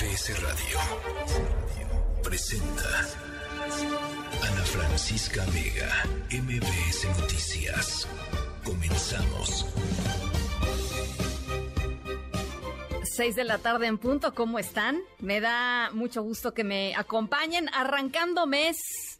MBS 0.00 0.42
Radio 0.42 0.78
presenta 2.22 3.06
Ana 4.48 4.62
Francisca 4.62 5.44
Vega, 5.52 5.90
MBS 6.30 7.06
Noticias. 7.20 8.08
Comenzamos. 8.64 9.66
6 13.02 13.36
de 13.36 13.44
la 13.44 13.58
tarde 13.58 13.88
en 13.88 13.98
punto, 13.98 14.34
¿cómo 14.34 14.58
están? 14.58 15.00
Me 15.18 15.42
da 15.42 15.90
mucho 15.92 16.22
gusto 16.22 16.54
que 16.54 16.64
me 16.64 16.94
acompañen 16.96 17.68
arrancando 17.74 18.46
mes 18.46 19.18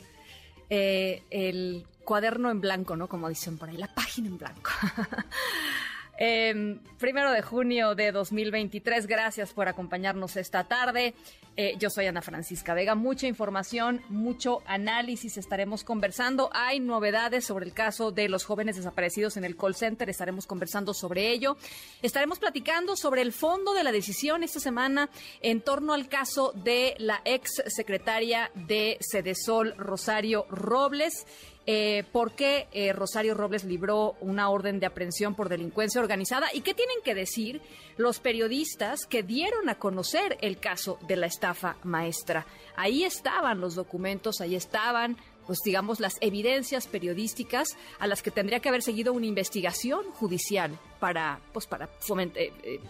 eh, 0.70 1.22
el 1.28 1.86
cuaderno 2.04 2.50
en 2.50 2.62
blanco, 2.62 2.96
¿no? 2.96 3.06
Como 3.06 3.28
dicen 3.28 3.58
por 3.58 3.68
ahí, 3.68 3.76
la 3.76 3.94
página 3.94 4.28
en 4.28 4.38
blanco. 4.38 4.70
Em, 6.23 6.79
primero 6.98 7.32
de 7.32 7.41
junio 7.41 7.95
de 7.95 8.12
2023, 8.12 9.07
gracias 9.07 9.55
por 9.55 9.69
acompañarnos 9.69 10.37
esta 10.37 10.64
tarde. 10.64 11.15
Eh, 11.56 11.77
yo 11.78 11.88
soy 11.88 12.06
Ana 12.06 12.20
Francisca 12.20 12.74
Vega, 12.74 12.95
mucha 12.95 13.27
información, 13.27 14.02
mucho 14.11 14.62
análisis 14.66 15.38
estaremos 15.38 15.83
conversando. 15.83 16.51
Hay 16.52 16.78
novedades 16.78 17.47
sobre 17.47 17.64
el 17.64 17.73
caso 17.73 18.12
de 18.12 18.28
los 18.28 18.45
jóvenes 18.45 18.77
desaparecidos 18.77 19.38
en 19.38 19.47
el 19.47 19.56
call 19.56 19.75
center, 19.75 20.11
estaremos 20.11 20.47
conversando 20.47 20.92
sobre 20.92 21.30
ello. 21.30 21.56
Estaremos 22.02 22.39
platicando 22.39 22.97
sobre 22.97 23.23
el 23.23 23.33
fondo 23.33 23.73
de 23.73 23.83
la 23.83 23.91
decisión 23.91 24.42
esta 24.42 24.61
semana 24.61 25.09
en 25.41 25.62
torno 25.62 25.95
al 25.95 26.09
caso 26.09 26.52
de 26.55 26.97
la 26.98 27.23
ex 27.25 27.62
secretaria 27.66 28.50
de 28.55 28.98
Sedesol, 29.00 29.75
Rosario 29.78 30.45
Robles 30.50 31.27
eh, 31.66 32.05
por 32.10 32.32
qué 32.32 32.69
eh, 32.73 32.92
Rosario 32.92 33.34
Robles 33.34 33.64
libró 33.64 34.16
una 34.20 34.48
orden 34.48 34.80
de 34.80 34.87
aprehensión 34.87 35.34
por 35.34 35.48
delincuencia 35.48 36.00
organizada 36.00 36.48
y 36.52 36.62
qué 36.62 36.74
tienen 36.74 36.96
que 37.05 37.14
decir 37.14 37.60
los 37.96 38.19
periodistas 38.19 39.06
que 39.06 39.23
dieron 39.23 39.69
a 39.69 39.77
conocer 39.77 40.38
el 40.41 40.59
caso 40.59 40.98
de 41.06 41.16
la 41.16 41.27
estafa 41.27 41.77
maestra. 41.84 42.46
Ahí 42.77 43.05
estaban 43.05 43.61
los 43.61 43.75
documentos, 43.75 44.41
ahí 44.41 44.55
estaban 44.55 45.16
pues 45.47 45.58
digamos 45.64 46.00
las 46.00 46.16
evidencias 46.20 46.86
periodísticas 46.86 47.77
a 47.98 48.06
las 48.06 48.22
que 48.22 48.31
tendría 48.31 48.61
que 48.61 48.69
haber 48.69 48.83
seguido 48.83 49.12
una 49.12 49.27
investigación 49.27 50.05
judicial 50.12 50.78
para 50.98 51.41
pues 51.53 51.66
para 51.66 51.88
fomentar, 51.98 52.42
eh, 52.42 52.81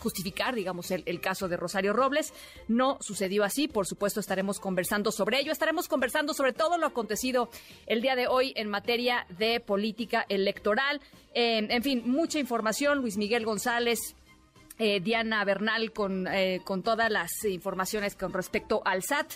justificar, 0.00 0.54
digamos, 0.54 0.90
el, 0.90 1.20
caso 1.20 1.48
de 1.48 1.56
Rosario 1.56 1.92
Robles. 1.92 2.32
No 2.68 2.98
sucedió 3.00 3.44
así. 3.44 3.68
Por 3.68 3.86
supuesto, 3.86 4.20
estaremos 4.20 4.58
conversando 4.58 5.12
sobre 5.12 5.38
ello. 5.40 5.52
Estaremos 5.52 5.86
conversando 5.86 6.34
sobre 6.34 6.52
todo 6.52 6.78
lo 6.78 6.86
acontecido 6.86 7.50
el 7.86 8.02
día 8.02 8.16
de 8.16 8.26
hoy 8.26 8.52
en 8.56 8.68
materia 8.68 9.26
de 9.38 9.60
política 9.60 10.26
electoral. 10.28 11.00
en 11.34 11.82
fin, 11.82 12.02
mucha 12.04 12.38
información. 12.38 12.98
Luis 12.98 13.16
Miguel 13.16 13.44
González, 13.44 14.16
eh, 14.82 14.98
Diana 14.98 15.44
Bernal 15.44 15.92
con, 15.92 16.26
eh, 16.26 16.62
con 16.64 16.82
todas 16.82 17.10
las 17.10 17.44
informaciones 17.44 18.16
con 18.16 18.32
respecto 18.32 18.80
al 18.82 19.02
SAT. 19.02 19.34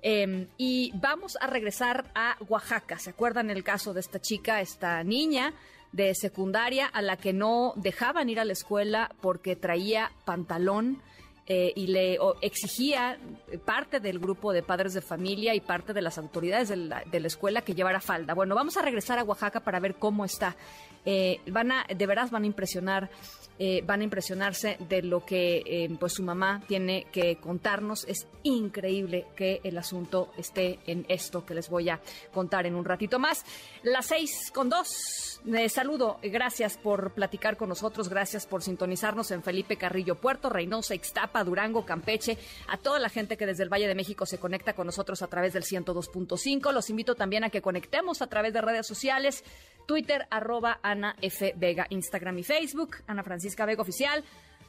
Em, 0.00 0.46
y 0.58 0.92
vamos 0.94 1.36
a 1.40 1.48
regresar 1.48 2.12
a 2.14 2.36
Oaxaca. 2.48 2.96
¿Se 3.00 3.10
acuerdan 3.10 3.50
el 3.50 3.64
caso 3.64 3.92
de 3.92 3.98
esta 3.98 4.20
chica, 4.20 4.60
esta 4.60 5.02
niña? 5.02 5.52
De 5.96 6.14
secundaria 6.14 6.86
a 6.86 7.00
la 7.00 7.16
que 7.16 7.32
no 7.32 7.72
dejaban 7.76 8.28
ir 8.28 8.38
a 8.38 8.44
la 8.44 8.52
escuela 8.52 9.10
porque 9.22 9.56
traía 9.56 10.12
pantalón 10.26 11.00
eh, 11.46 11.72
y 11.74 11.86
le 11.86 12.18
exigía 12.42 13.18
parte 13.64 13.98
del 13.98 14.18
grupo 14.18 14.52
de 14.52 14.62
padres 14.62 14.92
de 14.92 15.00
familia 15.00 15.54
y 15.54 15.60
parte 15.60 15.94
de 15.94 16.02
las 16.02 16.18
autoridades 16.18 16.68
de 16.68 16.76
la, 16.76 17.02
de 17.10 17.20
la, 17.20 17.28
escuela 17.28 17.62
que 17.62 17.74
llevara 17.74 18.00
falda. 18.00 18.34
Bueno, 18.34 18.54
vamos 18.54 18.76
a 18.76 18.82
regresar 18.82 19.18
a 19.18 19.24
Oaxaca 19.24 19.60
para 19.60 19.80
ver 19.80 19.94
cómo 19.94 20.24
está. 20.24 20.56
Eh, 21.06 21.40
van 21.46 21.70
a, 21.70 21.86
de 21.86 22.06
veras 22.06 22.32
van 22.32 22.42
a 22.42 22.46
impresionar 22.46 23.08
eh, 23.58 23.82
van 23.86 24.00
a 24.00 24.04
impresionarse 24.04 24.76
de 24.88 25.02
lo 25.02 25.24
que 25.24 25.62
eh, 25.64 25.88
pues 25.98 26.12
su 26.14 26.22
mamá 26.22 26.62
tiene 26.66 27.06
que 27.10 27.36
contarnos. 27.36 28.04
Es 28.06 28.26
increíble 28.42 29.26
que 29.34 29.60
el 29.64 29.78
asunto 29.78 30.30
esté 30.36 30.78
en 30.86 31.06
esto 31.08 31.46
que 31.46 31.54
les 31.54 31.70
voy 31.70 31.88
a 31.88 32.00
contar 32.32 32.66
en 32.66 32.74
un 32.74 32.84
ratito 32.84 33.18
más. 33.18 33.44
Las 33.82 34.06
seis 34.06 34.50
con 34.52 34.68
dos. 34.68 35.40
Les 35.44 35.72
saludo. 35.72 36.18
Gracias 36.22 36.76
por 36.76 37.12
platicar 37.12 37.56
con 37.56 37.68
nosotros. 37.68 38.08
Gracias 38.08 38.46
por 38.46 38.62
sintonizarnos 38.62 39.30
en 39.30 39.42
Felipe 39.42 39.76
Carrillo 39.76 40.16
Puerto, 40.16 40.50
Reynosa, 40.50 40.94
Ixtapa, 40.94 41.44
Durango, 41.44 41.86
Campeche. 41.86 42.36
A 42.68 42.76
toda 42.76 42.98
la 42.98 43.08
gente 43.08 43.36
que 43.36 43.46
desde 43.46 43.62
el 43.62 43.72
Valle 43.72 43.88
de 43.88 43.94
México 43.94 44.26
se 44.26 44.38
conecta 44.38 44.74
con 44.74 44.86
nosotros 44.86 45.22
a 45.22 45.28
través 45.28 45.52
del 45.52 45.62
102.5. 45.62 46.72
Los 46.72 46.90
invito 46.90 47.14
también 47.14 47.44
a 47.44 47.50
que 47.50 47.62
conectemos 47.62 48.22
a 48.22 48.26
través 48.26 48.52
de 48.52 48.60
redes 48.60 48.86
sociales. 48.86 49.44
Twitter, 49.86 50.26
arroba 50.30 50.80
Ana 50.82 51.16
F. 51.22 51.54
Vega, 51.56 51.86
Instagram 51.90 52.38
y 52.38 52.42
Facebook, 52.42 52.96
Ana 53.06 53.22
Francisca 53.22 53.45
Vega 53.54 53.82
Oficial. 53.82 54.24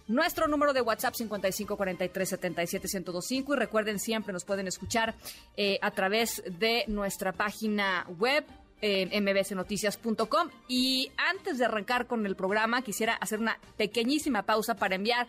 Nuestro 0.07 0.47
número 0.47 0.73
de 0.73 0.81
WhatsApp 0.81 1.15
5543771025 1.15 3.53
y 3.53 3.55
recuerden 3.57 3.99
siempre 3.99 4.31
nos 4.31 4.45
pueden 4.45 4.67
escuchar 4.67 5.15
eh, 5.57 5.79
a 5.81 5.91
través 5.91 6.41
de 6.59 6.85
nuestra 6.87 7.33
página 7.33 8.05
web 8.17 8.45
en 8.79 9.23
mbsnoticias.com 9.23 10.49
y 10.67 11.11
antes 11.17 11.57
de 11.57 11.65
arrancar 11.65 12.05
con 12.05 12.27
el 12.27 12.35
programa 12.35 12.83
quisiera 12.83 13.15
hacer 13.15 13.39
una 13.39 13.57
pequeñísima 13.75 14.43
pausa 14.43 14.75
para 14.75 14.93
enviar 14.95 15.27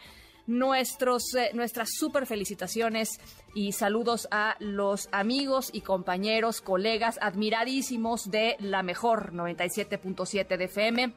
nuestros, 0.49 1.35
eh, 1.35 1.51
nuestras 1.53 1.91
super 1.93 2.27
felicitaciones 2.27 3.21
y 3.55 3.73
saludos 3.73 4.27
a 4.31 4.57
los 4.59 5.09
amigos 5.13 5.69
y 5.73 5.83
compañeros, 5.83 6.63
colegas 6.63 7.19
admiradísimos 7.21 8.31
de 8.31 8.57
la 8.59 8.83
mejor 8.83 9.35
97.7 9.35 10.57
de 10.57 10.65
FM, 10.65 11.13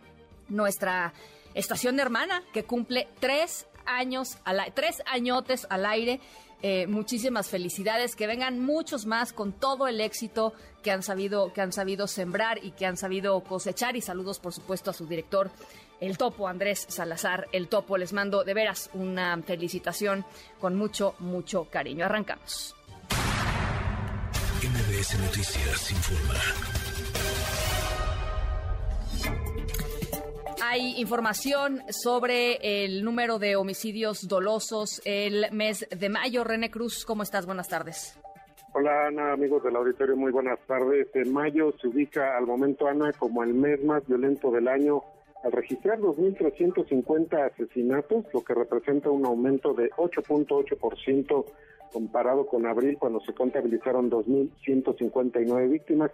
nuestra 0.50 1.14
estación 1.54 2.00
hermana 2.00 2.44
que 2.54 2.64
cumple 2.64 3.08
tres 3.20 3.68
años, 3.86 4.38
tres 4.74 5.02
añotes 5.06 5.68
al 5.70 5.86
aire 5.86 6.20
eh, 6.64 6.86
muchísimas 6.86 7.50
felicidades, 7.50 8.16
que 8.16 8.28
vengan 8.28 8.60
muchos 8.60 9.08
más 9.08 9.34
con 9.34 9.52
todo 9.52 9.88
el 9.88 10.00
éxito 10.00 10.54
que 10.84 10.92
han 10.92 11.02
sabido, 11.02 11.52
que 11.54 11.62
han 11.62 11.74
sabido 11.74 12.06
sembrar 12.06 12.64
y 12.64 12.72
que 12.72 12.86
han 12.86 12.98
sabido 12.98 13.40
cosechar. 13.44 13.96
Y 13.96 14.02
saludos, 14.02 14.40
por 14.40 14.54
supuesto, 14.54 14.92
a 14.92 14.94
su 14.94 15.08
director, 15.08 15.50
el 16.00 16.20
topo 16.20 16.48
Andrés 16.48 16.86
Salazar, 16.88 17.48
el 17.52 17.68
topo. 17.68 17.98
Les 17.98 18.14
mando 18.14 18.44
de 18.44 18.54
veras 18.54 18.92
una 18.94 19.42
felicitación 19.42 20.24
con 20.60 20.76
mucho, 20.76 21.16
mucho 21.18 21.66
cariño. 21.66 22.06
Arrancamos. 22.06 22.76
MBS 24.62 25.20
Noticias 25.20 25.92
informa. 25.92 26.81
Hay 30.72 30.94
información 31.02 31.82
sobre 31.90 32.86
el 32.86 33.04
número 33.04 33.40
de 33.40 33.58
homicidios 33.58 34.26
dolosos 34.30 35.02
el 35.04 35.52
mes 35.52 35.86
de 35.90 36.08
mayo. 36.08 36.46
René 36.46 36.72
Cruz, 36.72 37.04
¿cómo 37.04 37.24
estás? 37.24 37.46
Buenas 37.46 37.68
tardes. 37.68 38.18
Hola 38.72 39.08
Ana, 39.08 39.34
amigos 39.34 39.62
del 39.64 39.76
auditorio, 39.76 40.16
muy 40.16 40.32
buenas 40.32 40.58
tardes. 40.68 41.10
En 41.14 41.34
mayo 41.34 41.74
se 41.82 41.90
ubica 41.90 42.38
al 42.38 42.46
momento 42.46 42.88
Ana 42.88 43.12
como 43.12 43.44
el 43.44 43.54
mes 43.54 43.84
más 43.84 44.08
violento 44.08 44.50
del 44.50 44.70
año 44.70 45.04
al 45.44 45.52
registrar 45.52 46.00
2.350 46.00 47.52
asesinatos, 47.52 48.24
lo 48.34 48.42
que 48.42 48.54
representa 48.54 49.10
un 49.10 49.26
aumento 49.26 49.74
de 49.74 49.90
8.8% 49.92 51.46
comparado 51.92 52.46
con 52.46 52.66
abril 52.66 52.96
cuando 52.98 53.20
se 53.20 53.34
contabilizaron 53.34 54.10
2.159 54.10 55.70
víctimas. 55.70 56.12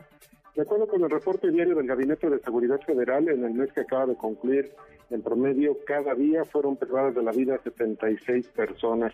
De 0.57 0.63
acuerdo 0.63 0.87
con 0.87 1.03
el 1.03 1.11
reporte 1.11 1.51
diario 1.51 1.75
del 1.75 1.85
Gabinete 1.85 2.31
de 2.31 2.39
Seguridad 2.39 2.81
Federal, 2.81 3.29
en 3.29 3.45
el 3.45 3.53
mes 3.53 3.71
que 3.73 3.81
acaba 3.81 4.07
de 4.07 4.15
concluir, 4.15 4.71
en 5.11 5.21
promedio, 5.21 5.77
cada 5.85 6.15
día 6.15 6.45
fueron 6.45 6.77
privadas 6.77 7.13
de 7.13 7.21
la 7.21 7.31
vida 7.31 7.59
76 7.63 8.47
personas. 8.47 9.13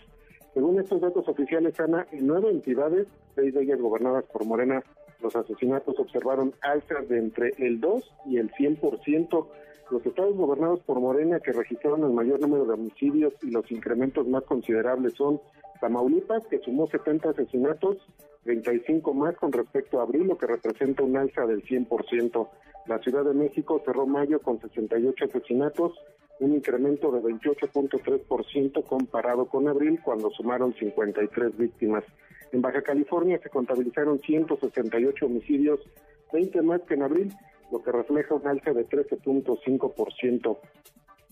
Según 0.54 0.80
estos 0.80 1.02
datos 1.02 1.28
oficiales, 1.28 1.78
Ana, 1.82 2.08
en 2.14 2.28
nueve 2.28 2.50
entidades, 2.50 3.08
seis 3.36 3.54
de 3.54 3.62
ellas 3.62 3.82
gobernadas 3.82 4.24
por 4.32 4.46
Morena, 4.46 4.84
los 5.22 5.36
asesinatos 5.36 6.00
observaron 6.00 6.54
alzas 6.62 7.10
de 7.10 7.18
entre 7.18 7.52
el 7.58 7.82
2 7.82 8.16
y 8.28 8.38
el 8.38 8.50
100%. 8.50 9.48
Los 9.92 10.06
estados 10.06 10.38
gobernados 10.38 10.80
por 10.84 11.02
Morena 11.02 11.42
que 11.42 11.52
registraron 11.52 12.06
el 12.06 12.14
mayor 12.14 12.40
número 12.40 12.64
de 12.64 12.76
homicidios 12.76 13.34
y 13.42 13.52
los 13.52 13.70
incrementos 13.70 14.26
más 14.30 14.44
considerables 14.46 15.16
son 15.16 15.42
Tamaulipas, 15.82 16.48
que 16.48 16.60
sumó 16.60 16.88
70 16.88 17.32
asesinatos, 17.32 17.98
35 18.44 19.14
más 19.14 19.36
con 19.38 19.52
respecto 19.52 20.00
a 20.00 20.04
abril, 20.04 20.28
lo 20.28 20.38
que 20.38 20.48
representa 20.48 21.04
un 21.04 21.18
alza 21.18 21.46
del 21.46 21.64
100%. 21.64 22.50
La 22.88 23.00
Ciudad 23.00 23.24
de 23.24 23.34
México 23.34 23.82
cerró 23.86 24.06
mayo 24.06 24.42
con 24.42 24.60
68 24.60 25.26
asesinatos, 25.26 25.94
un 26.40 26.54
incremento 26.54 27.12
de 27.12 27.22
28.3% 27.22 28.84
comparado 28.86 29.46
con 29.46 29.68
abril, 29.68 30.00
cuando 30.04 30.30
sumaron 30.32 30.74
53 30.74 31.58
víctimas. 31.58 32.04
En 32.52 32.62
Baja 32.62 32.82
California 32.82 33.40
se 33.42 33.50
contabilizaron 33.50 34.20
168 34.20 35.26
homicidios, 35.26 35.80
20 36.34 36.62
más 36.62 36.82
que 36.82 36.96
en 36.96 37.04
abril, 37.04 37.34
lo 37.72 37.82
que 37.82 37.92
refleja 37.92 38.36
un 38.36 38.48
alza 38.48 38.74
de 38.74 38.86
13.5%. 38.88 40.58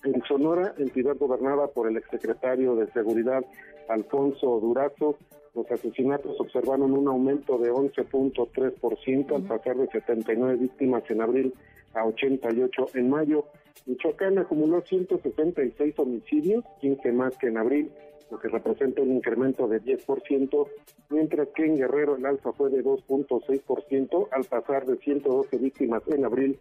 En 0.04 0.24
Sonora, 0.24 0.74
entidad 0.78 1.18
gobernada 1.18 1.68
por 1.68 1.88
el 1.88 1.98
exsecretario 1.98 2.76
de 2.76 2.92
Seguridad 2.92 3.44
Alfonso 3.90 4.60
Durazo, 4.60 5.18
los 5.54 5.70
asesinatos 5.70 6.40
observaron 6.40 6.94
un 6.94 7.08
aumento 7.08 7.58
de 7.58 7.72
11.3% 7.72 9.36
al 9.36 9.44
pasar 9.44 9.78
de 9.78 9.88
79 9.88 10.56
víctimas 10.56 11.04
en 11.10 11.22
abril 11.22 11.54
a 11.94 12.06
88 12.06 12.88
en 12.96 13.10
mayo. 13.10 13.46
Michoacán 13.86 14.38
acumuló 14.38 14.82
166 14.82 16.00
homicidios, 16.00 16.64
15 16.80 17.12
más 17.12 17.38
que 17.38 17.48
en 17.48 17.58
abril, 17.58 17.92
lo 18.30 18.40
que 18.40 18.48
representa 18.48 19.02
un 19.02 19.14
incremento 19.14 19.68
de 19.68 19.82
10%, 19.82 20.68
mientras 21.10 21.50
que 21.50 21.66
en 21.66 21.78
Guerrero 21.78 22.16
el 22.16 22.26
alza 22.26 22.54
fue 22.54 22.70
de 22.70 22.84
2.6% 22.84 24.28
al 24.32 24.46
pasar 24.46 24.86
de 24.86 24.98
112 24.98 25.58
víctimas 25.58 26.02
en 26.08 26.26
abril 26.26 26.60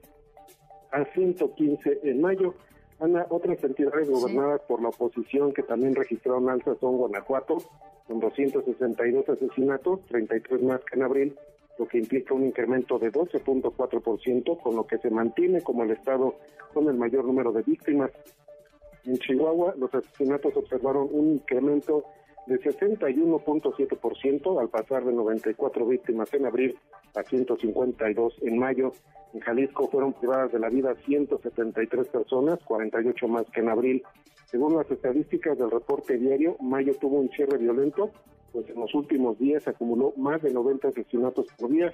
a 0.90 1.04
115 1.04 2.00
en 2.02 2.20
mayo. 2.20 2.54
Ana, 3.00 3.26
otras 3.30 3.62
entidades 3.64 4.10
gobernadas 4.10 4.60
por 4.68 4.82
la 4.82 4.90
oposición 4.90 5.54
que 5.54 5.62
también 5.62 5.94
registraron 5.94 6.50
alza 6.50 6.74
son 6.80 6.98
Guanajuato, 6.98 7.56
con 8.06 8.20
262 8.20 9.26
asesinatos, 9.26 10.04
33 10.06 10.62
más 10.62 10.80
que 10.84 10.96
en 10.96 11.02
abril, 11.02 11.38
lo 11.78 11.88
que 11.88 11.96
implica 11.96 12.34
un 12.34 12.44
incremento 12.44 12.98
de 12.98 13.10
12.4%, 13.10 14.60
con 14.60 14.76
lo 14.76 14.86
que 14.86 14.98
se 14.98 15.08
mantiene 15.08 15.62
como 15.62 15.84
el 15.84 15.92
estado 15.92 16.34
con 16.74 16.88
el 16.88 16.96
mayor 16.96 17.24
número 17.24 17.52
de 17.52 17.62
víctimas. 17.62 18.10
En 19.06 19.16
Chihuahua, 19.16 19.74
los 19.78 19.94
asesinatos 19.94 20.54
observaron 20.54 21.08
un 21.10 21.32
incremento 21.32 22.04
de 22.46 22.60
61.7% 22.60 24.60
al 24.60 24.68
pasar 24.68 25.04
de 25.04 25.12
94 25.12 25.86
víctimas 25.86 26.32
en 26.34 26.46
abril 26.46 26.78
a 27.14 27.22
152 27.22 28.34
en 28.42 28.58
mayo. 28.58 28.92
En 29.32 29.40
Jalisco 29.40 29.88
fueron 29.88 30.12
privadas 30.12 30.52
de 30.52 30.58
la 30.58 30.68
vida 30.68 30.94
173 31.06 32.08
personas, 32.08 32.58
48 32.64 33.28
más 33.28 33.46
que 33.50 33.60
en 33.60 33.68
abril. 33.68 34.02
Según 34.46 34.76
las 34.76 34.90
estadísticas 34.90 35.56
del 35.58 35.70
reporte 35.70 36.18
diario, 36.18 36.56
mayo 36.60 36.94
tuvo 37.00 37.20
un 37.20 37.30
cierre 37.30 37.58
violento, 37.58 38.10
pues 38.52 38.68
en 38.68 38.80
los 38.80 38.92
últimos 38.94 39.38
días 39.38 39.68
acumuló 39.68 40.12
más 40.16 40.42
de 40.42 40.52
90 40.52 40.88
asesinatos 40.88 41.46
por 41.56 41.70
día. 41.70 41.92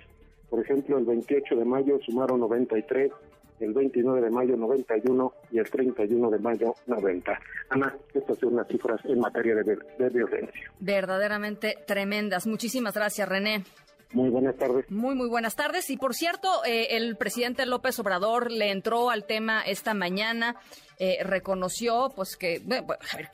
Por 0.48 0.60
ejemplo, 0.60 0.96
el 0.96 1.04
28 1.04 1.56
de 1.56 1.64
mayo 1.64 1.98
sumaron 2.00 2.40
93, 2.40 3.12
el 3.60 3.72
29 3.72 4.20
de 4.20 4.30
mayo 4.30 4.56
91 4.56 5.32
y 5.50 5.58
el 5.58 5.70
31 5.70 6.30
de 6.30 6.38
mayo 6.38 6.74
90. 6.86 7.40
Ana, 7.70 7.96
estas 8.14 8.38
son 8.38 8.56
las 8.56 8.68
cifras 8.68 9.00
en 9.04 9.20
materia 9.20 9.54
de, 9.56 9.76
de 9.98 10.08
violencia. 10.10 10.72
Verdaderamente 10.80 11.76
tremendas. 11.86 12.46
Muchísimas 12.46 12.94
gracias, 12.94 13.28
René. 13.28 13.64
Muy 14.12 14.30
buenas 14.30 14.56
tardes. 14.56 14.90
Muy, 14.90 15.14
muy 15.14 15.28
buenas 15.28 15.56
tardes. 15.56 15.90
Y 15.90 15.96
por 15.96 16.14
cierto, 16.14 16.48
eh, 16.64 16.96
el 16.96 17.16
presidente 17.16 17.66
López 17.66 17.98
Obrador 17.98 18.50
le 18.50 18.70
entró 18.70 19.10
al 19.10 19.24
tema 19.24 19.62
esta 19.62 19.94
mañana, 19.94 20.56
eh, 20.98 21.18
reconoció, 21.24 22.12
pues 22.14 22.36
que, 22.36 22.60
bueno, 22.64 22.86
a 23.12 23.16
ver, 23.16 23.28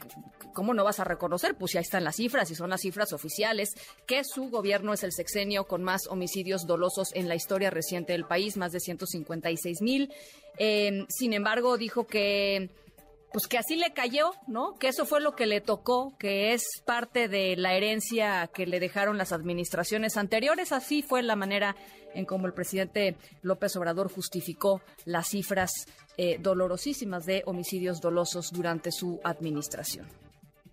¿cómo 0.53 0.75
no 0.75 0.85
vas 0.85 1.01
a 1.01 1.05
reconocer? 1.05 1.57
Pues 1.57 1.73
ya 1.73 1.81
están 1.81 2.05
las 2.05 2.17
cifras 2.17 2.51
y 2.51 2.55
son 2.55 2.71
las 2.71 2.81
cifras 2.81 3.13
oficiales, 3.13 3.71
que 4.07 4.25
su 4.25 4.51
gobierno 4.51 4.93
es 4.93 5.03
el 5.03 5.13
sexenio 5.13 5.65
con 5.65 5.83
más 5.83 6.07
homicidios 6.09 6.67
dolosos 6.67 7.09
en 7.15 7.29
la 7.29 7.35
historia 7.35 7.71
reciente 7.71 8.13
del 8.13 8.25
país, 8.25 8.57
más 8.57 8.73
de 8.73 8.81
156 8.81 9.83
mil. 9.83 10.13
Eh, 10.59 11.05
sin 11.09 11.33
embargo, 11.33 11.77
dijo 11.77 12.07
que 12.07 12.71
pues 13.33 13.47
que 13.47 13.59
así 13.59 13.77
le 13.77 13.93
cayó, 13.93 14.33
¿no? 14.47 14.75
Que 14.79 14.89
eso 14.89 15.07
fue 15.07 15.21
lo 15.21 15.35
que 15.35 15.47
le 15.47 15.61
tocó, 15.61 16.15
que 16.19 16.53
es 16.53 16.63
parte 16.85 17.29
de 17.29 17.57
la 17.57 17.75
herencia 17.75 18.51
que 18.53 18.67
le 18.67 18.79
dejaron 18.79 19.17
las 19.17 19.33
administraciones 19.33 20.17
anteriores. 20.17 20.71
Así 20.71 21.03
fue 21.03 21.23
la 21.23 21.35
manera 21.35 21.75
en 22.15 22.27
cómo 22.27 22.47
el 22.47 22.53
presidente 22.53 23.17
López 23.41 23.75
Obrador 23.77 24.13
justificó 24.13 24.83
las 25.07 25.29
cifras 25.29 25.71
eh, 26.19 26.37
dolorosísimas 26.41 27.25
de 27.25 27.43
homicidios 27.47 28.01
dolosos 28.03 28.51
durante 28.53 28.93
su 28.93 29.19
administración. 29.25 30.07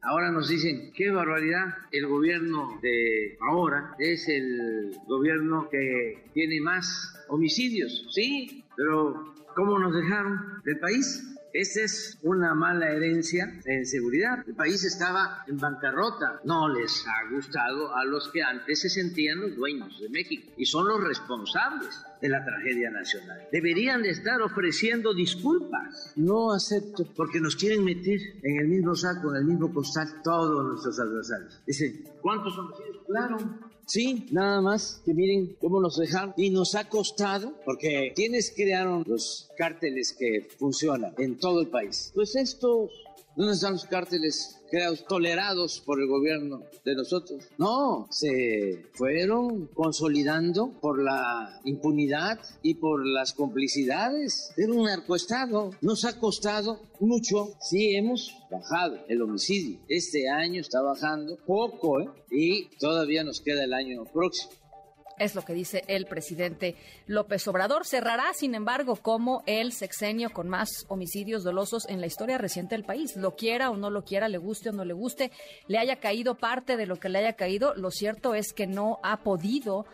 Ahora 0.02 0.32
nos 0.32 0.48
dicen, 0.48 0.92
qué 0.96 1.12
barbaridad, 1.12 1.76
el 1.92 2.08
gobierno 2.08 2.80
de 2.82 3.38
ahora 3.42 3.96
es 4.00 4.30
el 4.30 4.96
gobierno 5.08 5.68
que 5.70 6.24
tiene 6.34 6.62
más 6.62 7.16
homicidios, 7.28 8.08
sí, 8.10 8.64
pero 8.78 9.34
¿cómo 9.56 9.78
nos 9.78 9.94
dejaron 9.94 10.62
del 10.64 10.80
país? 10.80 11.38
Esta 11.54 11.82
es 11.82 12.18
una 12.22 12.54
mala 12.54 12.92
herencia 12.92 13.60
en 13.66 13.86
seguridad. 13.86 14.44
El 14.48 14.56
país 14.56 14.84
estaba 14.84 15.44
en 15.48 15.58
bancarrota. 15.58 16.42
No 16.44 16.70
les 16.70 17.06
ha 17.08 17.34
gustado 17.34 17.96
a 17.96 18.06
los 18.06 18.30
que 18.30 18.44
antes 18.44 18.82
se 18.82 18.90
sentían 18.90 19.40
los 19.42 19.56
dueños 19.56 20.00
de 20.00 20.10
México 20.10 20.52
y 20.58 20.66
son 20.66 20.88
los 20.88 21.04
responsables 21.04 22.06
de 22.22 22.30
la 22.30 22.44
tragedia 22.44 22.92
nacional. 22.92 23.48
Deberían 23.52 24.04
de 24.04 24.10
estar 24.10 24.42
ofreciendo 24.42 25.14
disculpas. 25.14 26.14
No 26.16 26.54
acepto 26.54 27.06
porque 27.16 27.40
nos 27.40 27.56
quieren 27.56 27.84
meter 27.84 28.20
en 28.44 28.60
el 28.60 28.68
mismo 28.68 28.96
saco, 28.96 29.32
en 29.32 29.38
el 29.38 29.46
mismo 29.46 29.74
costal 29.74 30.22
todos 30.24 30.66
nuestros 30.66 31.00
adversarios. 31.00 31.62
Dicen, 31.66 32.04
¿cuántos 32.22 32.58
homicidios? 32.58 32.98
Claro, 33.08 33.38
Sí, 33.90 34.28
nada 34.30 34.62
más 34.62 35.02
que 35.04 35.16
miren 35.16 35.58
cómo 35.60 35.82
nos 35.82 35.98
dejaron. 35.98 36.36
Y 36.38 36.52
nos 36.52 36.76
ha 36.76 36.88
costado, 36.88 37.56
porque 37.66 38.14
¿quiénes 38.16 38.54
crearon 38.56 39.04
los 39.08 39.50
cárteles 39.58 40.14
que 40.14 40.48
funcionan 40.60 41.16
en 41.18 41.40
todo 41.40 41.62
el 41.62 41.70
país? 41.70 42.12
Pues 42.14 42.36
estos, 42.36 42.92
¿dónde 43.36 43.54
están 43.54 43.74
los 43.74 43.86
cárteles 43.86 44.59
tolerados 45.08 45.82
por 45.86 46.02
el 46.02 46.08
gobierno 46.08 46.64
de 46.86 46.96
nosotros. 46.96 47.44
No, 47.58 48.08
se 48.10 48.86
fueron 48.94 49.68
consolidando 49.68 50.72
por 50.82 51.02
la 51.02 51.60
impunidad 51.64 52.40
y 52.62 52.76
por 52.76 53.06
las 53.06 53.34
complicidades. 53.34 54.52
Era 54.58 54.74
un 54.74 54.86
narcoestado. 54.86 55.72
Nos 55.82 56.06
ha 56.06 56.20
costado 56.20 56.80
mucho. 57.00 57.54
Sí, 57.62 57.96
hemos 57.96 58.36
bajado 58.50 58.98
el 59.08 59.22
homicidio. 59.22 59.80
Este 59.88 60.30
año 60.30 60.62
está 60.62 60.82
bajando 60.82 61.38
poco, 61.46 62.02
¿eh? 62.02 62.10
Y 62.32 62.66
todavía 62.78 63.24
nos 63.24 63.42
queda 63.42 63.64
el 63.64 63.74
año 63.74 64.06
próximo. 64.06 64.52
Es 65.20 65.36
lo 65.36 65.44
que 65.44 65.54
dice 65.54 65.84
el 65.88 66.06
presidente 66.06 66.76
López 67.06 67.46
Obrador. 67.50 67.86
Cerrará, 67.86 68.34
sin 68.34 68.56
embargo, 68.56 68.96
como 68.96 69.44
el 69.46 69.74
sexenio 69.74 70.30
con 70.30 70.48
más 70.48 70.86
homicidios 70.88 71.44
dolosos 71.44 71.88
en 71.90 72.00
la 72.00 72.08
historia 72.08 72.38
reciente 72.38 72.76
del 72.76 72.86
país. 72.86 73.18
Lo 73.18 73.36
quiera 73.36 73.70
o 73.70 73.76
no 73.76 73.90
lo 73.90 74.06
quiera, 74.06 74.30
le 74.30 74.38
guste 74.38 74.70
o 74.70 74.72
no 74.72 74.86
le 74.86 74.94
guste, 74.94 75.32
le 75.68 75.78
haya 75.78 75.98
caído 75.98 76.36
parte 76.36 76.78
de 76.78 76.86
lo 76.86 76.96
que 76.96 77.10
le 77.10 77.20
haya 77.20 77.34
caído. 77.34 77.74
Lo 77.76 77.92
cierto 77.92 78.34
es 78.34 78.54
que 78.54 78.66
no 78.66 79.00
ha 79.04 79.18
podido 79.18 79.86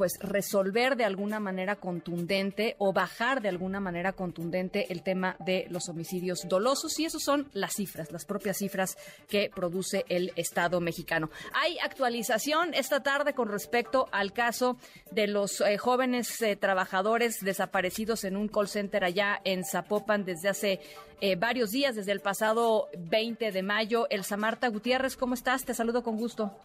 Pues 0.00 0.18
resolver 0.20 0.96
de 0.96 1.04
alguna 1.04 1.40
manera 1.40 1.76
contundente 1.76 2.74
o 2.78 2.90
bajar 2.90 3.42
de 3.42 3.50
alguna 3.50 3.80
manera 3.80 4.14
contundente 4.14 4.90
el 4.90 5.02
tema 5.02 5.36
de 5.40 5.66
los 5.68 5.90
homicidios 5.90 6.48
dolosos 6.48 6.98
y 6.98 7.04
esas 7.04 7.22
son 7.22 7.50
las 7.52 7.74
cifras, 7.74 8.10
las 8.10 8.24
propias 8.24 8.56
cifras 8.56 8.96
que 9.28 9.50
produce 9.54 10.06
el 10.08 10.32
Estado 10.36 10.80
mexicano. 10.80 11.28
Hay 11.52 11.78
actualización 11.80 12.72
esta 12.72 13.02
tarde 13.02 13.34
con 13.34 13.48
respecto 13.48 14.08
al 14.10 14.32
caso 14.32 14.78
de 15.10 15.26
los 15.26 15.60
eh, 15.60 15.76
jóvenes 15.76 16.40
eh, 16.40 16.56
trabajadores 16.56 17.40
desaparecidos 17.40 18.24
en 18.24 18.38
un 18.38 18.48
call 18.48 18.68
center 18.68 19.04
allá 19.04 19.38
en 19.44 19.66
Zapopan 19.66 20.24
desde 20.24 20.48
hace 20.48 20.80
eh, 21.20 21.36
varios 21.36 21.72
días, 21.72 21.94
desde 21.94 22.12
el 22.12 22.20
pasado 22.20 22.88
20 22.96 23.52
de 23.52 23.62
mayo. 23.62 24.06
Elsa 24.08 24.38
Marta 24.38 24.68
Gutiérrez, 24.68 25.18
¿cómo 25.18 25.34
estás? 25.34 25.66
Te 25.66 25.74
saludo 25.74 26.02
con 26.02 26.16
gusto. 26.16 26.56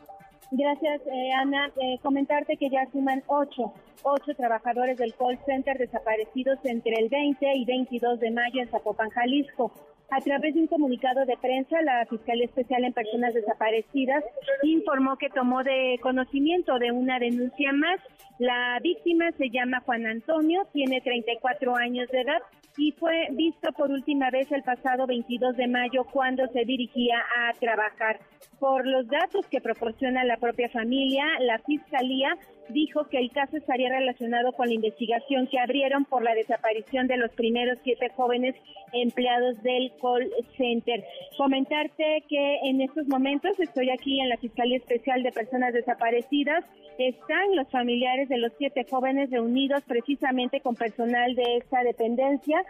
Gracias, 0.51 1.01
eh, 1.07 1.31
Ana. 1.33 1.71
Eh, 1.81 1.97
comentarte 2.01 2.57
que 2.57 2.69
ya 2.69 2.85
suman 2.91 3.23
ocho, 3.27 3.73
ocho 4.03 4.35
trabajadores 4.35 4.97
del 4.97 5.13
call 5.15 5.39
center 5.45 5.77
desaparecidos 5.77 6.59
entre 6.63 6.93
el 6.99 7.09
20 7.09 7.53
y 7.55 7.65
22 7.65 8.19
de 8.19 8.31
mayo 8.31 8.61
en 8.61 8.69
Zapopan, 8.69 9.09
Jalisco. 9.09 9.71
A 10.11 10.21
través 10.21 10.53
de 10.53 10.61
un 10.61 10.67
comunicado 10.67 11.25
de 11.25 11.35
prensa, 11.37 11.81
la 11.81 12.05
Fiscalía 12.05 12.45
Especial 12.45 12.83
en 12.83 12.93
Personas 12.93 13.33
Desaparecidas 13.33 14.23
informó 14.61 15.17
que 15.17 15.29
tomó 15.29 15.63
de 15.63 15.99
conocimiento 16.01 16.77
de 16.77 16.91
una 16.91 17.17
denuncia 17.17 17.73
más. 17.73 17.99
La 18.37 18.79
víctima 18.83 19.31
se 19.37 19.49
llama 19.49 19.81
Juan 19.83 20.05
Antonio, 20.05 20.67
tiene 20.73 21.01
34 21.01 21.75
años 21.75 22.07
de 22.09 22.21
edad 22.21 22.41
y 22.77 22.91
fue 22.93 23.27
visto 23.31 23.71
por 23.73 23.91
última 23.91 24.29
vez 24.29 24.51
el 24.51 24.63
pasado 24.63 25.07
22 25.07 25.55
de 25.55 25.67
mayo 25.67 26.05
cuando 26.11 26.47
se 26.47 26.65
dirigía 26.65 27.17
a 27.37 27.53
trabajar. 27.53 28.19
Por 28.59 28.85
los 28.87 29.07
datos 29.07 29.45
que 29.47 29.61
proporciona 29.61 30.23
la 30.23 30.37
propia 30.37 30.69
familia, 30.69 31.25
la 31.39 31.59
Fiscalía 31.59 32.37
dijo 32.69 33.07
que 33.09 33.19
el 33.19 33.31
caso 33.31 33.57
estaría 33.57 33.89
relacionado 33.89 34.53
con 34.53 34.67
la 34.67 34.73
investigación 34.73 35.47
que 35.47 35.59
abrieron 35.59 36.05
por 36.05 36.23
la 36.23 36.33
desaparición 36.33 37.07
de 37.07 37.17
los 37.17 37.31
primeros 37.31 37.77
siete 37.83 38.09
jóvenes 38.15 38.55
empleados 38.93 39.61
del 39.61 39.91
call 40.01 40.31
center. 40.57 41.03
Comentarte 41.37 42.23
que 42.27 42.59
en 42.63 42.81
estos 42.81 43.07
momentos 43.07 43.59
estoy 43.59 43.89
aquí 43.89 44.19
en 44.19 44.29
la 44.29 44.37
Fiscalía 44.37 44.77
Especial 44.77 45.21
de 45.23 45.31
Personas 45.31 45.73
Desaparecidas. 45.73 46.63
Están 46.97 47.55
los 47.55 47.69
familiares 47.69 48.29
de 48.29 48.37
los 48.37 48.53
siete 48.57 48.85
jóvenes 48.89 49.29
reunidos 49.29 49.83
precisamente 49.83 50.61
con 50.61 50.75
personal 50.75 51.35
de 51.35 51.57
esta 51.57 51.83
dependencia. 51.83 52.63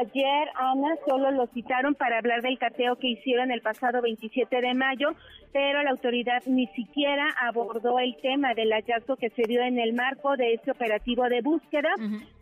Ayer, 0.00 0.48
Ana, 0.54 0.96
solo 1.06 1.30
los 1.32 1.50
citaron 1.50 1.94
para 1.94 2.18
hablar 2.18 2.40
del 2.42 2.58
cateo 2.58 2.96
que 2.96 3.08
hicieron 3.08 3.50
el 3.50 3.60
pasado 3.60 4.00
27 4.00 4.60
de 4.60 4.74
mayo, 4.74 5.10
pero 5.52 5.82
la 5.82 5.90
autoridad 5.90 6.42
ni 6.46 6.66
siquiera 6.68 7.28
abordó 7.40 7.98
el 7.98 8.16
tema 8.22 8.54
del 8.54 8.72
hallazgo 8.72 9.16
que 9.16 9.30
se 9.30 9.42
dio 9.42 9.62
en 9.62 9.78
el 9.78 9.92
marco 9.92 10.36
de 10.36 10.54
este 10.54 10.70
operativo 10.70 11.28
de 11.28 11.42
búsqueda. 11.42 11.90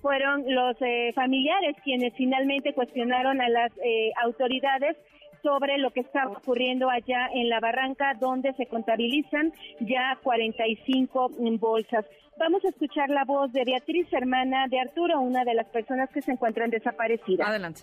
Fueron 0.01 0.45
los 0.47 0.77
eh, 0.81 1.13
familiares 1.15 1.77
quienes 1.83 2.15
finalmente 2.15 2.73
cuestionaron 2.75 3.41
a 3.41 3.49
las 3.49 3.73
eh, 3.79 4.13
autoridades 4.23 4.97
sobre 5.43 5.79
lo 5.79 5.91
que 5.91 6.01
está 6.01 6.27
ocurriendo 6.29 6.91
allá 6.91 7.29
en 7.33 7.49
la 7.49 7.61
barranca, 7.61 8.15
donde 8.19 8.53
se 8.55 8.67
contabilizan 8.67 9.53
ya 9.81 10.19
45 10.23 11.31
bolsas. 11.59 12.05
Vamos 12.39 12.65
a 12.65 12.69
escuchar 12.69 13.11
la 13.11 13.25
voz 13.25 13.53
de 13.53 13.65
Beatriz, 13.65 14.07
hermana 14.13 14.67
de 14.69 14.81
Arturo, 14.81 15.21
una 15.21 15.45
de 15.45 15.55
las 15.55 15.67
personas 15.69 16.09
que 16.11 16.23
se 16.23 16.33
encuentran 16.33 16.71
desaparecidas. 16.71 17.47
Adelante. 17.49 17.83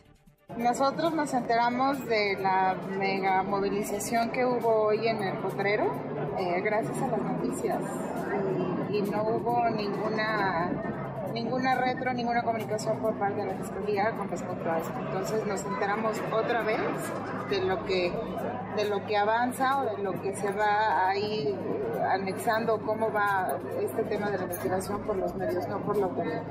Nosotros 0.56 1.14
nos 1.14 1.34
enteramos 1.34 2.04
de 2.08 2.38
la 2.40 2.76
mega 2.98 3.44
movilización 3.44 4.32
que 4.32 4.46
hubo 4.46 4.88
hoy 4.88 5.08
en 5.08 5.22
el 5.22 5.38
potrero 5.40 5.86
eh, 6.40 6.62
gracias 6.62 7.02
a 7.02 7.08
las 7.08 7.22
noticias 7.22 7.82
y, 8.90 9.02
no 9.02 9.24
hubo 9.24 9.70
ninguna 9.70 11.07
ninguna 11.34 11.76
retro, 11.76 12.14
ninguna 12.14 12.44
comunicación 12.44 13.00
por 13.00 13.18
parte 13.18 13.42
de 13.42 13.48
la 13.48 13.56
Fiscalía 13.56 14.12
con 14.12 14.30
respecto 14.30 14.72
a 14.72 14.80
eso. 14.80 14.92
Entonces 15.00 15.46
nos 15.46 15.66
enteramos 15.66 16.22
otra 16.32 16.62
vez 16.64 16.80
de 17.50 17.62
lo 17.62 17.86
que 17.86 18.12
de 18.76 18.90
lo 18.90 19.06
que 19.08 19.18
avanza 19.18 19.82
o 19.82 19.96
de 19.96 20.04
lo 20.04 20.14
que 20.22 20.36
se 20.36 20.52
va 20.52 21.10
ahí 21.10 21.56
anexando 22.10 22.80
cómo 22.82 23.12
va 23.12 23.58
este 23.82 24.04
tema 24.04 24.30
de 24.30 24.38
la 24.38 24.44
investigación 24.44 25.06
por 25.06 25.18
los 25.18 25.36
medios, 25.36 25.68
no 25.68 25.84
por 25.84 25.98
la 25.98 26.06
autoridad. 26.06 26.44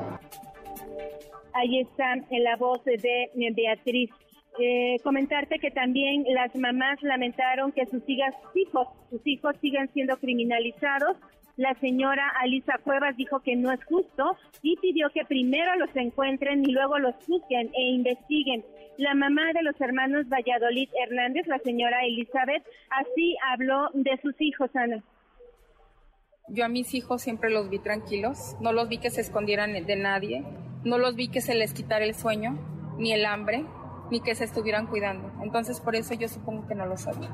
Ahí 1.54 1.80
está 1.80 2.14
en 2.14 2.44
la 2.44 2.56
voz 2.56 2.84
de 2.84 3.30
Beatriz. 3.54 4.10
Eh, 4.58 4.96
comentarte 5.04 5.58
que 5.58 5.70
también 5.70 6.24
las 6.34 6.54
mamás 6.56 7.02
lamentaron 7.02 7.72
que 7.72 7.84
sus 7.86 8.02
hijos, 8.08 8.88
sus 9.10 9.26
hijos 9.26 9.54
sigan 9.60 9.88
siendo 9.92 10.16
criminalizados. 10.16 11.16
La 11.56 11.74
señora 11.80 12.28
Alisa 12.38 12.74
Cuevas 12.84 13.16
dijo 13.16 13.40
que 13.40 13.56
no 13.56 13.72
es 13.72 13.82
justo 13.86 14.36
y 14.60 14.76
pidió 14.76 15.08
que 15.14 15.24
primero 15.24 15.74
los 15.76 15.88
encuentren 15.96 16.62
y 16.68 16.72
luego 16.72 16.98
los 16.98 17.14
juzguen 17.26 17.70
e 17.74 17.82
investiguen. 17.92 18.62
La 18.98 19.14
mamá 19.14 19.52
de 19.54 19.62
los 19.62 19.80
hermanos 19.80 20.28
Valladolid 20.28 20.90
Hernández, 21.02 21.46
la 21.46 21.58
señora 21.60 22.04
Elizabeth, 22.04 22.62
así 22.90 23.36
habló 23.50 23.88
de 23.94 24.18
sus 24.20 24.34
hijos, 24.38 24.68
Ana. 24.74 25.02
Yo 26.48 26.66
a 26.66 26.68
mis 26.68 26.92
hijos 26.94 27.22
siempre 27.22 27.50
los 27.50 27.70
vi 27.70 27.78
tranquilos, 27.78 28.54
no 28.60 28.72
los 28.72 28.90
vi 28.90 28.98
que 28.98 29.10
se 29.10 29.22
escondieran 29.22 29.72
de 29.72 29.96
nadie, 29.96 30.44
no 30.84 30.98
los 30.98 31.16
vi 31.16 31.28
que 31.28 31.40
se 31.40 31.54
les 31.54 31.72
quitara 31.72 32.04
el 32.04 32.14
sueño, 32.14 32.58
ni 32.98 33.12
el 33.12 33.24
hambre, 33.24 33.64
ni 34.10 34.20
que 34.20 34.34
se 34.34 34.44
estuvieran 34.44 34.86
cuidando. 34.86 35.32
Entonces 35.42 35.80
por 35.80 35.96
eso 35.96 36.12
yo 36.12 36.28
supongo 36.28 36.68
que 36.68 36.74
no 36.74 36.84
lo 36.84 36.98
sabía. 36.98 37.30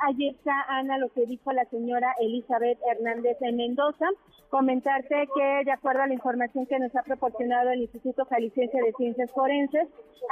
Ahí 0.00 0.28
está, 0.28 0.62
Ana, 0.68 0.98
lo 0.98 1.08
que 1.10 1.24
dijo 1.24 1.52
la 1.52 1.64
señora 1.66 2.14
Elizabeth 2.20 2.78
Hernández 2.90 3.36
en 3.40 3.56
Mendoza. 3.56 4.06
Comentarte 4.50 5.28
que, 5.34 5.64
de 5.64 5.72
acuerdo 5.72 6.02
a 6.02 6.06
la 6.06 6.14
información 6.14 6.66
que 6.66 6.78
nos 6.78 6.94
ha 6.96 7.02
proporcionado 7.02 7.70
el 7.70 7.82
Instituto 7.82 8.24
Jalisciense 8.24 8.76
de 8.76 8.92
Ciencias 8.92 9.30
Forenses, 9.32 9.88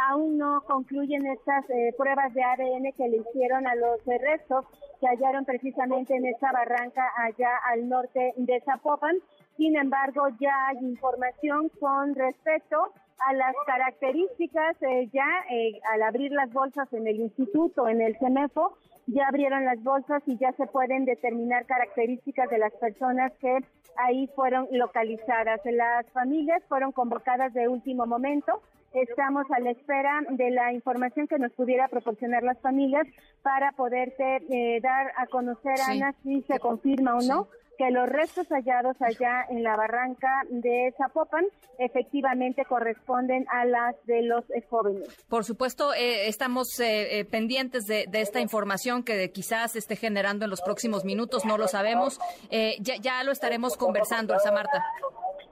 aún 0.08 0.36
no 0.36 0.62
concluyen 0.62 1.26
estas 1.26 1.68
eh, 1.70 1.94
pruebas 1.96 2.34
de 2.34 2.42
ADN 2.42 2.92
que 2.96 3.08
le 3.08 3.18
hicieron 3.18 3.66
a 3.66 3.74
los 3.74 4.04
restos 4.04 4.66
que 5.00 5.08
hallaron 5.08 5.44
precisamente 5.44 6.14
en 6.14 6.26
esa 6.26 6.52
barranca 6.52 7.02
allá 7.16 7.56
al 7.72 7.88
norte 7.88 8.34
de 8.36 8.60
Zapopan. 8.60 9.16
Sin 9.56 9.76
embargo, 9.76 10.28
ya 10.40 10.68
hay 10.68 10.78
información 10.78 11.70
con 11.80 12.14
respecto 12.14 12.92
a 13.28 13.32
las 13.34 13.54
características, 13.66 14.76
eh, 14.82 15.08
ya 15.12 15.26
eh, 15.50 15.80
al 15.92 16.02
abrir 16.02 16.32
las 16.32 16.52
bolsas 16.52 16.92
en 16.92 17.06
el 17.06 17.20
instituto, 17.20 17.88
en 17.88 18.00
el 18.00 18.16
CEMEFO, 18.18 18.76
ya 19.06 19.26
abrieron 19.28 19.64
las 19.64 19.82
bolsas 19.82 20.22
y 20.26 20.36
ya 20.38 20.52
se 20.52 20.66
pueden 20.66 21.04
determinar 21.04 21.66
características 21.66 22.48
de 22.50 22.58
las 22.58 22.72
personas 22.74 23.32
que 23.40 23.58
ahí 23.96 24.28
fueron 24.34 24.68
localizadas. 24.70 25.60
Las 25.64 26.06
familias 26.10 26.62
fueron 26.68 26.92
convocadas 26.92 27.52
de 27.52 27.68
último 27.68 28.06
momento. 28.06 28.62
Estamos 28.92 29.50
a 29.50 29.58
la 29.60 29.70
espera 29.70 30.20
de 30.30 30.50
la 30.50 30.72
información 30.72 31.26
que 31.26 31.38
nos 31.38 31.52
pudiera 31.52 31.88
proporcionar 31.88 32.42
las 32.42 32.60
familias 32.60 33.06
para 33.42 33.72
poderte 33.72 34.42
eh, 34.50 34.80
dar 34.80 35.12
a 35.16 35.26
conocer, 35.26 35.76
Ana, 35.88 36.14
si 36.22 36.42
se 36.42 36.58
confirma 36.58 37.16
o 37.16 37.22
no 37.22 37.48
que 37.78 37.90
los 37.90 38.08
restos 38.08 38.46
hallados 38.48 38.96
allá 39.00 39.46
en 39.48 39.62
la 39.62 39.76
barranca 39.76 40.28
de 40.50 40.94
Zapopan 40.96 41.44
efectivamente 41.78 42.64
corresponden 42.64 43.46
a 43.50 43.64
las 43.64 43.96
de 44.04 44.22
los 44.22 44.44
eh, 44.50 44.64
jóvenes. 44.68 45.08
Por 45.28 45.44
supuesto, 45.44 45.94
eh, 45.94 46.28
estamos 46.28 46.78
eh, 46.80 47.26
pendientes 47.30 47.86
de, 47.86 48.06
esta 48.12 48.40
información 48.40 49.02
que 49.02 49.32
quizás 49.32 49.74
esté 49.74 49.96
generando 49.96 50.44
en 50.44 50.50
los 50.50 50.60
próximos 50.60 51.04
minutos, 51.04 51.44
no 51.44 51.58
lo 51.58 51.66
sabemos. 51.66 52.20
Ya, 52.50 52.96
ya, 53.00 53.24
lo 53.24 53.32
estaremos 53.32 53.76
conversando, 53.76 54.34
Elsa 54.34 54.52
Marta. 54.52 54.84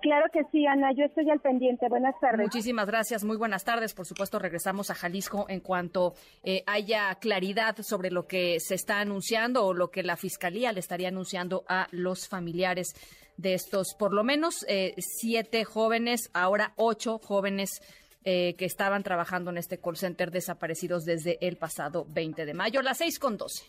Claro 0.00 0.26
que 0.32 0.42
sí, 0.50 0.66
Ana, 0.66 0.92
yo 0.92 1.04
estoy 1.04 1.28
al 1.30 1.40
pendiente. 1.40 1.88
Buenas 1.88 2.14
tardes. 2.20 2.40
Muchísimas 2.40 2.86
gracias, 2.86 3.24
muy 3.24 3.36
buenas 3.36 3.64
tardes. 3.64 3.94
Por 3.94 4.06
supuesto, 4.06 4.38
regresamos 4.38 4.90
a 4.90 4.94
Jalisco 4.94 5.46
en 5.48 5.60
cuanto 5.60 6.14
eh, 6.42 6.62
haya 6.66 7.14
claridad 7.16 7.76
sobre 7.82 8.10
lo 8.10 8.26
que 8.26 8.60
se 8.60 8.74
está 8.74 9.00
anunciando 9.00 9.64
o 9.64 9.74
lo 9.74 9.90
que 9.90 10.02
la 10.02 10.16
Fiscalía 10.16 10.72
le 10.72 10.80
estaría 10.80 11.08
anunciando 11.08 11.64
a 11.68 11.86
los 11.90 12.28
familiares 12.28 12.94
de 13.36 13.54
estos, 13.54 13.94
por 13.98 14.12
lo 14.12 14.22
menos 14.22 14.66
eh, 14.68 14.94
siete 14.98 15.64
jóvenes, 15.64 16.30
ahora 16.34 16.74
ocho 16.76 17.18
jóvenes 17.18 17.80
eh, 18.22 18.54
que 18.58 18.66
estaban 18.66 19.02
trabajando 19.02 19.50
en 19.50 19.56
este 19.56 19.78
call 19.78 19.96
center 19.96 20.30
desaparecidos 20.30 21.04
desde 21.04 21.38
el 21.40 21.56
pasado 21.56 22.04
20 22.10 22.44
de 22.44 22.52
mayo, 22.52 22.82
las 22.82 22.98
seis 22.98 23.18
con 23.18 23.38
doce. 23.38 23.64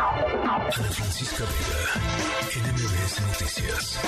Ana 0.00 0.70
Francisca 0.70 1.44
Vega, 1.44 2.72
NMBS 2.72 3.20
Noticias. 3.20 4.00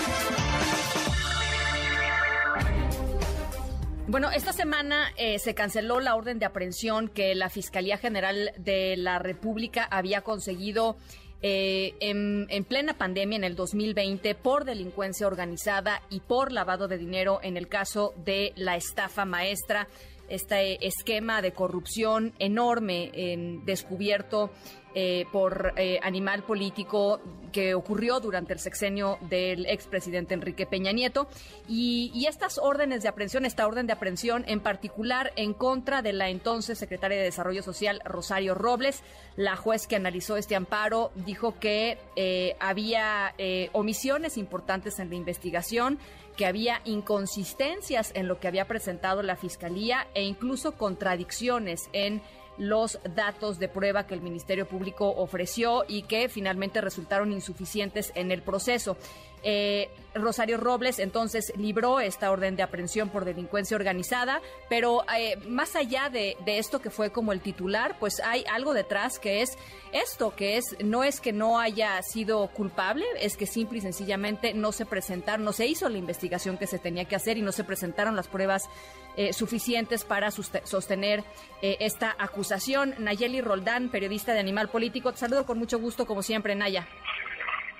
Bueno, 4.06 4.30
esta 4.30 4.54
semana 4.54 5.12
eh, 5.18 5.38
se 5.38 5.54
canceló 5.54 6.00
la 6.00 6.14
orden 6.16 6.38
de 6.38 6.46
aprehensión 6.46 7.08
que 7.08 7.34
la 7.34 7.50
Fiscalía 7.50 7.98
General 7.98 8.52
de 8.56 8.96
la 8.96 9.18
República 9.18 9.84
había 9.84 10.22
conseguido 10.22 10.96
eh, 11.42 11.94
en, 12.00 12.46
en, 12.48 12.64
plena 12.64 12.94
pandemia 12.94 13.36
en 13.36 13.44
el 13.44 13.54
2020 13.54 14.34
por 14.34 14.64
delincuencia 14.64 15.26
organizada 15.26 16.00
y 16.08 16.20
por 16.20 16.52
lavado 16.52 16.88
de 16.88 16.96
dinero 16.96 17.38
en 17.42 17.58
el 17.58 17.68
caso 17.68 18.14
de 18.24 18.54
la 18.56 18.76
estafa 18.76 19.26
maestra, 19.26 19.88
este 20.32 20.86
esquema 20.86 21.42
de 21.42 21.52
corrupción 21.52 22.32
enorme 22.38 23.10
en, 23.12 23.66
descubierto 23.66 24.50
eh, 24.94 25.26
por 25.32 25.72
eh, 25.76 25.98
animal 26.02 26.42
político 26.42 27.20
que 27.50 27.74
ocurrió 27.74 28.20
durante 28.20 28.52
el 28.52 28.58
sexenio 28.58 29.18
del 29.22 29.66
expresidente 29.66 30.34
Enrique 30.34 30.66
Peña 30.66 30.92
Nieto. 30.92 31.28
Y, 31.68 32.26
estas 32.26 32.58
órdenes 32.58 33.02
de 33.02 33.08
aprehensión, 33.08 33.44
esta 33.44 33.66
orden 33.66 33.86
de 33.86 33.92
aprehensión 33.92 34.44
en 34.46 34.60
particular 34.60 35.32
en 35.36 35.52
contra 35.52 36.00
de 36.00 36.12
la 36.12 36.30
entonces 36.30 36.78
secretaria 36.78 37.18
de 37.18 37.24
Desarrollo 37.24 37.62
Social, 37.62 38.00
Rosario 38.04 38.54
Robles, 38.54 39.02
la 39.36 39.56
juez 39.56 39.86
que 39.86 39.96
analizó 39.96 40.36
este 40.36 40.56
amparo 40.56 41.12
dijo 41.14 41.58
que 41.58 41.98
eh, 42.16 42.56
había 42.58 43.34
omisiones 43.72 44.38
importantes 44.38 44.98
en 44.98 45.10
la 45.10 45.16
investigación 45.16 45.98
que 46.36 46.46
había 46.46 46.80
inconsistencias 46.84 48.12
en 48.14 48.28
lo 48.28 48.40
que 48.40 48.48
había 48.48 48.66
presentado 48.66 49.22
la 49.22 49.36
Fiscalía 49.36 50.06
e 50.14 50.22
incluso 50.22 50.72
contradicciones 50.72 51.88
en 51.92 52.22
los 52.58 52.98
datos 53.14 53.58
de 53.58 53.68
prueba 53.68 54.06
que 54.06 54.14
el 54.14 54.20
Ministerio 54.20 54.66
Público 54.66 55.08
ofreció 55.08 55.84
y 55.88 56.02
que 56.02 56.28
finalmente 56.28 56.80
resultaron 56.80 57.32
insuficientes 57.32 58.12
en 58.14 58.30
el 58.30 58.42
proceso. 58.42 58.96
Eh, 59.42 59.90
Rosario 60.14 60.58
Robles 60.58 60.98
entonces 60.98 61.52
libró 61.56 61.98
esta 61.98 62.30
orden 62.30 62.54
de 62.54 62.62
aprehensión 62.62 63.08
por 63.08 63.24
delincuencia 63.24 63.76
organizada, 63.76 64.42
pero 64.68 65.04
eh, 65.16 65.36
más 65.48 65.74
allá 65.74 66.10
de, 66.10 66.36
esto 66.46 66.82
que 66.82 66.90
fue 66.90 67.10
como 67.10 67.32
el 67.32 67.40
titular, 67.40 67.96
pues 67.98 68.20
hay 68.20 68.44
algo 68.52 68.74
detrás 68.74 69.18
que 69.18 69.40
es 69.40 69.56
esto, 69.92 70.36
que 70.36 70.58
es 70.58 70.76
no 70.84 71.02
es 71.02 71.20
que 71.20 71.32
no 71.32 71.58
haya 71.58 72.00
sido 72.02 72.46
culpable, 72.48 73.06
es 73.20 73.38
que 73.38 73.46
simple 73.46 73.78
y 73.78 73.80
sencillamente 73.80 74.52
no 74.52 74.70
se 74.70 74.84
presentaron, 74.84 75.46
no 75.46 75.54
se 75.54 75.66
hizo 75.66 75.88
la 75.88 75.96
investigación 75.96 76.58
que 76.58 76.66
se 76.66 76.78
tenía 76.78 77.06
que 77.06 77.16
hacer 77.16 77.38
y 77.38 77.42
no 77.42 77.52
se 77.52 77.64
presentaron 77.64 78.14
las 78.14 78.28
pruebas 78.28 78.68
eh, 79.16 79.32
suficientes 79.32 80.04
para 80.04 80.30
sostener 80.30 81.24
esta 81.62 82.14
acusación. 82.18 82.94
Nayeli 82.98 83.40
Roldán, 83.40 83.88
periodista 83.88 84.34
de 84.34 84.40
Animal 84.40 84.68
Político, 84.68 85.12
te 85.12 85.18
saludo 85.18 85.46
con 85.46 85.58
mucho 85.58 85.78
gusto 85.78 86.06
como 86.06 86.22
siempre, 86.22 86.54
Naya. 86.54 86.86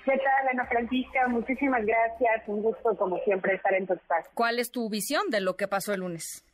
¿Qué 0.05 0.19
tal, 0.19 0.49
Ana 0.51 0.67
Francisca? 0.67 1.29
Muchísimas 1.29 1.85
gracias. 1.87 2.49
Un 2.49 2.63
gusto, 2.63 2.97
como 2.97 3.19
siempre, 3.19 3.55
estar 3.55 3.73
en 3.75 3.87
tu 3.87 3.95
espacio. 3.95 4.33
¿Cuál 4.35 4.59
es 4.59 4.73
tu 4.73 4.89
visión 4.89 5.31
de 5.31 5.41
lo 5.41 5.57
que 5.57 5.69
pasó 5.69 5.95
el 5.95 6.01
lunes? 6.01 6.45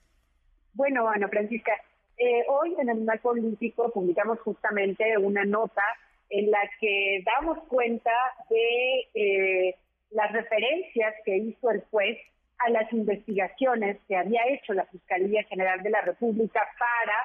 Bueno, 0.75 1.09
Ana 1.09 1.29
Francisca, 1.29 1.73
eh, 2.19 2.45
hoy 2.49 2.75
en 2.79 2.91
Animal 2.91 3.21
Político 3.21 3.91
publicamos 3.91 4.39
justamente 4.41 5.17
una 5.19 5.45
nota 5.45 5.83
en 6.29 6.51
la 6.51 6.61
que 6.79 7.25
damos 7.25 7.59
cuenta 7.69 8.13
de 8.51 9.09
eh, 9.15 9.75
las 10.11 10.31
referencias 10.33 11.15
que 11.25 11.39
hizo 11.39 11.71
el 11.71 11.83
juez 11.91 12.19
a 12.59 12.71
las 12.71 12.93
investigaciones 12.93 13.99
que 14.09 14.17
había 14.17 14.43
hecho 14.49 14.75
la 14.75 14.85
Fiscalía 14.87 15.43
General 15.45 15.83
de 15.83 15.91
la 15.91 16.03
República 16.03 16.61
para 16.79 17.25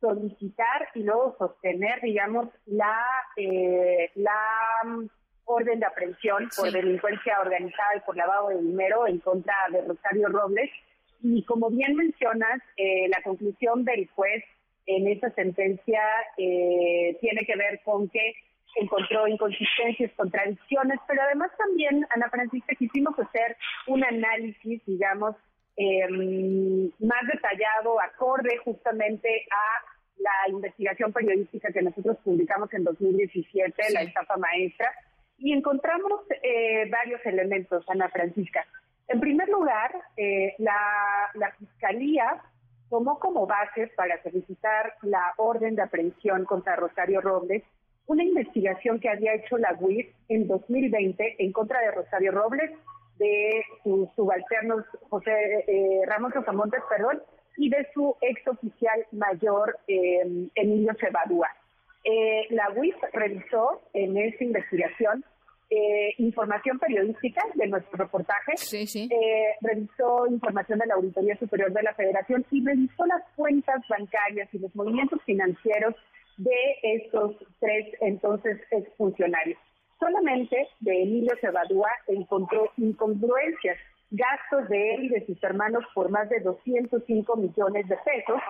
solicitar 0.00 0.88
y 0.94 1.02
luego 1.02 1.34
sostener, 1.38 2.00
digamos, 2.02 2.48
la, 2.66 3.00
eh, 3.36 4.10
la 4.16 5.08
orden 5.46 5.80
de 5.80 5.86
aprehensión 5.86 6.48
por 6.56 6.70
delincuencia 6.70 7.40
organizada 7.40 7.96
y 7.96 8.00
por 8.00 8.16
lavado 8.16 8.48
de 8.48 8.60
dinero 8.60 9.06
en 9.06 9.18
contra 9.18 9.54
de 9.70 9.82
Rosario 9.82 10.28
Robles. 10.28 10.70
Y 11.22 11.44
como 11.44 11.70
bien 11.70 11.96
mencionas, 11.96 12.60
eh, 12.76 13.08
la 13.08 13.22
conclusión 13.22 13.84
del 13.84 14.08
juez 14.08 14.44
en 14.86 15.08
esa 15.08 15.30
sentencia 15.30 16.00
eh, 16.36 17.16
tiene 17.20 17.44
que 17.46 17.56
ver 17.56 17.80
con 17.84 18.08
que 18.08 18.34
encontró 18.76 19.26
inconsistencias, 19.26 20.12
contradicciones, 20.16 20.98
pero 21.08 21.22
además 21.22 21.50
también, 21.56 22.06
Ana 22.10 22.28
Francisca, 22.28 22.74
quisimos 22.76 23.18
hacer 23.18 23.56
un 23.86 24.04
análisis, 24.04 24.84
digamos, 24.84 25.34
em, 25.76 26.90
más 27.00 27.26
detallado, 27.32 28.00
acorde 28.00 28.58
justamente 28.58 29.28
a 29.50 29.96
la 30.18 30.50
investigación 30.50 31.12
periodística 31.12 31.72
que 31.72 31.82
nosotros 31.82 32.16
publicamos 32.24 32.72
en 32.74 32.84
2017, 32.84 33.92
la 33.92 34.02
estafa 34.02 34.36
maestra, 34.36 34.90
y 35.38 35.52
encontramos 35.52 36.20
eh, 36.42 36.88
varios 36.90 37.24
elementos, 37.24 37.84
Ana 37.88 38.08
Francisca. 38.08 38.64
En 39.08 39.20
primer 39.20 39.48
lugar, 39.48 39.92
eh, 40.16 40.54
la, 40.58 41.52
Fiscalía 41.58 42.42
tomó 42.90 43.18
como 43.18 43.46
base 43.46 43.88
para 43.96 44.22
solicitar 44.22 44.94
la 45.02 45.32
orden 45.36 45.76
de 45.76 45.82
aprehensión 45.82 46.44
contra 46.44 46.76
Rosario 46.76 47.20
Robles 47.20 47.62
una 48.06 48.22
investigación 48.22 49.00
que 49.00 49.08
había 49.08 49.34
hecho 49.34 49.58
la 49.58 49.76
UIF 49.80 50.06
en 50.28 50.46
2020 50.46 51.36
en 51.38 51.52
contra 51.52 51.80
de 51.80 51.90
Rosario 51.90 52.32
Robles, 52.32 52.70
de 53.18 53.64
sus 53.82 54.08
subalternos 54.14 54.84
José 55.08 55.64
eh, 55.66 56.02
Ramón 56.06 56.32
Rosamontes, 56.32 56.80
perdón, 56.88 57.22
y 57.56 57.70
de 57.70 57.86
su 57.94 58.14
ex 58.20 58.46
oficial 58.46 59.06
mayor 59.12 59.78
eh, 59.88 60.48
Emilio 60.54 60.92
Cebadúa. 61.00 61.48
Eh, 62.08 62.46
la 62.50 62.70
UIF 62.70 62.94
revisó 63.12 63.82
en 63.92 64.16
esa 64.16 64.44
investigación 64.44 65.24
eh, 65.68 66.14
información 66.18 66.78
periodística 66.78 67.42
de 67.54 67.66
nuestro 67.66 67.98
reportaje, 67.98 68.52
eh, 68.72 69.56
revisó 69.60 70.28
información 70.28 70.78
de 70.78 70.86
la 70.86 70.94
Auditoría 70.94 71.36
Superior 71.36 71.72
de 71.72 71.82
la 71.82 71.92
Federación 71.94 72.46
y 72.52 72.64
revisó 72.64 73.04
las 73.06 73.22
cuentas 73.34 73.82
bancarias 73.88 74.48
y 74.52 74.60
los 74.60 74.72
movimientos 74.76 75.20
financieros 75.24 75.96
de 76.36 76.54
estos 76.82 77.34
tres 77.58 77.96
entonces 78.00 78.60
exfuncionarios. 78.70 79.58
Solamente 79.98 80.68
de 80.78 81.02
Emilio 81.02 81.34
Cebadúa 81.40 81.90
encontró 82.06 82.70
incongruencias, 82.76 83.78
gastos 84.12 84.68
de 84.68 84.94
él 84.94 85.04
y 85.06 85.08
de 85.08 85.26
sus 85.26 85.42
hermanos 85.42 85.82
por 85.94 86.10
más 86.10 86.28
de 86.28 86.38
205 86.38 87.36
millones 87.36 87.88
de 87.88 87.96
pesos, 88.04 88.40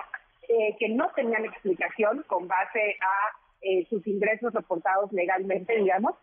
eh, 0.49 0.77
que 0.79 0.91
no 0.91 1.11
tenían 1.17 1.47
explicación 1.47 2.25
con 2.27 2.47
base 2.47 2.99
a 3.01 3.46
sus 3.89 4.07
ingresos 4.07 4.53
reportados 4.53 5.13
legalmente, 5.13 5.77
digamos, 5.77 6.15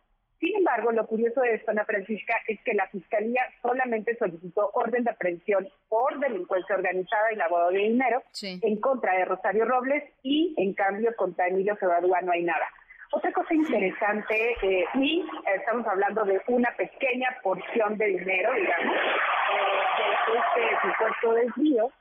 sin 0.43 0.57
embargo, 0.57 0.91
lo 0.91 1.07
curioso 1.07 1.39
de 1.39 1.55
esto, 1.55 1.71
Ana 1.71 1.85
Francisca, 1.85 2.33
es 2.49 2.59
que 2.65 2.73
la 2.73 2.89
Fiscalía 2.89 3.41
solamente 3.61 4.13
solicitó 4.17 4.71
orden 4.73 5.05
de 5.05 5.11
aprehensión 5.11 5.69
por 5.87 6.19
delincuencia 6.19 6.75
organizada 6.75 7.31
y 7.31 7.37
lavado 7.37 7.71
de 7.71 7.79
dinero 7.79 8.21
en 8.41 8.75
contra 8.81 9.15
de 9.15 9.23
Rosario 9.23 9.63
Robles 9.63 10.03
y, 10.21 10.53
en 10.57 10.73
cambio, 10.73 11.15
contra 11.15 11.47
Emilio 11.47 11.77
Cebadúa 11.79 12.19
no 12.23 12.33
hay 12.33 12.43
nada. 12.43 12.67
Otra 13.13 13.31
cosa 13.31 13.53
interesante, 13.53 14.55
eh, 14.63 14.85
y 14.95 15.23
estamos 15.55 15.87
hablando 15.87 16.25
de 16.25 16.41
una 16.47 16.75
pequeña 16.75 17.29
porción 17.41 17.97
de 17.97 18.07
dinero, 18.07 18.51
digamos, 18.53 18.95
eh, 18.97 20.31
de 20.33 20.39
este 20.39 20.75
supuesto 20.81 21.33
desvío, 21.35 21.91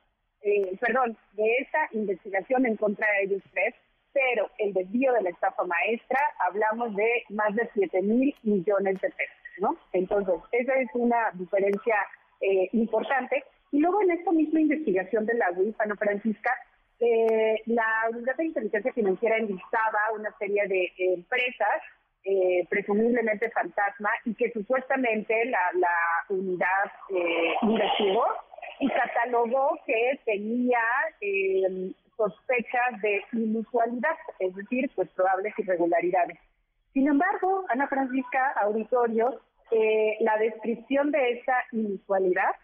eh, 0.40 0.76
perdón, 0.80 1.16
de 1.34 1.58
esta 1.58 1.88
investigación 1.92 2.66
en 2.66 2.76
contra 2.76 3.06
de 3.06 3.22
ellos 3.22 3.42
tres, 3.52 3.72
pero 4.12 4.50
el 4.58 4.72
desvío 4.72 5.12
de 5.12 5.22
la 5.22 5.30
estafa 5.30 5.64
maestra 5.64 6.18
hablamos 6.46 6.94
de 6.96 7.24
más 7.30 7.54
de 7.54 7.68
7 7.74 8.02
mil 8.02 8.34
millones 8.42 9.00
de 9.00 9.10
pesos, 9.10 9.36
¿no? 9.58 9.76
Entonces, 9.92 10.34
esa 10.52 10.74
es 10.74 10.88
una 10.94 11.30
diferencia 11.34 11.96
eh, 12.40 12.68
importante. 12.72 13.44
Y 13.70 13.78
luego 13.78 14.02
en 14.02 14.10
esta 14.10 14.32
misma 14.32 14.60
investigación 14.60 15.24
de 15.26 15.34
la 15.34 15.50
UIF, 15.52 15.76
Francisca, 15.98 16.50
eh, 17.00 17.62
la 17.66 17.86
Unidad 18.10 18.36
de 18.36 18.44
Inteligencia 18.46 18.92
Financiera 18.92 19.36
enlistaba 19.38 19.98
una 20.14 20.30
serie 20.38 20.66
de 20.68 20.92
empresas, 20.98 21.82
eh, 22.24 22.66
presumiblemente 22.68 23.50
fantasma, 23.50 24.10
y 24.24 24.34
que 24.34 24.50
supuestamente 24.52 25.44
la, 25.46 25.58
la 25.74 25.96
unidad 26.28 26.90
investigó 27.62 28.24
y 28.78 28.88
catalogó 28.88 29.78
que 29.86 30.20
tenía 30.24 30.80
sospechas 32.16 33.00
de 33.00 33.22
inusualidad, 33.32 34.16
es 34.38 34.54
decir, 34.54 34.90
pues 34.94 35.08
probables 35.10 35.52
irregularidades. 35.58 36.38
Sin 36.92 37.08
embargo, 37.08 37.64
Ana 37.68 37.88
Francisca, 37.88 38.52
auditorio, 38.60 39.40
eh, 39.70 40.16
la 40.20 40.36
descripción 40.36 41.10
de 41.10 41.32
esa 41.32 41.54
inusualidad 41.72 42.54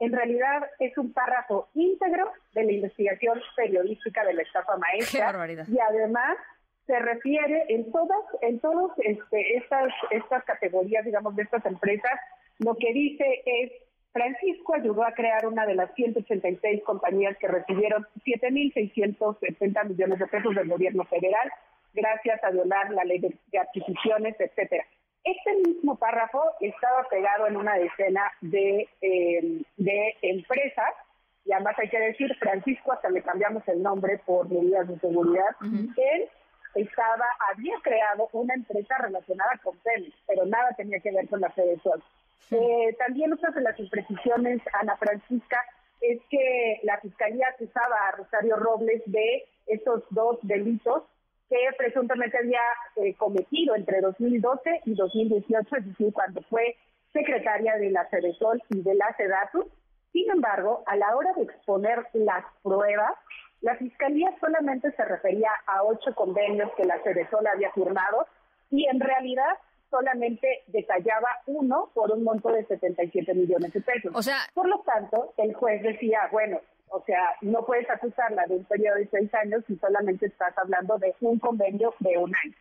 en 0.00 0.12
realidad 0.12 0.68
es 0.78 0.96
un 0.98 1.12
párrafo 1.12 1.68
íntegro 1.74 2.30
de 2.52 2.64
la 2.64 2.72
investigación 2.72 3.40
periodística 3.56 4.24
de 4.24 4.34
la 4.34 4.42
estafa 4.42 4.76
maestra 4.76 5.46
y 5.68 5.78
además 5.78 6.36
se 6.86 6.98
refiere 6.98 7.64
en 7.68 7.90
todas 7.92 8.18
en 8.42 8.60
todas 8.60 8.90
este, 8.98 9.56
estas 9.56 9.92
estas 10.10 10.44
categorías 10.44 11.04
digamos 11.04 11.36
de 11.36 11.42
estas 11.42 11.64
empresas 11.64 12.20
lo 12.58 12.76
que 12.76 12.92
dice 12.92 13.42
es 13.46 13.72
Francisco 14.14 14.74
ayudó 14.76 15.02
a 15.02 15.12
crear 15.12 15.44
una 15.44 15.66
de 15.66 15.74
las 15.74 15.92
186 15.94 16.84
compañías 16.84 17.36
que 17.38 17.48
recibieron 17.48 18.06
7.670 18.24 19.88
millones 19.88 20.18
de 20.20 20.26
pesos 20.28 20.54
del 20.54 20.68
gobierno 20.68 21.02
federal 21.04 21.50
gracias 21.92 22.42
a 22.44 22.50
violar 22.50 22.90
la 22.90 23.02
ley 23.04 23.18
de, 23.18 23.58
adquisiciones, 23.58 24.36
etcétera. 24.38 24.84
Este 25.24 25.56
mismo 25.66 25.96
párrafo 25.96 26.40
estaba 26.60 27.02
pegado 27.10 27.48
en 27.48 27.56
una 27.56 27.74
decena 27.74 28.30
de, 28.40 28.88
em, 29.00 29.64
de 29.78 30.16
empresas 30.22 30.94
y 31.44 31.52
además 31.52 31.74
hay 31.78 31.88
que 31.88 31.98
decir, 31.98 32.32
Francisco, 32.38 32.92
hasta 32.92 33.10
le 33.10 33.20
cambiamos 33.20 33.66
el 33.66 33.82
nombre 33.82 34.18
por 34.24 34.48
medidas 34.48 34.86
de 34.86 34.98
seguridad, 35.00 35.56
él 35.60 36.28
estaba, 36.76 37.26
había 37.52 37.74
creado 37.82 38.28
una 38.32 38.54
empresa 38.54 38.96
relacionada 38.98 39.58
con 39.62 39.76
Pemex, 39.78 40.14
pero 40.26 40.46
nada 40.46 40.72
tenía 40.76 41.00
que 41.00 41.10
ver 41.10 41.28
con 41.28 41.40
la 41.40 41.50
Fede 41.50 41.80
Sol. 41.82 42.02
Eh, 42.50 42.96
también 42.98 43.32
otra 43.32 43.50
de 43.50 43.62
las 43.62 43.78
imprecisiones, 43.78 44.60
Ana 44.80 44.96
Francisca, 44.96 45.64
es 46.00 46.20
que 46.28 46.80
la 46.82 46.98
Fiscalía 47.00 47.48
acusaba 47.48 47.96
a 48.08 48.16
Rosario 48.16 48.56
Robles 48.56 49.02
de 49.06 49.44
estos 49.66 50.02
dos 50.10 50.38
delitos 50.42 51.04
que 51.48 51.56
presuntamente 51.78 52.38
había 52.38 52.60
eh, 52.96 53.14
cometido 53.14 53.74
entre 53.74 54.00
2012 54.00 54.82
y 54.86 54.94
2018, 54.94 55.76
es 55.76 55.86
decir, 55.86 56.12
cuando 56.12 56.42
fue 56.42 56.76
secretaria 57.12 57.76
de 57.76 57.90
la 57.90 58.08
Cedesol 58.10 58.62
y 58.70 58.82
de 58.82 58.94
la 58.94 59.14
SEDATU. 59.16 59.70
Sin 60.12 60.30
embargo, 60.30 60.82
a 60.86 60.96
la 60.96 61.16
hora 61.16 61.32
de 61.34 61.42
exponer 61.42 62.06
las 62.12 62.44
pruebas, 62.62 63.12
la 63.60 63.76
Fiscalía 63.76 64.34
solamente 64.40 64.92
se 64.92 65.04
refería 65.04 65.50
a 65.66 65.84
ocho 65.84 66.14
convenios 66.14 66.70
que 66.76 66.84
la 66.84 67.00
Cedesol 67.02 67.46
había 67.46 67.72
firmado 67.72 68.26
y 68.70 68.86
en 68.86 69.00
realidad 69.00 69.56
solamente 69.94 70.64
detallaba 70.66 71.28
uno 71.46 71.88
por 71.94 72.10
un 72.10 72.24
monto 72.24 72.48
de 72.48 72.64
77 72.64 73.32
millones 73.32 73.72
de 73.72 73.80
pesos. 73.80 74.10
O 74.12 74.22
sea, 74.22 74.38
por 74.52 74.66
lo 74.68 74.80
tanto, 74.80 75.32
el 75.36 75.54
juez 75.54 75.82
decía, 75.82 76.18
bueno, 76.32 76.58
o 76.88 77.00
sea, 77.04 77.36
no 77.42 77.64
puedes 77.64 77.88
acusarla 77.88 78.44
de 78.46 78.56
un 78.56 78.64
periodo 78.64 78.96
de 78.96 79.06
seis 79.06 79.32
años 79.34 79.62
si 79.68 79.76
solamente 79.76 80.26
estás 80.26 80.56
hablando 80.58 80.98
de 80.98 81.14
un 81.20 81.38
convenio 81.38 81.94
de 82.00 82.18
un 82.18 82.34
año 82.34 82.54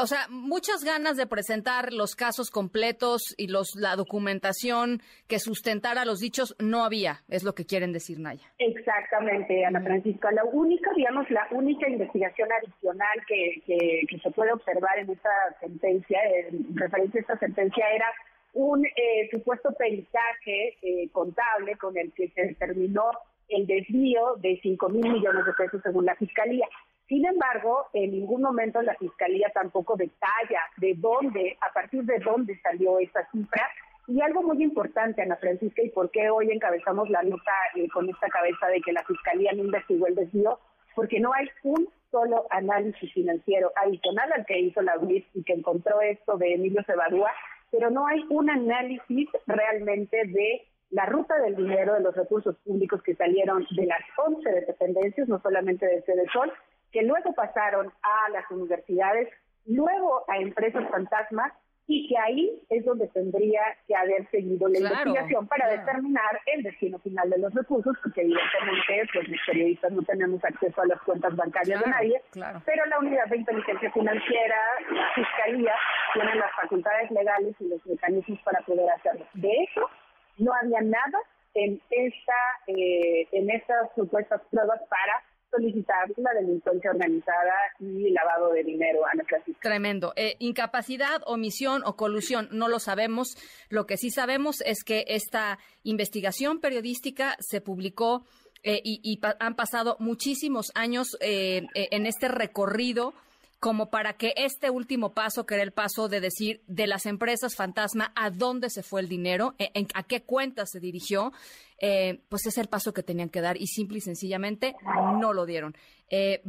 o 0.00 0.06
sea, 0.06 0.26
muchas 0.28 0.84
ganas 0.84 1.16
de 1.16 1.26
presentar 1.26 1.92
los 1.92 2.14
casos 2.14 2.50
completos 2.50 3.34
y 3.36 3.48
los 3.48 3.74
la 3.76 3.96
documentación 3.96 5.00
que 5.28 5.38
sustentara 5.38 6.04
los 6.04 6.18
dichos 6.18 6.54
no 6.58 6.84
había, 6.84 7.22
es 7.28 7.44
lo 7.44 7.54
que 7.54 7.64
quieren 7.64 7.92
decir 7.92 8.18
Naya. 8.18 8.46
Exactamente, 8.58 9.64
Ana 9.64 9.80
Francisca. 9.80 10.30
La 10.32 10.44
única, 10.44 10.90
digamos, 10.96 11.30
la 11.30 11.46
única 11.50 11.88
investigación 11.88 12.48
adicional 12.52 13.24
que, 13.26 13.62
que, 13.66 14.18
se 14.22 14.30
puede 14.32 14.52
observar 14.52 14.98
en 14.98 15.10
esta 15.10 15.30
sentencia, 15.60 16.18
en 16.24 16.76
referencia 16.76 17.20
a 17.20 17.22
esta 17.22 17.38
sentencia, 17.38 17.84
era 17.90 18.06
un 18.52 18.84
eh, 18.84 19.28
supuesto 19.30 19.72
peritaje 19.72 20.76
eh, 20.82 21.08
contable 21.12 21.76
con 21.76 21.96
el 21.96 22.12
que 22.12 22.28
se 22.30 22.42
determinó 22.42 23.10
el 23.48 23.66
desvío 23.66 24.36
de 24.36 24.58
5 24.62 24.88
mil 24.88 25.12
millones 25.12 25.44
de 25.44 25.52
pesos 25.52 25.80
según 25.82 26.04
la 26.04 26.14
Fiscalía. 26.16 26.66
Sin 27.10 27.26
embargo, 27.26 27.88
en 27.92 28.12
ningún 28.12 28.40
momento 28.40 28.80
la 28.82 28.94
Fiscalía 28.94 29.50
tampoco 29.52 29.96
detalla 29.96 30.60
de 30.76 30.94
dónde, 30.96 31.58
a 31.60 31.72
partir 31.72 32.04
de 32.04 32.20
dónde 32.20 32.56
salió 32.60 33.00
esa 33.00 33.28
cifra. 33.32 33.68
Y 34.06 34.20
algo 34.20 34.44
muy 34.44 34.62
importante, 34.62 35.20
Ana 35.20 35.34
Francisca, 35.34 35.82
y 35.82 35.90
por 35.90 36.12
qué 36.12 36.30
hoy 36.30 36.52
encabezamos 36.52 37.10
la 37.10 37.24
nota 37.24 37.50
eh, 37.74 37.88
con 37.88 38.08
esta 38.08 38.28
cabeza 38.28 38.68
de 38.68 38.80
que 38.80 38.92
la 38.92 39.02
Fiscalía 39.02 39.50
no 39.54 39.64
investigó 39.64 40.06
el 40.06 40.14
desvío, 40.14 40.60
porque 40.94 41.18
no 41.18 41.32
hay 41.32 41.48
un 41.64 41.88
solo 42.12 42.46
análisis 42.50 43.12
financiero 43.12 43.72
adicional 43.74 44.32
al 44.32 44.46
que 44.46 44.60
hizo 44.60 44.80
la 44.80 44.96
UIS 44.96 45.24
y 45.34 45.42
que 45.42 45.54
encontró 45.54 46.00
esto 46.02 46.38
de 46.38 46.54
Emilio 46.54 46.84
Cebadúa, 46.84 47.32
pero 47.72 47.90
no 47.90 48.06
hay 48.06 48.24
un 48.30 48.50
análisis 48.50 49.28
realmente 49.48 50.26
de 50.26 50.62
la 50.90 51.06
ruta 51.06 51.36
del 51.40 51.56
dinero 51.56 51.94
de 51.94 52.02
los 52.02 52.14
recursos 52.14 52.54
públicos 52.58 53.02
que 53.02 53.16
salieron 53.16 53.66
de 53.72 53.86
las 53.86 54.00
11 54.16 54.48
dependencias, 54.68 55.28
no 55.28 55.40
solamente 55.40 55.86
de 55.86 56.26
Sol, 56.32 56.52
que 56.92 57.02
luego 57.02 57.32
pasaron 57.34 57.92
a 58.02 58.30
las 58.30 58.50
universidades, 58.50 59.28
luego 59.66 60.24
a 60.28 60.38
empresas 60.38 60.88
fantasmas 60.90 61.52
y 61.86 62.06
que 62.06 62.16
ahí 62.18 62.62
es 62.68 62.84
donde 62.84 63.08
tendría 63.08 63.62
que 63.88 63.96
haber 63.96 64.28
seguido 64.30 64.68
la 64.68 64.78
investigación 64.78 65.48
para 65.48 65.68
determinar 65.68 66.40
el 66.46 66.62
destino 66.62 67.00
final 67.00 67.28
de 67.28 67.38
los 67.38 67.52
recursos, 67.52 67.96
porque 68.00 68.20
evidentemente 68.20 69.08
pues, 69.12 69.28
los 69.28 69.40
periodistas 69.44 69.90
no 69.90 70.02
tenemos 70.02 70.44
acceso 70.44 70.80
a 70.80 70.86
las 70.86 71.02
cuentas 71.02 71.34
bancarias 71.34 71.82
de 71.82 71.90
nadie, 71.90 72.22
pero 72.64 72.86
la 72.86 72.98
unidad 73.00 73.26
de 73.26 73.38
inteligencia 73.38 73.90
financiera, 73.90 74.56
la 74.92 75.14
fiscalía, 75.16 75.74
tienen 76.14 76.38
las 76.38 76.52
facultades 76.62 77.10
legales 77.10 77.56
y 77.58 77.68
los 77.68 77.84
mecanismos 77.84 78.38
para 78.44 78.60
poder 78.60 78.88
hacerlo. 78.90 79.26
De 79.34 79.50
eso 79.50 79.90
no 80.38 80.52
había 80.54 80.82
nada 80.82 81.18
en 81.54 81.80
esta 81.90 82.40
eh, 82.68 83.26
en 83.32 83.50
estas 83.50 83.92
supuestas 83.96 84.40
pruebas 84.52 84.80
para 84.88 85.24
solicitar 85.50 86.08
la 86.16 86.32
delincuencia 86.32 86.90
organizada 86.90 87.54
y 87.78 88.10
lavado 88.10 88.52
de 88.52 88.64
dinero 88.64 89.00
a 89.04 89.14
nuestra 89.14 89.42
Tremendo. 89.60 90.12
Eh, 90.16 90.36
incapacidad, 90.38 91.22
omisión 91.26 91.82
o 91.84 91.96
colusión, 91.96 92.48
no 92.52 92.68
lo 92.68 92.78
sabemos. 92.78 93.36
Lo 93.68 93.86
que 93.86 93.96
sí 93.96 94.10
sabemos 94.10 94.60
es 94.62 94.84
que 94.84 95.04
esta 95.08 95.58
investigación 95.82 96.60
periodística 96.60 97.36
se 97.40 97.60
publicó 97.60 98.24
eh, 98.62 98.80
y, 98.84 99.20
han 99.38 99.56
pasado 99.56 99.96
muchísimos 99.98 100.70
años 100.74 101.16
eh, 101.20 101.66
en 101.74 102.06
este 102.06 102.28
recorrido 102.28 103.14
como 103.60 103.90
para 103.90 104.14
que 104.14 104.32
este 104.36 104.70
último 104.70 105.12
paso, 105.12 105.44
que 105.44 105.54
era 105.54 105.62
el 105.62 105.72
paso 105.72 106.08
de 106.08 106.20
decir 106.20 106.62
de 106.66 106.86
las 106.86 107.04
empresas 107.04 107.54
fantasma 107.54 108.10
a 108.16 108.30
dónde 108.30 108.70
se 108.70 108.82
fue 108.82 109.02
el 109.02 109.08
dinero, 109.08 109.54
e, 109.58 109.70
a 109.94 110.02
qué 110.02 110.22
cuenta 110.22 110.64
se 110.64 110.80
dirigió, 110.80 111.32
eh, 111.78 112.20
pues 112.30 112.46
es 112.46 112.56
el 112.56 112.68
paso 112.68 112.94
que 112.94 113.02
tenían 113.02 113.28
que 113.28 113.42
dar 113.42 113.58
y 113.58 113.66
simple 113.66 113.98
y 113.98 114.00
sencillamente 114.00 114.74
no 115.20 115.34
lo 115.34 115.44
dieron. 115.44 115.74
Eh, 116.08 116.42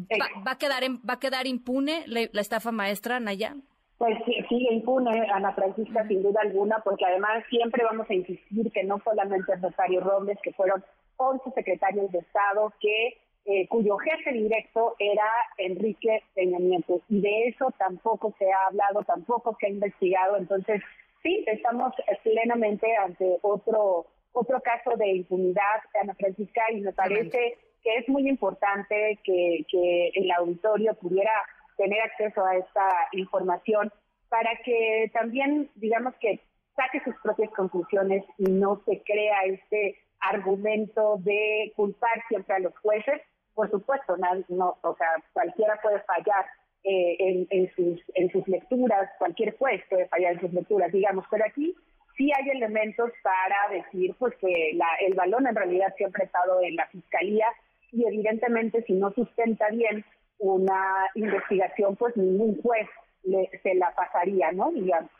va, 0.47 0.53
a 0.53 0.57
quedar 0.57 0.83
va 0.83 1.13
a 1.15 1.19
quedar 1.19 1.47
impune 1.47 2.05
la, 2.07 2.41
estafa 2.41 2.71
maestra, 2.71 3.19
Naya? 3.19 3.55
Pues 3.97 4.17
sí, 4.25 4.33
sigue 4.47 4.73
impune, 4.73 5.29
Ana 5.31 5.53
Francisca, 5.53 6.07
sin 6.07 6.23
duda 6.23 6.39
alguna, 6.41 6.79
porque 6.83 7.05
además 7.05 7.43
siempre 7.49 7.83
vamos 7.83 8.09
a 8.09 8.13
insistir 8.13 8.71
que 8.71 8.83
no 8.83 8.99
solamente 9.03 9.53
Rosario 9.57 9.99
Robles, 9.99 10.39
que 10.41 10.53
fueron 10.53 10.83
11 11.17 11.51
secretarios 11.51 12.09
de 12.11 12.19
Estado 12.19 12.73
que 12.79 13.17
eh, 13.45 13.67
cuyo 13.67 13.97
jefe 13.97 14.33
directo 14.33 14.95
era 14.99 15.27
Enrique 15.57 16.23
Peña 16.35 16.59
Nieto. 16.59 17.01
Y 17.09 17.21
de 17.21 17.47
eso 17.47 17.73
tampoco 17.77 18.33
se 18.37 18.51
ha 18.51 18.67
hablado, 18.67 19.03
tampoco 19.03 19.57
se 19.59 19.67
ha 19.67 19.69
investigado. 19.69 20.37
Entonces, 20.37 20.81
sí, 21.23 21.43
estamos 21.47 21.93
plenamente 22.23 22.95
ante 22.97 23.37
otro 23.41 24.05
otro 24.33 24.61
caso 24.61 24.95
de 24.97 25.09
impunidad, 25.09 25.81
Ana 26.01 26.15
Francisca, 26.15 26.61
y 26.71 26.81
me 26.81 26.93
parece 26.93 27.57
que 27.83 27.97
es 27.97 28.07
muy 28.07 28.29
importante 28.29 29.19
que, 29.23 29.65
que 29.69 30.11
el 30.15 30.31
auditorio 30.31 30.93
pudiera 30.95 31.33
tener 31.77 32.01
acceso 32.01 32.45
a 32.45 32.55
esta 32.55 32.89
información 33.11 33.91
para 34.29 34.55
que 34.63 35.11
también, 35.13 35.69
digamos 35.75 36.13
que 36.21 36.39
saque 36.75 37.01
sus 37.03 37.15
propias 37.21 37.51
conclusiones 37.51 38.23
y 38.37 38.51
no 38.51 38.81
se 38.85 39.01
crea 39.03 39.43
este 39.45 39.97
argumento 40.19 41.17
de 41.19 41.73
culpar 41.75 42.23
siempre 42.29 42.55
a 42.55 42.59
los 42.59 42.77
jueces, 42.79 43.21
por 43.53 43.69
supuesto, 43.69 44.15
no, 44.49 44.77
o 44.81 44.95
sea, 44.95 45.07
cualquiera 45.33 45.79
puede 45.81 45.99
fallar 46.01 46.45
eh, 46.83 47.45
en, 47.49 47.71
sus, 47.75 48.01
en 48.15 48.31
sus 48.31 48.47
lecturas, 48.47 49.09
cualquier 49.19 49.55
juez 49.57 49.81
puede 49.89 50.07
fallar 50.07 50.33
en 50.33 50.41
sus 50.41 50.53
lecturas, 50.53 50.91
digamos, 50.91 51.25
pero 51.29 51.45
aquí 51.45 51.75
sí 52.17 52.31
hay 52.35 52.49
elementos 52.49 53.11
para 53.23 53.75
decir 53.75 54.15
pues 54.17 54.35
que 54.37 54.71
la, 54.73 54.87
el 55.05 55.13
balón 55.13 55.47
en 55.47 55.55
realidad 55.55 55.93
siempre 55.97 56.23
ha 56.23 56.25
estado 56.25 56.61
en 56.61 56.75
la 56.75 56.87
fiscalía 56.87 57.47
y 57.91 58.05
evidentemente 58.05 58.83
si 58.83 58.93
no 58.93 59.11
sustenta 59.11 59.69
bien 59.69 60.03
una 60.39 61.07
investigación, 61.15 61.95
pues 61.95 62.17
ningún 62.17 62.59
juez 62.61 62.87
le, 63.23 63.49
se 63.61 63.75
la 63.75 63.93
pasaría, 63.95 64.51
¿no? 64.51 64.71
Digamos. 64.71 65.11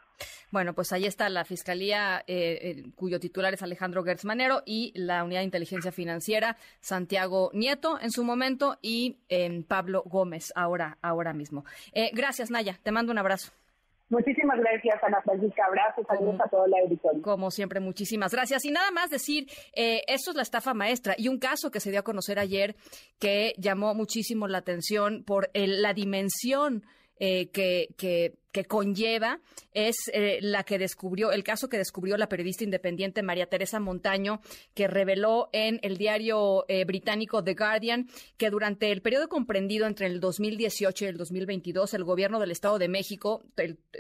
Bueno, 0.52 0.74
pues 0.74 0.92
ahí 0.92 1.06
está 1.06 1.30
la 1.30 1.46
Fiscalía, 1.46 2.24
eh, 2.28 2.60
eh, 2.62 2.84
cuyo 2.96 3.20
titular 3.20 3.54
es 3.54 3.64
Alejandro 3.64 4.04
Gertz 4.04 4.26
Manero, 4.26 4.62
y 4.66 4.92
la 4.96 5.24
Unidad 5.24 5.40
de 5.40 5.46
Inteligencia 5.46 5.92
Financiera, 5.92 6.58
Santiago 6.80 7.50
Nieto 7.54 8.00
en 8.00 8.12
su 8.12 8.24
momento, 8.24 8.78
y 8.82 9.18
eh, 9.30 9.64
Pablo 9.68 10.04
Gómez 10.06 10.52
ahora, 10.56 10.98
ahora 11.02 11.34
mismo. 11.34 11.66
gracias, 12.14 12.52
Naya. 12.52 12.78
Te 12.84 12.92
mando 12.92 13.12
un 13.12 13.18
abrazo. 13.18 13.52
Muchísimas 14.12 14.60
gracias, 14.60 15.02
Ana 15.04 15.22
Francisca. 15.22 15.64
Abrazos, 15.66 16.06
saludos 16.06 16.36
a 16.42 16.50
todo 16.50 16.66
el 16.66 16.74
auditorio. 16.74 17.22
Como 17.22 17.50
siempre, 17.50 17.80
muchísimas 17.80 18.34
gracias. 18.34 18.66
Y 18.66 18.72
nada 18.72 18.92
más 18.92 19.10
decir, 19.10 19.48
eh, 19.74 20.02
esto 20.06 20.32
es 20.32 20.36
la 20.36 20.44
estafa 20.44 20.74
maestra 20.74 21.16
y 21.18 21.30
un 21.30 21.40
caso 21.40 21.72
que 21.72 21.80
se 21.80 21.92
dio 21.92 22.02
a 22.02 22.04
conocer 22.04 22.38
ayer 22.38 22.76
que 23.20 23.54
llamó 23.58 23.96
muchísimo 23.96 24.50
la 24.50 24.58
atención 24.58 25.24
por 25.24 25.50
la 25.54 25.94
dimensión 25.94 26.84
eh, 27.20 27.52
que, 27.52 27.88
que, 27.98 28.34
conlleva 28.68 29.40
es 29.74 29.96
eh, 30.14 30.40
la 30.42 30.64
que 30.64 30.78
descubrió, 30.78 31.32
el 31.32 31.44
caso 31.44 31.70
que 31.70 31.78
descubrió 31.78 32.18
la 32.18 32.30
periodista 32.30 32.64
independiente 32.64 33.24
María 33.24 33.48
Teresa 33.48 33.80
Montaño, 33.80 34.42
que 34.74 34.88
reveló 34.88 35.50
en 35.54 35.80
el 35.82 35.98
diario 35.98 36.66
eh, 36.68 36.86
británico 36.86 37.44
The 37.44 37.54
Guardian 37.54 38.08
que 38.38 38.50
durante 38.50 38.92
el 38.92 39.02
periodo 39.02 39.30
comprendido 39.30 39.88
entre 39.88 40.08
el 40.08 40.20
2018 40.20 41.06
y 41.06 41.08
el 41.08 41.18
2022, 41.18 41.94
el 41.94 42.04
gobierno 42.04 42.40
del 42.40 42.52
Estado 42.52 42.80
de 42.80 42.88
México, 42.88 43.44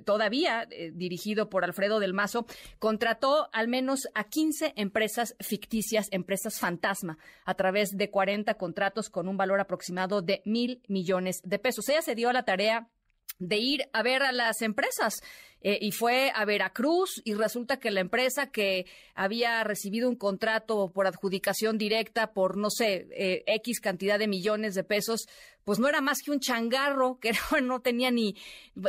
todavía 0.05 0.67
dirigido 0.93 1.49
por 1.49 1.63
Alfredo 1.63 1.99
del 1.99 2.13
Mazo, 2.13 2.45
contrató 2.79 3.49
al 3.53 3.67
menos 3.67 4.07
a 4.13 4.25
15 4.25 4.73
empresas 4.75 5.35
ficticias, 5.39 6.07
empresas 6.11 6.59
fantasma, 6.59 7.17
a 7.45 7.53
través 7.55 7.97
de 7.97 8.09
40 8.09 8.53
contratos 8.55 9.09
con 9.09 9.27
un 9.27 9.37
valor 9.37 9.59
aproximado 9.59 10.21
de 10.21 10.41
mil 10.45 10.81
millones 10.87 11.41
de 11.43 11.59
pesos. 11.59 11.87
Ella 11.89 12.01
se 12.01 12.15
dio 12.15 12.29
a 12.29 12.33
la 12.33 12.43
tarea 12.43 12.89
de 13.39 13.57
ir 13.57 13.89
a 13.93 14.03
ver 14.03 14.23
a 14.23 14.31
las 14.31 14.61
empresas. 14.61 15.21
Eh, 15.63 15.77
y 15.79 15.91
fue 15.91 16.31
a 16.33 16.43
Veracruz 16.43 17.21
y 17.23 17.35
resulta 17.35 17.77
que 17.77 17.91
la 17.91 17.99
empresa 17.99 18.47
que 18.47 18.87
había 19.13 19.63
recibido 19.63 20.09
un 20.09 20.15
contrato 20.15 20.91
por 20.91 21.05
adjudicación 21.05 21.77
directa 21.77 22.33
por, 22.33 22.57
no 22.57 22.71
sé, 22.71 23.07
eh, 23.11 23.43
X 23.45 23.79
cantidad 23.79 24.17
de 24.17 24.27
millones 24.27 24.73
de 24.73 24.83
pesos, 24.83 25.27
pues 25.63 25.77
no 25.77 25.87
era 25.87 26.01
más 26.01 26.17
que 26.25 26.31
un 26.31 26.39
changarro 26.39 27.19
que 27.19 27.31
no, 27.61 27.79
tenía 27.81 28.09
ni 28.09 28.35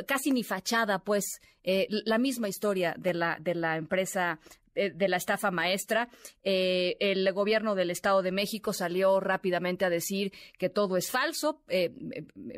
casi 0.06 0.30
ni 0.30 0.44
fachada, 0.44 0.98
pues 0.98 1.42
eh, 1.62 1.86
la 1.90 2.16
misma 2.16 2.48
historia 2.48 2.94
de 2.98 3.12
la, 3.12 3.36
de 3.38 3.54
la 3.54 3.76
empresa 3.76 4.40
de 4.74 5.08
la 5.08 5.16
estafa 5.16 5.50
maestra. 5.50 6.08
Eh, 6.42 6.96
el 7.00 7.30
gobierno 7.32 7.74
del 7.74 7.90
Estado 7.90 8.22
de 8.22 8.32
México 8.32 8.72
salió 8.72 9.20
rápidamente 9.20 9.84
a 9.84 9.90
decir 9.90 10.32
que 10.58 10.68
todo 10.68 10.96
es 10.96 11.10
falso. 11.10 11.62
Eh, 11.68 11.92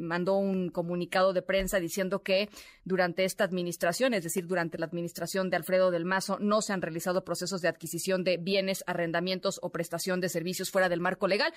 mandó 0.01 0.37
un 0.37 0.71
comunicado 0.71 1.33
de 1.33 1.43
prensa 1.43 1.81
diciendo 1.81 2.23
que 2.23 2.49
durante 2.85 3.25
esta 3.25 3.45
administración, 3.45 4.15
es 4.15 4.25
decir, 4.25 4.47
durante 4.47 4.79
la 4.79 4.87
administración 4.87 5.51
de 5.51 5.57
Alfredo 5.57 5.91
del 5.91 6.05
Mazo, 6.05 6.39
no 6.41 6.63
se 6.63 6.73
han 6.73 6.83
realizado 6.83 7.25
procesos 7.25 7.61
de 7.61 7.69
adquisición 7.69 8.25
de 8.25 8.37
bienes, 8.37 8.85
arrendamientos 8.87 9.59
o 9.63 9.71
prestación 9.71 10.21
de 10.21 10.29
servicios 10.29 10.71
fuera 10.71 10.89
del 10.89 11.01
marco 11.01 11.27
legal. 11.27 11.53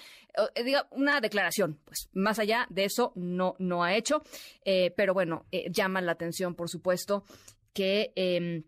una 0.92 1.22
declaración, 1.22 1.80
pues 1.86 2.10
más 2.14 2.40
allá 2.40 2.68
de 2.70 2.86
eso 2.86 3.12
no, 3.16 3.56
no 3.60 3.84
ha 3.84 3.96
hecho. 3.96 4.24
pero 4.96 5.14
bueno, 5.14 5.46
llama 5.72 6.02
la 6.02 6.14
atención, 6.14 6.56
por 6.56 6.70
supuesto, 6.70 7.24
que 7.74 8.12
em, 8.16 8.64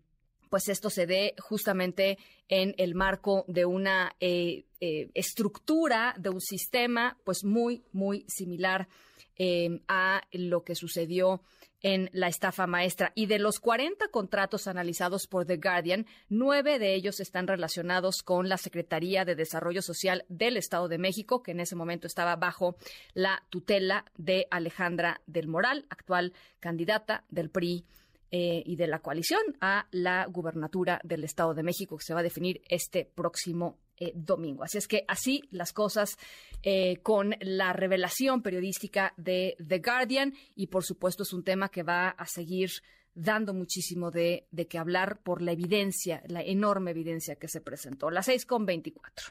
pues 0.50 0.68
esto 0.68 0.90
se 0.90 1.06
dé 1.06 1.34
justamente 1.38 2.18
en 2.48 2.74
el 2.76 2.94
marco 2.94 3.44
de 3.46 3.64
una 3.64 4.14
eh, 4.20 4.64
eh, 4.80 5.08
estructura, 5.14 6.14
de 6.18 6.30
un 6.30 6.40
sistema, 6.40 7.16
pues 7.24 7.44
muy, 7.44 7.84
muy 7.92 8.24
similar 8.28 8.88
em, 9.36 9.80
a 9.88 10.22
lo 10.32 10.64
que 10.64 10.74
sucedió 10.74 11.40
en 11.82 12.10
la 12.12 12.28
estafa 12.28 12.66
maestra. 12.66 13.12
Y 13.14 13.26
de 13.26 13.38
los 13.38 13.60
40 13.60 14.08
contratos 14.08 14.66
analizados 14.66 15.26
por 15.26 15.46
The 15.46 15.56
Guardian, 15.56 16.06
nueve 16.28 16.78
de 16.78 16.94
ellos 16.94 17.20
están 17.20 17.46
relacionados 17.46 18.22
con 18.22 18.48
la 18.48 18.58
Secretaría 18.58 19.24
de 19.24 19.36
Desarrollo 19.36 19.80
Social 19.80 20.24
del 20.28 20.56
Estado 20.56 20.88
de 20.88 20.98
México, 20.98 21.42
que 21.42 21.52
en 21.52 21.60
ese 21.60 21.76
momento 21.76 22.06
estaba 22.06 22.36
bajo 22.36 22.76
la 23.14 23.44
tutela 23.48 24.04
de 24.16 24.46
Alejandra 24.50 25.22
del 25.26 25.48
Moral, 25.48 25.86
actual 25.88 26.34
candidata 26.58 27.24
del 27.30 27.48
PRI 27.48 27.84
eh, 28.32 28.62
y 28.64 28.76
de 28.76 28.86
la 28.86 29.00
coalición 29.00 29.40
a 29.60 29.88
la 29.90 30.26
gubernatura 30.26 31.00
del 31.02 31.24
Estado 31.24 31.52
de 31.52 31.64
México, 31.64 31.96
que 31.96 32.04
se 32.04 32.14
va 32.14 32.20
a 32.20 32.24
definir 32.24 32.62
este 32.68 33.04
próximo 33.04 33.78
eh, 33.96 34.12
domingo. 34.14 34.62
Así 34.62 34.78
es 34.78 34.86
que 34.86 35.04
así 35.08 35.42
las 35.50 35.72
cosas 35.72 36.16
eh, 36.62 36.98
con 37.02 37.34
la 37.40 37.72
revelación 37.72 38.40
periodística 38.40 39.12
de 39.16 39.56
The 39.66 39.80
Guardian 39.80 40.34
y 40.54 40.68
por 40.68 40.84
supuesto 40.84 41.24
es 41.24 41.32
un 41.32 41.42
tema 41.42 41.68
que 41.70 41.82
va 41.82 42.10
a 42.10 42.26
seguir 42.26 42.70
dando 43.14 43.52
muchísimo 43.52 44.10
de, 44.10 44.46
de 44.52 44.68
que 44.68 44.78
hablar 44.78 45.20
por 45.22 45.42
la 45.42 45.52
evidencia, 45.52 46.22
la 46.28 46.42
enorme 46.42 46.92
evidencia 46.92 47.34
que 47.34 47.48
se 47.48 47.60
presentó. 47.60 48.10
Las 48.10 48.26
seis 48.26 48.46
con 48.46 48.64
veinticuatro. 48.64 49.26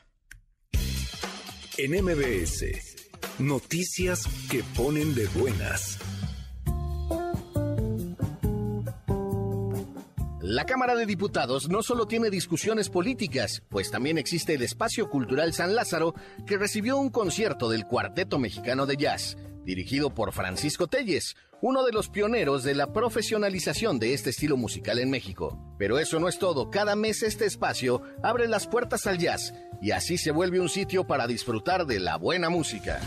En 1.77 1.91
MBS, 2.03 2.65
noticias 3.39 4.27
que 4.51 4.61
ponen 4.75 5.15
de 5.15 5.27
buenas. 5.27 5.97
La 10.49 10.65
Cámara 10.65 10.95
de 10.95 11.05
Diputados 11.05 11.69
no 11.69 11.83
solo 11.83 12.07
tiene 12.07 12.31
discusiones 12.31 12.89
políticas, 12.89 13.61
pues 13.69 13.91
también 13.91 14.17
existe 14.17 14.55
el 14.55 14.63
Espacio 14.63 15.07
Cultural 15.07 15.53
San 15.53 15.75
Lázaro, 15.75 16.15
que 16.47 16.57
recibió 16.57 16.97
un 16.97 17.11
concierto 17.11 17.69
del 17.69 17.85
Cuarteto 17.85 18.39
Mexicano 18.39 18.87
de 18.87 18.97
Jazz, 18.97 19.37
dirigido 19.63 20.11
por 20.11 20.33
Francisco 20.33 20.87
Telles, 20.87 21.35
uno 21.61 21.85
de 21.85 21.91
los 21.91 22.09
pioneros 22.09 22.63
de 22.63 22.73
la 22.73 22.91
profesionalización 22.91 23.99
de 23.99 24.15
este 24.15 24.31
estilo 24.31 24.57
musical 24.57 24.97
en 24.97 25.11
México. 25.11 25.75
Pero 25.77 25.99
eso 25.99 26.19
no 26.19 26.27
es 26.27 26.39
todo, 26.39 26.71
cada 26.71 26.95
mes 26.95 27.21
este 27.21 27.45
espacio 27.45 28.01
abre 28.23 28.47
las 28.47 28.65
puertas 28.65 29.05
al 29.05 29.19
jazz 29.19 29.53
y 29.83 29.91
así 29.91 30.17
se 30.17 30.31
vuelve 30.31 30.59
un 30.59 30.69
sitio 30.69 31.05
para 31.05 31.27
disfrutar 31.27 31.85
de 31.85 31.99
la 31.99 32.17
buena 32.17 32.49
música. 32.49 32.99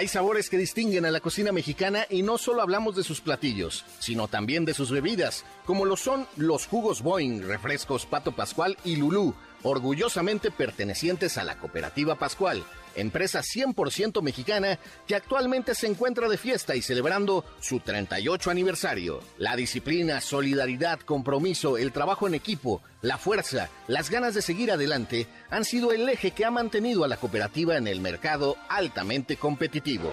Hay 0.00 0.08
sabores 0.08 0.48
que 0.48 0.56
distinguen 0.56 1.04
a 1.04 1.10
la 1.10 1.20
cocina 1.20 1.52
mexicana 1.52 2.06
y 2.08 2.22
no 2.22 2.38
solo 2.38 2.62
hablamos 2.62 2.96
de 2.96 3.02
sus 3.02 3.20
platillos, 3.20 3.84
sino 3.98 4.28
también 4.28 4.64
de 4.64 4.72
sus 4.72 4.90
bebidas, 4.90 5.44
como 5.66 5.84
lo 5.84 5.94
son 5.94 6.26
los 6.36 6.66
jugos 6.66 7.02
Boeing, 7.02 7.42
refrescos 7.42 8.06
Pato 8.06 8.32
Pascual 8.32 8.78
y 8.82 8.96
Lulú, 8.96 9.34
orgullosamente 9.62 10.50
pertenecientes 10.50 11.36
a 11.36 11.44
la 11.44 11.58
Cooperativa 11.58 12.14
Pascual 12.14 12.64
empresa 13.00 13.40
100% 13.40 14.22
mexicana 14.22 14.78
que 15.06 15.14
actualmente 15.14 15.74
se 15.74 15.86
encuentra 15.86 16.28
de 16.28 16.38
fiesta 16.38 16.76
y 16.76 16.82
celebrando 16.82 17.44
su 17.60 17.80
38 17.80 18.50
aniversario. 18.50 19.20
La 19.38 19.56
disciplina, 19.56 20.20
solidaridad, 20.20 21.00
compromiso, 21.00 21.78
el 21.78 21.92
trabajo 21.92 22.26
en 22.26 22.34
equipo, 22.34 22.82
la 23.02 23.18
fuerza, 23.18 23.68
las 23.88 24.10
ganas 24.10 24.34
de 24.34 24.42
seguir 24.42 24.70
adelante 24.70 25.26
han 25.50 25.64
sido 25.64 25.92
el 25.92 26.08
eje 26.08 26.32
que 26.32 26.44
ha 26.44 26.50
mantenido 26.50 27.04
a 27.04 27.08
la 27.08 27.16
cooperativa 27.16 27.76
en 27.76 27.86
el 27.86 28.00
mercado 28.00 28.56
altamente 28.68 29.36
competitivo. 29.36 30.12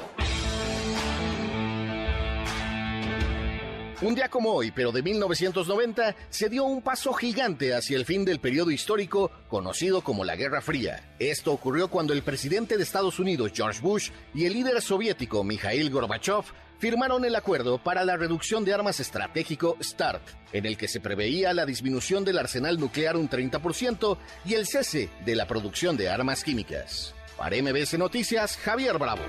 Un 3.99 4.13
día 4.13 4.29
como 4.29 4.51
hoy, 4.53 4.69
pero 4.69 4.91
de 4.91 5.01
1990, 5.01 6.15
se 6.29 6.49
dio 6.49 6.65
un 6.65 6.83
paso 6.83 7.13
gigante 7.13 7.73
hacia 7.73 7.97
el 7.97 8.05
fin 8.05 8.23
del 8.25 8.39
periodo 8.39 8.69
histórico 8.69 9.31
conocido 9.47 10.01
como 10.01 10.23
la 10.23 10.35
Guerra 10.35 10.61
Fría. 10.61 11.15
Esto 11.17 11.51
ocurrió 11.51 11.87
cuando 11.87 12.13
el 12.13 12.21
presidente 12.21 12.77
de 12.77 12.83
Estados 12.83 13.17
Unidos, 13.17 13.53
George 13.55 13.81
Bush, 13.81 14.11
y 14.35 14.45
el 14.45 14.53
líder 14.53 14.83
soviético, 14.83 15.43
Mikhail 15.43 15.89
Gorbachev, 15.89 16.43
firmaron 16.77 17.25
el 17.25 17.35
acuerdo 17.35 17.79
para 17.83 18.05
la 18.05 18.17
reducción 18.17 18.63
de 18.63 18.75
armas 18.75 18.99
estratégico 18.99 19.75
START, 19.81 20.21
en 20.53 20.67
el 20.67 20.77
que 20.77 20.87
se 20.87 20.99
preveía 20.99 21.51
la 21.55 21.65
disminución 21.65 22.23
del 22.23 22.37
arsenal 22.37 22.79
nuclear 22.79 23.17
un 23.17 23.27
30% 23.27 24.19
y 24.45 24.53
el 24.53 24.67
cese 24.67 25.09
de 25.25 25.35
la 25.35 25.47
producción 25.47 25.97
de 25.97 26.09
armas 26.09 26.43
químicas. 26.43 27.15
Para 27.35 27.59
MBS 27.59 27.97
Noticias, 27.97 28.57
Javier 28.57 28.99
Bravo. 28.99 29.23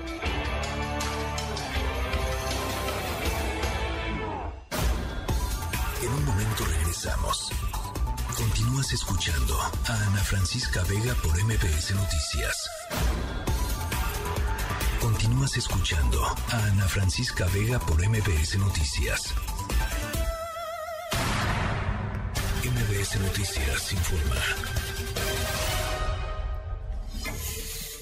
Un 6.19 6.25
momento 6.25 6.65
regresamos. 6.65 7.49
Continúas 8.35 8.91
escuchando 8.93 9.57
a 9.59 9.93
Ana 10.07 10.23
Francisca 10.23 10.83
Vega 10.83 11.13
por 11.15 11.31
MBS 11.43 11.95
Noticias. 11.95 12.69
Continúas 14.99 15.55
escuchando 15.57 16.25
a 16.25 16.65
Ana 16.65 16.87
Francisca 16.87 17.45
Vega 17.53 17.79
por 17.79 18.05
MBS 18.05 18.57
Noticias. 18.57 19.33
MBS 22.63 23.19
Noticias 23.21 23.93
informa. 23.93 24.35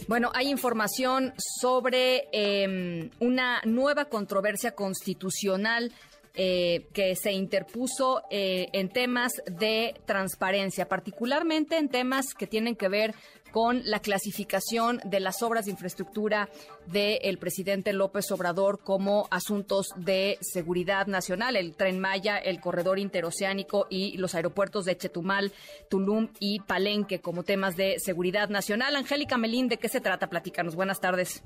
Bueno, 0.07 0.31
hay 0.33 0.49
información 0.49 1.33
sobre 1.37 2.29
eh, 2.31 3.11
una 3.19 3.61
nueva 3.65 4.05
controversia 4.05 4.71
constitucional 4.71 5.91
eh, 6.39 6.87
que 6.93 7.15
se 7.15 7.31
interpuso 7.31 8.21
eh, 8.29 8.67
en 8.73 8.89
temas 8.89 9.33
de 9.47 9.99
transparencia, 10.05 10.87
particularmente 10.87 11.77
en 11.77 11.89
temas 11.89 12.35
que 12.37 12.45
tienen 12.45 12.75
que 12.75 12.87
ver 12.89 13.15
con 13.51 13.81
la 13.85 14.01
clasificación 14.01 15.01
de 15.03 15.19
las 15.19 15.41
obras 15.41 15.65
de 15.65 15.71
infraestructura 15.71 16.47
del 16.85 17.39
presidente 17.39 17.91
López 17.91 18.31
Obrador 18.31 18.79
como 18.83 19.27
asuntos 19.31 19.87
de 19.95 20.37
seguridad 20.41 21.07
nacional, 21.07 21.55
el 21.55 21.73
tren 21.75 21.99
Maya, 21.99 22.37
el 22.37 22.59
corredor 22.61 22.99
interoceánico 22.99 23.87
y 23.89 24.15
los 24.17 24.35
aeropuertos 24.35 24.85
de 24.85 24.95
Chetumal, 24.95 25.53
Tulum 25.89 26.29
y 26.39 26.59
Palenque 26.59 27.19
como 27.19 27.43
temas 27.43 27.75
de 27.75 27.97
seguridad 27.97 28.49
nacional. 28.49 28.95
Angélica 28.95 29.39
Melín, 29.39 29.69
¿de 29.69 29.77
qué 29.77 29.89
se 29.89 30.01
trata? 30.01 30.27
Platícanos. 30.27 30.75
Buenas 30.75 30.99
tardes. 30.99 31.41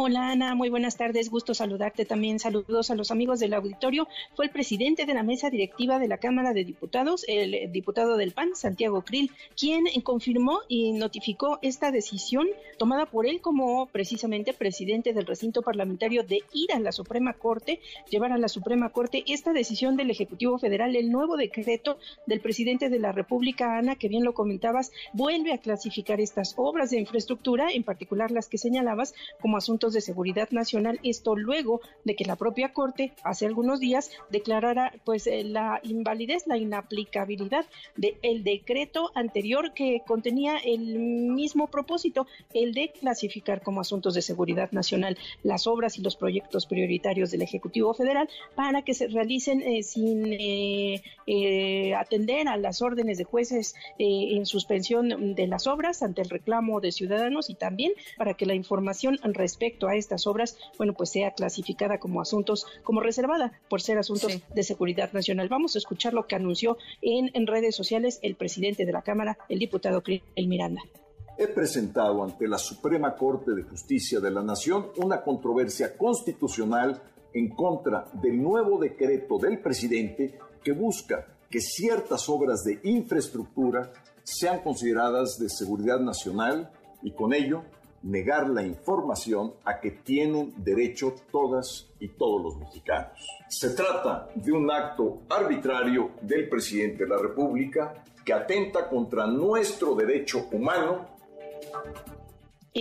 Hola 0.00 0.30
Ana, 0.30 0.54
muy 0.54 0.70
buenas 0.70 0.96
tardes, 0.96 1.28
gusto 1.28 1.54
saludarte 1.54 2.04
también. 2.04 2.38
Saludos 2.38 2.92
a 2.92 2.94
los 2.94 3.10
amigos 3.10 3.40
del 3.40 3.52
auditorio. 3.52 4.06
Fue 4.36 4.44
el 4.44 4.52
presidente 4.52 5.06
de 5.06 5.12
la 5.12 5.24
mesa 5.24 5.50
directiva 5.50 5.98
de 5.98 6.06
la 6.06 6.18
Cámara 6.18 6.52
de 6.52 6.62
Diputados, 6.62 7.24
el 7.26 7.72
diputado 7.72 8.16
del 8.16 8.30
PAN, 8.30 8.54
Santiago 8.54 9.02
Krill, 9.02 9.32
quien 9.58 9.86
confirmó 10.04 10.60
y 10.68 10.92
notificó 10.92 11.58
esta 11.62 11.90
decisión 11.90 12.46
tomada 12.78 13.06
por 13.06 13.26
él 13.26 13.40
como 13.40 13.86
precisamente 13.86 14.52
presidente 14.52 15.12
del 15.12 15.26
recinto 15.26 15.62
parlamentario 15.62 16.22
de 16.22 16.44
ir 16.52 16.70
a 16.72 16.78
la 16.78 16.92
Suprema 16.92 17.32
Corte, 17.32 17.80
llevar 18.08 18.30
a 18.30 18.38
la 18.38 18.46
Suprema 18.46 18.90
Corte 18.90 19.24
esta 19.26 19.52
decisión 19.52 19.96
del 19.96 20.12
Ejecutivo 20.12 20.60
Federal, 20.60 20.94
el 20.94 21.10
nuevo 21.10 21.36
decreto 21.36 21.98
del 22.24 22.38
presidente 22.38 22.88
de 22.88 23.00
la 23.00 23.10
República, 23.10 23.76
Ana, 23.76 23.96
que 23.96 24.06
bien 24.06 24.22
lo 24.22 24.32
comentabas, 24.32 24.92
vuelve 25.12 25.52
a 25.52 25.58
clasificar 25.58 26.20
estas 26.20 26.54
obras 26.56 26.90
de 26.90 27.00
infraestructura, 27.00 27.72
en 27.72 27.82
particular 27.82 28.30
las 28.30 28.46
que 28.46 28.58
señalabas, 28.58 29.12
como 29.40 29.56
asuntos 29.56 29.87
de 29.92 30.00
seguridad 30.00 30.50
nacional. 30.50 31.00
Esto 31.02 31.36
luego 31.36 31.80
de 32.04 32.14
que 32.14 32.24
la 32.24 32.36
propia 32.36 32.72
Corte 32.72 33.12
hace 33.22 33.46
algunos 33.46 33.80
días 33.80 34.10
declarara 34.30 34.92
pues 35.04 35.26
eh, 35.26 35.44
la 35.44 35.80
invalidez, 35.82 36.46
la 36.46 36.58
inaplicabilidad 36.58 37.66
del 37.96 38.44
decreto 38.44 39.10
anterior 39.14 39.72
que 39.74 40.02
contenía 40.06 40.56
el 40.58 40.98
mismo 40.98 41.68
propósito, 41.68 42.26
el 42.52 42.74
de 42.74 42.92
clasificar 42.92 43.62
como 43.62 43.80
asuntos 43.80 44.14
de 44.14 44.22
seguridad 44.22 44.70
nacional 44.72 45.16
las 45.42 45.66
obras 45.66 45.98
y 45.98 46.02
los 46.02 46.16
proyectos 46.16 46.66
prioritarios 46.66 47.30
del 47.30 47.42
Ejecutivo 47.42 47.94
Federal 47.94 48.28
para 48.54 48.82
que 48.82 48.94
se 48.94 49.08
realicen 49.08 49.62
eh, 49.62 49.82
sin 49.82 50.26
eh, 50.26 51.94
atender 51.94 52.48
a 52.48 52.56
las 52.56 52.82
órdenes 52.82 53.18
de 53.18 53.24
jueces 53.24 53.74
en 53.98 54.46
suspensión 54.46 55.34
de 55.34 55.46
las 55.46 55.66
obras 55.66 56.02
ante 56.02 56.22
el 56.22 56.30
reclamo 56.30 56.80
de 56.80 56.92
ciudadanos 56.92 57.50
y 57.50 57.54
también 57.54 57.92
para 58.16 58.34
que 58.34 58.46
la 58.46 58.54
información 58.54 59.18
respecto 59.38 59.77
a 59.86 59.94
estas 59.94 60.26
obras, 60.26 60.56
bueno, 60.76 60.94
pues 60.94 61.10
sea 61.10 61.32
clasificada 61.32 61.98
como 61.98 62.20
asuntos, 62.20 62.66
como 62.82 63.00
reservada 63.00 63.52
por 63.68 63.80
ser 63.80 63.98
asuntos 63.98 64.40
de 64.52 64.62
seguridad 64.62 65.12
nacional. 65.12 65.48
Vamos 65.48 65.76
a 65.76 65.78
escuchar 65.78 66.14
lo 66.14 66.26
que 66.26 66.34
anunció 66.34 66.78
en, 67.02 67.30
en 67.34 67.46
redes 67.46 67.76
sociales 67.76 68.18
el 68.22 68.34
presidente 68.34 68.86
de 68.86 68.92
la 68.92 69.02
Cámara, 69.02 69.38
el 69.48 69.58
diputado 69.58 70.02
El 70.34 70.48
Miranda. 70.48 70.82
He 71.36 71.46
presentado 71.46 72.24
ante 72.24 72.48
la 72.48 72.58
Suprema 72.58 73.14
Corte 73.14 73.52
de 73.52 73.62
Justicia 73.62 74.18
de 74.18 74.30
la 74.30 74.42
Nación 74.42 74.88
una 74.96 75.22
controversia 75.22 75.96
constitucional 75.96 77.00
en 77.32 77.50
contra 77.50 78.06
del 78.14 78.42
nuevo 78.42 78.78
decreto 78.78 79.38
del 79.38 79.60
presidente 79.60 80.38
que 80.64 80.72
busca 80.72 81.26
que 81.48 81.60
ciertas 81.60 82.28
obras 82.28 82.64
de 82.64 82.80
infraestructura 82.82 83.92
sean 84.24 84.60
consideradas 84.62 85.38
de 85.38 85.48
seguridad 85.48 86.00
nacional 86.00 86.70
y 87.02 87.12
con 87.12 87.32
ello 87.32 87.62
negar 88.02 88.48
la 88.48 88.62
información 88.62 89.54
a 89.64 89.80
que 89.80 89.90
tienen 89.90 90.54
derecho 90.56 91.14
todas 91.30 91.88
y 91.98 92.08
todos 92.08 92.42
los 92.42 92.56
mexicanos. 92.58 93.26
Se 93.48 93.70
trata 93.70 94.28
de 94.34 94.52
un 94.52 94.70
acto 94.70 95.22
arbitrario 95.28 96.12
del 96.22 96.48
presidente 96.48 97.04
de 97.04 97.10
la 97.10 97.18
República 97.18 98.04
que 98.24 98.32
atenta 98.32 98.88
contra 98.88 99.26
nuestro 99.26 99.94
derecho 99.94 100.46
humano 100.52 101.08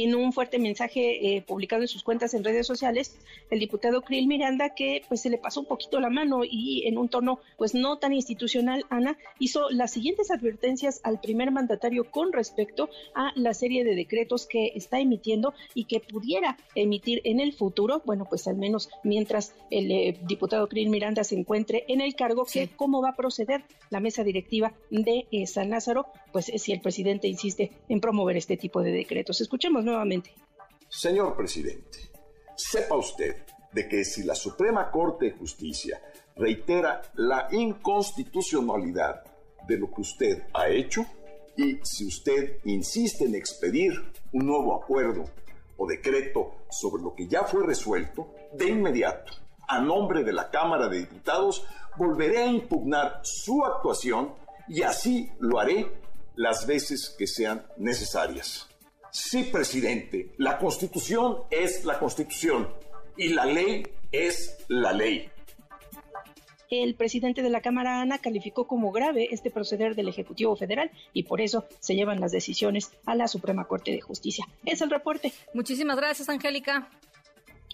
en 0.03 0.15
un 0.15 0.31
fuerte 0.31 0.59
mensaje 0.59 1.35
eh, 1.35 1.41
publicado 1.41 1.81
en 1.81 1.87
sus 1.87 2.03
cuentas 2.03 2.33
en 2.33 2.43
redes 2.43 2.67
sociales, 2.67 3.15
el 3.49 3.59
diputado 3.59 4.01
Krill 4.01 4.27
Miranda, 4.27 4.75
que 4.75 5.03
pues 5.07 5.21
se 5.21 5.29
le 5.29 5.37
pasó 5.37 5.61
un 5.61 5.65
poquito 5.65 5.99
la 5.99 6.09
mano 6.09 6.41
y 6.43 6.87
en 6.87 6.97
un 6.97 7.09
tono 7.09 7.39
pues 7.57 7.73
no 7.73 7.97
tan 7.97 8.13
institucional, 8.13 8.85
Ana, 8.89 9.17
hizo 9.39 9.69
las 9.69 9.91
siguientes 9.91 10.31
advertencias 10.31 11.01
al 11.03 11.19
primer 11.19 11.51
mandatario 11.51 12.09
con 12.11 12.31
respecto 12.31 12.89
a 13.15 13.31
la 13.35 13.53
serie 13.53 13.83
de 13.83 13.95
decretos 13.95 14.45
que 14.45 14.71
está 14.75 14.99
emitiendo 14.99 15.53
y 15.73 15.85
que 15.85 15.99
pudiera 15.99 16.57
emitir 16.75 17.21
en 17.23 17.39
el 17.39 17.53
futuro, 17.53 18.01
bueno, 18.05 18.25
pues 18.25 18.47
al 18.47 18.57
menos 18.57 18.89
mientras 19.03 19.55
el 19.71 19.91
eh, 19.91 20.19
diputado 20.23 20.67
Krill 20.67 20.89
Miranda 20.89 21.23
se 21.23 21.35
encuentre 21.35 21.85
en 21.87 22.01
el 22.01 22.15
cargo, 22.15 22.45
que 22.45 22.69
cómo 22.75 23.01
va 23.01 23.09
a 23.09 23.15
proceder 23.15 23.63
la 23.89 23.99
mesa 23.99 24.23
directiva 24.23 24.73
de 24.89 25.27
eh, 25.31 25.47
San 25.47 25.69
Lázaro, 25.69 26.07
pues 26.37 26.51
si 26.61 26.71
el 26.71 26.81
presidente 26.81 27.27
insiste 27.27 27.71
en 27.89 27.99
promover 27.99 28.37
este 28.37 28.57
tipo 28.57 28.83
de 28.83 28.91
decretos. 28.91 29.41
Escuchemos 29.41 29.83
nuevamente. 29.83 30.35
Señor 30.87 31.35
presidente, 31.35 32.11
sepa 32.55 32.95
usted 32.95 33.37
de 33.71 33.87
que 33.89 34.05
si 34.05 34.21
la 34.21 34.35
Suprema 34.35 34.91
Corte 34.91 35.25
de 35.25 35.31
Justicia 35.31 35.99
reitera 36.35 37.01
la 37.15 37.47
inconstitucionalidad 37.51 39.23
de 39.67 39.79
lo 39.79 39.89
que 39.89 40.01
usted 40.01 40.43
ha 40.53 40.69
hecho 40.69 41.07
y 41.57 41.79
si 41.81 42.05
usted 42.05 42.59
insiste 42.65 43.25
en 43.25 43.33
expedir 43.33 43.93
un 44.31 44.45
nuevo 44.45 44.75
acuerdo 44.75 45.25
o 45.75 45.87
decreto 45.87 46.51
sobre 46.69 47.01
lo 47.01 47.15
que 47.15 47.27
ya 47.27 47.45
fue 47.45 47.65
resuelto, 47.65 48.31
de 48.53 48.69
inmediato, 48.69 49.33
a 49.67 49.81
nombre 49.81 50.23
de 50.23 50.33
la 50.33 50.51
Cámara 50.51 50.87
de 50.87 50.99
Diputados, 50.99 51.65
volveré 51.97 52.43
a 52.43 52.45
impugnar 52.45 53.21
su 53.23 53.65
actuación 53.65 54.35
y 54.67 54.83
así 54.83 55.31
lo 55.39 55.59
haré 55.59 56.05
las 56.37 56.65
veces 56.65 57.13
que 57.17 57.27
sean 57.27 57.65
necesarias. 57.77 58.67
Sí, 59.11 59.43
presidente, 59.43 60.33
la 60.37 60.57
constitución 60.57 61.39
es 61.49 61.83
la 61.83 61.99
constitución 61.99 62.69
y 63.17 63.29
la 63.29 63.45
ley 63.45 63.85
es 64.11 64.57
la 64.69 64.93
ley. 64.93 65.29
El 66.69 66.95
presidente 66.95 67.41
de 67.41 67.49
la 67.49 67.61
Cámara, 67.61 68.01
Ana, 68.01 68.19
calificó 68.19 68.67
como 68.67 68.91
grave 68.91 69.29
este 69.31 69.49
proceder 69.49 69.95
del 69.95 70.09
Ejecutivo 70.09 70.55
Federal 70.55 70.91
y 71.13 71.23
por 71.23 71.41
eso 71.41 71.65
se 71.79 71.95
llevan 71.95 72.19
las 72.19 72.31
decisiones 72.31 72.91
a 73.05 73.15
la 73.15 73.27
Suprema 73.27 73.65
Corte 73.65 73.91
de 73.91 74.01
Justicia. 74.01 74.45
Es 74.65 74.81
el 74.81 74.89
reporte. 74.89 75.33
Muchísimas 75.53 75.95
gracias, 75.95 76.29
Angélica. 76.29 76.89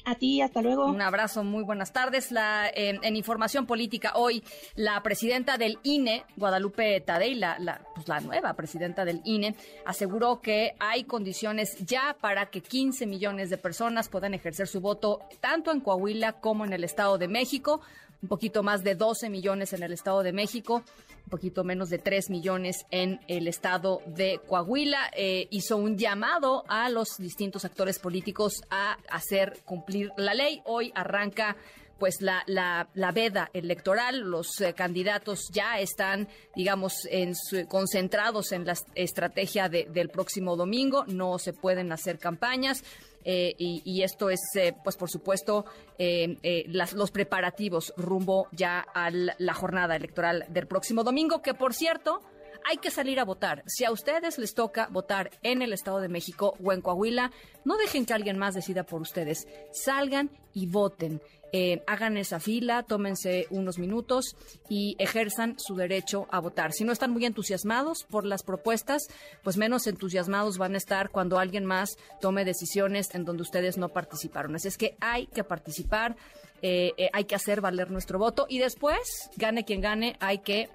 A 0.05 0.15
ti, 0.15 0.41
hasta 0.41 0.61
luego. 0.61 0.85
Un 0.87 1.01
abrazo, 1.01 1.43
muy 1.43 1.63
buenas 1.63 1.93
tardes. 1.93 2.31
La, 2.31 2.69
en 2.73 3.15
información 3.15 3.65
política, 3.65 4.13
hoy 4.15 4.43
la 4.75 5.01
presidenta 5.01 5.57
del 5.57 5.79
INE, 5.83 6.25
Guadalupe 6.35 6.99
Tadei, 7.01 7.35
la, 7.35 7.57
la, 7.59 7.81
pues 7.95 8.07
la 8.07 8.19
nueva 8.19 8.53
presidenta 8.53 9.05
del 9.05 9.21
INE, 9.23 9.55
aseguró 9.85 10.41
que 10.41 10.75
hay 10.79 11.05
condiciones 11.05 11.77
ya 11.85 12.17
para 12.19 12.47
que 12.47 12.61
15 12.61 13.05
millones 13.05 13.49
de 13.49 13.57
personas 13.57 14.09
puedan 14.09 14.33
ejercer 14.33 14.67
su 14.67 14.81
voto 14.81 15.21
tanto 15.39 15.71
en 15.71 15.79
Coahuila 15.79 16.33
como 16.33 16.65
en 16.65 16.73
el 16.73 16.83
Estado 16.83 17.17
de 17.17 17.27
México 17.27 17.81
un 18.23 18.29
poquito 18.29 18.63
más 18.63 18.83
de 18.83 18.95
12 18.95 19.29
millones 19.29 19.73
en 19.73 19.83
el 19.83 19.91
Estado 19.91 20.23
de 20.23 20.31
México, 20.31 20.83
un 21.25 21.29
poquito 21.29 21.63
menos 21.63 21.89
de 21.89 21.99
3 21.99 22.29
millones 22.29 22.85
en 22.91 23.19
el 23.27 23.47
Estado 23.47 24.01
de 24.05 24.39
Coahuila. 24.47 25.11
Eh, 25.15 25.47
hizo 25.51 25.77
un 25.77 25.97
llamado 25.97 26.63
a 26.67 26.89
los 26.89 27.17
distintos 27.17 27.65
actores 27.65 27.99
políticos 27.99 28.63
a 28.69 28.97
hacer 29.09 29.59
cumplir 29.65 30.11
la 30.17 30.33
ley. 30.33 30.61
Hoy 30.65 30.91
arranca 30.95 31.55
pues 31.99 32.21
la, 32.21 32.43
la, 32.47 32.89
la, 32.95 33.11
veda 33.11 33.49
electoral. 33.53 34.19
Los 34.19 34.59
eh, 34.59 34.73
candidatos 34.73 35.49
ya 35.51 35.79
están, 35.79 36.27
digamos, 36.55 37.07
en 37.09 37.33
concentrados 37.69 38.51
en 38.51 38.65
la 38.65 38.75
estrategia 38.95 39.69
del 39.69 40.09
próximo 40.09 40.57
domingo. 40.57 41.05
No 41.07 41.39
se 41.39 41.53
pueden 41.53 41.91
hacer 41.93 42.19
campañas. 42.19 42.83
Eh, 43.23 43.55
y, 43.57 44.01
esto 44.03 44.29
es, 44.29 44.41
eh, 44.55 44.75
pues 44.83 44.97
por 44.97 45.09
supuesto, 45.09 45.65
eh, 45.97 46.65
los 46.67 47.11
preparativos 47.11 47.93
rumbo 47.97 48.47
ya 48.51 48.85
a 48.93 49.09
la 49.11 49.53
jornada 49.53 49.95
electoral 49.95 50.45
del 50.49 50.67
próximo 50.67 51.03
domingo, 51.03 51.41
que 51.41 51.53
por 51.53 51.73
cierto, 51.73 52.21
hay 52.69 52.77
que 52.77 52.91
salir 52.91 53.19
a 53.19 53.25
votar. 53.25 53.63
Si 53.65 53.85
a 53.85 53.91
ustedes 53.91 54.37
les 54.37 54.53
toca 54.53 54.87
votar 54.91 55.31
en 55.41 55.61
el 55.61 55.73
Estado 55.73 55.99
de 55.99 56.09
México 56.09 56.55
o 56.63 56.71
en 56.71 56.81
Coahuila, 56.81 57.31
no 57.65 57.77
dejen 57.77 58.05
que 58.05 58.13
alguien 58.13 58.37
más 58.37 58.55
decida 58.55 58.83
por 58.83 59.01
ustedes. 59.01 59.47
Salgan 59.71 60.29
y 60.53 60.67
voten. 60.67 61.21
Eh, 61.55 61.83
hagan 61.85 62.17
esa 62.17 62.39
fila, 62.39 62.81
tómense 62.81 63.45
unos 63.51 63.77
minutos 63.77 64.35
y 64.69 64.95
ejerzan 64.97 65.53
su 65.59 65.75
derecho 65.75 66.27
a 66.31 66.39
votar. 66.39 66.73
Si 66.73 66.83
no 66.83 66.91
están 66.91 67.11
muy 67.11 67.25
entusiasmados 67.25 68.05
por 68.09 68.25
las 68.25 68.41
propuestas, 68.41 69.03
pues 69.43 69.55
menos 69.55 69.85
entusiasmados 69.85 70.57
van 70.57 70.73
a 70.73 70.77
estar 70.77 71.11
cuando 71.11 71.37
alguien 71.37 71.63
más 71.63 71.95
tome 72.19 72.43
decisiones 72.43 73.13
en 73.13 73.23
donde 73.23 73.43
ustedes 73.43 73.77
no 73.77 73.89
participaron. 73.89 74.55
Así 74.55 74.67
es 74.67 74.79
que 74.79 74.97
hay 74.99 75.27
que 75.27 75.43
participar, 75.43 76.15
eh, 76.63 76.93
eh, 76.97 77.11
hay 77.13 77.25
que 77.25 77.35
hacer 77.35 77.61
valer 77.61 77.91
nuestro 77.91 78.17
voto 78.17 78.47
y 78.49 78.57
después, 78.57 79.29
gane 79.37 79.63
quien 79.63 79.79
gane, 79.79 80.17
hay 80.19 80.39
que 80.39 80.69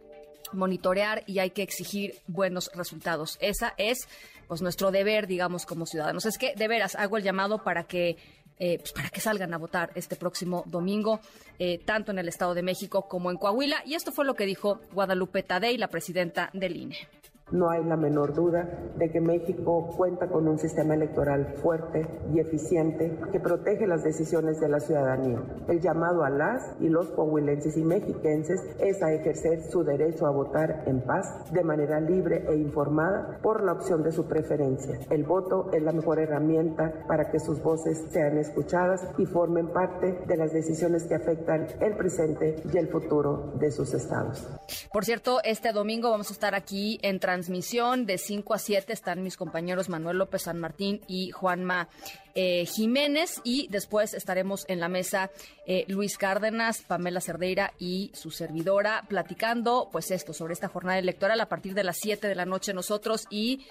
monitorear 0.52 1.24
y 1.26 1.40
hay 1.40 1.50
que 1.50 1.62
exigir 1.62 2.14
buenos 2.28 2.70
resultados. 2.72 3.36
Esa 3.40 3.74
es 3.78 3.98
pues 4.46 4.62
nuestro 4.62 4.90
deber, 4.90 5.26
digamos, 5.26 5.66
como 5.66 5.86
ciudadanos. 5.86 6.24
Es 6.24 6.38
que 6.38 6.54
de 6.54 6.68
veras 6.68 6.94
hago 6.94 7.18
el 7.18 7.22
llamado 7.22 7.62
para 7.62 7.84
que 7.84 8.16
eh, 8.58 8.78
pues 8.78 8.92
para 8.92 9.10
que 9.10 9.20
salgan 9.20 9.54
a 9.54 9.58
votar 9.58 9.90
este 9.94 10.16
próximo 10.16 10.64
domingo, 10.66 11.20
eh, 11.58 11.78
tanto 11.84 12.12
en 12.12 12.18
el 12.18 12.28
Estado 12.28 12.54
de 12.54 12.62
México 12.62 13.08
como 13.08 13.30
en 13.30 13.36
Coahuila. 13.36 13.82
Y 13.86 13.94
esto 13.94 14.12
fue 14.12 14.24
lo 14.24 14.34
que 14.34 14.46
dijo 14.46 14.80
Guadalupe 14.92 15.42
Tadei, 15.42 15.76
la 15.78 15.88
presidenta 15.88 16.50
del 16.52 16.76
INE. 16.76 17.08
No 17.50 17.70
hay 17.70 17.84
la 17.84 17.96
menor 17.96 18.34
duda 18.34 18.68
de 18.96 19.10
que 19.10 19.20
México 19.20 19.88
cuenta 19.96 20.28
con 20.28 20.46
un 20.48 20.58
sistema 20.58 20.94
electoral 20.94 21.54
fuerte 21.62 22.06
y 22.32 22.40
eficiente 22.40 23.18
que 23.32 23.40
protege 23.40 23.86
las 23.86 24.04
decisiones 24.04 24.60
de 24.60 24.68
la 24.68 24.80
ciudadanía. 24.80 25.42
El 25.68 25.80
llamado 25.80 26.24
a 26.24 26.30
las 26.30 26.76
y 26.80 26.88
los 26.88 27.08
coahuilenses 27.10 27.76
y 27.76 27.84
mexiquenses 27.84 28.60
es 28.78 29.02
a 29.02 29.12
ejercer 29.12 29.62
su 29.70 29.82
derecho 29.84 30.26
a 30.26 30.30
votar 30.30 30.84
en 30.86 31.00
paz, 31.00 31.26
de 31.52 31.64
manera 31.64 32.00
libre 32.00 32.44
e 32.48 32.56
informada 32.56 33.38
por 33.42 33.64
la 33.64 33.72
opción 33.72 34.02
de 34.02 34.12
su 34.12 34.26
preferencia. 34.26 34.98
El 35.10 35.24
voto 35.24 35.70
es 35.72 35.82
la 35.82 35.92
mejor 35.92 36.18
herramienta 36.18 37.04
para 37.06 37.30
que 37.30 37.40
sus 37.40 37.62
voces 37.62 38.04
sean 38.10 38.38
escuchadas 38.38 39.06
y 39.16 39.26
formen 39.26 39.68
parte 39.68 40.18
de 40.26 40.36
las 40.36 40.52
decisiones 40.52 41.04
que 41.04 41.14
afectan 41.14 41.66
el 41.80 41.96
presente 41.96 42.56
y 42.72 42.76
el 42.76 42.88
futuro 42.88 43.52
de 43.58 43.70
sus 43.70 43.94
estados. 43.94 44.46
Por 44.92 45.04
cierto, 45.04 45.38
este 45.44 45.72
domingo 45.72 46.10
vamos 46.10 46.30
a 46.30 46.32
estar 46.32 46.54
aquí 46.54 46.98
en 47.02 47.18
transmisión 47.38 48.04
de 48.04 48.18
5 48.18 48.52
a 48.52 48.58
7 48.58 48.92
están 48.92 49.22
mis 49.22 49.36
compañeros 49.36 49.88
Manuel 49.88 50.18
López 50.18 50.42
San 50.42 50.58
Martín 50.58 51.00
y 51.06 51.30
Juanma 51.30 51.88
eh, 52.34 52.66
Jiménez 52.66 53.40
y 53.44 53.68
después 53.68 54.12
estaremos 54.12 54.64
en 54.66 54.80
la 54.80 54.88
mesa 54.88 55.30
eh, 55.64 55.84
Luis 55.86 56.18
Cárdenas, 56.18 56.82
Pamela 56.82 57.20
Cerdeira 57.20 57.74
y 57.78 58.10
su 58.12 58.32
servidora 58.32 59.04
platicando 59.08 59.88
pues 59.92 60.10
esto 60.10 60.32
sobre 60.32 60.54
esta 60.54 60.66
jornada 60.66 60.98
electoral 60.98 61.40
a 61.40 61.48
partir 61.48 61.74
de 61.74 61.84
las 61.84 61.98
7 61.98 62.26
de 62.26 62.34
la 62.34 62.44
noche 62.44 62.74
nosotros 62.74 63.28
y 63.30 63.68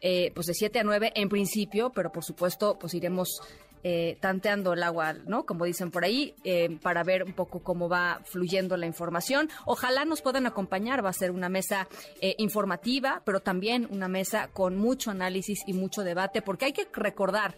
eh, 0.00 0.30
pues 0.32 0.46
de 0.46 0.54
7 0.54 0.78
a 0.78 0.84
9 0.84 1.10
en 1.16 1.28
principio, 1.28 1.90
pero 1.90 2.12
por 2.12 2.22
supuesto 2.22 2.78
pues 2.78 2.94
iremos 2.94 3.40
eh, 3.84 4.16
tanteando 4.20 4.72
el 4.72 4.82
agua, 4.82 5.12
¿no? 5.12 5.44
Como 5.44 5.64
dicen 5.64 5.90
por 5.90 6.04
ahí, 6.04 6.34
eh, 6.44 6.78
para 6.82 7.04
ver 7.04 7.22
un 7.22 7.32
poco 7.32 7.60
cómo 7.60 7.88
va 7.88 8.20
fluyendo 8.24 8.76
la 8.76 8.86
información. 8.86 9.48
Ojalá 9.66 10.04
nos 10.04 10.20
puedan 10.20 10.46
acompañar, 10.46 11.04
va 11.04 11.10
a 11.10 11.12
ser 11.12 11.30
una 11.30 11.48
mesa 11.48 11.88
eh, 12.20 12.34
informativa, 12.38 13.22
pero 13.24 13.40
también 13.40 13.86
una 13.90 14.08
mesa 14.08 14.48
con 14.52 14.76
mucho 14.76 15.10
análisis 15.10 15.60
y 15.66 15.72
mucho 15.72 16.02
debate, 16.02 16.42
porque 16.42 16.66
hay 16.66 16.72
que 16.72 16.88
recordar 16.92 17.56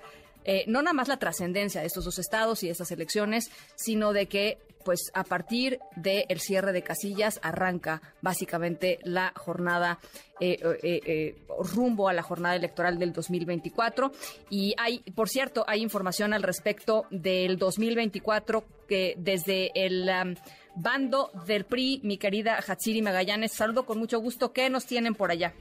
no 0.66 0.82
nada 0.82 0.94
más 0.94 1.06
la 1.06 1.18
trascendencia 1.18 1.80
de 1.82 1.86
estos 1.86 2.06
dos 2.06 2.18
estados 2.18 2.62
y 2.62 2.66
de 2.66 2.72
estas 2.72 2.90
elecciones, 2.90 3.50
sino 3.76 4.12
de 4.12 4.26
que 4.26 4.58
pues 4.84 5.10
a 5.14 5.24
partir 5.24 5.78
del 5.96 6.40
cierre 6.40 6.72
de 6.72 6.82
casillas 6.82 7.38
arranca 7.42 8.02
básicamente 8.20 8.98
la 9.02 9.32
jornada 9.36 9.98
eh, 10.40 10.58
eh, 10.82 11.00
eh, 11.04 11.36
rumbo 11.74 12.08
a 12.08 12.12
la 12.12 12.22
jornada 12.22 12.56
electoral 12.56 12.98
del 12.98 13.12
2024 13.12 14.12
y 14.48 14.74
hay 14.78 15.00
por 15.14 15.28
cierto 15.28 15.64
hay 15.66 15.82
información 15.82 16.32
al 16.32 16.42
respecto 16.42 17.06
del 17.10 17.58
2024 17.58 18.64
que 18.88 19.14
desde 19.18 19.70
el 19.74 20.08
um, 20.08 20.34
bando 20.76 21.30
del 21.46 21.64
PRI 21.64 22.00
mi 22.04 22.16
querida 22.16 22.56
Hatsiri 22.56 23.02
Magallanes 23.02 23.52
saludo 23.52 23.84
con 23.84 23.98
mucho 23.98 24.18
gusto 24.20 24.52
¿qué 24.52 24.70
nos 24.70 24.86
tienen 24.86 25.14
por 25.14 25.30
allá? 25.30 25.52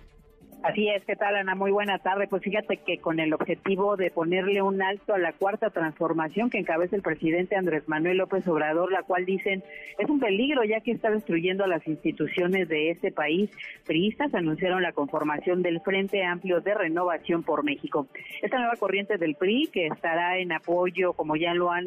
Así 0.61 0.89
es, 0.89 1.05
¿qué 1.05 1.15
tal 1.15 1.37
Ana? 1.37 1.55
Muy 1.55 1.71
buena 1.71 1.99
tarde. 1.99 2.27
Pues 2.27 2.43
fíjate 2.43 2.77
que 2.77 2.97
con 2.97 3.21
el 3.21 3.33
objetivo 3.33 3.95
de 3.95 4.11
ponerle 4.11 4.61
un 4.61 4.81
alto 4.81 5.13
a 5.13 5.17
la 5.17 5.31
cuarta 5.31 5.69
transformación 5.69 6.49
que 6.49 6.57
encabeza 6.57 6.97
el 6.97 7.01
presidente 7.01 7.55
Andrés 7.55 7.87
Manuel 7.87 8.17
López 8.17 8.45
Obrador, 8.45 8.91
la 8.91 9.03
cual 9.03 9.25
dicen 9.25 9.63
es 9.97 10.09
un 10.09 10.19
peligro 10.19 10.65
ya 10.65 10.81
que 10.81 10.91
está 10.91 11.11
destruyendo 11.11 11.63
a 11.63 11.67
las 11.67 11.87
instituciones 11.87 12.67
de 12.67 12.91
este 12.91 13.09
país, 13.11 13.49
priistas 13.85 14.33
anunciaron 14.33 14.81
la 14.81 14.91
conformación 14.91 15.61
del 15.61 15.79
Frente 15.79 16.25
Amplio 16.25 16.59
de 16.59 16.73
Renovación 16.73 17.43
por 17.43 17.63
México. 17.63 18.07
Esta 18.41 18.57
nueva 18.57 18.75
corriente 18.75 19.17
del 19.17 19.35
PRI 19.35 19.69
que 19.71 19.87
estará 19.87 20.39
en 20.39 20.51
apoyo, 20.51 21.13
como 21.13 21.37
ya 21.37 21.53
lo 21.53 21.71
han 21.71 21.85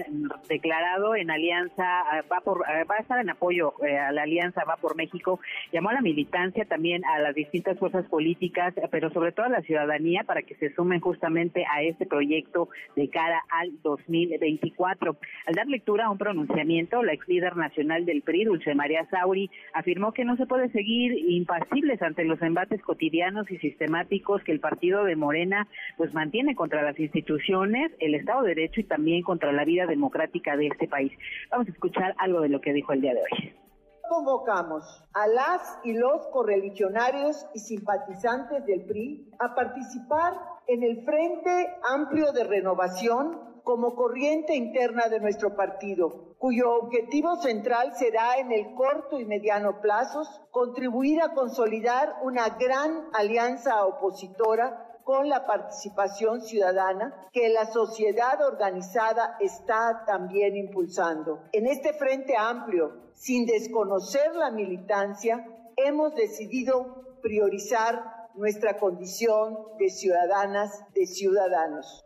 declarado, 0.48 1.14
en 1.14 1.30
alianza, 1.30 2.04
va, 2.32 2.40
por, 2.40 2.62
va 2.62 2.94
a 2.96 3.00
estar 3.00 3.20
en 3.20 3.28
apoyo 3.28 3.74
eh, 3.84 3.98
a 3.98 4.12
la 4.12 4.22
alianza 4.22 4.64
Va 4.64 4.76
por 4.76 4.96
México, 4.96 5.40
llamó 5.72 5.90
a 5.90 5.94
la 5.94 6.00
militancia 6.00 6.64
también 6.64 7.04
a 7.04 7.18
las 7.18 7.34
distintas 7.34 7.78
fuerzas 7.78 8.06
políticas 8.06 8.61
pero 8.90 9.10
sobre 9.10 9.32
todo 9.32 9.46
a 9.46 9.50
la 9.50 9.62
ciudadanía 9.62 10.24
para 10.24 10.42
que 10.42 10.54
se 10.56 10.74
sumen 10.74 11.00
justamente 11.00 11.64
a 11.70 11.82
este 11.82 12.06
proyecto 12.06 12.68
de 12.96 13.08
cara 13.08 13.42
al 13.50 13.72
2024. 13.82 15.16
Al 15.46 15.54
dar 15.54 15.66
lectura 15.66 16.06
a 16.06 16.10
un 16.10 16.18
pronunciamiento, 16.18 17.02
la 17.02 17.12
ex 17.12 17.26
líder 17.28 17.56
nacional 17.56 18.04
del 18.04 18.22
PRI, 18.22 18.44
Dulce 18.44 18.74
María 18.74 19.06
Sauri, 19.10 19.50
afirmó 19.74 20.12
que 20.12 20.24
no 20.24 20.36
se 20.36 20.46
puede 20.46 20.70
seguir 20.70 21.12
impasibles 21.30 22.00
ante 22.02 22.24
los 22.24 22.40
embates 22.42 22.82
cotidianos 22.82 23.50
y 23.50 23.58
sistemáticos 23.58 24.42
que 24.44 24.52
el 24.52 24.60
partido 24.60 25.04
de 25.04 25.16
Morena 25.16 25.66
pues 25.96 26.14
mantiene 26.14 26.54
contra 26.54 26.82
las 26.82 26.98
instituciones, 26.98 27.92
el 27.98 28.14
Estado 28.14 28.42
de 28.42 28.54
Derecho 28.54 28.80
y 28.80 28.84
también 28.84 29.22
contra 29.22 29.52
la 29.52 29.64
vida 29.64 29.86
democrática 29.86 30.56
de 30.56 30.68
este 30.68 30.88
país. 30.88 31.12
Vamos 31.50 31.68
a 31.68 31.70
escuchar 31.70 32.14
algo 32.18 32.40
de 32.40 32.48
lo 32.48 32.60
que 32.60 32.72
dijo 32.72 32.92
el 32.92 33.00
día 33.00 33.14
de 33.14 33.20
hoy 33.20 33.61
convocamos 34.08 34.84
a 35.12 35.26
las 35.26 35.78
y 35.84 35.92
los 35.94 36.26
correligionarios 36.28 37.46
y 37.54 37.60
simpatizantes 37.60 38.64
del 38.66 38.84
PRI 38.84 39.30
a 39.38 39.54
participar 39.54 40.34
en 40.66 40.82
el 40.82 41.04
Frente 41.04 41.76
Amplio 41.82 42.32
de 42.32 42.44
Renovación 42.44 43.52
como 43.64 43.94
corriente 43.94 44.56
interna 44.56 45.08
de 45.08 45.20
nuestro 45.20 45.54
partido, 45.54 46.34
cuyo 46.38 46.74
objetivo 46.74 47.36
central 47.36 47.92
será 47.94 48.38
en 48.38 48.50
el 48.50 48.74
corto 48.74 49.20
y 49.20 49.24
mediano 49.24 49.80
plazos 49.80 50.28
contribuir 50.50 51.22
a 51.22 51.34
consolidar 51.34 52.16
una 52.22 52.48
gran 52.58 53.08
alianza 53.12 53.84
opositora 53.86 54.81
con 55.04 55.28
la 55.28 55.46
participación 55.46 56.40
ciudadana 56.42 57.14
que 57.32 57.48
la 57.48 57.66
sociedad 57.66 58.40
organizada 58.46 59.36
está 59.40 60.04
también 60.06 60.56
impulsando. 60.56 61.42
En 61.52 61.66
este 61.66 61.92
frente 61.92 62.36
amplio 62.36 63.02
sin 63.14 63.46
desconocer 63.46 64.34
la 64.34 64.50
militancia, 64.50 65.46
hemos 65.76 66.14
decidido 66.14 67.18
priorizar 67.22 68.28
nuestra 68.34 68.78
condición 68.78 69.58
de 69.78 69.90
ciudadanas, 69.90 70.84
de 70.94 71.06
ciudadanos. 71.06 72.04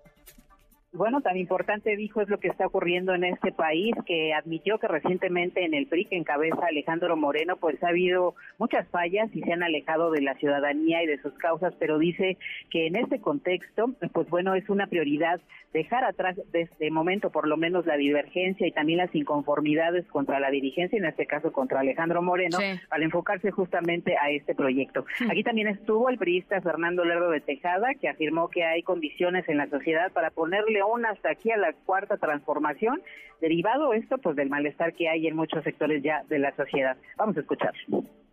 Bueno, 0.97 1.21
tan 1.21 1.37
importante 1.37 1.95
dijo 1.95 2.23
es 2.23 2.29
lo 2.31 2.41
que 2.41 2.49
está 2.49 2.67
ocurriendo 2.67 3.15
en 3.15 3.25
este 3.25 3.53
país, 3.53 3.95
que 4.07 4.33
admitió 4.33 4.79
que 4.79 4.89
recientemente 4.89 5.63
en 5.63 5.75
el 5.75 5.87
PRI 5.87 6.07
que 6.07 6.17
encabeza 6.17 6.67
Alejandro 6.67 7.17
Moreno, 7.19 7.57
pues 7.57 7.83
ha 7.85 7.89
habido 7.89 8.35
muchas 8.59 8.89
fallas 8.89 9.29
y 9.35 9.43
se 9.43 9.53
han 9.53 9.63
alejado 9.63 10.11
de 10.11 10.23
la 10.23 10.35
ciudadanía 10.37 11.03
y 11.03 11.07
de 11.07 11.21
sus 11.21 11.35
causas, 11.35 11.75
pero 11.79 11.99
dice 11.99 12.39
que 12.71 12.87
en 12.87 12.97
este 12.97 13.21
contexto, 13.21 13.91
pues 14.13 14.31
bueno, 14.31 14.55
es 14.55 14.71
una 14.71 14.87
prioridad 14.87 15.39
dejar 15.75 16.05
atrás 16.05 16.37
de 16.53 16.63
este 16.63 16.91
momento 16.91 17.29
por 17.29 17.47
lo 17.47 17.59
menos 17.59 17.85
la 17.85 17.99
divergencia 17.99 18.67
y 18.67 18.73
también 18.73 18.99
las 18.99 19.15
inconformidades 19.15 20.07
contra 20.07 20.41
la 20.41 20.51
dirigencia, 20.51 20.99
en 20.99 21.05
este 21.05 21.27
caso 21.27 21.53
contra 21.53 21.81
Alejandro 21.81 22.23
Moreno, 22.23 22.57
para 22.89 23.05
enfocarse 23.05 23.51
justamente 23.51 24.17
a 24.17 24.31
este 24.31 24.55
proyecto. 24.55 25.05
Aquí 25.31 25.43
también 25.43 25.69
estuvo 25.69 26.09
el 26.09 26.17
priista 26.17 26.61
Fernando 26.63 27.05
Lerdo 27.05 27.31
de 27.31 27.43
Tejada, 27.43 27.95
que 28.01 28.09
afirmó 28.09 28.49
que 28.49 28.65
hay 28.65 28.83
condiciones 28.83 29.47
en 29.51 29.59
la 29.59 29.69
sociedad 29.69 30.11
para 30.13 30.31
ponerle 30.31 30.81
una 30.87 31.11
hasta 31.11 31.31
aquí 31.31 31.51
a 31.51 31.57
la 31.57 31.73
cuarta 31.73 32.17
transformación, 32.17 33.03
derivado 33.41 33.93
esto 33.93 34.19
pues 34.19 34.37
del 34.37 34.51
malestar 34.51 34.95
que 34.95 35.09
hay 35.09 35.27
en 35.27 35.37
muchos 35.37 35.63
sectores 35.65 36.03
ya 36.03 36.25
de 36.29 36.39
la 36.39 36.55
sociedad. 36.57 36.97
Vamos 37.17 37.37
a 37.37 37.41
escuchar. 37.41 37.73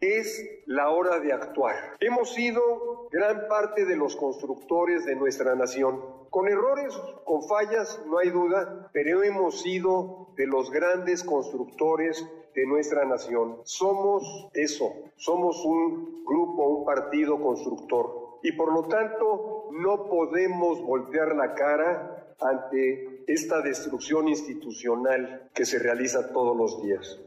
Es 0.01 0.63
la 0.65 0.89
hora 0.89 1.19
de 1.19 1.31
actuar. 1.31 1.75
Hemos 1.99 2.33
sido 2.33 3.07
gran 3.11 3.47
parte 3.47 3.85
de 3.85 3.95
los 3.95 4.15
constructores 4.15 5.05
de 5.05 5.15
nuestra 5.15 5.55
nación. 5.55 6.01
Con 6.29 6.49
errores, 6.49 6.93
con 7.25 7.43
fallas, 7.47 8.03
no 8.07 8.17
hay 8.17 8.29
duda, 8.29 8.89
pero 8.91 9.23
hemos 9.23 9.61
sido 9.61 10.29
de 10.35 10.47
los 10.47 10.71
grandes 10.71 11.23
constructores 11.23 12.27
de 12.53 12.65
nuestra 12.65 13.05
nación. 13.05 13.57
Somos 13.63 14.49
eso, 14.53 14.93
somos 15.15 15.63
un 15.63 16.23
grupo, 16.25 16.67
un 16.67 16.85
partido 16.85 17.41
constructor. 17.41 18.39
Y 18.43 18.51
por 18.53 18.73
lo 18.73 18.87
tanto, 18.87 19.69
no 19.71 20.09
podemos 20.09 20.81
voltear 20.81 21.33
la 21.35 21.53
cara 21.55 22.12
ante 22.41 23.23
esta 23.27 23.61
destrucción 23.61 24.27
institucional 24.27 25.49
que 25.53 25.65
se 25.65 25.79
realiza 25.79 26.31
todos 26.31 26.55
los 26.55 26.83
días 26.83 27.19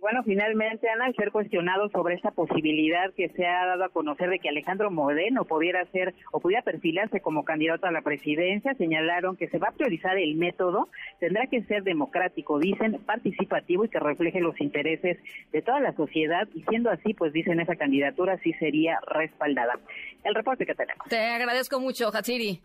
bueno, 0.00 0.22
finalmente, 0.24 0.88
Ana, 0.88 1.06
al 1.06 1.14
ser 1.14 1.30
cuestionado 1.30 1.90
sobre 1.90 2.14
esta 2.14 2.30
posibilidad 2.30 3.12
que 3.14 3.28
se 3.28 3.46
ha 3.46 3.66
dado 3.66 3.84
a 3.84 3.90
conocer 3.90 4.30
de 4.30 4.38
que 4.38 4.48
Alejandro 4.48 4.90
Moreno 4.90 5.44
pudiera 5.44 5.84
ser 5.86 6.14
o 6.32 6.40
pudiera 6.40 6.62
perfilarse 6.62 7.20
como 7.20 7.44
candidato 7.44 7.86
a 7.86 7.92
la 7.92 8.00
presidencia, 8.00 8.74
señalaron 8.74 9.36
que 9.36 9.48
se 9.48 9.58
va 9.58 9.68
a 9.68 9.72
priorizar 9.72 10.16
el 10.16 10.36
método, 10.36 10.88
tendrá 11.18 11.46
que 11.46 11.62
ser 11.64 11.82
democrático, 11.82 12.58
dicen, 12.58 12.98
participativo 13.04 13.84
y 13.84 13.88
que 13.88 14.00
refleje 14.00 14.40
los 14.40 14.58
intereses 14.60 15.18
de 15.52 15.62
toda 15.62 15.80
la 15.80 15.92
sociedad 15.92 16.48
y 16.54 16.62
siendo 16.62 16.90
así, 16.90 17.12
pues 17.12 17.32
dicen, 17.32 17.60
esa 17.60 17.76
candidatura 17.76 18.38
sí 18.42 18.52
sería 18.54 18.98
respaldada. 19.06 19.78
El 20.24 20.34
reporte 20.34 20.64
que 20.64 20.74
tenemos. 20.74 21.06
Te 21.08 21.18
agradezco 21.18 21.78
mucho, 21.78 22.08
Hatsiri. 22.08 22.60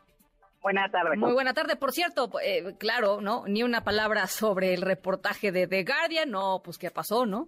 Muy 1.17 1.33
buena 1.33 1.53
tarde. 1.53 1.75
Por 1.75 1.91
cierto, 1.91 2.29
eh, 2.41 2.75
claro, 2.79 3.21
¿no? 3.21 3.43
Ni 3.47 3.61
una 3.61 3.83
palabra 3.83 4.27
sobre 4.27 4.73
el 4.73 4.81
reportaje 4.81 5.51
de 5.51 5.67
The 5.67 5.83
Guardian. 5.83 6.31
No, 6.31 6.61
pues 6.63 6.77
qué 6.77 6.89
pasó, 6.89 7.25
¿no? 7.25 7.47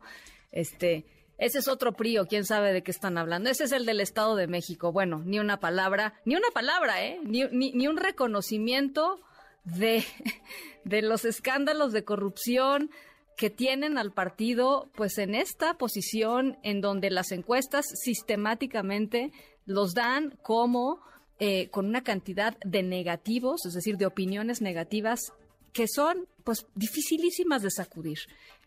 Este, 0.51 1.05
ese 1.37 1.59
es 1.59 1.67
otro 1.67 1.93
PRIO, 1.93 2.25
quién 2.27 2.45
sabe 2.45 2.73
de 2.73 2.83
qué 2.83 2.91
están 2.91 3.17
hablando. 3.17 3.49
Ese 3.49 3.63
es 3.63 3.71
el 3.71 3.85
del 3.85 4.01
Estado 4.01 4.35
de 4.35 4.47
México. 4.47 4.91
Bueno, 4.91 5.21
ni 5.25 5.39
una 5.39 5.59
palabra, 5.59 6.13
ni 6.25 6.35
una 6.35 6.49
palabra, 6.53 7.03
¿eh? 7.03 7.19
Ni, 7.23 7.43
ni, 7.51 7.87
un 7.87 7.97
reconocimiento 7.97 9.19
de, 9.63 10.03
de 10.83 11.01
los 11.01 11.25
escándalos 11.25 11.93
de 11.93 12.03
corrupción 12.03 12.89
que 13.35 13.49
tienen 13.51 13.99
al 13.99 14.13
partido, 14.13 14.89
pues 14.95 15.19
en 15.19 15.35
esta 15.35 15.75
posición 15.75 16.57
en 16.63 16.81
donde 16.81 17.11
las 17.11 17.31
encuestas 17.31 17.85
sistemáticamente 17.87 19.31
los 19.65 19.93
dan 19.93 20.37
como 20.41 20.99
eh, 21.39 21.69
con 21.69 21.85
una 21.85 22.03
cantidad 22.03 22.57
de 22.65 22.83
negativos, 22.83 23.65
es 23.65 23.73
decir, 23.73 23.97
de 23.97 24.05
opiniones 24.05 24.61
negativas 24.61 25.33
que 25.77 25.87
son 25.87 26.27
pues 26.43 26.65
dificilísimas 26.73 27.61
de 27.61 27.69
sacudir. 27.69 28.17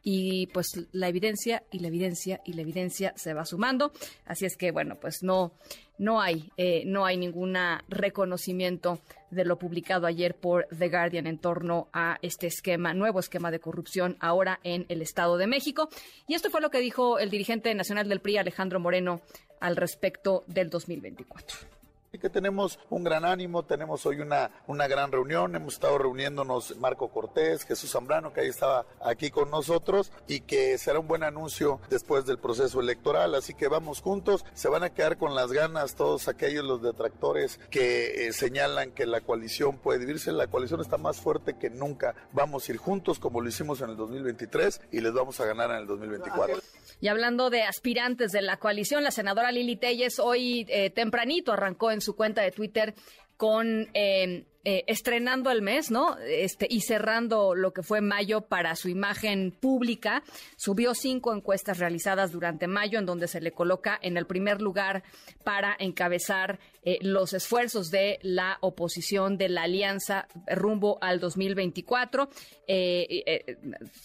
Y 0.03 0.47
pues 0.49 0.69
la 0.93 1.09
evidencia 1.09 1.65
y 1.73 1.81
la 1.81 1.89
evidencia 1.89 2.41
y 2.45 2.53
la 2.53 2.63
evidencia 2.63 3.13
se 3.17 3.35
va 3.35 3.45
sumando. 3.45 3.93
Así 4.25 4.47
es 4.47 4.57
que 4.57 4.71
bueno, 4.71 4.95
pues 5.01 5.23
no, 5.23 5.53
no 5.99 6.21
hay, 6.21 6.53
eh, 6.57 6.85
no 6.87 7.05
hay 7.05 7.17
ningún 7.17 7.57
reconocimiento 7.89 9.01
de 9.31 9.45
lo 9.45 9.59
publicado 9.59 10.07
ayer 10.07 10.37
por 10.37 10.69
The 10.69 10.89
Guardian 10.89 11.27
en 11.27 11.39
torno 11.39 11.89
a 11.93 12.19
este 12.23 12.47
esquema, 12.47 12.95
nuevo 12.95 13.19
esquema 13.19 13.51
de 13.51 13.59
corrupción 13.59 14.17
ahora 14.21 14.61
en 14.63 14.87
el 14.89 15.03
Estado 15.03 15.37
de 15.37 15.49
México. 15.49 15.89
Y 16.29 16.35
esto 16.35 16.49
fue 16.49 16.61
lo 16.61 16.71
que 16.71 16.79
dijo 16.79 17.19
el 17.19 17.29
dirigente 17.29 17.75
nacional 17.75 18.09
del 18.09 18.21
PRI, 18.21 18.39
Alejandro 18.39 18.79
Moreno, 18.79 19.21
al 19.59 19.75
respecto 19.75 20.45
del 20.47 20.71
2024 20.71 21.80
y 22.13 22.19
que 22.19 22.29
tenemos 22.29 22.79
un 22.91 23.05
gran 23.05 23.25
ánimo, 23.25 23.65
tenemos 23.65 24.05
hoy 24.05 24.21
una, 24.21 24.51
una 24.67 24.89
gran 24.89 25.13
reunión, 25.13 25.55
hemos 25.55 25.75
estado 25.75 25.99
reuniéndonos 25.99 26.77
Marco 26.79 27.09
Cortés, 27.09 27.65
Jesús 27.65 27.93
Zambrano, 27.93 28.33
que 28.33 28.41
ahí 28.41 28.49
estaba 28.49 28.85
aquí 29.01 29.31
con 29.31 29.51
nosotros, 29.51 30.11
y 30.27 30.41
que 30.41 30.77
será 30.79 30.99
un 30.99 31.07
buen 31.07 31.23
anuncio 31.23 31.81
después 31.89 32.27
del 32.27 32.39
proceso 32.39 32.81
electoral, 32.81 33.35
así 33.37 33.55
que 33.55 33.69
vamos 33.69 34.01
juntos, 34.01 34.45
se 34.55 34.69
van 34.69 34.83
a 34.83 34.91
quedar 34.91 35.19
con 35.19 35.37
las 35.37 35.53
ganas 35.53 35.95
todos 35.95 36.27
aquellos 36.27 36.65
los 36.65 36.83
detractores 36.83 37.61
que 37.71 38.27
eh, 38.27 38.33
señalan 38.33 38.91
que 38.91 39.07
la 39.07 39.21
coalición 39.21 39.79
puede 39.79 40.01
dividirse, 40.01 40.33
la 40.33 40.49
coalición 40.49 40.81
está 40.81 40.99
más 40.99 41.21
fuerte 41.21 41.59
que 41.59 41.71
nunca, 41.71 42.17
vamos 42.33 42.69
a 42.69 42.73
ir 42.73 42.79
juntos 42.79 43.21
como 43.21 43.41
lo 43.41 43.49
hicimos 43.49 43.83
en 43.83 43.91
el 43.91 43.97
2023 43.97 44.81
y 44.91 45.01
les 45.01 45.13
vamos 45.13 45.39
a 45.41 45.47
ganar 45.47 45.71
en 45.71 45.77
el 45.77 45.87
2024. 45.87 46.61
Y 47.01 47.09
hablando 47.09 47.49
de 47.49 47.63
aspirantes 47.63 48.33
de 48.33 48.43
la 48.43 48.59
coalición, 48.59 49.03
la 49.03 49.11
senadora 49.11 49.53
Lili 49.53 49.77
Telles 49.77 50.19
hoy 50.19 50.67
eh, 50.69 50.91
tempranito 50.91 51.53
arrancó 51.53 51.91
en 51.91 52.00
su 52.01 52.17
cuenta 52.17 52.43
de 52.43 52.51
Twitter 52.51 52.95
con 53.37 53.89
eh, 53.95 54.45
eh, 54.63 54.85
estrenando 54.89 55.51
el 55.51 55.63
mes, 55.63 55.91
¿no? 55.91 56.19
Este, 56.19 56.67
y 56.69 56.83
cerrando 56.83 57.55
lo 57.55 57.73
que 57.73 57.83
fue 57.83 58.03
mayo 58.03 58.43
para 58.43 58.77
su 58.77 58.91
imagen 58.91 59.53
pública. 59.59 60.23
Subió 60.59 60.95
cinco 60.95 61.35
encuestas 61.35 61.79
realizadas 61.79 62.31
durante 62.31 62.67
mayo, 62.67 62.99
en 62.99 63.07
donde 63.07 63.27
se 63.27 63.41
le 63.41 63.53
coloca 63.53 63.99
en 64.03 64.19
el 64.19 64.27
primer 64.27 64.61
lugar 64.61 65.03
para 65.45 65.75
encabezar 65.79 66.59
eh, 66.83 66.99
los 67.01 67.33
esfuerzos 67.33 67.91
de 67.91 68.19
la 68.21 68.59
oposición 68.61 69.39
de 69.39 69.49
la 69.49 69.63
alianza 69.63 70.29
rumbo 70.47 70.99
al 71.01 71.21
2024. 71.21 72.29
Eh, 72.67 73.57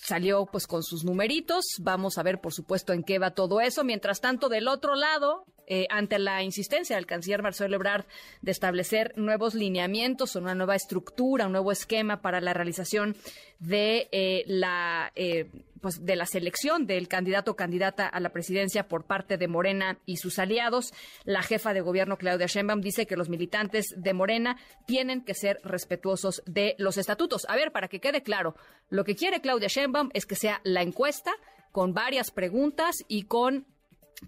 salió 0.04 0.46
pues 0.46 0.68
con 0.68 0.84
sus 0.84 1.04
numeritos. 1.04 1.66
Vamos 1.82 2.18
a 2.18 2.24
ver, 2.24 2.40
por 2.40 2.54
supuesto, 2.54 2.94
en 2.94 3.04
qué 3.04 3.20
va 3.20 3.32
todo 3.32 3.60
eso. 3.60 3.84
Mientras 3.84 4.22
tanto, 4.22 4.48
del 4.48 4.70
otro 4.70 4.96
lado, 4.96 5.46
ante 5.90 6.20
la 6.20 6.44
insistencia 6.44 6.96
del 6.96 7.08
canciller 7.08 7.42
Marcelo 7.42 7.76
Ebrard 7.76 8.06
de 8.42 8.52
establecer 8.52 9.14
nuevos 9.18 9.56
lineamientos 9.56 10.36
o 10.36 10.45
una 10.46 10.56
nueva 10.56 10.76
estructura, 10.76 11.46
un 11.46 11.52
nuevo 11.52 11.72
esquema 11.72 12.22
para 12.22 12.40
la 12.42 12.54
realización 12.54 13.16
de 13.60 14.08
eh, 14.12 14.44
la 14.48 15.12
eh, 15.16 15.50
pues 15.82 16.04
de 16.04 16.16
la 16.16 16.26
selección 16.26 16.88
del 16.88 17.08
candidato 17.08 17.52
o 17.52 17.56
candidata 17.56 18.08
a 18.08 18.20
la 18.20 18.30
presidencia 18.30 18.88
por 18.88 19.06
parte 19.06 19.38
de 19.38 19.48
Morena 19.48 20.00
y 20.08 20.18
sus 20.18 20.40
aliados. 20.40 20.94
La 21.26 21.44
jefa 21.44 21.74
de 21.74 21.82
gobierno 21.82 22.18
Claudia 22.18 22.48
Sheinbaum 22.48 22.82
dice 22.82 23.06
que 23.06 23.16
los 23.16 23.30
militantes 23.30 23.94
de 23.96 24.14
Morena 24.14 24.58
tienen 24.88 25.24
que 25.24 25.36
ser 25.36 25.60
respetuosos 25.64 26.42
de 26.48 26.74
los 26.80 26.98
estatutos. 26.98 27.46
A 27.50 27.56
ver, 27.56 27.72
para 27.72 27.88
que 27.88 28.00
quede 28.00 28.24
claro, 28.24 28.56
lo 28.90 29.04
que 29.04 29.16
quiere 29.16 29.42
Claudia 29.42 29.68
Sheinbaum 29.68 30.10
es 30.14 30.26
que 30.26 30.36
sea 30.36 30.60
la 30.64 30.82
encuesta 30.82 31.32
con 31.72 31.94
varias 31.94 32.32
preguntas 32.32 32.96
y 33.08 33.26
con 33.26 33.68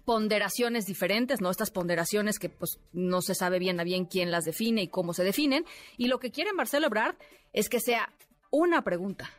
ponderaciones 0.04 0.86
diferentes, 0.86 1.40
¿no? 1.40 1.50
Estas 1.50 1.70
ponderaciones 1.70 2.38
que 2.38 2.48
pues 2.48 2.78
no 2.92 3.22
se 3.22 3.34
sabe 3.34 3.58
bien 3.58 3.80
a 3.80 3.84
bien 3.84 4.04
quién 4.04 4.30
las 4.30 4.44
define 4.44 4.82
y 4.82 4.88
cómo 4.88 5.14
se 5.14 5.24
definen. 5.24 5.64
Y 5.96 6.08
lo 6.08 6.18
que 6.18 6.30
quiere 6.30 6.52
Marcelo 6.52 6.86
Ebrard 6.86 7.16
es 7.52 7.68
que 7.68 7.80
sea 7.80 8.12
una 8.50 8.82
pregunta. 8.82 9.30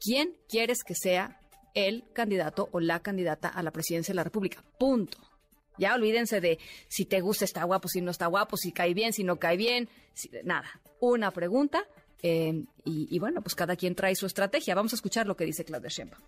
¿Quién 0.00 0.36
quieres 0.48 0.84
que 0.84 0.94
sea 0.94 1.40
el 1.74 2.04
candidato 2.12 2.68
o 2.72 2.80
la 2.80 3.00
candidata 3.00 3.48
a 3.48 3.62
la 3.62 3.72
presidencia 3.72 4.12
de 4.12 4.16
la 4.16 4.24
República? 4.24 4.62
Punto. 4.78 5.18
Ya 5.76 5.94
olvídense 5.94 6.40
de 6.40 6.58
si 6.88 7.04
te 7.04 7.20
gusta, 7.20 7.44
está 7.44 7.64
guapo, 7.64 7.88
si 7.88 8.00
no 8.00 8.10
está 8.10 8.26
guapo, 8.26 8.56
si 8.56 8.70
cae 8.70 8.94
bien, 8.94 9.12
si 9.12 9.24
no 9.24 9.38
cae 9.38 9.56
bien, 9.56 9.88
nada. 10.44 10.68
Una 11.00 11.32
pregunta 11.32 11.84
eh, 12.22 12.64
y, 12.84 13.18
bueno, 13.18 13.42
pues 13.42 13.54
cada 13.54 13.76
quien 13.76 13.94
trae 13.94 14.14
su 14.14 14.26
estrategia. 14.26 14.74
Vamos 14.74 14.92
a 14.92 14.96
escuchar 14.96 15.26
lo 15.26 15.36
que 15.36 15.44
dice 15.44 15.64
Claudia 15.64 15.88
Sheinbaum 15.88 16.22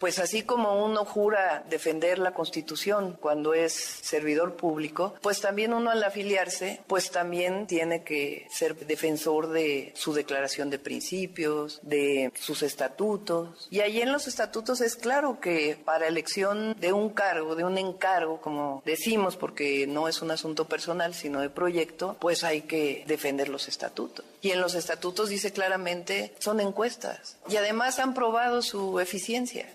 pues 0.00 0.18
así 0.18 0.42
como 0.42 0.82
uno 0.82 1.04
jura 1.04 1.62
defender 1.68 2.18
la 2.18 2.32
Constitución 2.32 3.18
cuando 3.20 3.52
es 3.52 3.74
servidor 3.74 4.56
público, 4.56 5.14
pues 5.20 5.40
también 5.40 5.74
uno 5.74 5.90
al 5.90 6.02
afiliarse, 6.02 6.80
pues 6.86 7.10
también 7.10 7.66
tiene 7.66 8.02
que 8.02 8.48
ser 8.50 8.74
defensor 8.86 9.50
de 9.50 9.92
su 9.94 10.14
declaración 10.14 10.70
de 10.70 10.78
principios, 10.78 11.80
de 11.82 12.32
sus 12.40 12.62
estatutos. 12.62 13.68
Y 13.70 13.80
ahí 13.80 14.00
en 14.00 14.10
los 14.10 14.26
estatutos 14.26 14.80
es 14.80 14.96
claro 14.96 15.38
que 15.38 15.78
para 15.84 16.08
elección 16.08 16.74
de 16.80 16.94
un 16.94 17.10
cargo, 17.10 17.54
de 17.54 17.64
un 17.64 17.76
encargo, 17.76 18.40
como 18.40 18.82
decimos, 18.86 19.36
porque 19.36 19.86
no 19.86 20.08
es 20.08 20.22
un 20.22 20.30
asunto 20.30 20.64
personal, 20.66 21.12
sino 21.14 21.40
de 21.42 21.50
proyecto, 21.50 22.16
pues 22.20 22.42
hay 22.42 22.62
que 22.62 23.04
defender 23.06 23.50
los 23.50 23.68
estatutos. 23.68 24.24
Y 24.40 24.52
en 24.52 24.62
los 24.62 24.74
estatutos 24.74 25.28
dice 25.28 25.52
claramente, 25.52 26.34
son 26.38 26.60
encuestas. 26.60 27.36
Y 27.50 27.56
además 27.56 27.98
han 27.98 28.14
probado 28.14 28.62
su 28.62 28.98
eficiencia. 28.98 29.66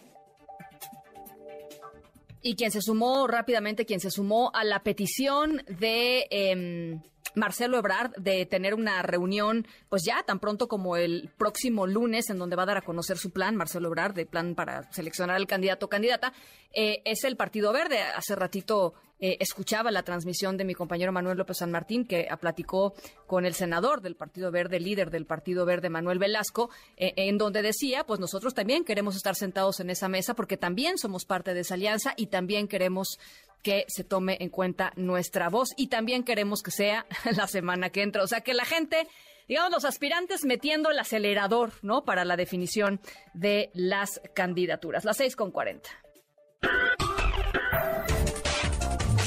Y 2.47 2.55
quien 2.55 2.69
se 2.69 2.79
sumó 2.79 3.25
rápidamente, 3.25 3.87
quien 3.87 3.99
se 3.99 4.11
sumó 4.11 4.51
a 4.53 4.63
la 4.63 4.83
petición 4.83 5.63
de... 5.67 6.27
Em, 6.29 7.01
Marcelo 7.35 7.77
Ebrard 7.77 8.13
de 8.17 8.45
tener 8.45 8.73
una 8.73 9.01
reunión, 9.01 9.67
pues 9.89 10.03
ya 10.05 10.23
tan 10.23 10.39
pronto 10.39 10.67
como 10.67 10.97
el 10.97 11.31
próximo 11.37 11.87
lunes, 11.87 12.29
en 12.29 12.37
donde 12.37 12.55
va 12.55 12.63
a 12.63 12.67
dar 12.67 12.77
a 12.77 12.81
conocer 12.81 13.17
su 13.17 13.31
plan, 13.31 13.55
Marcelo 13.55 13.87
Ebrard, 13.87 14.13
de 14.13 14.25
plan 14.25 14.55
para 14.55 14.91
seleccionar 14.91 15.35
al 15.35 15.47
candidato 15.47 15.85
o 15.85 15.89
candidata, 15.89 16.33
eh, 16.73 17.01
es 17.05 17.23
el 17.23 17.37
Partido 17.37 17.71
Verde. 17.73 18.01
Hace 18.01 18.35
ratito 18.35 18.93
eh, 19.19 19.37
escuchaba 19.39 19.91
la 19.91 20.03
transmisión 20.03 20.57
de 20.57 20.65
mi 20.65 20.73
compañero 20.73 21.11
Manuel 21.11 21.37
López 21.37 21.57
San 21.57 21.71
Martín, 21.71 22.05
que 22.05 22.27
platicó 22.39 22.93
con 23.27 23.45
el 23.45 23.53
senador 23.53 24.01
del 24.01 24.15
Partido 24.15 24.51
Verde, 24.51 24.79
líder 24.79 25.09
del 25.09 25.25
Partido 25.25 25.65
Verde, 25.65 25.89
Manuel 25.89 26.19
Velasco, 26.19 26.69
eh, 26.97 27.13
en 27.15 27.37
donde 27.37 27.61
decía, 27.61 28.05
pues 28.05 28.19
nosotros 28.19 28.53
también 28.53 28.83
queremos 28.83 29.15
estar 29.15 29.35
sentados 29.35 29.79
en 29.79 29.89
esa 29.89 30.09
mesa 30.09 30.33
porque 30.33 30.57
también 30.57 30.97
somos 30.97 31.25
parte 31.25 31.53
de 31.53 31.61
esa 31.61 31.75
alianza 31.75 32.13
y 32.17 32.27
también 32.27 32.67
queremos 32.67 33.17
que 33.65 33.83
se 33.87 34.03
tome 34.03 34.37
en 34.41 34.49
cuenta 34.49 34.93
nuestra 34.95 35.49
voz 35.49 35.69
y 35.75 35.87
también 35.87 36.23
queremos 36.23 36.61
que 36.61 36.69
sea 36.69 37.07
la 37.35 37.47
semana 37.47 37.89
que 37.89 38.03
entra. 38.03 38.21
O 38.21 38.27
sea, 38.27 38.41
que 38.41 38.53
la 38.53 38.63
gente, 38.63 39.07
digamos, 39.47 39.71
los 39.71 39.85
aspirantes 39.85 40.45
metiendo 40.45 40.91
el 40.91 40.99
acelerador, 40.99 41.71
¿no? 41.81 42.05
Para 42.05 42.25
la 42.25 42.37
definición 42.37 43.01
de 43.33 43.71
las 43.73 44.21
candidaturas. 44.35 45.03
Las 45.03 45.17
seis 45.17 45.35
con 45.35 45.49
cuarenta. 45.49 45.89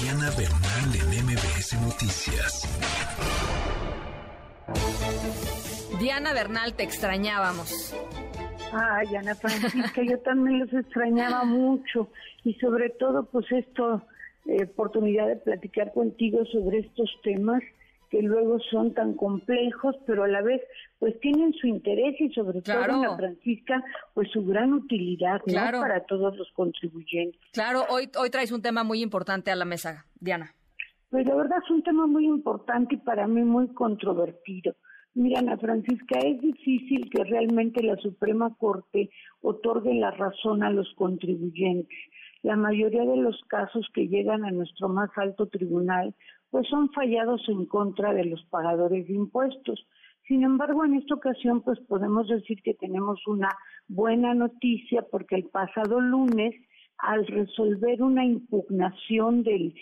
Diana 0.00 0.30
Bernal 0.30 0.94
en 0.94 1.24
MBS 1.26 1.72
Noticias. 1.82 2.62
Diana 5.98 6.32
Bernal, 6.32 6.74
te 6.74 6.84
extrañábamos. 6.84 7.92
Ay, 8.72 9.16
Ana 9.16 9.34
Francisca, 9.34 10.00
yo 10.04 10.20
también 10.20 10.60
los 10.60 10.72
extrañaba 10.72 11.42
mucho 11.42 12.12
y 12.44 12.54
sobre 12.54 12.90
todo 12.90 13.24
pues 13.24 13.50
esto 13.50 14.04
eh, 14.48 14.64
oportunidad 14.64 15.26
de 15.28 15.36
platicar 15.36 15.92
contigo 15.92 16.44
sobre 16.46 16.78
estos 16.78 17.10
temas 17.22 17.62
que 18.10 18.22
luego 18.22 18.58
son 18.70 18.94
tan 18.94 19.12
complejos, 19.12 19.94
pero 20.06 20.24
a 20.24 20.28
la 20.28 20.40
vez 20.40 20.62
pues 20.98 21.20
tienen 21.20 21.52
su 21.52 21.66
interés 21.66 22.18
y 22.18 22.30
sobre 22.32 22.62
todo 22.62 22.82
Ana 22.82 23.14
Francisca 23.14 23.84
pues 24.14 24.30
su 24.30 24.46
gran 24.46 24.72
utilidad 24.72 25.42
para 25.44 26.00
todos 26.06 26.34
los 26.38 26.50
contribuyentes. 26.52 27.38
Claro, 27.52 27.84
hoy 27.90 28.08
hoy 28.18 28.30
traes 28.30 28.50
un 28.50 28.62
tema 28.62 28.84
muy 28.84 29.02
importante 29.02 29.50
a 29.50 29.56
la 29.56 29.66
mesa, 29.66 30.06
Diana. 30.18 30.54
Pues 31.10 31.26
la 31.26 31.34
verdad 31.34 31.58
es 31.62 31.70
un 31.70 31.82
tema 31.82 32.06
muy 32.06 32.24
importante 32.24 32.94
y 32.94 32.98
para 32.98 33.26
mí 33.26 33.42
muy 33.42 33.68
controvertido. 33.74 34.74
Mira, 35.12 35.40
Ana 35.40 35.58
Francisca, 35.58 36.20
es 36.20 36.40
difícil 36.40 37.10
que 37.10 37.24
realmente 37.24 37.82
la 37.82 37.96
Suprema 37.96 38.54
Corte 38.56 39.10
otorgue 39.42 39.92
la 39.94 40.10
razón 40.12 40.62
a 40.62 40.70
los 40.70 40.90
contribuyentes 40.94 41.98
la 42.42 42.56
mayoría 42.56 43.04
de 43.04 43.16
los 43.16 43.40
casos 43.48 43.88
que 43.92 44.08
llegan 44.08 44.44
a 44.44 44.50
nuestro 44.50 44.88
más 44.88 45.10
alto 45.16 45.46
tribunal 45.46 46.14
pues 46.50 46.66
son 46.68 46.90
fallados 46.92 47.42
en 47.48 47.66
contra 47.66 48.14
de 48.14 48.24
los 48.24 48.42
pagadores 48.46 49.06
de 49.06 49.14
impuestos. 49.14 49.86
Sin 50.26 50.44
embargo, 50.44 50.84
en 50.84 50.94
esta 50.94 51.14
ocasión 51.14 51.62
pues 51.62 51.78
podemos 51.80 52.28
decir 52.28 52.62
que 52.62 52.74
tenemos 52.74 53.26
una 53.26 53.48
buena 53.86 54.34
noticia 54.34 55.02
porque 55.10 55.36
el 55.36 55.44
pasado 55.44 56.00
lunes 56.00 56.54
al 56.98 57.26
resolver 57.26 58.02
una 58.02 58.24
impugnación 58.24 59.42
del, 59.44 59.74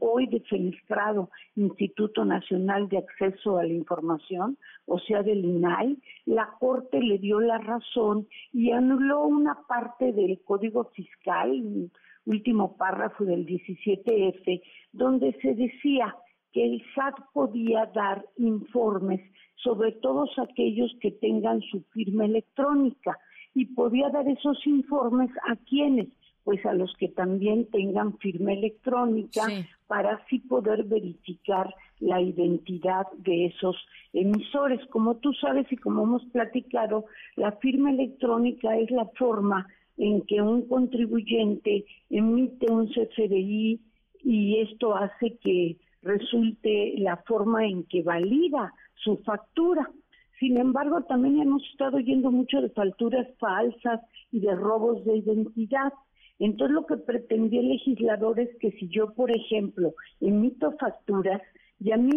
hoy 0.00 0.26
defenestrado 0.26 1.30
Instituto 1.54 2.24
Nacional 2.24 2.88
de 2.88 2.98
Acceso 2.98 3.58
a 3.58 3.64
la 3.64 3.72
Información, 3.72 4.58
o 4.86 4.98
sea, 4.98 5.22
del 5.22 5.44
INAI, 5.44 5.96
la 6.26 6.50
Corte 6.58 7.00
le 7.00 7.18
dio 7.18 7.40
la 7.40 7.58
razón 7.58 8.26
y 8.52 8.72
anuló 8.72 9.24
una 9.24 9.58
parte 9.68 10.12
del 10.12 10.40
Código 10.44 10.90
Fiscal, 10.94 11.90
último 12.26 12.76
párrafo 12.76 13.24
del 13.24 13.46
17F, 13.46 14.62
donde 14.92 15.32
se 15.40 15.54
decía 15.54 16.16
que 16.52 16.64
el 16.64 16.82
SAT 16.94 17.14
podía 17.32 17.86
dar 17.94 18.24
informes 18.38 19.20
sobre 19.56 19.92
todos 19.92 20.30
aquellos 20.38 20.94
que 21.00 21.10
tengan 21.12 21.60
su 21.62 21.82
firma 21.92 22.24
electrónica 22.24 23.18
y 23.54 23.66
podía 23.66 24.08
dar 24.10 24.28
esos 24.28 24.66
informes 24.66 25.30
a 25.48 25.56
quienes 25.68 26.08
pues 26.44 26.64
a 26.66 26.74
los 26.74 26.94
que 26.98 27.08
también 27.08 27.66
tengan 27.70 28.18
firma 28.18 28.52
electrónica 28.52 29.46
para 29.86 30.16
así 30.16 30.40
poder 30.40 30.84
verificar 30.84 31.74
la 32.00 32.20
identidad 32.20 33.06
de 33.16 33.46
esos 33.46 33.76
emisores. 34.12 34.80
Como 34.90 35.16
tú 35.16 35.32
sabes 35.32 35.66
y 35.72 35.76
como 35.76 36.02
hemos 36.04 36.24
platicado, 36.26 37.06
la 37.36 37.52
firma 37.52 37.90
electrónica 37.90 38.76
es 38.76 38.90
la 38.90 39.06
forma 39.16 39.66
en 39.96 40.22
que 40.22 40.42
un 40.42 40.68
contribuyente 40.68 41.84
emite 42.10 42.70
un 42.70 42.88
CFDI 42.88 43.80
y 44.22 44.60
esto 44.60 44.96
hace 44.96 45.38
que 45.38 45.78
resulte 46.02 46.94
la 46.98 47.16
forma 47.18 47.66
en 47.66 47.84
que 47.84 48.02
valida 48.02 48.72
su 48.96 49.18
factura. 49.18 49.90
Sin 50.38 50.58
embargo, 50.58 51.02
también 51.04 51.40
hemos 51.40 51.62
estado 51.70 51.96
oyendo 51.96 52.30
mucho 52.30 52.60
de 52.60 52.70
facturas 52.70 53.26
falsas 53.38 54.00
y 54.32 54.40
de 54.40 54.54
robos 54.54 55.04
de 55.04 55.18
identidad. 55.18 55.92
Entonces 56.38 56.74
lo 56.74 56.86
que 56.86 56.96
pretendía 56.96 57.60
el 57.60 57.68
legislador 57.68 58.40
es 58.40 58.50
que 58.58 58.72
si 58.72 58.88
yo, 58.88 59.14
por 59.14 59.30
ejemplo, 59.30 59.94
emito 60.20 60.72
facturas 60.78 61.40
y 61.80 61.92
a 61.92 61.96
mí 61.96 62.16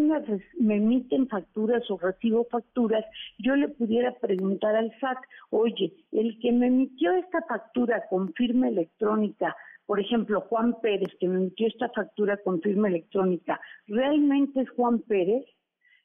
me, 0.59 0.76
emiten 0.76 1.28
facturas 1.28 1.84
o 1.89 1.97
recibo 1.97 2.45
facturas, 2.49 3.03
yo 3.39 3.55
le 3.55 3.68
pudiera 3.68 4.13
preguntar 4.20 4.76
al 4.76 4.91
SAT, 4.99 5.18
oye, 5.49 5.93
el 6.11 6.39
que 6.39 6.51
me 6.51 6.68
emitió 6.68 7.11
esta 7.13 7.41
factura 7.41 8.07
con 8.09 8.34
firma 8.34 8.70
electrónica, 8.70 9.55
por 9.86 9.99
ejemplo, 9.99 10.41
Juan 10.41 10.80
Pérez, 10.82 11.09
que 11.20 11.28
me 11.28 11.38
emitió 11.38 11.68
esta 11.68 11.89
factura 11.89 12.38
con 12.38 12.61
firma 12.61 12.88
electrónica, 12.88 13.59
¿realmente 13.88 14.61
es 14.61 14.70
Juan 14.72 14.99
Pérez? 14.99 15.45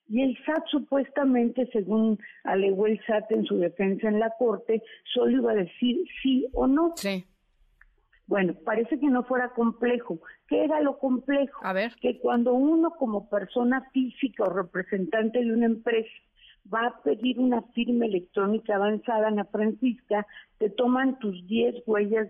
Y 0.08 0.22
el 0.22 0.36
SAT 0.44 0.66
supuestamente, 0.70 1.68
según 1.72 2.18
alegó 2.44 2.86
el 2.86 3.00
SAT 3.06 3.30
en 3.32 3.44
su 3.44 3.58
defensa 3.58 4.08
en 4.08 4.18
la 4.18 4.32
Corte, 4.38 4.82
solo 5.14 5.38
iba 5.38 5.52
a 5.52 5.56
decir 5.56 6.04
sí 6.22 6.46
o 6.52 6.66
no. 6.66 6.92
Sí. 6.96 7.24
Bueno, 8.26 8.54
parece 8.64 8.98
que 8.98 9.08
no 9.08 9.24
fuera 9.24 9.50
complejo. 9.50 10.20
¿Qué 10.48 10.64
era 10.64 10.80
lo 10.80 10.98
complejo? 10.98 11.60
A 11.62 11.72
ver. 11.72 11.92
Que 12.00 12.18
cuando 12.18 12.54
uno 12.54 12.92
como 12.92 13.28
persona 13.28 13.88
física 13.92 14.44
o 14.44 14.50
representante 14.50 15.40
de 15.40 15.52
una 15.52 15.66
empresa 15.66 16.10
va 16.72 16.86
a 16.86 17.02
pedir 17.02 17.38
una 17.38 17.62
firma 17.74 18.06
electrónica 18.06 18.76
avanzada, 18.76 19.28
Ana 19.28 19.44
Francisca, 19.44 20.26
te 20.58 20.70
toman 20.70 21.18
tus 21.18 21.46
10 21.48 21.82
huellas 21.86 22.28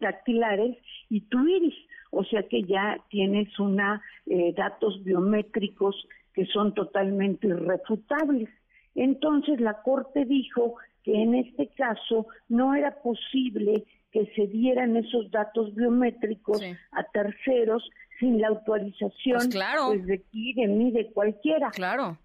dactilares 0.00 0.76
y 1.10 1.20
tu 1.22 1.46
iris, 1.46 1.74
o 2.10 2.24
sea 2.24 2.42
que 2.44 2.62
ya 2.62 2.98
tienes 3.10 3.58
una 3.58 4.02
eh, 4.26 4.54
datos 4.56 5.04
biométricos 5.04 6.08
que 6.32 6.46
son 6.46 6.72
totalmente 6.74 7.48
irrefutables. 7.48 8.48
Entonces 8.94 9.60
la 9.60 9.82
Corte 9.82 10.24
dijo 10.24 10.76
que 11.04 11.14
en 11.22 11.34
este 11.34 11.68
caso 11.68 12.26
no 12.48 12.74
era 12.74 13.02
posible 13.02 13.84
que 14.12 14.26
se 14.34 14.46
dieran 14.46 14.96
esos 14.96 15.30
datos 15.30 15.74
biométricos 15.74 16.62
a 16.92 17.02
terceros 17.12 17.88
sin 18.18 18.40
la 18.40 18.48
autorización 18.48 19.36
pues 19.36 19.48
claro. 19.48 19.88
pues, 19.88 20.06
de 20.06 20.18
ti, 20.18 20.54
de 20.54 20.66
mí, 20.66 20.90
de 20.90 21.10
cualquiera. 21.12 21.70
Claro. 21.70 22.18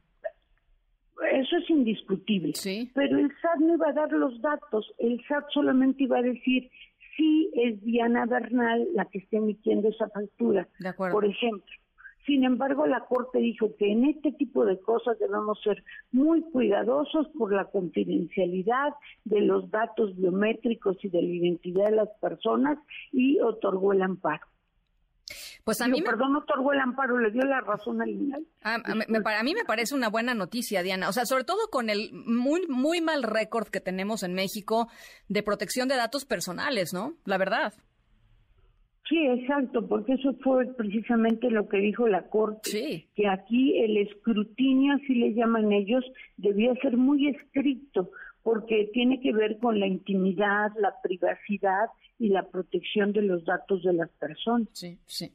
Eso 1.32 1.58
es 1.58 1.70
indiscutible. 1.70 2.54
Sí. 2.54 2.92
Pero 2.94 3.20
el 3.20 3.30
SAT 3.42 3.60
no 3.60 3.76
iba 3.76 3.90
a 3.90 3.94
dar 3.94 4.12
los 4.12 4.42
datos, 4.42 4.92
el 4.98 5.22
SAT 5.28 5.46
solamente 5.54 6.04
iba 6.04 6.18
a 6.18 6.22
decir 6.22 6.70
si 7.16 7.50
es 7.54 7.82
Diana 7.84 8.26
Bernal 8.26 8.88
la 8.96 9.06
que 9.06 9.20
esté 9.20 9.38
emitiendo 9.38 9.90
esa 9.90 10.10
factura, 10.10 10.68
de 10.80 10.90
acuerdo. 10.90 11.14
por 11.14 11.26
ejemplo. 11.26 11.72
Sin 12.26 12.44
embargo, 12.44 12.88
la 12.88 13.02
Corte 13.02 13.40
dijo 13.40 13.76
que 13.78 13.92
en 13.92 14.06
este 14.06 14.32
tipo 14.32 14.66
de 14.66 14.80
cosas 14.80 15.20
debemos 15.20 15.62
ser 15.62 15.84
muy 16.12 16.42
cuidadosos 16.42 17.28
por 17.38 17.54
la 17.54 17.66
confidencialidad 17.66 18.94
de 19.26 19.42
los 19.42 19.70
datos 19.70 20.16
biométricos 20.16 20.98
y 21.04 21.10
de 21.10 21.22
la 21.22 21.28
identidad 21.28 21.86
de 21.86 21.96
las 21.98 22.10
personas 22.22 22.80
y 23.12 23.40
otorgó 23.42 23.94
el 23.94 24.02
amparo. 24.02 24.48
Pues 25.64 25.80
a 25.80 25.88
mí 25.88 26.02
me... 26.02 26.06
Perdón, 26.06 26.36
otorgó 26.36 26.74
el 26.74 26.80
amparo, 26.80 27.18
le 27.20 27.32
dio 27.32 27.44
la 27.44 27.62
razón 27.62 28.02
al 28.02 28.10
INAI. 28.10 28.46
Ah, 28.64 28.78
para 29.24 29.44
mí 29.44 29.54
me 29.54 29.64
parece 29.64 29.96
una 29.96 30.10
buena 30.10 30.34
noticia, 30.34 30.84
Diana. 30.84 31.08
O 31.08 31.14
sea, 31.14 31.26
sobre 31.26 31.46
todo 31.46 31.70
con 31.70 31.90
el 31.90 32.12
muy, 32.12 32.68
muy 32.68 33.00
mal 33.00 33.24
récord 33.24 33.68
que 33.68 33.80
tenemos 33.80 34.24
en 34.24 34.34
México 34.34 34.90
de 35.30 35.42
protección 35.42 35.88
de 35.88 35.96
datos 35.96 36.26
personales, 36.26 36.94
¿no? 36.94 37.14
La 37.24 37.38
verdad. 37.38 37.74
Sí, 39.10 39.18
exacto, 39.28 39.86
porque 39.86 40.14
eso 40.14 40.34
fue 40.44 40.66
precisamente 40.66 41.50
lo 41.50 41.68
que 41.68 41.78
dijo 41.78 42.08
la 42.08 42.24
Corte, 42.30 43.06
que 43.14 43.28
aquí 43.28 43.78
el 43.80 43.98
escrutinio, 43.98 44.94
así 44.94 45.14
le 45.16 45.34
llaman 45.34 45.74
ellos, 45.74 46.06
debía 46.38 46.74
ser 46.82 46.96
muy 46.96 47.28
estricto, 47.28 48.12
porque 48.44 48.90
tiene 48.94 49.20
que 49.20 49.34
ver 49.34 49.58
con 49.58 49.80
la 49.80 49.88
intimidad, 49.88 50.72
la 50.80 50.94
privacidad 51.02 51.90
y 52.18 52.30
la 52.30 52.44
protección 52.48 53.12
de 53.12 53.24
los 53.24 53.44
datos 53.44 53.84
de 53.84 53.92
las 53.92 54.10
personas. 54.12 54.70
Sí, 54.72 54.98
sí. 55.06 55.34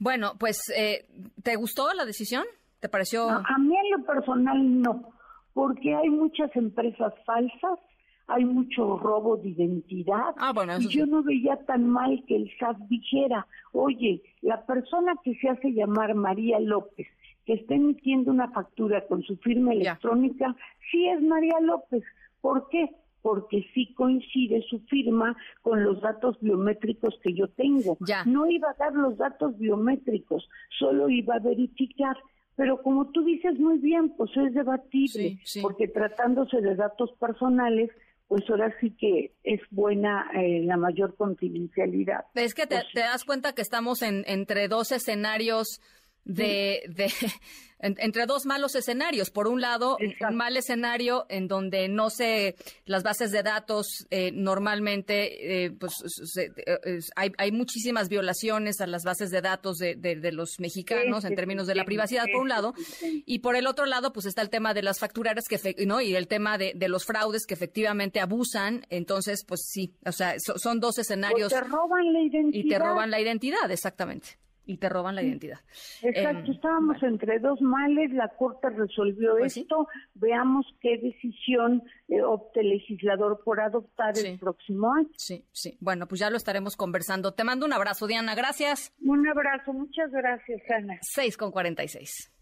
Bueno, 0.00 0.32
pues, 0.38 0.58
eh, 0.76 1.06
¿te 1.42 1.54
gustó 1.54 1.92
la 1.94 2.04
decisión? 2.04 2.44
¿Te 2.80 2.88
pareció? 2.88 3.30
a 3.30 3.58
mí 3.58 3.74
en 3.76 3.90
lo 3.92 4.04
personal 4.04 4.82
no, 4.82 5.14
porque 5.52 5.94
hay 5.94 6.10
muchas 6.10 6.54
empresas 6.56 7.14
falsas 7.24 7.78
hay 8.26 8.44
mucho 8.44 8.98
robo 8.98 9.36
de 9.36 9.50
identidad. 9.50 10.34
Ah, 10.36 10.52
bueno, 10.52 10.78
y 10.78 10.88
yo 10.88 11.06
no 11.06 11.22
veía 11.22 11.56
tan 11.66 11.88
mal 11.88 12.22
que 12.26 12.36
el 12.36 12.50
SAT 12.58 12.78
dijera, 12.88 13.46
oye, 13.72 14.22
la 14.40 14.64
persona 14.64 15.14
que 15.22 15.34
se 15.36 15.48
hace 15.48 15.72
llamar 15.72 16.14
María 16.14 16.58
López, 16.58 17.06
que 17.44 17.54
está 17.54 17.74
emitiendo 17.74 18.30
una 18.30 18.50
factura 18.50 19.06
con 19.06 19.22
su 19.22 19.36
firma 19.36 19.72
electrónica, 19.72 20.56
sí 20.90 21.06
es 21.08 21.20
María 21.22 21.60
López. 21.60 22.02
¿Por 22.40 22.68
qué? 22.70 22.90
Porque 23.20 23.66
sí 23.74 23.92
coincide 23.94 24.62
su 24.68 24.80
firma 24.80 25.36
con 25.62 25.82
los 25.82 26.00
datos 26.00 26.38
biométricos 26.40 27.18
que 27.22 27.34
yo 27.34 27.48
tengo. 27.48 27.98
No 28.26 28.46
iba 28.46 28.70
a 28.70 28.74
dar 28.74 28.94
los 28.94 29.16
datos 29.18 29.58
biométricos, 29.58 30.48
solo 30.78 31.08
iba 31.08 31.36
a 31.36 31.40
verificar. 31.40 32.16
Pero 32.56 32.82
como 32.82 33.06
tú 33.10 33.24
dices 33.24 33.58
muy 33.58 33.78
bien, 33.78 34.10
pues 34.16 34.30
es 34.36 34.54
debatible, 34.54 35.40
porque 35.60 35.88
tratándose 35.88 36.60
de 36.60 36.76
datos 36.76 37.10
personales, 37.18 37.90
pues 38.28 38.42
ahora 38.48 38.74
sí 38.80 38.90
que 38.98 39.32
es 39.44 39.60
buena 39.70 40.30
eh, 40.34 40.62
la 40.64 40.76
mayor 40.76 41.14
confidencialidad. 41.16 42.24
Es 42.34 42.54
que 42.54 42.66
te, 42.66 42.82
te 42.92 43.00
das 43.00 43.24
cuenta 43.24 43.52
que 43.52 43.62
estamos 43.62 44.02
en, 44.02 44.24
entre 44.26 44.68
dos 44.68 44.92
escenarios 44.92 45.80
de, 46.24 46.82
de 46.88 47.12
entre 47.84 48.26
dos 48.26 48.46
malos 48.46 48.74
escenarios. 48.74 49.30
Por 49.30 49.46
un 49.46 49.60
lado, 49.60 49.98
un 49.98 50.36
mal 50.36 50.56
escenario 50.56 51.26
en 51.28 51.48
donde 51.48 51.88
no 51.88 52.10
se 52.10 52.56
las 52.86 53.02
bases 53.02 53.30
de 53.30 53.42
datos 53.42 54.06
eh, 54.10 54.30
normalmente, 54.32 55.64
eh, 55.64 55.70
pues 55.70 56.02
eh, 56.38 57.00
hay, 57.16 57.32
hay, 57.36 57.52
muchísimas 57.52 58.08
violaciones 58.08 58.80
a 58.80 58.86
las 58.86 59.04
bases 59.04 59.30
de 59.30 59.40
datos 59.40 59.78
de, 59.78 59.94
de, 59.96 60.32
los 60.32 60.60
mexicanos 60.60 61.24
en 61.24 61.34
términos 61.34 61.66
de 61.66 61.74
la 61.74 61.84
privacidad, 61.84 62.24
por 62.32 62.42
un 62.42 62.48
lado, 62.48 62.74
y 63.02 63.40
por 63.40 63.56
el 63.56 63.66
otro 63.66 63.86
lado, 63.86 64.12
pues 64.12 64.26
está 64.26 64.42
el 64.42 64.50
tema 64.50 64.74
de 64.74 64.82
las 64.82 64.98
facturaras 64.98 65.44
que, 65.46 65.76
¿no? 65.86 66.00
Y 66.00 66.16
el 66.16 66.26
tema 66.26 66.58
de, 66.58 66.72
de 66.74 66.88
los 66.88 67.04
fraudes 67.04 67.46
que 67.46 67.54
efectivamente 67.54 68.20
abusan. 68.20 68.86
Entonces, 68.90 69.44
pues 69.44 69.66
sí, 69.66 69.94
o 70.04 70.12
sea, 70.12 70.36
son 70.38 70.80
dos 70.80 70.98
escenarios. 70.98 71.52
te 71.52 71.60
roban 71.60 72.12
la 72.12 72.20
identidad. 72.20 72.64
Y 72.64 72.68
te 72.68 72.78
roban 72.78 73.10
la 73.10 73.20
identidad, 73.20 73.70
exactamente 73.70 74.43
y 74.66 74.78
te 74.78 74.88
roban 74.88 75.14
la 75.14 75.22
identidad. 75.22 75.58
Exacto, 76.02 76.46
em, 76.46 76.52
estábamos 76.52 77.02
entre 77.02 77.38
dos 77.38 77.60
males, 77.60 78.10
la 78.12 78.28
Corte 78.28 78.70
resolvió 78.70 79.36
pues 79.38 79.56
esto, 79.56 79.88
veamos 80.14 80.66
qué 80.80 80.98
decisión 80.98 81.82
eh, 82.08 82.22
opte 82.22 82.60
el 82.60 82.70
legislador 82.70 83.40
por 83.44 83.60
adoptar 83.60 84.16
el 84.18 84.38
próximo 84.38 84.92
año. 84.92 85.08
Sí, 85.16 85.44
sí, 85.52 85.76
bueno, 85.80 86.06
pues 86.06 86.20
ya 86.20 86.30
lo 86.30 86.36
estaremos 86.36 86.76
conversando. 86.76 87.32
Te 87.32 87.44
mando 87.44 87.66
un 87.66 87.72
abrazo, 87.72 88.06
Diana, 88.06 88.34
gracias. 88.34 88.92
Un 89.02 89.26
abrazo, 89.28 89.72
muchas 89.72 90.10
gracias, 90.10 90.60
Ana. 90.70 90.98
6 91.02 91.36
con 91.36 91.50
46. 91.50 92.32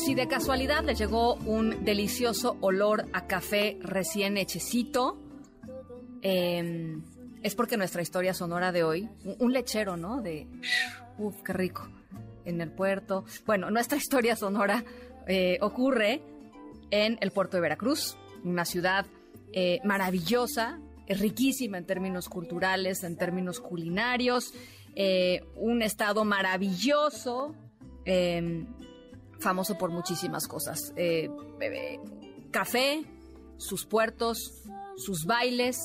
si 0.04 0.16
de 0.16 0.26
casualidad 0.26 0.82
les 0.84 0.98
llegó 0.98 1.36
un 1.36 1.84
delicioso 1.84 2.56
olor 2.60 3.06
a 3.12 3.28
café 3.28 3.78
recién 3.82 4.36
hechecito, 4.36 5.16
em, 6.22 7.04
es 7.42 7.54
porque 7.54 7.76
nuestra 7.76 8.02
historia 8.02 8.34
sonora 8.34 8.72
de 8.72 8.82
hoy, 8.82 9.08
un 9.38 9.52
lechero, 9.52 9.96
¿no? 9.96 10.20
De, 10.20 10.48
uff, 11.18 11.42
qué 11.44 11.52
rico, 11.52 11.88
en 12.44 12.60
el 12.60 12.72
puerto. 12.72 13.24
Bueno, 13.46 13.70
nuestra 13.70 13.96
historia 14.02 14.34
sonora 14.34 14.84
eh, 15.28 15.58
ocurre 15.60 16.20
en 16.90 17.16
el 17.20 17.30
puerto 17.30 17.56
de 17.56 17.60
Veracruz, 17.60 18.16
una 18.42 18.64
ciudad 18.64 19.06
eh, 19.52 19.78
maravillosa, 19.84 20.80
riquísima 21.06 21.78
en 21.78 21.86
términos 21.86 22.28
culturales, 22.28 23.04
en 23.04 23.16
términos 23.16 23.60
culinarios, 23.60 24.52
eh, 24.96 25.42
un 25.54 25.80
estado 25.80 26.24
maravilloso, 26.24 27.54
em, 28.04 28.66
famoso 29.42 29.76
por 29.76 29.90
muchísimas 29.90 30.46
cosas. 30.46 30.92
Eh, 30.96 31.28
café, 32.50 33.04
sus 33.58 33.84
puertos, 33.84 34.62
sus 34.96 35.24
bailes, 35.24 35.78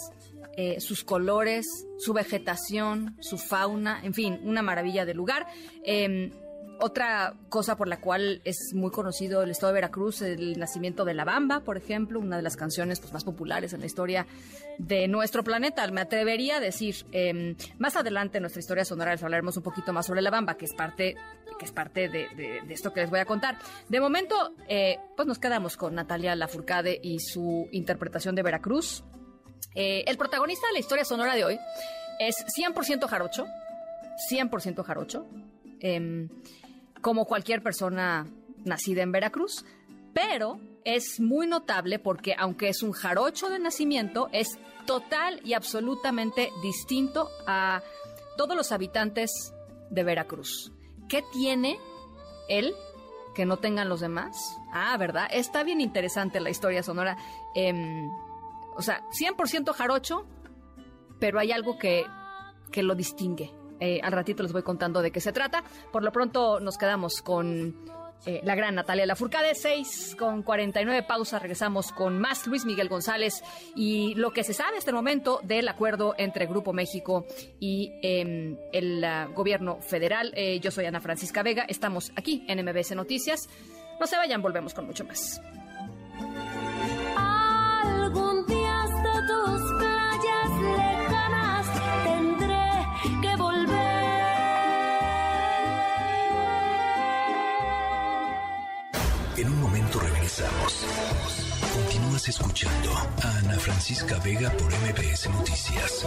eh, 0.55 0.79
sus 0.79 1.03
colores, 1.03 1.67
su 1.97 2.13
vegetación, 2.13 3.15
su 3.19 3.37
fauna, 3.37 3.99
en 4.03 4.13
fin, 4.13 4.39
una 4.43 4.61
maravilla 4.61 5.05
de 5.05 5.13
lugar. 5.13 5.45
Em, 5.83 6.31
otra 6.79 7.33
cosa 7.49 7.75
por 7.75 7.87
la 7.87 7.99
cual 7.99 8.41
es 8.43 8.73
muy 8.73 8.91
conocido 8.91 9.43
el 9.43 9.51
estado 9.51 9.73
de 9.73 9.75
Veracruz, 9.75 10.21
el 10.21 10.59
nacimiento 10.59 11.05
de 11.05 11.13
La 11.13 11.25
Bamba, 11.25 11.61
por 11.61 11.77
ejemplo, 11.77 12.19
una 12.19 12.37
de 12.37 12.41
las 12.41 12.55
canciones 12.55 12.99
pues, 12.99 13.13
más 13.13 13.23
populares 13.23 13.73
en 13.73 13.79
la 13.79 13.85
historia 13.85 14.27
de 14.77 15.07
nuestro 15.07 15.43
planeta. 15.43 15.85
Me 15.87 16.01
atrevería 16.01 16.57
a 16.57 16.59
decir, 16.59 17.05
em, 17.11 17.55
más 17.79 17.95
adelante 17.95 18.37
en 18.37 18.43
nuestra 18.43 18.59
historia 18.59 18.85
sonora 18.85 19.11
les 19.11 19.23
hablaremos 19.23 19.57
un 19.57 19.63
poquito 19.63 19.93
más 19.93 20.05
sobre 20.05 20.21
La 20.21 20.29
Bamba, 20.29 20.55
que 20.55 20.65
es 20.65 20.73
parte, 20.73 21.15
que 21.57 21.65
es 21.65 21.71
parte 21.71 22.09
de, 22.09 22.61
esto 22.69 22.93
que 22.93 23.01
les 23.01 23.09
voy 23.09 23.19
a 23.19 23.25
contar. 23.25 23.57
De 23.89 23.99
momento, 23.99 24.53
eh, 24.67 24.97
pues 25.15 25.27
nos 25.27 25.39
quedamos 25.39 25.77
con 25.77 25.95
Natalia 25.95 26.35
Lafourcade 26.35 26.99
y 27.01 27.19
su 27.19 27.67
interpretación 27.71 28.35
de 28.35 28.43
Veracruz. 28.43 29.03
Eh, 29.75 30.03
el 30.07 30.17
protagonista 30.17 30.67
de 30.67 30.73
la 30.73 30.79
historia 30.79 31.05
sonora 31.05 31.35
de 31.35 31.45
hoy 31.45 31.59
es 32.19 32.35
100% 32.55 33.07
jarocho, 33.07 33.45
100% 34.29 34.83
jarocho. 34.83 35.27
Em, 35.79 36.29
como 37.01 37.25
cualquier 37.25 37.61
persona 37.61 38.27
nacida 38.63 39.03
en 39.03 39.11
Veracruz, 39.11 39.65
pero 40.13 40.59
es 40.83 41.19
muy 41.19 41.47
notable 41.47 41.99
porque 41.99 42.35
aunque 42.37 42.69
es 42.69 42.81
un 42.81 42.91
jarocho 42.91 43.49
de 43.49 43.59
nacimiento, 43.59 44.29
es 44.31 44.57
total 44.85 45.41
y 45.43 45.53
absolutamente 45.53 46.51
distinto 46.61 47.29
a 47.45 47.81
todos 48.37 48.55
los 48.55 48.71
habitantes 48.71 49.53
de 49.89 50.03
Veracruz. 50.03 50.71
¿Qué 51.09 51.23
tiene 51.33 51.77
él 52.49 52.73
que 53.35 53.45
no 53.45 53.57
tengan 53.57 53.89
los 53.89 53.99
demás? 53.99 54.37
Ah, 54.73 54.95
¿verdad? 54.97 55.27
Está 55.31 55.63
bien 55.63 55.81
interesante 55.81 56.39
la 56.39 56.49
historia 56.49 56.83
sonora. 56.83 57.17
Em, 57.53 58.09
o 58.75 58.81
sea, 58.81 59.03
100% 59.11 59.73
jarocho, 59.73 60.25
pero 61.19 61.39
hay 61.39 61.51
algo 61.51 61.77
que, 61.77 62.05
que 62.71 62.83
lo 62.83 62.95
distingue. 62.95 63.51
Eh, 63.79 63.99
al 64.03 64.11
ratito 64.11 64.43
les 64.43 64.53
voy 64.53 64.63
contando 64.63 65.01
de 65.01 65.11
qué 65.11 65.19
se 65.19 65.31
trata. 65.31 65.63
Por 65.91 66.03
lo 66.03 66.11
pronto 66.11 66.59
nos 66.59 66.77
quedamos 66.77 67.21
con 67.21 67.75
eh, 68.25 68.41
la 68.43 68.55
gran 68.55 68.75
Natalia 68.75 69.05
Lafourcade, 69.05 69.55
6 69.55 70.15
con 70.17 70.43
49 70.43 71.03
pausas. 71.03 71.41
Regresamos 71.41 71.91
con 71.91 72.19
más 72.19 72.47
Luis 72.47 72.65
Miguel 72.65 72.89
González 72.89 73.43
y 73.75 74.15
lo 74.15 74.31
que 74.31 74.43
se 74.43 74.53
sabe 74.53 74.77
hasta 74.77 74.91
el 74.91 74.95
momento 74.95 75.39
del 75.43 75.67
acuerdo 75.67 76.15
entre 76.17 76.45
Grupo 76.45 76.73
México 76.73 77.25
y 77.59 77.93
em, 78.01 78.57
el 78.73 79.03
ah, 79.03 79.29
gobierno 79.33 79.79
federal. 79.81 80.33
Eh, 80.35 80.59
yo 80.59 80.71
soy 80.71 80.85
Ana 80.85 80.99
Francisca 80.99 81.43
Vega, 81.43 81.65
estamos 81.67 82.11
aquí 82.15 82.43
en 82.47 82.65
MBS 82.65 82.95
Noticias. 82.95 83.47
No 83.99 84.07
se 84.07 84.17
vayan, 84.17 84.41
volvemos 84.41 84.73
con 84.73 84.85
mucho 84.85 85.05
más. 85.05 85.41
Continúas 100.37 102.29
escuchando 102.29 102.93
a 102.93 103.37
Ana 103.39 103.57
Francisca 103.57 104.19
Vega 104.19 104.51
por 104.51 104.71
MBS 104.71 105.29
Noticias. 105.31 106.05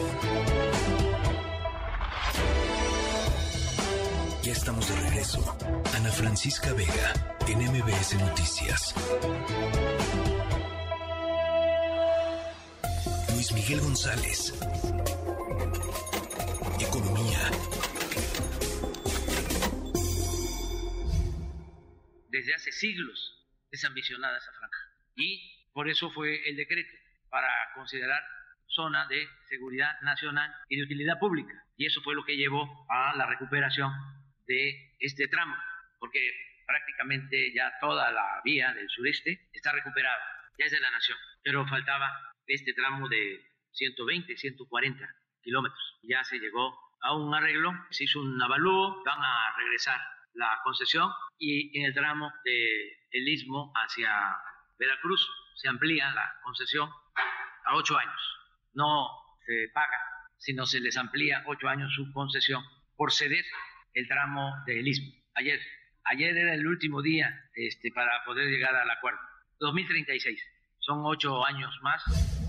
Ya 4.45 4.53
estamos 4.53 4.89
de 4.89 4.95
regreso. 5.01 5.57
Ana 5.97 6.12
Francisca 6.12 6.72
Vega, 6.74 7.12
en 7.49 7.59
MBS 7.59 8.14
Noticias. 8.20 8.95
Luis 13.35 13.51
Miguel 13.51 13.81
González. 13.81 14.55
Economía. 16.78 17.51
Desde 22.28 22.55
hace 22.55 22.70
siglos 22.70 23.30
es 23.81 23.85
ambicionada 23.87 24.37
esa 24.37 24.53
franja. 24.53 24.78
Y 25.16 25.70
por 25.72 25.89
eso 25.89 26.11
fue 26.11 26.49
el 26.49 26.57
decreto, 26.57 26.93
para 27.31 27.49
considerar 27.74 28.22
zona 28.66 29.07
de 29.07 29.26
seguridad 29.49 30.01
nacional 30.03 30.55
y 30.68 30.76
de 30.76 30.85
utilidad 30.85 31.18
pública. 31.18 31.55
Y 31.76 31.87
eso 31.87 32.01
fue 32.03 32.14
lo 32.14 32.24
que 32.24 32.37
llevó 32.37 32.87
a 32.91 33.16
la 33.16 33.26
recuperación 33.26 33.93
de 34.47 34.97
este 35.01 35.28
tramo, 35.28 35.57
porque 35.99 36.20
prácticamente 36.66 37.53
ya 37.55 37.72
toda 37.81 38.12
la 38.12 38.41
vía 38.45 38.72
del 38.74 38.89
sureste 38.91 39.49
está 39.53 39.72
recuperada, 39.72 40.22
ya 40.59 40.66
es 40.66 40.72
de 40.72 40.81
la 40.81 40.91
nación, 40.91 41.18
pero 41.43 41.66
faltaba 41.66 42.11
este 42.47 42.74
tramo 42.74 43.09
de 43.09 43.41
120, 43.72 44.37
140 44.37 45.14
kilómetros. 45.43 45.99
Ya 46.03 46.22
se 46.24 46.39
llegó 46.39 46.78
a 47.01 47.16
un 47.16 47.35
arreglo, 47.35 47.72
se 47.91 48.05
hizo 48.05 48.20
un 48.20 48.41
avalúo, 48.43 49.03
van 49.05 49.20
a 49.20 49.57
regresar 49.57 50.01
la 50.35 50.61
concesión 50.64 51.11
y 51.39 51.78
en 51.78 51.87
el 51.87 51.95
tramo 51.95 52.31
del 52.45 52.91
el 53.12 53.28
istmo 53.28 53.72
hacia 53.74 54.12
Veracruz 54.78 55.28
se 55.57 55.68
amplía 55.68 56.11
la 56.12 56.33
concesión 56.43 56.89
a 57.64 57.76
ocho 57.76 57.99
años. 57.99 58.20
No 58.72 59.09
se 59.47 59.68
paga, 59.74 59.99
sino 60.39 60.66
se 60.66 60.81
les 60.81 60.97
amplía 60.97 61.43
ocho 61.47 61.68
años 61.68 61.93
su 61.95 62.12
concesión 62.12 62.62
por 62.97 63.12
ceder 63.12 63.45
el 63.95 64.09
tramo 64.09 64.55
del 64.66 64.87
istmo. 64.87 65.12
Ayer, 65.35 65.61
ayer 66.05 66.37
era 66.37 66.55
el 66.55 66.66
último 66.66 67.03
día 67.03 67.28
este, 67.55 67.91
para 67.93 68.24
poder 68.24 68.49
llegar 68.49 68.74
al 68.74 68.91
acuerdo. 68.91 69.20
2036, 69.59 70.41
son 70.78 71.01
ocho 71.05 71.45
años 71.45 71.78
más. 71.83 72.39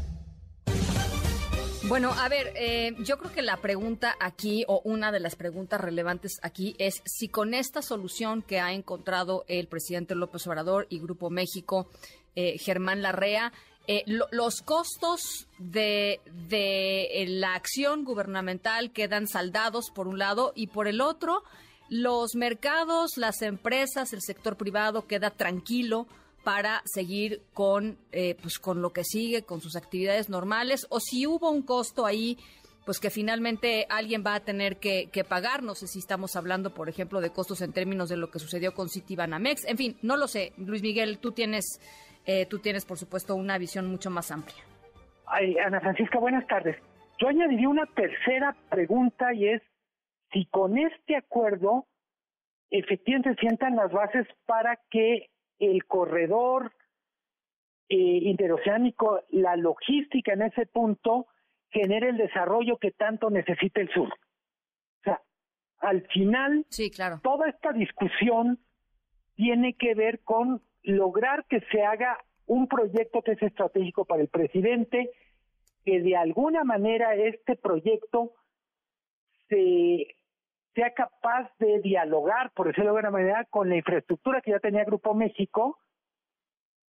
Bueno, 1.91 2.13
a 2.13 2.29
ver, 2.29 2.53
eh, 2.55 2.95
yo 2.99 3.17
creo 3.17 3.33
que 3.33 3.41
la 3.41 3.57
pregunta 3.57 4.15
aquí, 4.21 4.63
o 4.69 4.79
una 4.85 5.11
de 5.11 5.19
las 5.19 5.35
preguntas 5.35 5.81
relevantes 5.81 6.39
aquí, 6.41 6.73
es 6.79 7.01
si 7.03 7.27
con 7.27 7.53
esta 7.53 7.81
solución 7.81 8.43
que 8.43 8.61
ha 8.61 8.71
encontrado 8.71 9.43
el 9.49 9.67
presidente 9.67 10.15
López 10.15 10.47
Obrador 10.47 10.87
y 10.89 11.01
Grupo 11.01 11.29
México, 11.29 11.89
eh, 12.37 12.57
Germán 12.59 13.01
Larrea, 13.01 13.51
eh, 13.87 14.05
los 14.07 14.61
costos 14.61 15.49
de, 15.57 16.21
de 16.47 17.25
la 17.27 17.55
acción 17.55 18.05
gubernamental 18.05 18.93
quedan 18.93 19.27
saldados 19.27 19.91
por 19.93 20.07
un 20.07 20.17
lado 20.17 20.53
y 20.55 20.67
por 20.67 20.87
el 20.87 21.01
otro, 21.01 21.43
los 21.89 22.35
mercados, 22.35 23.17
las 23.17 23.41
empresas, 23.41 24.13
el 24.13 24.21
sector 24.21 24.55
privado 24.55 25.07
queda 25.07 25.29
tranquilo 25.29 26.07
para 26.43 26.81
seguir 26.85 27.41
con, 27.53 27.97
eh, 28.11 28.35
pues 28.41 28.59
con 28.59 28.81
lo 28.81 28.91
que 28.91 29.03
sigue, 29.03 29.43
con 29.43 29.61
sus 29.61 29.75
actividades 29.75 30.29
normales, 30.29 30.87
o 30.89 30.99
si 30.99 31.27
hubo 31.27 31.51
un 31.51 31.61
costo 31.61 32.05
ahí, 32.05 32.37
pues 32.85 32.99
que 32.99 33.09
finalmente 33.09 33.85
alguien 33.89 34.23
va 34.25 34.35
a 34.35 34.39
tener 34.39 34.77
que, 34.77 35.09
pagar. 35.27 35.63
No 35.63 35.75
sé 35.75 35.87
si 35.87 35.99
estamos 35.99 36.35
hablando, 36.35 36.73
por 36.73 36.89
ejemplo, 36.89 37.21
de 37.21 37.31
costos 37.31 37.61
en 37.61 37.73
términos 37.73 38.09
de 38.09 38.17
lo 38.17 38.31
que 38.31 38.39
sucedió 38.39 38.73
con 38.73 38.89
Citibanamex. 38.89 39.67
En 39.67 39.77
fin, 39.77 39.97
no 40.01 40.17
lo 40.17 40.27
sé. 40.27 40.53
Luis 40.57 40.81
Miguel, 40.81 41.19
tú 41.19 41.31
tienes, 41.31 41.79
eh, 42.25 42.45
tú 42.47 42.59
tienes, 42.59 42.85
por 42.85 42.97
supuesto, 42.97 43.35
una 43.35 43.57
visión 43.57 43.85
mucho 43.85 44.09
más 44.09 44.31
amplia. 44.31 44.63
Ay, 45.27 45.57
Ana 45.59 45.79
Francisca, 45.79 46.19
buenas 46.19 46.45
tardes. 46.47 46.75
Yo 47.19 47.27
añadiría 47.27 47.69
una 47.69 47.85
tercera 47.85 48.55
pregunta 48.69 49.33
y 49.33 49.47
es 49.47 49.61
si 50.33 50.45
con 50.47 50.77
este 50.77 51.15
acuerdo 51.15 51.85
efectivamente 52.71 53.35
sientan 53.39 53.75
las 53.75 53.91
bases 53.91 54.25
para 54.45 54.79
que 54.89 55.27
el 55.61 55.85
corredor 55.85 56.73
eh, 57.87 57.95
interoceánico, 57.95 59.21
la 59.29 59.55
logística 59.55 60.33
en 60.33 60.41
ese 60.41 60.65
punto 60.65 61.27
genere 61.69 62.09
el 62.09 62.17
desarrollo 62.17 62.77
que 62.77 62.91
tanto 62.91 63.29
necesita 63.29 63.79
el 63.79 63.89
sur. 63.89 64.09
O 64.09 65.03
sea, 65.03 65.21
al 65.79 66.01
final, 66.07 66.65
sí, 66.69 66.89
claro. 66.89 67.19
toda 67.23 67.47
esta 67.47 67.71
discusión 67.73 68.59
tiene 69.35 69.75
que 69.75 69.93
ver 69.93 70.19
con 70.23 70.61
lograr 70.83 71.45
que 71.45 71.61
se 71.71 71.83
haga 71.83 72.17
un 72.47 72.67
proyecto 72.67 73.21
que 73.21 73.33
es 73.33 73.41
estratégico 73.41 74.05
para 74.05 74.21
el 74.21 74.27
presidente, 74.27 75.11
que 75.85 76.01
de 76.01 76.15
alguna 76.17 76.63
manera 76.63 77.15
este 77.15 77.55
proyecto 77.55 78.33
se 79.47 80.15
sea 80.73 80.93
capaz 80.93 81.49
de 81.59 81.79
dialogar, 81.81 82.51
por 82.51 82.67
decirlo 82.67 82.93
de 82.93 82.99
alguna 82.99 83.11
manera, 83.11 83.45
con 83.45 83.69
la 83.69 83.75
infraestructura 83.75 84.41
que 84.41 84.51
ya 84.51 84.59
tenía 84.59 84.85
Grupo 84.85 85.13
México 85.13 85.79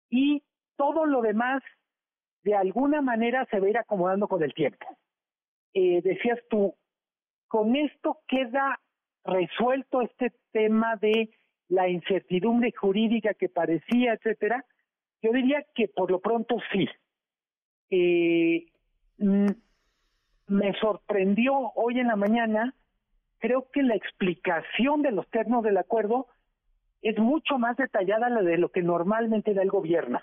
y 0.09 0.43
todo 0.75 1.05
lo 1.05 1.21
demás 1.21 1.61
de 2.43 2.55
alguna 2.55 3.01
manera 3.01 3.45
se 3.49 3.59
va 3.59 3.67
a 3.67 3.69
ir 3.69 3.77
acomodando 3.77 4.27
con 4.27 4.43
el 4.43 4.53
tiempo. 4.53 4.85
Eh, 5.73 6.01
decías 6.01 6.39
tú, 6.49 6.75
con 7.47 7.75
esto 7.75 8.19
queda 8.27 8.79
resuelto 9.23 10.01
este 10.01 10.33
tema 10.51 10.95
de 10.97 11.29
la 11.69 11.87
incertidumbre 11.87 12.71
jurídica 12.71 13.33
que 13.33 13.49
parecía, 13.49 14.13
etcétera. 14.13 14.65
Yo 15.21 15.31
diría 15.31 15.65
que 15.73 15.87
por 15.87 16.11
lo 16.11 16.19
pronto 16.19 16.57
sí. 16.71 16.87
Eh, 17.89 18.65
mm, 19.17 19.47
me 20.47 20.73
sorprendió 20.79 21.53
hoy 21.75 21.99
en 21.99 22.07
la 22.07 22.15
mañana 22.15 22.75
creo 23.43 23.67
que 23.73 23.83
la 23.83 23.95
explicación 23.95 25.01
de 25.01 25.11
los 25.11 25.29
términos 25.29 25.65
del 25.65 25.77
acuerdo 25.77 26.27
es 27.01 27.19
mucho 27.19 27.57
más 27.57 27.75
detallada 27.75 28.29
de 28.29 28.57
lo 28.57 28.71
que 28.71 28.81
normalmente 28.81 29.53
da 29.53 29.61
el 29.61 29.69
gobierno. 29.69 30.21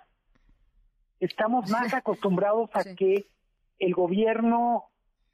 Estamos 1.20 1.68
más 1.68 1.92
acostumbrados 1.92 2.70
a 2.72 2.82
que 2.96 3.26
el 3.78 3.92
gobierno, 3.92 4.84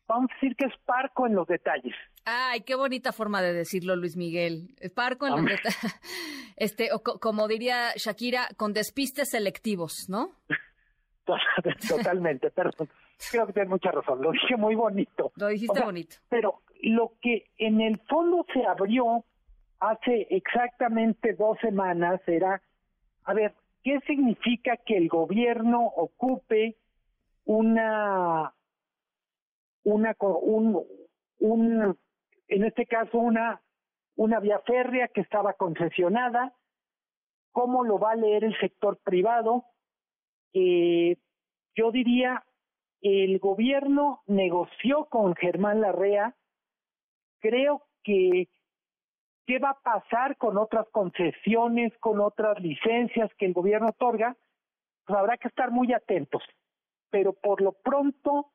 vamos 0.08 0.32
a 0.32 0.34
decir 0.34 0.56
que 0.56 0.64
es 0.64 0.72
parco 0.84 1.28
en 1.28 1.36
los 1.36 1.46
detalles. 1.46 1.94
Ay, 2.24 2.62
qué 2.62 2.74
bonita 2.74 3.12
forma 3.12 3.40
de 3.40 3.52
decirlo, 3.52 3.94
Luis 3.94 4.16
Miguel. 4.16 4.74
Parco 4.96 5.28
en 5.28 5.36
los 5.36 5.44
detalles. 5.44 5.76
Este, 6.58 6.88
o 6.92 7.02
como 7.02 7.48
diría 7.48 7.92
Shakira, 7.96 8.48
con 8.56 8.72
despistes 8.72 9.28
selectivos, 9.30 10.08
¿no? 10.08 10.30
Totalmente, 11.88 12.50
perdón. 12.50 12.88
Creo 13.30 13.46
que 13.46 13.52
tienes 13.52 13.70
mucha 13.70 13.90
razón, 13.90 14.20
lo 14.22 14.32
dije 14.32 14.56
muy 14.56 14.74
bonito. 14.74 15.32
Lo 15.36 15.48
dijiste 15.48 15.80
bonito. 15.82 16.16
Pero 16.28 16.62
lo 16.82 17.14
que 17.20 17.46
en 17.56 17.80
el 17.80 17.98
fondo 18.08 18.44
se 18.52 18.64
abrió 18.64 19.24
hace 19.80 20.26
exactamente 20.30 21.34
dos 21.34 21.58
semanas 21.60 22.20
era, 22.26 22.62
a 23.24 23.34
ver, 23.34 23.54
¿qué 23.82 24.00
significa 24.06 24.76
que 24.76 24.96
el 24.96 25.08
gobierno 25.08 25.84
ocupe 25.84 26.76
una, 27.44 28.52
una, 29.84 30.16
un, 30.20 30.84
un, 31.38 31.98
en 32.48 32.64
este 32.64 32.86
caso 32.86 33.18
una, 33.18 33.60
una 34.16 34.40
vía 34.40 34.60
férrea 34.66 35.08
que 35.08 35.20
estaba 35.20 35.54
concesionada? 35.54 36.52
¿Cómo 37.52 37.84
lo 37.84 37.98
va 37.98 38.12
a 38.12 38.16
leer 38.16 38.44
el 38.44 38.58
sector 38.58 38.98
privado? 38.98 39.64
Eh, 40.52 41.16
yo 41.74 41.90
diría, 41.90 42.44
el 43.00 43.38
gobierno 43.38 44.22
negoció 44.26 45.06
con 45.06 45.34
Germán 45.34 45.80
Larrea 45.80 46.34
creo 47.40 47.82
que 48.02 48.48
qué 49.46 49.58
va 49.58 49.70
a 49.70 49.80
pasar 49.80 50.36
con 50.36 50.58
otras 50.58 50.86
concesiones, 50.90 51.96
con 51.98 52.20
otras 52.20 52.60
licencias 52.60 53.30
que 53.38 53.46
el 53.46 53.52
gobierno 53.52 53.88
otorga, 53.88 54.36
pues 55.06 55.18
habrá 55.18 55.36
que 55.36 55.48
estar 55.48 55.70
muy 55.70 55.92
atentos. 55.92 56.42
Pero 57.10 57.32
por 57.32 57.60
lo 57.60 57.72
pronto, 57.72 58.50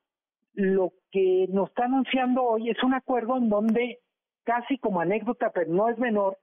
lo 0.52 0.92
que 1.10 1.46
nos 1.48 1.70
está 1.70 1.86
anunciando 1.86 2.42
hoy 2.42 2.68
es 2.68 2.82
un 2.82 2.92
acuerdo 2.92 3.38
en 3.38 3.48
donde, 3.48 4.00
casi 4.44 4.76
como 4.78 5.00
anécdota, 5.00 5.50
pero 5.50 5.72
no 5.72 5.88
es 5.88 5.98
menor, 5.98 6.38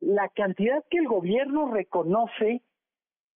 la 0.00 0.28
cantidad 0.28 0.84
que 0.90 0.98
el 0.98 1.08
gobierno 1.08 1.70
reconoce 1.72 2.62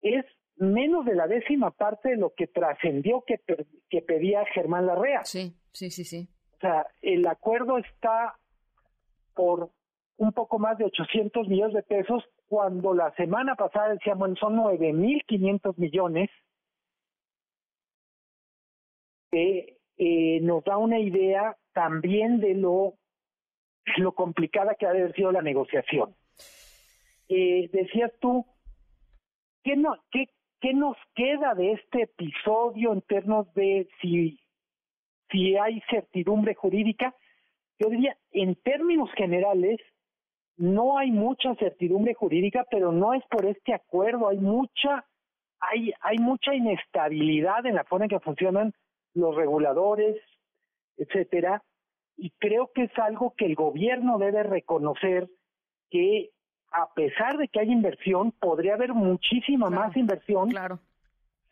es 0.00 0.24
menos 0.56 1.04
de 1.04 1.14
la 1.14 1.26
décima 1.26 1.70
parte 1.70 2.10
de 2.10 2.16
lo 2.16 2.32
que 2.34 2.46
trascendió 2.46 3.22
que, 3.26 3.40
que 3.88 4.02
pedía 4.02 4.44
Germán 4.54 4.86
Larrea. 4.86 5.24
Sí, 5.24 5.54
sí, 5.72 5.90
sí, 5.90 6.04
sí. 6.04 6.28
O 6.56 6.58
sea, 6.60 6.86
el 7.02 7.26
acuerdo 7.26 7.78
está 7.78 8.38
por 9.34 9.70
un 10.16 10.32
poco 10.32 10.58
más 10.58 10.78
de 10.78 10.84
800 10.84 11.48
millones 11.48 11.74
de 11.74 11.82
pesos, 11.82 12.24
cuando 12.46 12.94
la 12.94 13.14
semana 13.16 13.54
pasada 13.54 13.90
decíamos 13.90 14.38
son 14.38 14.56
9.500 14.56 15.76
millones, 15.76 16.30
eh, 19.32 20.40
nos 20.42 20.64
da 20.64 20.78
una 20.78 20.98
idea 20.98 21.56
también 21.74 22.40
de 22.40 22.54
lo, 22.54 22.94
lo 23.98 24.12
complicada 24.12 24.74
que 24.74 24.86
ha 24.86 24.92
de 24.92 25.00
haber 25.00 25.14
sido 25.14 25.32
la 25.32 25.42
negociación. 25.42 26.14
Eh, 27.28 27.68
decías 27.72 28.12
tú, 28.20 28.46
¿qué, 29.62 29.76
no, 29.76 29.96
qué, 30.10 30.30
¿qué 30.60 30.74
nos 30.74 30.96
queda 31.14 31.54
de 31.54 31.72
este 31.72 32.02
episodio 32.02 32.92
en 32.92 33.02
términos 33.02 33.52
de 33.54 33.88
si 34.00 34.38
si 35.30 35.56
hay 35.56 35.80
certidumbre 35.90 36.54
jurídica, 36.54 37.14
yo 37.78 37.90
diría, 37.90 38.16
en 38.30 38.54
términos 38.54 39.10
generales, 39.16 39.80
no 40.56 40.98
hay 40.98 41.10
mucha 41.10 41.54
certidumbre 41.56 42.14
jurídica, 42.14 42.64
pero 42.70 42.92
no 42.92 43.12
es 43.12 43.24
por 43.26 43.44
este 43.44 43.74
acuerdo, 43.74 44.28
hay 44.28 44.38
mucha 44.38 45.04
hay 45.58 45.92
hay 46.00 46.18
mucha 46.18 46.54
inestabilidad 46.54 47.66
en 47.66 47.74
la 47.74 47.84
forma 47.84 48.04
en 48.06 48.10
que 48.10 48.20
funcionan 48.20 48.72
los 49.14 49.34
reguladores, 49.34 50.16
etcétera, 50.96 51.62
y 52.16 52.30
creo 52.38 52.70
que 52.74 52.84
es 52.84 52.98
algo 52.98 53.34
que 53.36 53.46
el 53.46 53.54
gobierno 53.54 54.18
debe 54.18 54.42
reconocer 54.42 55.28
que 55.90 56.30
a 56.76 56.92
pesar 56.94 57.38
de 57.38 57.48
que 57.48 57.60
hay 57.60 57.70
inversión, 57.70 58.32
podría 58.32 58.74
haber 58.74 58.92
muchísima 58.92 59.70
más 59.70 59.96
inversión 59.96 60.50
claro. 60.50 60.78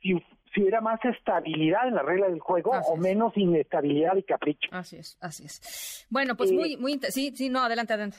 si, 0.03 0.12
si 0.53 0.61
hubiera 0.61 0.81
más 0.81 1.03
estabilidad 1.05 1.89
en 1.89 1.95
la 1.95 2.03
regla 2.03 2.29
del 2.29 2.41
juego 2.41 2.72
o 2.72 2.97
menos 2.97 3.37
inestabilidad 3.37 4.16
y 4.16 4.22
capricho. 4.22 4.68
Así 4.72 4.97
es, 4.97 5.16
así 5.20 5.45
es. 5.47 6.07
Bueno, 6.11 6.37
pues 6.37 6.51
Eh, 6.51 6.55
muy, 6.55 6.77
muy, 6.77 7.01
sí, 7.09 7.33
sí, 7.35 7.49
no, 7.49 7.61
adelante, 7.61 7.93
adelante. 7.95 8.18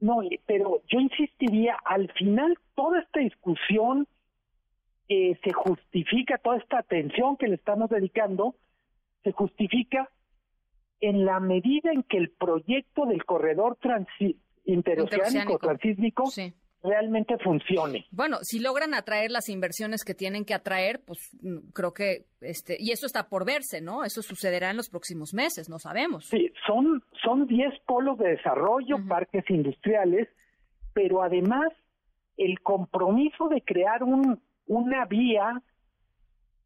No, 0.00 0.18
pero 0.46 0.82
yo 0.88 0.98
insistiría, 1.00 1.76
al 1.84 2.10
final 2.12 2.58
toda 2.74 3.00
esta 3.00 3.20
discusión 3.20 4.06
eh, 5.08 5.38
se 5.44 5.52
justifica, 5.52 6.38
toda 6.38 6.56
esta 6.58 6.78
atención 6.78 7.36
que 7.36 7.46
le 7.48 7.54
estamos 7.54 7.88
dedicando, 7.90 8.56
se 9.22 9.32
justifica 9.32 10.10
en 11.00 11.24
la 11.24 11.38
medida 11.40 11.92
en 11.92 12.02
que 12.02 12.16
el 12.18 12.30
proyecto 12.30 13.06
del 13.06 13.24
corredor 13.24 13.78
transi- 13.80 14.36
interoceánico, 14.64 15.14
Interoceánico. 15.54 15.58
transísmico, 15.58 16.24
realmente 16.82 17.38
funcione. 17.38 18.06
Bueno, 18.10 18.38
si 18.42 18.60
logran 18.60 18.92
atraer 18.94 19.30
las 19.30 19.48
inversiones 19.48 20.04
que 20.04 20.14
tienen 20.14 20.44
que 20.44 20.52
atraer, 20.54 21.00
pues 21.06 21.30
mm, 21.42 21.70
creo 21.72 21.94
que, 21.94 22.26
este, 22.40 22.76
y 22.78 22.90
eso 22.92 23.06
está 23.06 23.28
por 23.28 23.46
verse, 23.46 23.80
¿no? 23.80 24.04
Eso 24.04 24.20
sucederá 24.22 24.70
en 24.70 24.76
los 24.76 24.90
próximos 24.90 25.32
meses, 25.32 25.68
no 25.70 25.78
sabemos. 25.78 26.26
Sí, 26.26 26.52
son 26.66 27.02
son 27.22 27.46
10 27.46 27.72
polos 27.86 28.18
de 28.18 28.30
desarrollo, 28.30 28.96
parques 29.08 29.44
industriales, 29.48 30.28
pero 30.92 31.22
además 31.22 31.68
el 32.36 32.60
compromiso 32.60 33.48
de 33.48 33.62
crear 33.62 34.02
un 34.02 34.42
una 34.66 35.04
vía 35.06 35.62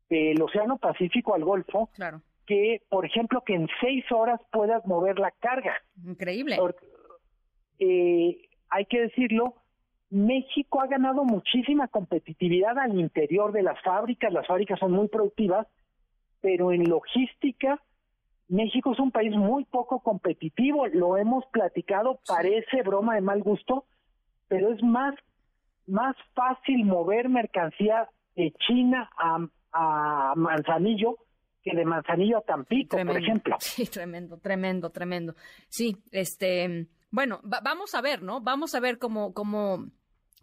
del 0.09 0.41
Océano 0.41 0.79
Pacífico 0.79 1.35
al 1.35 1.45
Golfo, 1.45 1.91
Claro, 1.95 2.23
que, 2.47 2.81
por 2.89 3.05
ejemplo, 3.05 3.43
que 3.45 3.55
en 3.55 3.69
seis 3.81 4.05
horas 4.11 4.41
puedas 4.51 4.85
mover 4.87 5.19
la 5.19 5.31
carga. 5.33 5.75
increíble. 6.07 6.57
Eh, 7.79 8.49
hay 8.71 8.87
que 8.87 9.01
decirlo, 9.01 9.55
México 10.11 10.81
ha 10.81 10.87
ganado 10.87 11.25
muchísima 11.25 11.89
competitividad 11.89 12.79
al 12.79 12.99
interior 12.99 13.53
de 13.53 13.63
las 13.63 13.81
fábricas, 13.83 14.33
las 14.33 14.47
fábricas 14.47 14.79
son 14.79 14.93
muy 14.93 15.09
productivas, 15.09 15.67
pero 16.41 16.73
en 16.73 16.89
logística 16.89 17.81
México 18.49 18.93
es 18.93 18.99
un 18.99 19.11
país 19.11 19.35
muy 19.35 19.65
poco 19.65 20.01
competitivo, 20.01 20.87
lo 20.87 21.19
hemos 21.19 21.45
platicado, 21.53 22.21
parece 22.27 22.83
broma 22.83 23.15
de 23.15 23.21
mal 23.21 23.43
gusto, 23.43 23.85
pero 24.49 24.73
es 24.73 24.83
más 24.83 25.15
más 25.87 26.17
fácil 26.35 26.85
mover 26.85 27.31
mercancía 27.31 28.09
de 28.37 28.53
China 28.67 29.11
a, 29.17 29.39
a 29.73 30.35
Manzanillo 30.37 31.17
que 31.63 31.75
de 31.75 31.85
Manzanillo 31.85 32.39
a 32.39 32.43
Tampico, 32.43 32.97
por 32.97 33.17
ejemplo. 33.17 33.57
Sí, 33.59 33.87
tremendo, 33.87 34.39
tremendo, 34.39 34.91
tremendo. 34.91 35.35
Sí, 35.69 35.97
este, 36.13 36.87
bueno, 37.11 37.41
va- 37.43 37.61
vamos 37.63 37.95
a 37.95 38.01
ver, 38.01 38.23
¿no? 38.23 38.41
Vamos 38.41 38.75
a 38.75 38.81
ver 38.81 38.99
cómo, 38.99 39.33
cómo, 39.35 39.87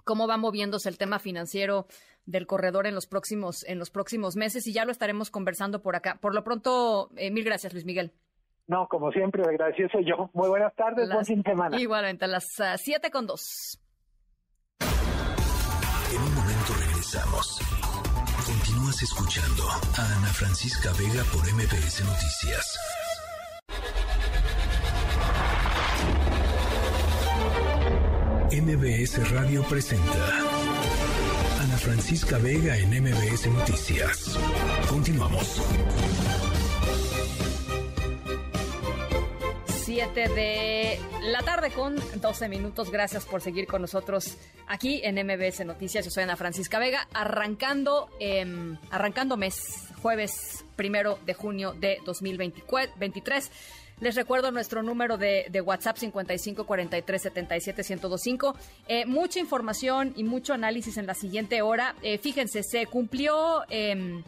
cómo 0.03 0.27
va 0.27 0.37
moviéndose 0.37 0.89
el 0.89 0.97
tema 0.97 1.19
financiero 1.19 1.87
del 2.25 2.47
corredor 2.47 2.87
en 2.87 2.95
los 2.95 3.05
próximos, 3.07 3.63
en 3.65 3.77
los 3.79 3.91
próximos 3.91 4.35
meses 4.35 4.65
y 4.67 4.73
ya 4.73 4.83
lo 4.85 4.91
estaremos 4.91 5.29
conversando 5.29 5.81
por 5.81 5.95
acá. 5.95 6.17
Por 6.21 6.33
lo 6.33 6.43
pronto, 6.43 7.09
eh, 7.17 7.29
mil 7.31 7.43
gracias, 7.43 7.73
Luis 7.73 7.85
Miguel. 7.85 8.13
No, 8.67 8.87
como 8.87 9.11
siempre, 9.11 9.43
agradecido 9.43 9.89
soy 9.91 10.05
yo. 10.09 10.31
Muy 10.33 10.49
buenas 10.49 10.73
tardes, 10.75 11.05
buen 11.07 11.17
Las- 11.19 11.27
fin 11.27 11.43
de 11.43 11.51
semana. 11.51 11.79
Igualmente, 11.79 12.25
a 12.25 12.27
las 12.27 12.59
ah, 12.59 12.77
siete 12.79 13.11
con 13.11 13.27
dos. 13.27 13.79
En 14.79 16.21
un 16.21 16.33
momento 16.33 16.73
regresamos. 16.87 17.59
Continúas 18.45 19.01
escuchando 19.03 19.63
a 19.69 20.17
Ana 20.17 20.27
Francisca 20.33 20.89
Vega 20.97 21.23
por 21.31 21.41
MBS 21.51 22.03
Noticias. 22.05 22.77
MBS 28.61 29.31
Radio 29.31 29.63
presenta 29.63 30.39
Ana 31.59 31.77
Francisca 31.77 32.37
Vega 32.37 32.77
en 32.77 32.89
MBS 32.89 33.47
Noticias. 33.47 34.39
Continuamos. 34.87 35.61
7 39.65 40.29
de 40.29 40.99
la 41.23 41.41
tarde 41.41 41.71
con 41.71 41.97
12 42.21 42.47
minutos. 42.47 42.91
Gracias 42.91 43.25
por 43.25 43.41
seguir 43.41 43.67
con 43.67 43.81
nosotros 43.81 44.37
aquí 44.67 45.01
en 45.03 45.15
MBS 45.15 45.65
Noticias. 45.65 46.05
Yo 46.05 46.11
soy 46.11 46.23
Ana 46.23 46.37
Francisca 46.37 46.79
Vega, 46.79 47.09
arrancando, 47.13 48.09
em, 48.21 48.77
arrancando 48.89 49.35
mes, 49.35 49.89
jueves 50.01 50.63
primero 50.77 51.19
de 51.25 51.33
junio 51.33 51.73
de 51.73 51.99
2023. 52.05 53.51
Les 54.01 54.13
recuerdo 54.15 54.51
nuestro 54.51 54.83
número 54.83 55.17
de, 55.17 55.45
de 55.49 55.61
WhatsApp 55.61 55.97
55 55.97 56.65
43 56.65 57.21
77 57.21 57.81
1025. 57.81 58.55
Eh, 58.87 59.05
mucha 59.05 59.39
información 59.39 60.13
y 60.17 60.23
mucho 60.25 60.53
análisis 60.53 60.97
en 60.97 61.07
la 61.07 61.13
siguiente 61.13 61.61
hora. 61.61 61.95
Eh, 62.01 62.17
fíjense, 62.17 62.61
se 62.63 62.87
cumplió, 62.87 63.63
em, 63.69 64.21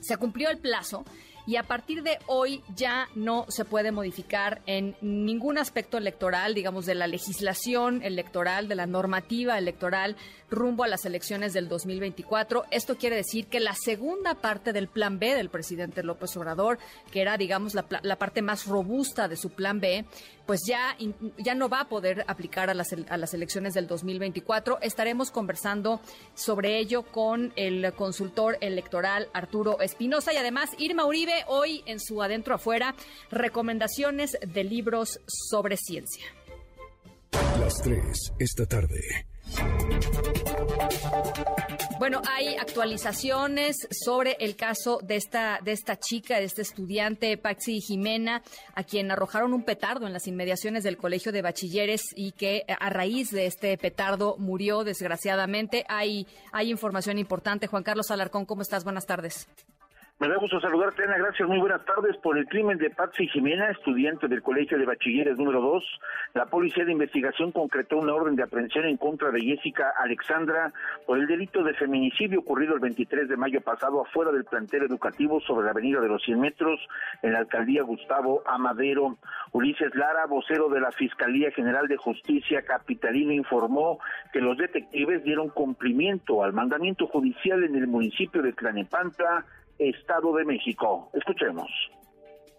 se 0.00 0.16
cumplió 0.16 0.48
el 0.48 0.58
plazo 0.58 1.04
y 1.46 1.56
a 1.56 1.62
partir 1.62 2.02
de 2.02 2.18
hoy 2.26 2.62
ya 2.74 3.08
no 3.14 3.46
se 3.48 3.64
puede 3.64 3.92
modificar 3.92 4.62
en 4.66 4.96
ningún 5.00 5.58
aspecto 5.58 5.98
electoral, 5.98 6.54
digamos, 6.54 6.86
de 6.86 6.94
la 6.94 7.06
legislación 7.06 8.02
electoral, 8.02 8.68
de 8.68 8.74
la 8.74 8.86
normativa 8.86 9.58
electoral 9.58 10.16
rumbo 10.50 10.84
a 10.84 10.88
las 10.88 11.04
elecciones 11.04 11.52
del 11.52 11.68
2024. 11.68 12.64
Esto 12.70 12.96
quiere 12.96 13.16
decir 13.16 13.46
que 13.46 13.60
la 13.60 13.74
segunda 13.74 14.34
parte 14.34 14.72
del 14.72 14.88
plan 14.88 15.18
B 15.18 15.34
del 15.34 15.50
presidente 15.50 16.02
López 16.02 16.36
Obrador, 16.36 16.78
que 17.10 17.20
era, 17.20 17.36
digamos, 17.36 17.74
la, 17.74 17.84
la 18.02 18.16
parte 18.16 18.40
más 18.40 18.66
robusta 18.66 19.28
de 19.28 19.36
su 19.36 19.50
plan 19.50 19.80
B, 19.80 20.04
pues 20.46 20.60
ya, 20.66 20.96
ya 21.38 21.54
no 21.54 21.68
va 21.68 21.80
a 21.80 21.88
poder 21.88 22.24
aplicar 22.28 22.70
a 22.70 22.74
las, 22.74 22.88
a 23.08 23.16
las 23.16 23.34
elecciones 23.34 23.74
del 23.74 23.86
2024. 23.86 24.78
Estaremos 24.82 25.30
conversando 25.30 26.00
sobre 26.34 26.78
ello 26.78 27.02
con 27.02 27.52
el 27.56 27.92
consultor 27.94 28.58
electoral 28.60 29.28
Arturo 29.32 29.80
Espinosa 29.80 30.32
y 30.32 30.36
además 30.36 30.70
Irma 30.78 31.04
Uribe 31.04 31.44
hoy 31.46 31.82
en 31.86 32.00
su 32.00 32.22
Adentro 32.22 32.54
Afuera, 32.54 32.94
recomendaciones 33.30 34.38
de 34.46 34.64
libros 34.64 35.20
sobre 35.26 35.76
ciencia. 35.76 36.24
Las 37.58 37.80
3 37.82 38.32
esta 38.38 38.66
tarde. 38.66 39.33
Bueno, 41.98 42.20
hay 42.30 42.56
actualizaciones 42.56 43.76
sobre 43.90 44.36
el 44.40 44.56
caso 44.56 44.98
de 45.02 45.16
esta, 45.16 45.60
de 45.64 45.72
esta 45.72 45.98
chica, 45.98 46.36
de 46.36 46.44
este 46.44 46.62
estudiante, 46.62 47.38
Paxi 47.38 47.80
Jimena, 47.80 48.42
a 48.74 48.84
quien 48.84 49.10
arrojaron 49.10 49.54
un 49.54 49.62
petardo 49.62 50.06
en 50.06 50.12
las 50.12 50.26
inmediaciones 50.26 50.84
del 50.84 50.96
colegio 50.96 51.32
de 51.32 51.40
bachilleres 51.40 52.02
y 52.14 52.32
que 52.32 52.64
a 52.68 52.90
raíz 52.90 53.30
de 53.30 53.46
este 53.46 53.78
petardo 53.78 54.36
murió 54.38 54.84
desgraciadamente. 54.84 55.86
Hay, 55.88 56.26
hay 56.52 56.70
información 56.70 57.18
importante. 57.18 57.68
Juan 57.68 57.84
Carlos 57.84 58.10
Alarcón, 58.10 58.44
¿cómo 58.44 58.62
estás? 58.62 58.84
Buenas 58.84 59.06
tardes. 59.06 59.46
Me 60.20 60.28
da 60.28 60.36
gusto 60.36 60.60
saludarte, 60.60 61.02
Ana. 61.02 61.18
Gracias. 61.18 61.48
Muy 61.48 61.58
buenas 61.58 61.84
tardes. 61.84 62.16
Por 62.18 62.38
el 62.38 62.46
crimen 62.46 62.78
de 62.78 62.88
Patsy 62.88 63.26
Jimena, 63.26 63.70
estudiante 63.70 64.28
del 64.28 64.42
Colegio 64.42 64.78
de 64.78 64.86
Bachilleres 64.86 65.36
número 65.36 65.60
2, 65.60 65.84
la 66.34 66.46
Policía 66.46 66.84
de 66.84 66.92
Investigación 66.92 67.50
concretó 67.50 67.96
una 67.98 68.14
orden 68.14 68.36
de 68.36 68.44
aprehensión 68.44 68.84
en 68.84 68.96
contra 68.96 69.32
de 69.32 69.40
Jessica 69.40 69.92
Alexandra 69.98 70.72
por 71.04 71.18
el 71.18 71.26
delito 71.26 71.64
de 71.64 71.74
feminicidio 71.74 72.38
ocurrido 72.38 72.74
el 72.74 72.80
23 72.80 73.28
de 73.28 73.36
mayo 73.36 73.60
pasado 73.60 74.02
afuera 74.02 74.30
del 74.30 74.44
plantel 74.44 74.84
educativo 74.84 75.40
sobre 75.40 75.64
la 75.64 75.72
Avenida 75.72 76.00
de 76.00 76.08
los 76.08 76.22
100 76.22 76.38
Metros 76.38 76.78
en 77.22 77.32
la 77.32 77.40
alcaldía 77.40 77.82
Gustavo 77.82 78.44
Amadero. 78.46 79.16
Ulises 79.50 79.96
Lara, 79.96 80.26
vocero 80.26 80.68
de 80.68 80.80
la 80.80 80.92
Fiscalía 80.92 81.50
General 81.50 81.88
de 81.88 81.96
Justicia 81.96 82.62
Capitalina, 82.62 83.34
informó 83.34 83.98
que 84.32 84.40
los 84.40 84.56
detectives 84.58 85.24
dieron 85.24 85.48
cumplimiento 85.48 86.44
al 86.44 86.52
mandamiento 86.52 87.08
judicial 87.08 87.64
en 87.64 87.74
el 87.74 87.88
municipio 87.88 88.42
de 88.42 88.52
Tlanepantla, 88.52 89.44
Estado 89.78 90.34
de 90.36 90.44
México. 90.44 91.10
Escuchemos. 91.14 91.70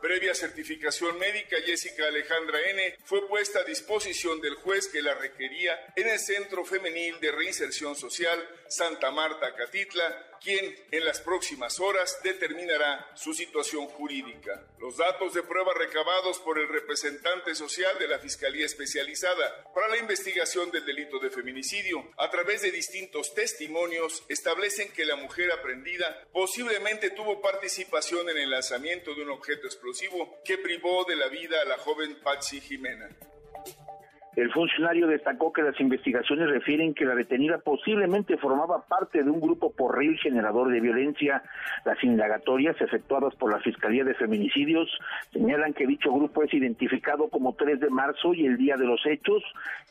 Previa 0.01 0.35
certificación 0.35 1.17
médica, 1.17 1.57
Jessica 1.65 2.05
Alejandra 2.05 2.59
N. 2.69 2.95
fue 3.05 3.27
puesta 3.27 3.61
a 3.61 3.63
disposición 3.63 4.39
del 4.39 4.53
juez 4.55 4.87
que 4.87 5.01
la 5.01 5.15
requería 5.15 5.73
en 5.95 6.07
el 6.07 6.19
Centro 6.19 6.63
Femenil 6.63 7.19
de 7.19 7.31
Reinserción 7.31 7.95
Social 7.95 8.37
Santa 8.67 9.09
Marta 9.09 9.55
Catitla, 9.55 10.34
quien 10.41 10.75
en 10.91 11.05
las 11.05 11.21
próximas 11.21 11.79
horas 11.79 12.19
determinará 12.23 13.11
su 13.15 13.33
situación 13.33 13.87
jurídica. 13.87 14.67
Los 14.79 14.97
datos 14.97 15.33
de 15.33 15.43
prueba 15.43 15.73
recabados 15.73 16.39
por 16.39 16.59
el 16.59 16.67
representante 16.67 17.55
social 17.55 17.97
de 17.99 18.07
la 18.07 18.19
Fiscalía 18.19 18.65
Especializada 18.65 19.71
para 19.73 19.87
la 19.87 19.97
investigación 19.97 20.71
del 20.71 20.85
delito 20.85 21.19
de 21.19 21.29
feminicidio 21.29 22.11
a 22.17 22.29
través 22.29 22.61
de 22.61 22.71
distintos 22.71 23.33
testimonios 23.33 24.23
establecen 24.29 24.91
que 24.91 25.05
la 25.05 25.15
mujer 25.15 25.51
aprendida 25.51 26.25
posiblemente 26.31 27.11
tuvo 27.11 27.41
participación 27.41 28.29
en 28.29 28.37
el 28.37 28.51
lanzamiento 28.51 29.13
de 29.13 29.23
un 29.23 29.31
objeto 29.31 29.67
explosivo 29.67 30.39
que 30.43 30.57
privó 30.57 31.05
de 31.05 31.15
la 31.15 31.27
vida 31.27 31.61
a 31.61 31.65
la 31.65 31.77
joven 31.77 32.15
Patsy 32.21 32.61
Jimena. 32.61 33.09
El 34.35 34.51
funcionario 34.51 35.07
destacó 35.07 35.53
que 35.53 35.63
las 35.63 35.79
investigaciones 35.79 36.49
refieren 36.49 36.93
que 36.93 37.05
la 37.05 37.15
detenida 37.15 37.57
posiblemente 37.59 38.37
formaba 38.37 38.85
parte 38.85 39.23
de 39.23 39.29
un 39.29 39.39
grupo 39.39 39.71
porril 39.71 40.17
generador 40.19 40.69
de 40.71 40.81
violencia. 40.81 41.41
Las 41.85 42.03
indagatorias 42.03 42.79
efectuadas 42.81 43.33
por 43.35 43.51
la 43.51 43.59
Fiscalía 43.59 44.03
de 44.03 44.13
Feminicidios 44.13 44.89
señalan 45.31 45.73
que 45.73 45.87
dicho 45.87 46.11
grupo 46.11 46.43
es 46.43 46.53
identificado 46.53 47.29
como 47.29 47.53
3 47.53 47.79
de 47.79 47.89
marzo 47.89 48.33
y 48.33 48.45
el 48.45 48.57
día 48.57 48.75
de 48.75 48.85
los 48.85 49.05
hechos 49.05 49.41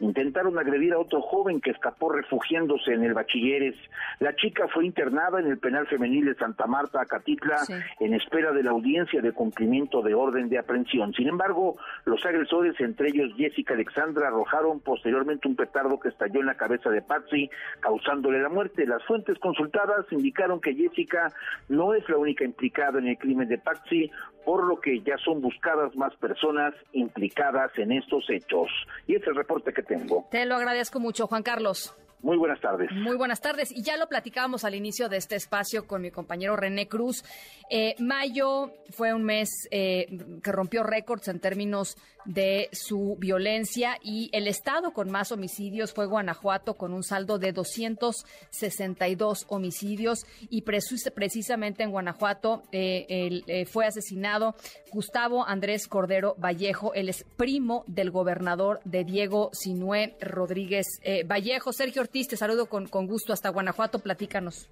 intentaron 0.01 0.59
agredir 0.59 0.92
a 0.92 0.99
otro 0.99 1.22
joven 1.22 1.61
que 1.61 1.70
escapó 1.70 2.12
refugiándose 2.12 2.92
en 2.92 3.05
el 3.05 3.14
Bachilleres. 3.14 3.76
La 4.20 4.34
chica 4.36 4.68
fue 4.68 4.84
internada 4.84 5.40
en 5.40 5.47
el 5.47 5.59
penal 5.59 5.86
femenil 5.86 6.26
de 6.26 6.34
Santa 6.34 6.66
Marta, 6.66 7.01
Acatitla, 7.01 7.61
en 8.01 8.14
espera 8.14 8.53
de 8.53 8.62
la 8.62 8.72
audiencia 8.72 9.22
de 9.22 9.32
cumplimiento 9.32 10.03
de 10.03 10.14
orden 10.14 10.49
de 10.49 10.59
aprehensión. 10.59 11.14
Sin 11.14 11.28
embargo, 11.28 11.76
los 12.05 12.24
agresores, 12.26 12.78
entre 12.80 13.09
ellos 13.09 13.32
Jessica 13.36 13.74
Alexandra, 13.74 14.30
arrojaron 14.35 14.80
posteriormente 14.80 15.49
un 15.49 15.57
petardo 15.57 15.99
que 16.01 16.09
estalló 16.09 16.41
en 16.41 16.47
la 16.47 16.57
cabeza 16.57 16.91
de 16.91 17.03
Patsy, 17.03 17.49
causándole 17.80 18.43
la 18.43 18.49
muerte. 18.49 18.87
Las 18.87 19.05
fuentes 19.05 19.39
consultadas 19.39 20.07
indicaron 20.11 20.61
que 20.61 20.74
Jessica 20.74 21.32
no 21.68 21.95
es 21.95 22.09
la 22.09 22.16
única 22.16 22.45
implicada 22.45 22.99
en 22.99 23.09
el 23.09 23.18
crimen 23.18 23.49
de 23.49 23.59
Patsy, 23.59 24.11
por 24.45 24.64
lo 24.64 24.80
que 24.80 25.01
ya 25.01 25.16
son 25.18 25.41
buscadas 25.41 25.95
más 25.97 26.14
personas 26.16 26.74
implicadas 26.93 27.70
en 27.78 27.93
estos 27.93 28.28
hechos. 28.28 28.68
Y 29.07 29.14
es 29.16 29.26
el 29.26 29.35
reporte 29.35 29.72
que 29.72 29.82
tengo. 29.82 30.26
Te 30.30 30.45
lo 30.45 30.57
agradezco 30.57 31.01
mucho, 31.01 31.26
Juan 31.26 31.43
Carlos. 31.43 31.97
Muy 32.25 32.39
buenas 32.39 32.59
tardes. 32.59 32.91
Muy 32.91 33.18
buenas 33.18 33.43
tardes. 33.43 33.70
Y 33.70 33.83
ya 33.83 33.99
lo 33.99 34.07
platicábamos 34.09 34.64
al 34.64 34.75
inicio 34.75 35.11
de 35.11 35.18
este 35.18 35.37
espacio 35.37 35.87
con 35.87 36.01
mi 36.01 36.11
compañero 36.11 36.57
René 36.57 36.89
Cruz. 36.89 37.22
Eh, 37.68 37.95
mayo 37.99 38.72
fue 38.89 39.12
un 39.12 39.25
mes 39.25 39.68
eh, 39.70 40.07
que 40.43 40.51
rompió 40.51 40.85
récords 40.85 41.29
en 41.29 41.39
términos 41.39 41.99
de 42.25 42.70
su 42.72 43.16
violencia 43.18 43.99
y 44.03 44.31
el 44.33 44.49
estado 44.49 44.93
con 44.95 45.11
más 45.11 45.33
homicidios 45.33 45.93
fue 45.93 46.07
Guanajuato 46.07 46.72
con 46.72 46.95
un 46.95 47.03
saldo 47.03 47.39
de 47.39 47.53
262 47.53 49.45
homicidios 49.49 50.25
y 50.49 50.62
precisamente 50.62 51.83
en 51.83 51.91
Guanajuato 51.91 52.62
eh, 52.72 53.66
fue 53.70 53.85
asesinado 53.85 54.55
Gustavo 54.91 55.45
Andrés 55.47 55.87
Cordero 55.87 56.35
Vallejo, 56.39 56.95
él 56.95 57.11
es 57.11 57.27
primo 57.37 57.85
del 57.87 58.11
gobernador 58.11 58.81
de 58.87 59.05
Diego 59.05 59.51
Sinué 59.53 60.16
Rodríguez 60.18 60.87
Vallejo. 61.27 61.75
Sergio 61.75 62.01
te 62.23 62.37
saludo 62.37 62.67
con, 62.67 62.87
con 62.87 63.09
gusto 63.09 63.33
hasta 63.33 63.49
Guanajuato, 63.49 63.99
platícanos. 63.99 64.71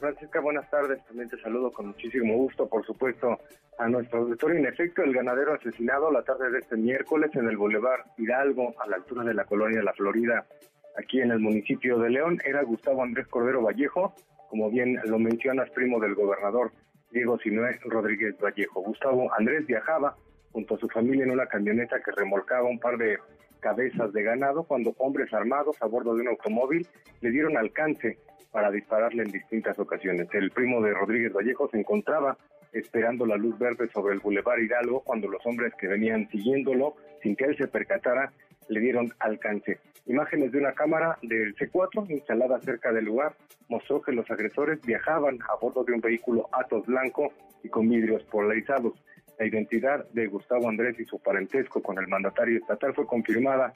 Francisca, 0.00 0.40
buenas 0.40 0.68
tardes, 0.70 1.04
también 1.06 1.28
te 1.28 1.38
saludo 1.40 1.70
con 1.70 1.88
muchísimo 1.88 2.34
gusto, 2.36 2.66
por 2.68 2.84
supuesto, 2.84 3.38
a 3.78 3.88
nuestro 3.88 4.20
auditorio. 4.20 4.58
En 4.58 4.66
efecto, 4.66 5.02
el 5.02 5.12
ganadero 5.12 5.54
asesinado 5.54 6.10
la 6.10 6.22
tarde 6.22 6.50
de 6.50 6.58
este 6.58 6.76
miércoles 6.76 7.30
en 7.34 7.48
el 7.48 7.56
Boulevard 7.56 8.00
Hidalgo, 8.18 8.74
a 8.80 8.88
la 8.88 8.96
altura 8.96 9.22
de 9.24 9.34
la 9.34 9.44
colonia 9.44 9.82
La 9.82 9.92
Florida, 9.92 10.46
aquí 10.98 11.20
en 11.20 11.30
el 11.30 11.38
municipio 11.38 11.98
de 11.98 12.10
León, 12.10 12.38
era 12.44 12.62
Gustavo 12.62 13.02
Andrés 13.02 13.26
Cordero 13.28 13.62
Vallejo, 13.62 14.14
como 14.48 14.70
bien 14.70 14.98
lo 15.04 15.18
mencionas, 15.18 15.70
primo 15.70 16.00
del 16.00 16.14
gobernador 16.14 16.72
Diego 17.10 17.38
Sinué 17.38 17.78
Rodríguez 17.84 18.34
Vallejo. 18.42 18.82
Gustavo 18.82 19.32
Andrés 19.34 19.66
viajaba 19.66 20.16
junto 20.52 20.74
a 20.74 20.78
su 20.78 20.88
familia 20.88 21.24
en 21.24 21.30
una 21.30 21.46
camioneta 21.46 22.00
que 22.00 22.12
remolcaba 22.12 22.68
un 22.68 22.78
par 22.78 22.98
de 22.98 23.18
cabezas 23.66 24.12
de 24.12 24.22
ganado 24.22 24.62
cuando 24.62 24.94
hombres 24.98 25.34
armados 25.34 25.76
a 25.82 25.86
bordo 25.86 26.14
de 26.14 26.20
un 26.20 26.28
automóvil 26.28 26.86
le 27.20 27.30
dieron 27.32 27.56
alcance 27.56 28.16
para 28.52 28.70
dispararle 28.70 29.24
en 29.24 29.32
distintas 29.32 29.76
ocasiones. 29.80 30.28
El 30.34 30.52
primo 30.52 30.80
de 30.80 30.94
Rodríguez 30.94 31.32
Vallejo 31.32 31.68
se 31.68 31.80
encontraba 31.80 32.38
esperando 32.72 33.26
la 33.26 33.36
luz 33.36 33.58
verde 33.58 33.88
sobre 33.92 34.14
el 34.14 34.20
Boulevard 34.20 34.60
Hidalgo 34.60 35.00
cuando 35.00 35.26
los 35.26 35.44
hombres 35.46 35.72
que 35.80 35.88
venían 35.88 36.28
siguiéndolo, 36.28 36.94
sin 37.24 37.34
que 37.34 37.46
él 37.46 37.56
se 37.56 37.66
percatara, 37.66 38.32
le 38.68 38.78
dieron 38.78 39.12
alcance. 39.18 39.80
Imágenes 40.06 40.52
de 40.52 40.58
una 40.58 40.72
cámara 40.72 41.18
del 41.22 41.56
C4 41.56 42.08
instalada 42.08 42.60
cerca 42.60 42.92
del 42.92 43.06
lugar 43.06 43.34
mostró 43.68 44.00
que 44.00 44.12
los 44.12 44.30
agresores 44.30 44.80
viajaban 44.82 45.40
a 45.48 45.56
bordo 45.60 45.82
de 45.82 45.92
un 45.92 46.00
vehículo 46.00 46.48
Atos 46.52 46.86
blanco 46.86 47.32
y 47.64 47.68
con 47.68 47.88
vidrios 47.88 48.22
polarizados. 48.30 48.92
La 49.38 49.46
identidad 49.46 50.08
de 50.10 50.26
Gustavo 50.26 50.68
Andrés 50.68 50.98
y 50.98 51.04
su 51.04 51.18
parentesco 51.18 51.82
con 51.82 51.98
el 51.98 52.08
mandatario 52.08 52.58
estatal 52.58 52.94
fue 52.94 53.06
confirmada 53.06 53.74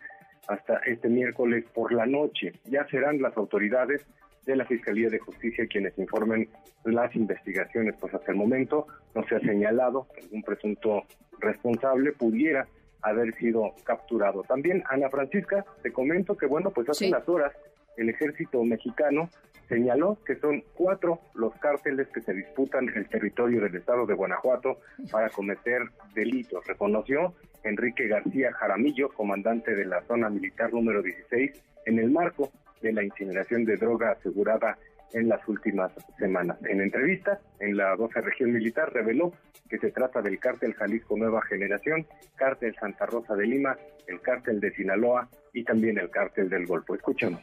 hasta 0.48 0.78
este 0.78 1.08
miércoles 1.08 1.64
por 1.74 1.92
la 1.92 2.06
noche. 2.06 2.52
Ya 2.64 2.86
serán 2.88 3.20
las 3.20 3.36
autoridades 3.36 4.06
de 4.46 4.56
la 4.56 4.64
Fiscalía 4.64 5.10
de 5.10 5.18
Justicia 5.18 5.66
quienes 5.66 5.96
informen 5.98 6.48
las 6.84 7.14
investigaciones, 7.14 7.94
pues 8.00 8.14
hasta 8.14 8.32
el 8.32 8.38
momento 8.38 8.86
no 9.14 9.26
se 9.26 9.36
ha 9.36 9.40
señalado 9.40 10.06
que 10.14 10.22
algún 10.22 10.42
presunto 10.42 11.04
responsable 11.38 12.12
pudiera 12.12 12.66
haber 13.02 13.34
sido 13.36 13.74
capturado. 13.84 14.42
También, 14.42 14.82
Ana 14.88 15.08
Francisca, 15.08 15.64
te 15.82 15.92
comento 15.92 16.36
que, 16.36 16.46
bueno, 16.46 16.70
pues 16.70 16.88
hace 16.88 17.08
unas 17.08 17.28
horas 17.28 17.52
el 18.00 18.08
ejército 18.08 18.62
mexicano 18.64 19.28
señaló 19.68 20.18
que 20.26 20.36
son 20.36 20.64
cuatro 20.74 21.20
los 21.34 21.54
cárteles 21.60 22.08
que 22.08 22.20
se 22.20 22.32
disputan 22.32 22.88
el 22.94 23.08
territorio 23.08 23.60
del 23.60 23.76
estado 23.76 24.04
de 24.06 24.14
Guanajuato 24.14 24.78
para 25.12 25.28
cometer 25.30 25.82
delitos. 26.14 26.66
Reconoció 26.66 27.34
Enrique 27.62 28.08
García 28.08 28.52
Jaramillo, 28.52 29.10
comandante 29.10 29.74
de 29.74 29.84
la 29.84 30.02
zona 30.02 30.28
militar 30.28 30.72
número 30.72 31.02
16, 31.02 31.62
en 31.86 31.98
el 31.98 32.10
marco 32.10 32.50
de 32.82 32.92
la 32.92 33.04
incineración 33.04 33.64
de 33.64 33.76
droga 33.76 34.12
asegurada 34.12 34.76
en 35.12 35.28
las 35.28 35.46
últimas 35.46 35.92
semanas. 36.18 36.58
En 36.64 36.80
entrevista 36.80 37.40
en 37.60 37.76
la 37.76 37.94
12 37.96 38.20
región 38.22 38.52
militar 38.52 38.92
reveló 38.92 39.32
que 39.68 39.78
se 39.78 39.90
trata 39.90 40.20
del 40.22 40.38
cártel 40.38 40.74
Jalisco 40.74 41.16
Nueva 41.16 41.42
Generación, 41.42 42.06
cártel 42.36 42.74
Santa 42.74 43.06
Rosa 43.06 43.36
de 43.36 43.46
Lima, 43.46 43.76
el 44.06 44.20
cártel 44.20 44.58
de 44.60 44.72
Sinaloa 44.72 45.28
y 45.52 45.64
también 45.64 45.98
el 45.98 46.10
cártel 46.10 46.48
del 46.48 46.66
Golfo. 46.66 46.94
Escuchemos. 46.94 47.40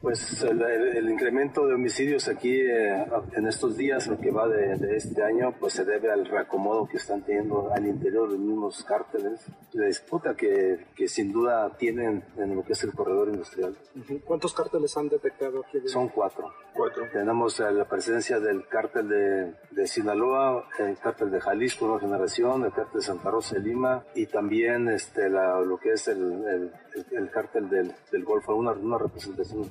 Pues 0.00 0.42
el, 0.42 1.10
incremento 1.10 1.66
de 1.66 1.74
homicidios 1.74 2.28
aquí 2.28 2.52
eh, 2.52 3.06
en 3.34 3.46
estos 3.46 3.76
días, 3.76 4.06
lo 4.06 4.18
que 4.18 4.30
va 4.30 4.46
de, 4.46 4.96
este 4.96 5.22
año, 5.22 5.54
pues 5.58 5.72
se 5.72 5.84
debe 5.84 6.12
al 6.12 6.26
reacomodo 6.26 6.86
que 6.86 6.98
están 6.98 7.22
teniendo 7.22 7.72
al 7.72 7.86
interior 7.86 8.28
de 8.28 8.36
los 8.36 8.46
mismos 8.46 8.84
cárteles, 8.84 9.40
la 9.72 9.86
disputa 9.86 10.36
que, 10.36 10.86
que, 10.94 11.08
sin 11.08 11.32
duda 11.32 11.76
tienen 11.76 12.22
en 12.36 12.54
lo 12.54 12.62
que 12.62 12.74
es 12.74 12.84
el 12.84 12.92
corredor 12.92 13.28
industrial. 13.28 13.76
¿Cuántos 14.24 14.52
cárteles 14.52 14.96
han 14.96 15.08
detectado 15.08 15.64
aquí? 15.66 15.80
Son 15.88 16.08
cuatro. 16.08 16.52
Cuatro. 16.74 17.08
Tenemos 17.10 17.58
eh, 17.60 17.72
la 17.72 17.88
presencia 17.88 18.38
del 18.38 18.68
cártel 18.68 19.08
de, 19.08 19.54
de, 19.70 19.86
Sinaloa, 19.86 20.68
el 20.78 20.98
cártel 20.98 21.30
de 21.30 21.40
Jalisco 21.40 21.86
Nueva 21.86 22.00
Generación, 22.00 22.64
el 22.64 22.72
cártel 22.72 23.00
de 23.00 23.06
Santa 23.06 23.30
Rosa 23.30 23.56
de 23.56 23.62
Lima 23.62 24.04
y 24.14 24.26
también 24.26 24.88
este, 24.88 25.30
la, 25.30 25.58
lo 25.62 25.78
que 25.78 25.92
es 25.92 26.06
el, 26.08 26.70
el, 27.12 27.25
cártel 27.30 27.68
del, 27.68 27.92
del 28.10 28.24
Golfo, 28.24 28.54
una, 28.54 28.72
una 28.72 28.98
representación 28.98 29.68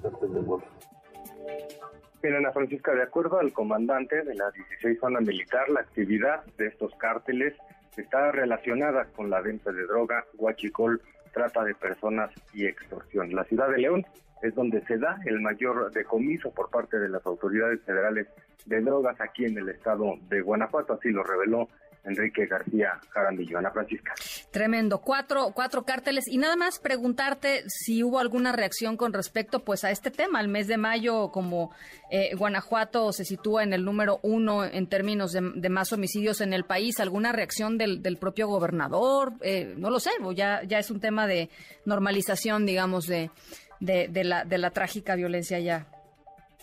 Bien, 2.21 2.35
Ana 2.35 2.51
Francisca, 2.51 2.93
de 2.93 3.03
acuerdo 3.03 3.39
al 3.39 3.53
comandante 3.53 4.23
de 4.23 4.33
la 4.33 4.49
16 4.51 4.99
zona 4.99 5.19
militar, 5.19 5.69
la 5.69 5.81
actividad 5.81 6.43
de 6.57 6.67
estos 6.67 6.93
cárteles 6.95 7.53
está 7.95 8.31
relacionada 8.31 9.05
con 9.15 9.29
la 9.29 9.41
venta 9.41 9.71
de 9.71 9.83
droga, 9.83 10.25
guachicol, 10.33 11.01
trata 11.33 11.63
de 11.63 11.75
personas 11.75 12.31
y 12.53 12.65
extorsión. 12.65 13.33
La 13.35 13.43
ciudad 13.43 13.69
de 13.69 13.77
León 13.77 14.05
es 14.41 14.55
donde 14.55 14.81
se 14.85 14.97
da 14.97 15.17
el 15.25 15.39
mayor 15.41 15.91
decomiso 15.91 16.51
por 16.51 16.69
parte 16.69 16.97
de 16.97 17.09
las 17.09 17.25
autoridades 17.25 17.81
federales 17.83 18.27
de 18.65 18.81
drogas 18.81 19.19
aquí 19.21 19.45
en 19.45 19.57
el 19.57 19.69
estado 19.69 20.15
de 20.29 20.41
Guanajuato, 20.41 20.93
así 20.93 21.09
lo 21.09 21.23
reveló 21.23 21.69
Enrique 22.05 22.45
García 22.45 22.99
Jaramillo. 23.09 23.57
Ana 23.57 23.71
Francisca. 23.71 24.13
Tremendo. 24.51 25.01
Cuatro, 25.01 25.51
cuatro 25.53 25.83
cárteles. 25.83 26.27
Y 26.27 26.37
nada 26.37 26.55
más 26.55 26.79
preguntarte 26.79 27.63
si 27.67 28.03
hubo 28.03 28.19
alguna 28.19 28.51
reacción 28.51 28.97
con 28.97 29.13
respecto 29.13 29.63
pues 29.63 29.83
a 29.83 29.91
este 29.91 30.11
tema. 30.11 30.41
El 30.41 30.47
mes 30.47 30.67
de 30.67 30.77
mayo, 30.77 31.31
como 31.31 31.71
eh, 32.11 32.35
Guanajuato 32.35 33.11
se 33.11 33.25
sitúa 33.25 33.63
en 33.63 33.73
el 33.73 33.83
número 33.83 34.19
uno 34.23 34.63
en 34.63 34.87
términos 34.87 35.31
de, 35.33 35.69
más 35.69 35.91
homicidios 35.91 36.41
en 36.41 36.53
el 36.53 36.63
país, 36.63 36.99
¿alguna 36.99 37.31
reacción 37.31 37.77
del, 37.77 38.01
del 38.01 38.17
propio 38.17 38.47
gobernador? 38.47 39.33
Eh, 39.41 39.73
no 39.77 39.89
lo 39.89 39.99
sé, 39.99 40.11
ya, 40.35 40.63
ya 40.63 40.79
es 40.79 40.91
un 40.91 40.99
tema 40.99 41.27
de 41.27 41.49
normalización, 41.85 42.65
digamos, 42.65 43.07
de, 43.07 43.31
de, 43.79 44.23
la, 44.23 44.45
de 44.45 44.57
la 44.57 44.71
trágica 44.71 45.15
violencia 45.15 45.59
ya. 45.59 45.87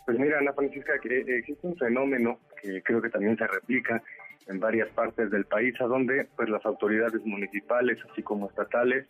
Pues 0.05 0.18
mira, 0.18 0.38
Ana 0.38 0.53
Francisca, 0.53 0.93
que 1.01 1.20
existe 1.38 1.66
un 1.66 1.76
fenómeno 1.76 2.40
que 2.61 2.82
creo 2.82 3.01
que 3.03 3.11
también 3.11 3.36
se 3.36 3.47
replica 3.47 4.03
en 4.49 4.61
varias 4.61 4.88
partes 4.90 5.30
del 5.30 5.45
país, 5.45 5.74
a 5.80 5.84
donde 5.84 6.26
pues 6.36 6.49
las 6.49 6.64
autoridades 6.66 7.24
municipales, 7.24 7.99
así 8.11 8.22
como 8.22 8.49
estatales, 8.49 9.07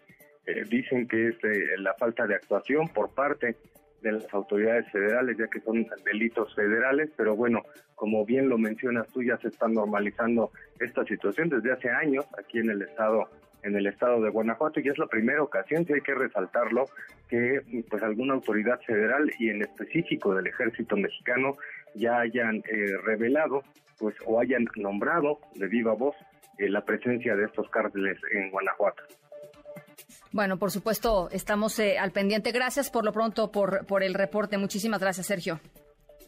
eh, 0.47 0.65
dicen 0.69 1.07
que 1.07 1.29
es 1.29 1.37
eh, 1.45 1.77
la 1.79 1.95
falta 1.95 2.27
de 2.27 2.35
actuación 2.35 2.89
por 2.89 3.15
parte 3.15 3.57
de 4.03 4.13
las 4.13 4.35
autoridades 4.35 4.91
federales, 4.91 5.37
ya 5.39 5.47
que 5.47 5.61
son 5.61 5.87
delitos 6.05 6.55
federales, 6.55 7.11
pero 7.17 7.37
bueno, 7.37 7.63
como 7.95 8.25
bien 8.25 8.49
lo 8.49 8.59
mencionas 8.59 9.07
tú, 9.09 9.23
ya 9.23 9.37
se 9.39 9.49
está 9.49 9.69
normalizando 9.69 10.51
esta 10.81 11.05
situación 11.05 11.49
desde 11.49 11.73
hace 11.73 11.89
años 11.89 12.27
aquí 12.37 12.59
en 12.59 12.71
el 12.71 12.83
estado 12.83 13.29
en 13.63 13.77
el 13.77 13.87
estado 13.87 14.21
de 14.21 14.31
Guanajuato 14.31 14.81
y 14.81 14.89
es 14.89 14.99
la 14.99 15.07
primera 15.07 15.41
ocasión, 15.41 15.85
que 15.85 15.95
hay 15.95 16.01
que 16.01 16.15
resaltarlo, 16.15 16.87
que 17.29 17.61
pues 17.89 18.03
alguna 18.03 18.35
autoridad 18.35 18.81
federal 18.81 19.31
y 19.39 19.51
en 19.51 19.63
específico 19.63 20.35
del 20.35 20.49
ejército 20.49 20.97
mexicano 20.97 21.57
ya 21.95 22.19
hayan 22.19 22.57
eh, 22.57 22.97
revelado 23.05 23.63
pues 24.03 24.17
o 24.27 24.41
hayan 24.41 24.67
nombrado 24.75 25.39
de 25.55 25.69
viva 25.69 25.95
voz 25.95 26.17
eh, 26.59 26.69
la 26.69 26.85
presencia 26.85 27.37
de 27.37 27.45
estos 27.45 27.71
cárteles 27.71 28.19
en 28.35 28.51
Guanajuato. 28.51 29.01
Bueno, 30.33 30.59
por 30.59 30.73
supuesto, 30.73 31.29
estamos 31.31 31.79
eh, 31.79 32.01
al 32.01 32.11
pendiente. 32.11 32.51
Gracias 32.51 32.91
por 32.91 33.05
lo 33.05 33.13
pronto 33.13 33.53
por, 33.53 33.87
por 33.87 34.03
el 34.03 34.15
reporte. 34.15 34.59
Muchísimas 34.59 35.01
gracias, 35.01 35.29
Sergio. 35.29 35.61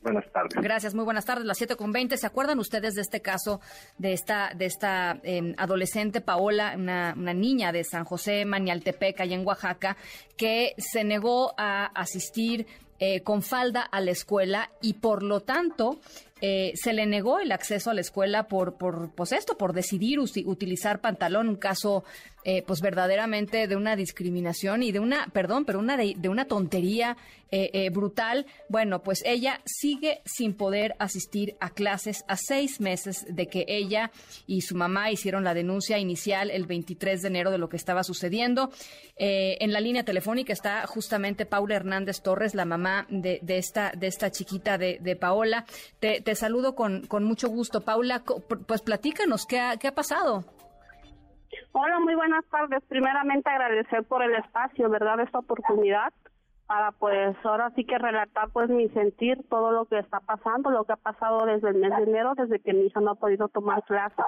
Buenas 0.03 0.31
tardes. 0.31 0.63
Gracias, 0.63 0.95
muy 0.95 1.05
buenas 1.05 1.25
tardes. 1.25 1.47
Las 1.47 1.59
7 1.59 1.75
con 1.75 1.91
20. 1.91 2.17
¿Se 2.17 2.27
acuerdan 2.29 2.61
ustedes 2.61 2.95
de 2.95 3.01
este 3.01 3.21
caso 3.21 3.61
de 3.99 4.13
esta, 4.13 4.53
de 4.55 4.67
esta 4.67 5.19
em, 5.25 5.55
adolescente 5.57 6.21
Paola, 6.21 6.75
una, 6.77 7.15
una, 7.17 7.35
niña 7.35 7.73
de 7.73 7.83
San 7.83 8.05
José 8.05 8.45
Manialtepec, 8.45 9.19
allá 9.21 9.35
en 9.35 9.45
Oaxaca, 9.45 9.97
que 10.37 10.75
se 10.79 11.03
negó 11.03 11.55
a 11.57 11.87
asistir 11.87 12.67
eh, 13.01 13.23
con 13.23 13.43
falda 13.43 13.83
a 13.83 14.01
la 14.01 14.13
escuela 14.13 14.71
y 14.81 14.95
por 14.95 15.25
lo 15.25 15.41
tanto 15.41 15.99
eh, 16.41 16.73
se 16.75 16.93
le 16.93 17.07
negó 17.07 17.39
el 17.39 17.53
acceso 17.53 17.91
a 17.91 17.95
la 17.95 18.01
escuela 18.01 18.49
por, 18.49 18.77
por 18.77 19.13
pues 19.15 19.33
esto, 19.33 19.57
por 19.57 19.73
decidir 19.73 20.19
utilizar 20.19 21.01
pantalón, 21.01 21.49
un 21.49 21.57
caso 21.57 22.05
eh, 22.45 22.63
pues 22.67 22.83
verdaderamente 22.83 23.67
de 23.69 23.77
una 23.77 23.97
discriminación 23.97 24.83
y 24.83 24.93
de 24.93 24.99
una, 24.99 25.29
perdón, 25.33 25.65
pero 25.65 25.79
una 25.79 25.97
de, 25.97 26.29
una 26.29 26.45
tontería 26.45 27.17
eh, 27.57 27.89
brutal. 27.91 28.47
Bueno, 28.69 29.01
pues 29.03 29.23
ella 29.25 29.61
sigue 29.65 30.21
sin 30.25 30.55
poder 30.55 30.97
asistir 30.99 31.57
a 31.61 31.71
clases 31.71 32.25
a 32.27 32.37
seis 32.37 32.81
meses 32.81 33.25
de 33.29 33.47
que 33.47 33.65
ella 33.69 34.11
y 34.49 34.63
su 34.63 34.75
mamá 34.75 35.13
hicieron 35.13 35.45
la 35.45 35.55
denuncia 35.55 35.99
inicial 35.99 36.51
el 36.51 36.67
23 36.67 37.23
de 37.23 37.29
enero 37.29 37.53
de 37.53 37.59
lo 37.59 37.69
que 37.69 37.77
estaba 37.77 38.03
sucediendo. 38.03 38.73
en 39.17 39.73
la 39.73 39.81
línea 39.81 40.05
telefónica 40.05 40.53
está 40.53 40.85
justamente 40.89 41.47
Paula 41.47 41.77
Hernández 41.77 42.21
Torres, 42.23 42.57
la 42.57 42.65
mamá 42.65 43.07
de, 43.09 43.41
esta, 43.47 43.93
de 43.97 44.09
esta 44.09 44.33
chiquita 44.33 44.77
de, 44.77 44.99
de 45.01 45.15
Paola. 45.15 45.65
Te, 46.01 46.24
te 46.25 46.35
saludo 46.35 46.75
con, 46.75 47.07
con 47.07 47.25
mucho 47.25 47.49
gusto. 47.49 47.83
Paula, 47.83 48.23
pues 48.67 48.83
platícanos, 48.83 49.47
¿qué 49.47 49.61
ha, 49.61 49.77
qué 49.77 49.89
ha 49.89 49.95
pasado? 49.95 50.45
Hola, 51.73 52.01
muy 52.01 52.15
buenas 52.15 52.45
tardes. 52.47 52.83
Primeramente 52.89 53.51
agradecer 53.51 54.05
por 54.05 54.23
el 54.23 54.35
espacio, 54.35 54.89
¿verdad? 54.91 55.21
Esta 55.21 55.39
oportunidad 55.39 56.13
para 56.67 56.93
pues 56.93 57.37
ahora 57.45 57.71
sí 57.77 57.85
que 57.85 57.99
relatar 57.99 58.49
pues 58.51 58.71
mi 58.71 58.89
sentir, 58.89 59.39
todo 59.51 59.71
lo 59.71 59.85
que 59.85 59.99
está 59.99 60.21
pasando, 60.21 60.71
lo 60.71 60.85
que 60.85 60.95
ha 60.95 60.97
pasado 60.97 61.45
desde 61.45 61.69
el 61.69 61.77
mes 61.77 61.95
de 61.97 62.05
enero, 62.05 62.35
desde 62.37 62.59
que 62.59 62.73
mi 62.73 62.87
hija 62.87 63.01
no 63.01 63.13
ha 63.13 63.15
podido 63.17 63.49
tomar 63.49 63.83
clases. 63.85 64.25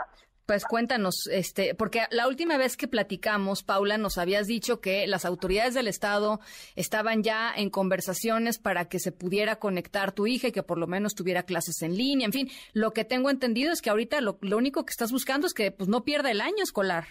Pues 0.47 0.65
cuéntanos, 0.65 1.29
este, 1.33 1.75
porque 1.75 2.03
la 2.13 2.29
última 2.29 2.57
vez 2.57 2.77
que 2.77 2.87
platicamos, 2.87 3.65
Paula, 3.65 3.99
nos 3.99 4.17
habías 4.17 4.47
dicho 4.47 4.81
que 4.81 5.09
las 5.09 5.25
autoridades 5.25 5.75
del 5.75 5.89
Estado 5.89 6.39
estaban 6.77 7.25
ya 7.25 7.53
en 7.53 7.69
conversaciones 7.69 8.61
para 8.61 8.85
que 8.89 9.01
se 9.01 9.11
pudiera 9.11 9.57
conectar 9.57 10.13
tu 10.13 10.29
hija 10.29 10.47
y 10.47 10.53
que 10.53 10.63
por 10.63 10.79
lo 10.79 10.87
menos 10.87 11.17
tuviera 11.17 11.43
clases 11.43 11.83
en 11.83 11.97
línea. 11.97 12.27
En 12.27 12.33
fin, 12.33 12.49
lo 12.75 12.93
que 12.93 13.05
tengo 13.05 13.29
entendido 13.29 13.73
es 13.73 13.83
que 13.83 13.91
ahorita 13.91 14.21
lo, 14.21 14.39
lo 14.41 14.57
único 14.57 14.85
que 14.85 14.93
estás 14.93 15.11
buscando 15.11 15.49
es 15.49 15.53
que 15.53 15.73
pues 15.73 15.89
no 15.89 16.05
pierda 16.05 16.31
el 16.31 16.41
año 16.41 16.63
escolar. 16.63 17.07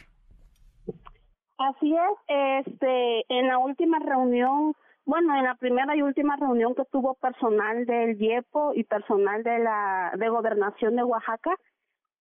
Así 1.58 1.94
es, 1.94 2.66
este, 2.68 3.26
en 3.28 3.48
la 3.48 3.58
última 3.58 4.00
reunión, 4.00 4.76
bueno, 5.06 5.36
en 5.36 5.44
la 5.44 5.56
primera 5.56 5.94
y 5.96 6.02
última 6.02 6.38
reunión 6.38 6.74
que 6.74 6.84
tuvo 6.86 7.16
personal 7.16 7.86
del 7.86 8.22
IEPO 8.22 8.74
y 8.76 8.86
personal 8.86 9.44
de 9.44 9.60
la 9.60 10.14
de 10.18 10.30
Gobernación 10.30 10.96
de 10.96 11.04
Oaxaca, 11.04 11.52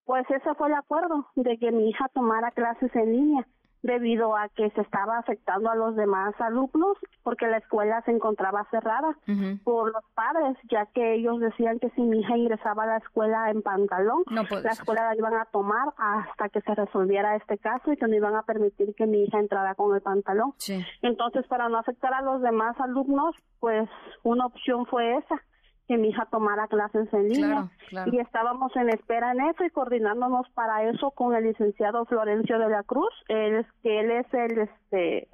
pues 0.05 0.29
ese 0.31 0.55
fue 0.55 0.69
el 0.69 0.75
acuerdo 0.75 1.27
de 1.35 1.59
que 1.59 1.73
mi 1.73 1.89
hija 1.89 2.09
tomara 2.13 2.51
clases 2.51 2.95
en 2.95 3.13
línea 3.13 3.47
debido 3.85 4.35
a 4.35 4.49
que 4.49 4.71
se 4.71 4.81
estaba 4.81 5.19
afectando 5.19 5.71
a 5.71 5.75
los 5.75 5.95
demás 5.95 6.35
alumnos 6.41 6.97
porque 7.23 7.47
la 7.47 7.59
escuela 7.59 8.01
se 8.07 8.13
encontraba 8.13 8.67
cerrada 8.71 9.15
por 9.63 9.93
los 9.93 10.03
padres, 10.15 10.57
ya 10.71 10.87
que 10.87 11.15
ellos 11.17 11.39
decían 11.39 11.79
que 11.79 11.91
si 11.91 12.01
mi 12.01 12.21
hija 12.21 12.35
ingresaba 12.37 12.85
a 12.85 12.87
la 12.87 12.97
escuela 12.97 13.51
en 13.51 13.61
pantalón, 13.61 14.23
la 14.65 14.71
escuela 14.71 15.05
la 15.05 15.17
iban 15.17 15.35
a 15.35 15.45
tomar 15.47 15.93
hasta 15.99 16.49
que 16.49 16.63
se 16.63 16.75
resolviera 16.75 17.37
este 17.37 17.59
caso 17.59 17.93
y 17.93 17.99
que 17.99 18.07
no 18.07 18.15
iban 18.15 18.35
a 18.37 18.43
permitir 18.43 18.95
que 18.95 19.07
mi 19.07 19.23
hija 19.25 19.39
entrara 19.39 19.75
con 19.75 19.95
el 19.95 20.01
pantalón. 20.01 20.55
Entonces, 21.03 21.47
para 21.47 21.69
no 21.69 21.77
afectar 21.77 22.15
a 22.15 22.23
los 22.23 22.41
demás 22.41 22.81
alumnos, 22.81 23.37
pues 23.61 23.87
una 24.23 24.47
opción 24.47 24.87
fue 24.87 25.19
esa 25.19 25.43
que 25.87 25.99
mi 25.99 26.09
hija 26.09 26.27
tomara 26.31 26.67
clases 26.69 27.13
en 27.13 27.29
línea. 27.29 27.71
Y 28.07 28.19
estábamos 28.19 28.75
en 28.77 28.89
espera 28.89 29.33
en 29.33 29.41
eso 29.43 29.65
y 29.65 29.71
coordinándonos 29.71 30.49
para 30.51 30.89
eso 30.89 31.11
con 31.11 31.35
el 31.35 31.45
licenciado 31.45 32.07
Florencio 32.07 32.59
de 32.59 32.69
la 32.69 32.83
Cruz, 32.83 33.13
él 33.29 33.57
es 33.57 33.67
que 33.83 34.01
él 34.01 34.11
es 34.11 34.35
el 34.35 34.59
este 34.59 35.29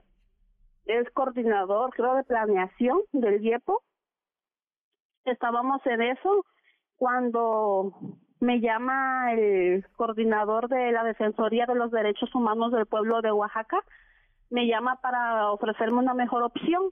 es 0.87 1.09
coordinador 1.11 1.91
creo 1.91 2.15
de 2.15 2.25
planeación 2.25 2.99
del 3.13 3.45
IEPO. 3.45 3.83
Estábamos 5.25 5.85
en 5.87 6.03
eso 6.03 6.45
cuando 6.97 7.95
me 8.41 8.61
llama 8.61 9.33
el 9.35 9.87
coordinador 9.97 10.69
de 10.69 10.91
la 10.91 11.05
Defensoría 11.05 11.67
de 11.67 11.75
los 11.75 11.91
Derechos 11.91 12.35
Humanos 12.35 12.73
del 12.73 12.87
pueblo 12.87 13.21
de 13.21 13.31
Oaxaca, 13.31 13.85
me 14.49 14.67
llama 14.67 14.97
para 15.01 15.53
ofrecerme 15.53 15.99
una 15.99 16.15
mejor 16.15 16.43
opción 16.43 16.91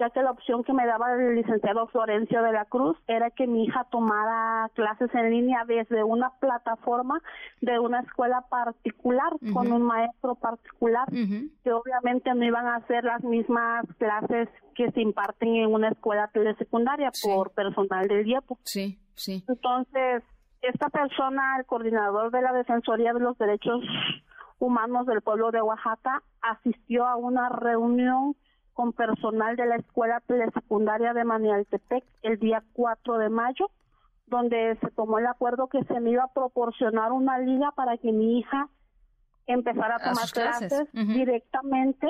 ya 0.00 0.08
que 0.08 0.22
la 0.22 0.30
opción 0.30 0.64
que 0.64 0.72
me 0.72 0.86
daba 0.86 1.12
el 1.12 1.36
licenciado 1.36 1.86
Florencio 1.88 2.42
de 2.42 2.52
la 2.52 2.64
Cruz 2.64 2.96
era 3.06 3.30
que 3.30 3.46
mi 3.46 3.64
hija 3.64 3.86
tomara 3.90 4.70
clases 4.74 5.14
en 5.14 5.30
línea 5.30 5.64
desde 5.66 6.02
una 6.02 6.30
plataforma 6.40 7.20
de 7.60 7.78
una 7.78 8.00
escuela 8.00 8.40
particular 8.48 9.30
con 9.52 9.70
un 9.70 9.82
maestro 9.82 10.36
particular, 10.36 11.06
que 11.10 11.72
obviamente 11.72 12.34
no 12.34 12.44
iban 12.44 12.66
a 12.66 12.84
ser 12.86 13.04
las 13.04 13.22
mismas 13.22 13.84
clases 13.98 14.48
que 14.74 14.90
se 14.92 15.02
imparten 15.02 15.56
en 15.56 15.72
una 15.72 15.90
escuela 15.90 16.28
telesecundaria 16.32 17.10
por 17.22 17.50
personal 17.50 18.08
del 18.08 18.26
IEPO. 18.26 18.58
Sí, 18.64 18.98
sí. 19.14 19.44
Entonces, 19.46 20.22
esta 20.62 20.88
persona, 20.88 21.58
el 21.58 21.66
coordinador 21.66 22.30
de 22.30 22.40
la 22.40 22.54
Defensoría 22.54 23.12
de 23.12 23.20
los 23.20 23.36
Derechos 23.36 23.84
Humanos 24.58 25.06
del 25.06 25.20
pueblo 25.20 25.50
de 25.50 25.60
Oaxaca, 25.60 26.22
asistió 26.40 27.06
a 27.06 27.16
una 27.16 27.50
reunión 27.50 28.34
con 28.80 28.94
personal 28.94 29.56
de 29.56 29.66
la 29.66 29.76
escuela 29.76 30.22
telesecundaria 30.26 31.12
de 31.12 31.22
Manialtepec 31.22 32.02
el 32.22 32.38
día 32.38 32.64
4 32.72 33.18
de 33.18 33.28
mayo, 33.28 33.70
donde 34.26 34.78
se 34.80 34.90
tomó 34.92 35.18
el 35.18 35.26
acuerdo 35.26 35.66
que 35.66 35.84
se 35.84 36.00
me 36.00 36.12
iba 36.12 36.24
a 36.24 36.32
proporcionar 36.32 37.12
una 37.12 37.38
liga 37.40 37.72
para 37.72 37.98
que 37.98 38.10
mi 38.10 38.38
hija 38.38 38.70
empezara 39.46 39.96
a 39.96 39.98
tomar 39.98 40.30
clases, 40.32 40.88
directamente 40.94 42.06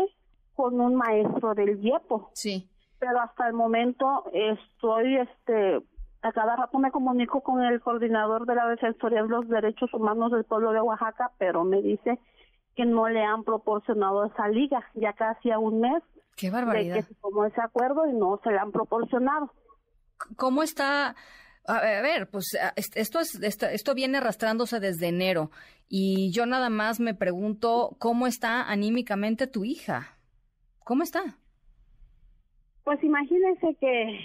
con 0.54 0.80
un 0.80 0.94
maestro 0.94 1.56
del 1.56 1.84
IEPO. 1.84 2.30
Sí. 2.34 2.70
Pero 3.00 3.20
hasta 3.20 3.48
el 3.48 3.54
momento 3.54 4.30
estoy, 4.32 5.16
este, 5.16 5.82
a 6.22 6.30
cada 6.30 6.54
rato 6.54 6.78
me 6.78 6.92
comunico 6.92 7.40
con 7.40 7.64
el 7.64 7.80
coordinador 7.80 8.46
de 8.46 8.54
la 8.54 8.68
Defensoría 8.68 9.24
de 9.24 9.28
los 9.28 9.48
Derechos 9.48 9.92
Humanos 9.92 10.30
del 10.30 10.44
pueblo 10.44 10.70
de 10.70 10.80
Oaxaca, 10.80 11.32
pero 11.36 11.64
me 11.64 11.82
dice 11.82 12.20
que 12.76 12.84
no 12.84 13.08
le 13.08 13.24
han 13.24 13.42
proporcionado 13.42 14.24
esa 14.26 14.46
liga, 14.46 14.84
ya 14.94 15.14
casi 15.14 15.50
a 15.50 15.58
un 15.58 15.80
mes 15.80 16.00
Qué 16.41 16.51
barbaridad. 16.51 16.95
De 16.95 17.03
que 17.03 17.09
se 17.09 17.20
tomó 17.20 17.45
ese 17.45 17.61
acuerdo 17.61 18.07
y 18.07 18.14
no 18.14 18.41
se 18.43 18.51
le 18.51 18.59
han 18.59 18.72
proporcionado. 18.72 19.53
¿Cómo 20.36 20.62
está? 20.62 21.14
A 21.66 21.80
ver, 22.01 22.30
pues 22.30 22.57
esto, 22.76 23.20
es, 23.20 23.38
esto, 23.43 23.95
viene 23.95 24.18
arrastrándose 24.18 24.80
desde 24.80 25.09
enero 25.09 25.51
y 25.88 26.32
yo 26.32 26.47
nada 26.47 26.70
más 26.70 26.99
me 26.99 27.14
pregunto 27.14 27.95
cómo 27.99 28.26
está 28.26 28.62
anímicamente 28.62 29.47
tu 29.47 29.64
hija. 29.64 30.16
¿Cómo 30.82 31.03
está? 31.03 31.36
Pues 32.84 33.05
imagínense 33.05 33.76
que 33.78 34.18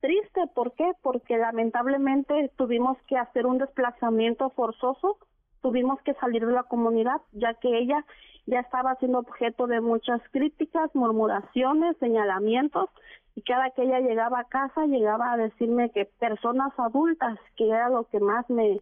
triste, 0.00 0.40
¿por 0.54 0.72
qué? 0.74 0.92
Porque 1.02 1.36
lamentablemente 1.36 2.52
tuvimos 2.56 2.96
que 3.08 3.16
hacer 3.16 3.46
un 3.46 3.58
desplazamiento 3.58 4.50
forzoso, 4.50 5.18
tuvimos 5.64 5.98
que 6.02 6.12
salir 6.14 6.44
de 6.44 6.52
la 6.52 6.64
comunidad, 6.64 7.22
ya 7.32 7.54
que 7.54 7.78
ella 7.78 8.04
ya 8.44 8.60
estaba 8.60 8.96
siendo 8.96 9.20
objeto 9.20 9.66
de 9.66 9.80
muchas 9.80 10.20
críticas, 10.30 10.94
murmuraciones, 10.94 11.96
señalamientos 11.96 12.90
y 13.34 13.40
cada 13.40 13.70
que 13.70 13.84
ella 13.84 14.00
llegaba 14.00 14.40
a 14.40 14.44
casa 14.44 14.84
llegaba 14.84 15.32
a 15.32 15.38
decirme 15.38 15.88
que 15.88 16.04
personas 16.04 16.74
adultas, 16.76 17.38
que 17.56 17.66
era 17.66 17.88
lo 17.88 18.04
que 18.04 18.20
más 18.20 18.48
me, 18.50 18.78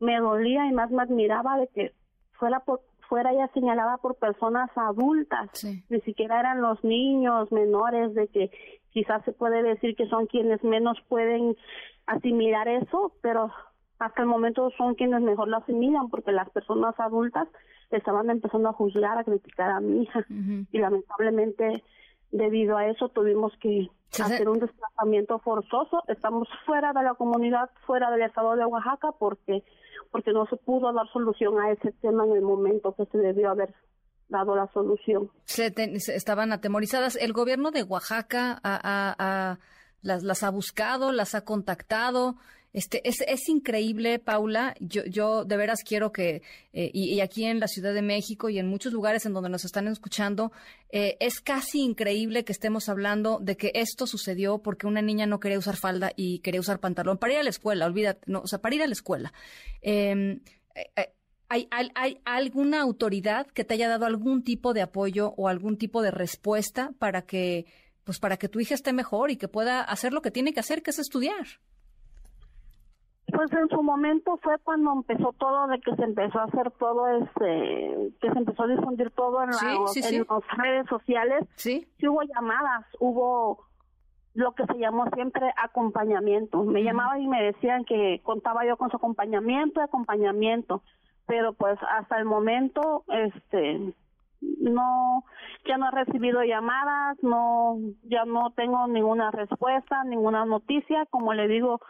me 0.00 0.20
dolía 0.20 0.66
y 0.66 0.72
más 0.72 0.90
me 0.90 1.02
admiraba 1.02 1.56
de 1.56 1.68
que 1.68 1.92
fuera 2.32 2.60
por 2.60 2.82
fuera 3.08 3.32
ella 3.32 3.48
señalada 3.54 3.96
por 3.96 4.16
personas 4.16 4.68
adultas, 4.76 5.48
ni 5.88 6.00
siquiera 6.02 6.40
eran 6.40 6.60
los 6.60 6.84
niños 6.84 7.50
menores, 7.50 8.12
de 8.12 8.28
que 8.28 8.50
quizás 8.90 9.24
se 9.24 9.32
puede 9.32 9.62
decir 9.62 9.96
que 9.96 10.06
son 10.08 10.26
quienes 10.26 10.62
menos 10.62 10.98
pueden 11.08 11.56
asimilar 12.04 12.68
eso, 12.68 13.12
pero 13.22 13.50
hasta 13.98 14.22
el 14.22 14.28
momento 14.28 14.70
son 14.76 14.94
quienes 14.94 15.22
mejor 15.22 15.48
lo 15.48 15.56
asimilan, 15.58 16.08
porque 16.08 16.32
las 16.32 16.48
personas 16.50 16.94
adultas 16.98 17.48
estaban 17.90 18.30
empezando 18.30 18.68
a 18.68 18.72
juzgar, 18.72 19.18
a 19.18 19.24
criticar 19.24 19.70
a 19.70 19.80
mi 19.80 20.02
hija. 20.02 20.24
Y 20.70 20.78
lamentablemente, 20.78 21.82
debido 22.30 22.76
a 22.76 22.86
eso, 22.86 23.08
tuvimos 23.08 23.52
que 23.60 23.88
hacer 24.22 24.48
un 24.48 24.60
desplazamiento 24.60 25.38
forzoso. 25.40 26.02
Estamos 26.06 26.48
fuera 26.64 26.92
de 26.92 27.02
la 27.02 27.14
comunidad, 27.14 27.70
fuera 27.86 28.10
del 28.10 28.22
estado 28.22 28.56
de 28.56 28.64
Oaxaca, 28.64 29.12
porque 29.18 29.64
porque 30.10 30.32
no 30.32 30.46
se 30.46 30.56
pudo 30.56 30.92
dar 30.92 31.06
solución 31.12 31.60
a 31.60 31.70
ese 31.70 31.92
tema 32.00 32.24
en 32.24 32.32
el 32.32 32.42
momento 32.42 32.94
que 32.94 33.04
se 33.06 33.18
debió 33.18 33.50
haber 33.50 33.74
dado 34.28 34.56
la 34.56 34.66
solución. 34.72 35.30
Se, 35.44 35.72
estaban 36.14 36.52
atemorizadas. 36.52 37.16
¿El 37.16 37.32
gobierno 37.32 37.70
de 37.70 37.82
Oaxaca 37.82 38.60
las, 40.02 40.22
las 40.22 40.42
ha 40.42 40.50
buscado, 40.50 41.12
las 41.12 41.34
ha 41.34 41.44
contactado? 41.44 42.36
Este, 42.78 43.08
es, 43.08 43.22
es 43.26 43.48
increíble, 43.48 44.20
Paula. 44.20 44.76
Yo, 44.78 45.04
yo 45.04 45.44
de 45.44 45.56
veras 45.56 45.82
quiero 45.84 46.12
que, 46.12 46.42
eh, 46.72 46.90
y, 46.94 47.18
aquí 47.18 47.44
en 47.44 47.58
la 47.58 47.66
Ciudad 47.66 47.92
de 47.92 48.02
México 48.02 48.50
y 48.50 48.60
en 48.60 48.68
muchos 48.68 48.92
lugares 48.92 49.26
en 49.26 49.32
donde 49.32 49.48
nos 49.50 49.64
están 49.64 49.88
escuchando, 49.88 50.52
eh, 50.90 51.16
es 51.18 51.40
casi 51.40 51.80
increíble 51.80 52.44
que 52.44 52.52
estemos 52.52 52.88
hablando 52.88 53.40
de 53.40 53.56
que 53.56 53.72
esto 53.74 54.06
sucedió 54.06 54.58
porque 54.58 54.86
una 54.86 55.02
niña 55.02 55.26
no 55.26 55.40
quería 55.40 55.58
usar 55.58 55.74
falda 55.74 56.12
y 56.14 56.38
quería 56.38 56.60
usar 56.60 56.78
pantalón 56.78 57.18
para 57.18 57.32
ir 57.32 57.40
a 57.40 57.42
la 57.42 57.50
escuela, 57.50 57.84
olvídate, 57.84 58.20
no, 58.30 58.42
o 58.42 58.46
sea, 58.46 58.60
para 58.60 58.76
ir 58.76 58.82
a 58.84 58.86
la 58.86 58.92
escuela. 58.92 59.32
Em, 59.82 60.38
eh, 60.76 61.12
¿Hay, 61.48 61.66
hay, 61.70 62.20
alguna 62.24 62.80
autoridad 62.80 63.48
que 63.48 63.64
te 63.64 63.74
haya 63.74 63.88
dado 63.88 64.06
algún 64.06 64.44
tipo 64.44 64.72
de 64.72 64.82
apoyo 64.82 65.34
o 65.36 65.48
algún 65.48 65.78
tipo 65.78 66.00
de 66.00 66.12
respuesta 66.12 66.92
para 67.00 67.22
que, 67.22 67.66
pues 68.04 68.20
para 68.20 68.36
que 68.36 68.48
tu 68.48 68.60
hija 68.60 68.76
esté 68.76 68.92
mejor 68.92 69.32
y 69.32 69.36
que 69.36 69.48
pueda 69.48 69.80
hacer 69.80 70.12
lo 70.12 70.22
que 70.22 70.30
tiene 70.30 70.52
que 70.52 70.60
hacer, 70.60 70.84
que 70.84 70.90
es 70.90 71.00
estudiar? 71.00 71.58
Pues 73.32 73.52
en 73.52 73.68
su 73.68 73.82
momento 73.82 74.38
fue 74.42 74.58
cuando 74.58 74.92
empezó 74.92 75.34
todo, 75.34 75.66
de 75.66 75.80
que 75.80 75.94
se 75.96 76.02
empezó 76.02 76.40
a 76.40 76.44
hacer 76.44 76.70
todo, 76.72 77.06
este, 77.08 78.12
que 78.20 78.32
se 78.32 78.38
empezó 78.38 78.62
a 78.62 78.68
difundir 78.68 79.10
todo 79.10 79.42
en, 79.42 79.50
las 79.50 80.56
redes 80.56 80.86
sociales. 80.88 81.44
Sí. 81.56 81.86
Sí 81.98 82.08
hubo 82.08 82.22
llamadas, 82.22 82.86
hubo 83.00 83.66
lo 84.34 84.52
que 84.52 84.64
se 84.66 84.78
llamó 84.78 85.04
siempre 85.14 85.52
acompañamiento. 85.56 86.62
Me 86.62 86.84
llamaban 86.84 87.20
y 87.20 87.28
me 87.28 87.42
decían 87.42 87.84
que 87.84 88.20
contaba 88.22 88.64
yo 88.64 88.76
con 88.76 88.90
su 88.90 88.96
acompañamiento, 88.96 89.80
acompañamiento, 89.80 90.82
pero 91.26 91.52
pues 91.52 91.78
hasta 91.90 92.18
el 92.18 92.24
momento, 92.24 93.04
este, 93.08 93.92
no, 94.40 95.24
ya 95.66 95.76
no 95.76 95.88
he 95.88 95.90
recibido 95.90 96.42
llamadas, 96.44 97.18
no, 97.22 97.78
ya 98.04 98.24
no 98.24 98.50
tengo 98.50 98.86
ninguna 98.86 99.30
respuesta, 99.30 100.04
ninguna 100.04 100.44
noticia, 100.44 101.06
como 101.06 101.34
le 101.34 101.48
digo, 101.48 101.80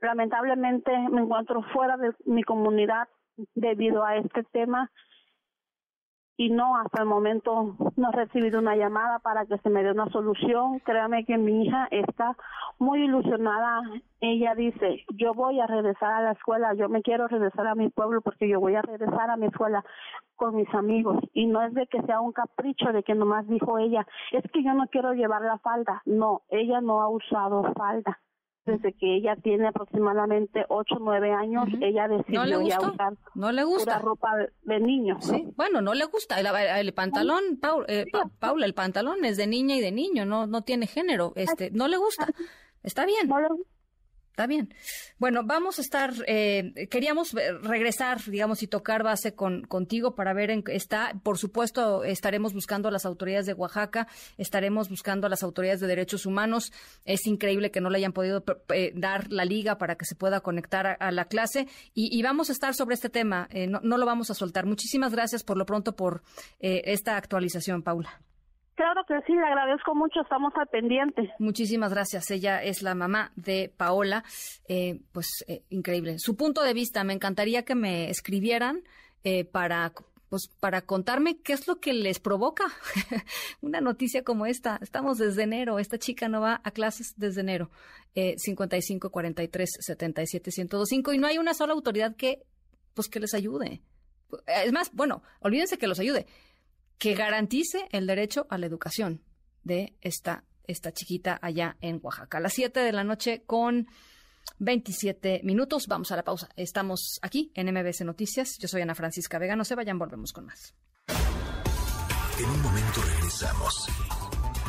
lamentablemente 0.00 0.90
me 1.10 1.22
encuentro 1.22 1.62
fuera 1.72 1.96
de 1.96 2.12
mi 2.24 2.42
comunidad 2.42 3.08
debido 3.54 4.04
a 4.04 4.16
este 4.16 4.42
tema 4.44 4.90
y 6.40 6.50
no, 6.50 6.76
hasta 6.76 7.02
el 7.02 7.08
momento 7.08 7.74
no 7.96 8.10
he 8.10 8.12
recibido 8.12 8.60
una 8.60 8.76
llamada 8.76 9.18
para 9.18 9.44
que 9.44 9.58
se 9.58 9.70
me 9.70 9.82
dé 9.82 9.90
una 9.90 10.08
solución. 10.10 10.78
Créame 10.84 11.24
que 11.24 11.36
mi 11.36 11.64
hija 11.64 11.88
está 11.90 12.36
muy 12.78 13.02
ilusionada. 13.02 13.82
Ella 14.20 14.54
dice, 14.54 15.04
yo 15.16 15.34
voy 15.34 15.58
a 15.58 15.66
regresar 15.66 16.12
a 16.12 16.22
la 16.22 16.32
escuela, 16.32 16.74
yo 16.74 16.88
me 16.88 17.02
quiero 17.02 17.26
regresar 17.26 17.66
a 17.66 17.74
mi 17.74 17.88
pueblo 17.88 18.20
porque 18.20 18.48
yo 18.48 18.60
voy 18.60 18.76
a 18.76 18.82
regresar 18.82 19.30
a 19.30 19.36
mi 19.36 19.46
escuela 19.46 19.84
con 20.36 20.54
mis 20.54 20.72
amigos. 20.74 21.18
Y 21.32 21.46
no 21.46 21.60
es 21.60 21.74
de 21.74 21.88
que 21.88 22.02
sea 22.02 22.20
un 22.20 22.30
capricho 22.30 22.92
de 22.92 23.02
que 23.02 23.16
nomás 23.16 23.48
dijo 23.48 23.76
ella, 23.78 24.06
es 24.30 24.48
que 24.52 24.62
yo 24.62 24.74
no 24.74 24.86
quiero 24.86 25.14
llevar 25.14 25.42
la 25.42 25.58
falda. 25.58 26.02
No, 26.06 26.42
ella 26.50 26.80
no 26.80 27.02
ha 27.02 27.08
usado 27.08 27.64
falda 27.74 28.16
desde 28.68 28.92
que 28.92 29.16
ella 29.16 29.34
tiene 29.36 29.68
aproximadamente 29.68 30.64
8 30.68 30.94
o 30.94 30.98
9 31.00 31.32
años, 31.32 31.68
ella 31.80 32.06
decidió 32.06 32.44
¿No 32.44 32.62
ya 32.62 32.78
usar 32.78 33.14
no 33.34 33.52
le 33.52 33.64
gusta. 33.64 33.98
ropa 33.98 34.30
de, 34.62 34.80
niño. 34.80 35.16
Sí, 35.20 35.48
bueno, 35.56 35.80
no 35.80 35.94
le 35.94 36.04
gusta. 36.04 36.38
El, 36.38 36.92
pantalón, 36.92 37.42
eh, 37.88 38.06
Paula, 38.38 38.66
el 38.66 38.74
pantalón 38.74 39.24
es 39.24 39.36
de 39.36 39.46
niña 39.46 39.76
y 39.76 39.80
de 39.80 39.92
niño, 39.92 40.24
no 40.24 40.46
no 40.46 40.62
tiene 40.62 40.86
género. 40.86 41.32
este 41.34 41.70
No 41.70 41.88
le 41.88 41.96
gusta. 41.96 42.28
Está 42.82 43.06
bien. 43.06 43.28
Está 44.38 44.46
bien. 44.46 44.72
Bueno, 45.18 45.42
vamos 45.44 45.80
a 45.80 45.82
estar, 45.82 46.14
eh, 46.28 46.86
queríamos 46.92 47.32
regresar, 47.32 48.22
digamos, 48.22 48.62
y 48.62 48.68
tocar 48.68 49.02
base 49.02 49.34
con, 49.34 49.62
contigo 49.62 50.14
para 50.14 50.32
ver 50.32 50.52
en 50.52 50.62
qué 50.62 50.76
está. 50.76 51.12
Por 51.24 51.38
supuesto, 51.38 52.04
estaremos 52.04 52.54
buscando 52.54 52.86
a 52.86 52.92
las 52.92 53.04
autoridades 53.04 53.46
de 53.46 53.54
Oaxaca, 53.54 54.06
estaremos 54.36 54.88
buscando 54.88 55.26
a 55.26 55.30
las 55.30 55.42
autoridades 55.42 55.80
de 55.80 55.88
derechos 55.88 56.24
humanos. 56.24 56.72
Es 57.04 57.26
increíble 57.26 57.72
que 57.72 57.80
no 57.80 57.90
le 57.90 57.98
hayan 57.98 58.12
podido 58.12 58.44
eh, 58.68 58.92
dar 58.94 59.26
la 59.32 59.44
liga 59.44 59.76
para 59.76 59.96
que 59.96 60.04
se 60.04 60.14
pueda 60.14 60.40
conectar 60.40 60.96
a, 61.00 61.10
la 61.10 61.24
clase. 61.24 61.66
Y, 61.92 62.22
vamos 62.22 62.48
a 62.48 62.52
estar 62.52 62.76
sobre 62.76 62.94
este 62.94 63.08
tema. 63.08 63.48
Eh, 63.50 63.66
no, 63.66 63.80
no, 63.82 63.98
lo 63.98 64.06
vamos 64.06 64.30
a 64.30 64.34
soltar. 64.34 64.66
Muchísimas 64.66 65.10
gracias 65.10 65.42
por 65.42 65.56
lo 65.56 65.66
pronto 65.66 65.96
por 65.96 66.22
esta 66.60 67.16
actualización, 67.16 67.82
Paula. 67.82 68.20
Claro 68.78 69.02
que 69.08 69.20
sí, 69.26 69.32
le 69.32 69.44
agradezco 69.44 69.92
mucho, 69.96 70.20
estamos 70.20 70.52
al 70.54 70.68
pendiente. 70.68 71.34
Muchísimas 71.40 71.92
gracias. 71.92 72.30
Ella 72.30 72.62
es 72.62 72.80
la 72.80 72.94
mamá 72.94 73.32
de 73.34 73.74
Paola. 73.76 74.22
Eh, 74.68 75.00
pues 75.10 75.44
eh, 75.48 75.64
increíble. 75.68 76.20
Su 76.20 76.36
punto 76.36 76.62
de 76.62 76.74
vista, 76.74 77.02
me 77.02 77.12
encantaría 77.12 77.64
que 77.64 77.74
me 77.74 78.08
escribieran 78.08 78.84
eh, 79.24 79.44
para 79.44 79.92
pues 80.28 80.48
para 80.60 80.82
contarme 80.82 81.40
qué 81.40 81.54
es 81.54 81.66
lo 81.66 81.80
que 81.80 81.92
les 81.92 82.20
provoca 82.20 82.66
una 83.62 83.80
noticia 83.80 84.22
como 84.22 84.46
esta. 84.46 84.78
Estamos 84.80 85.18
desde 85.18 85.42
enero, 85.42 85.80
esta 85.80 85.98
chica 85.98 86.28
no 86.28 86.40
va 86.40 86.60
a 86.62 86.70
clases 86.70 87.14
desde 87.16 87.40
enero. 87.40 87.72
Eh, 88.14 88.36
55 88.38 89.10
43 89.10 89.70
77 89.80 90.52
105 90.52 91.12
y 91.14 91.18
no 91.18 91.26
hay 91.26 91.38
una 91.38 91.54
sola 91.54 91.72
autoridad 91.72 92.14
que 92.14 92.44
pues 92.94 93.08
que 93.08 93.18
les 93.18 93.34
ayude. 93.34 93.82
Es 94.46 94.72
más, 94.72 94.92
bueno, 94.92 95.24
olvídense 95.40 95.78
que 95.78 95.88
los 95.88 95.98
ayude 95.98 96.28
que 96.98 97.14
garantice 97.14 97.88
el 97.90 98.06
derecho 98.06 98.46
a 98.50 98.58
la 98.58 98.66
educación 98.66 99.22
de 99.62 99.94
esta, 100.00 100.44
esta 100.64 100.92
chiquita 100.92 101.38
allá 101.40 101.76
en 101.80 102.00
Oaxaca. 102.02 102.38
A 102.38 102.40
las 102.40 102.54
7 102.54 102.80
de 102.80 102.92
la 102.92 103.04
noche 103.04 103.42
con 103.46 103.86
27 104.58 105.42
minutos. 105.44 105.86
Vamos 105.86 106.10
a 106.12 106.16
la 106.16 106.24
pausa. 106.24 106.48
Estamos 106.56 107.18
aquí 107.22 107.52
en 107.54 107.72
MBS 107.72 108.02
Noticias. 108.02 108.58
Yo 108.58 108.68
soy 108.68 108.82
Ana 108.82 108.94
Francisca 108.94 109.38
Vega. 109.38 109.56
No 109.56 109.64
se 109.64 109.74
vayan, 109.74 109.98
volvemos 109.98 110.32
con 110.32 110.46
más. 110.46 110.74
En 112.38 112.44
un 112.44 112.62
momento 112.62 113.00
regresamos. 113.02 113.88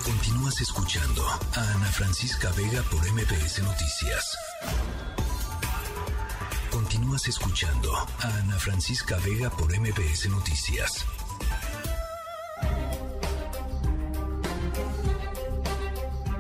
Continúas 0.04 0.60
escuchando 0.62 1.24
a 1.28 1.74
Ana 1.76 1.92
Francisca 1.92 2.52
Vega 2.58 2.82
por 2.90 3.00
MBS 3.12 3.62
Noticias. 3.62 4.38
Continúas 6.72 7.28
escuchando 7.28 7.94
a 7.96 8.38
Ana 8.40 8.58
Francisca 8.58 9.18
Vega 9.24 9.50
por 9.50 9.78
MBS 9.78 10.30
Noticias. 10.30 11.06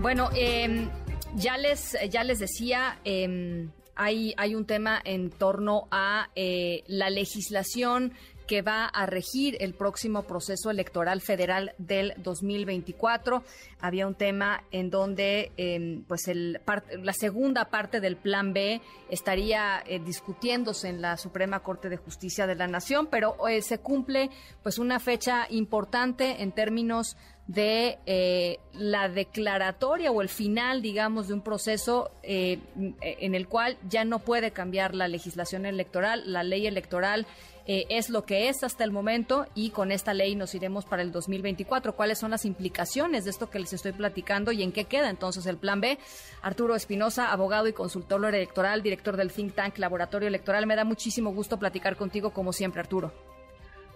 Bueno, 0.02 0.30
em, 0.34 0.90
ya, 1.36 1.58
les, 1.58 1.98
ya 2.10 2.24
les 2.24 2.40
decía, 2.40 3.00
em, 3.04 3.70
hay, 3.96 4.34
hay 4.38 4.56
un 4.56 4.66
tema 4.66 5.02
en 5.04 5.30
torno 5.30 5.90
a 5.92 6.30
eh, 6.36 6.84
la 6.88 7.10
legislación 7.10 8.14
que 8.50 8.64
va 8.64 8.86
a 8.86 9.06
regir 9.06 9.58
el 9.60 9.76
próximo 9.76 10.24
proceso 10.24 10.72
electoral 10.72 11.22
federal 11.22 11.76
del 11.78 12.16
2024. 12.18 13.44
Había 13.80 14.08
un 14.08 14.16
tema 14.16 14.64
en 14.72 14.90
donde 14.90 15.52
em, 15.56 16.04
pues 16.06 16.28
el, 16.28 16.60
la 17.04 17.14
segunda 17.14 17.66
parte 17.66 18.02
del 18.02 18.18
Plan 18.18 18.52
B 18.52 18.82
estaría 19.12 19.84
eh, 19.86 20.00
discutiéndose 20.00 20.90
en 20.90 21.00
la 21.00 21.16
Suprema 21.18 21.60
Corte 21.60 21.90
de 21.90 21.98
Justicia 21.98 22.48
de 22.48 22.56
la 22.56 22.66
Nación, 22.66 23.06
pero 23.06 23.36
eh, 23.48 23.62
se 23.62 23.78
cumple 23.78 24.32
pues 24.64 24.80
una 24.80 25.00
fecha 25.00 25.46
importante 25.52 26.42
en 26.42 26.52
términos 26.52 27.18
de 27.46 28.00
eh, 28.08 28.60
la 28.74 29.10
declaratoria 29.10 30.12
o 30.12 30.24
el 30.24 30.30
final, 30.30 30.82
digamos, 30.82 31.28
de 31.28 31.34
un 31.36 31.42
proceso 31.42 32.12
en 32.22 33.36
el 33.36 33.48
cual 33.48 33.78
ya 33.88 34.06
no 34.06 34.20
puede 34.20 34.52
cambiar 34.52 34.94
la 34.94 35.08
legislación 35.08 35.66
electoral, 35.66 36.32
la 36.32 36.44
ley 36.44 36.68
electoral 36.68 37.26
eh, 37.72 37.86
es 37.90 38.10
lo 38.10 38.24
que 38.24 38.50
es 38.50 38.64
hasta 38.64 38.84
el 38.84 38.92
momento 38.92 39.46
y 39.54 39.70
con 39.70 39.92
esta 39.92 40.16
ley 40.16 40.36
nos 40.36 40.56
iremos 40.56 40.86
para 40.86 41.04
el 41.04 41.12
2024. 41.12 41.94
¿Cuáles 41.94 42.18
son 42.18 42.32
las 42.32 42.44
implicaciones 42.44 43.26
de 43.26 43.30
esto 43.30 43.52
que 43.52 43.60
les 43.60 43.72
estoy 43.74 43.92
platicando 43.92 44.52
y 44.52 44.64
en 44.64 44.72
qué 44.72 44.86
queda 44.86 45.08
entonces 45.08 45.46
el 45.46 45.58
plan 45.58 45.80
B? 45.80 46.00
Arturo 46.42 46.74
Espinosa, 46.74 47.32
abogado 47.32 47.68
y 47.68 47.74
consultor 47.74 48.26
electoral, 48.26 48.82
director 48.82 49.18
del 49.18 49.32
think 49.32 49.54
tank 49.54 49.78
Laboratorio 49.78 50.28
Electoral. 50.28 50.66
Me 50.66 50.76
da 50.76 50.84
muchísimo 50.84 51.32
gusto 51.32 51.60
platicar 51.60 51.96
contigo 51.96 52.32
como 52.32 52.54
siempre, 52.54 52.82
Arturo. 52.82 53.14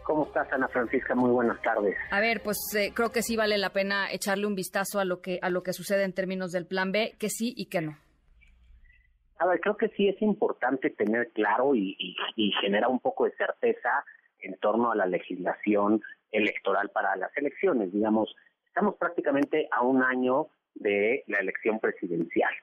¿Cómo 0.03 0.27
estás, 0.27 0.53
Ana 0.53 0.67
Francisca? 0.67 1.15
Muy 1.15 1.31
buenas 1.31 1.59
tardes. 1.63 1.95
A 2.11 2.19
ver, 2.19 2.43
pues 2.43 2.59
eh, 2.75 2.91
creo 2.93 3.11
que 3.11 3.23
sí 3.23 3.35
vale 3.35 3.57
la 3.57 3.71
pena 3.71 4.11
echarle 4.11 4.45
un 4.45 4.53
vistazo 4.53 4.99
a 4.99 5.05
lo 5.05 5.19
que 5.19 5.39
a 5.41 5.49
lo 5.49 5.63
que 5.63 5.73
sucede 5.73 6.03
en 6.03 6.13
términos 6.13 6.51
del 6.51 6.67
Plan 6.67 6.91
B, 6.91 7.15
que 7.17 7.29
sí 7.29 7.55
y 7.57 7.65
que 7.65 7.81
no. 7.81 7.97
A 9.43 9.57
creo 9.57 9.75
que 9.75 9.89
sí 9.89 10.07
es 10.07 10.21
importante 10.21 10.89
tener 10.89 11.29
claro 11.33 11.75
y, 11.75 11.97
y, 12.37 12.51
genera 12.61 12.87
un 12.87 12.99
poco 12.99 13.25
de 13.25 13.35
certeza 13.35 14.05
en 14.39 14.57
torno 14.59 14.91
a 14.91 14.95
la 14.95 15.05
legislación 15.05 16.01
electoral 16.31 16.89
para 16.91 17.17
las 17.17 17.35
elecciones. 17.35 17.91
Digamos, 17.91 18.33
estamos 18.67 18.95
prácticamente 18.95 19.67
a 19.69 19.81
un 19.81 20.01
año 20.01 20.47
de 20.75 21.25
la 21.27 21.39
elección 21.39 21.81
presidencial 21.81 22.53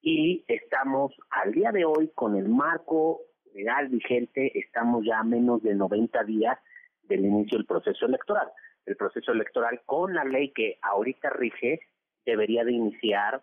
y 0.00 0.44
estamos 0.46 1.12
al 1.30 1.52
día 1.52 1.72
de 1.72 1.84
hoy 1.84 2.12
con 2.14 2.36
el 2.36 2.48
marco 2.48 3.22
legal 3.52 3.88
vigente, 3.88 4.56
estamos 4.56 5.04
ya 5.04 5.18
a 5.18 5.24
menos 5.24 5.60
de 5.64 5.74
90 5.74 6.22
días 6.22 6.56
del 7.02 7.24
inicio 7.24 7.58
del 7.58 7.66
proceso 7.66 8.06
electoral. 8.06 8.48
El 8.86 8.96
proceso 8.96 9.32
electoral 9.32 9.82
con 9.84 10.14
la 10.14 10.24
ley 10.24 10.52
que 10.52 10.78
ahorita 10.82 11.30
rige 11.30 11.80
debería 12.24 12.64
de 12.64 12.72
iniciar 12.72 13.42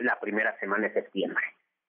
la 0.00 0.18
primera 0.18 0.58
semana 0.58 0.88
de 0.88 0.94
septiembre. 0.94 1.44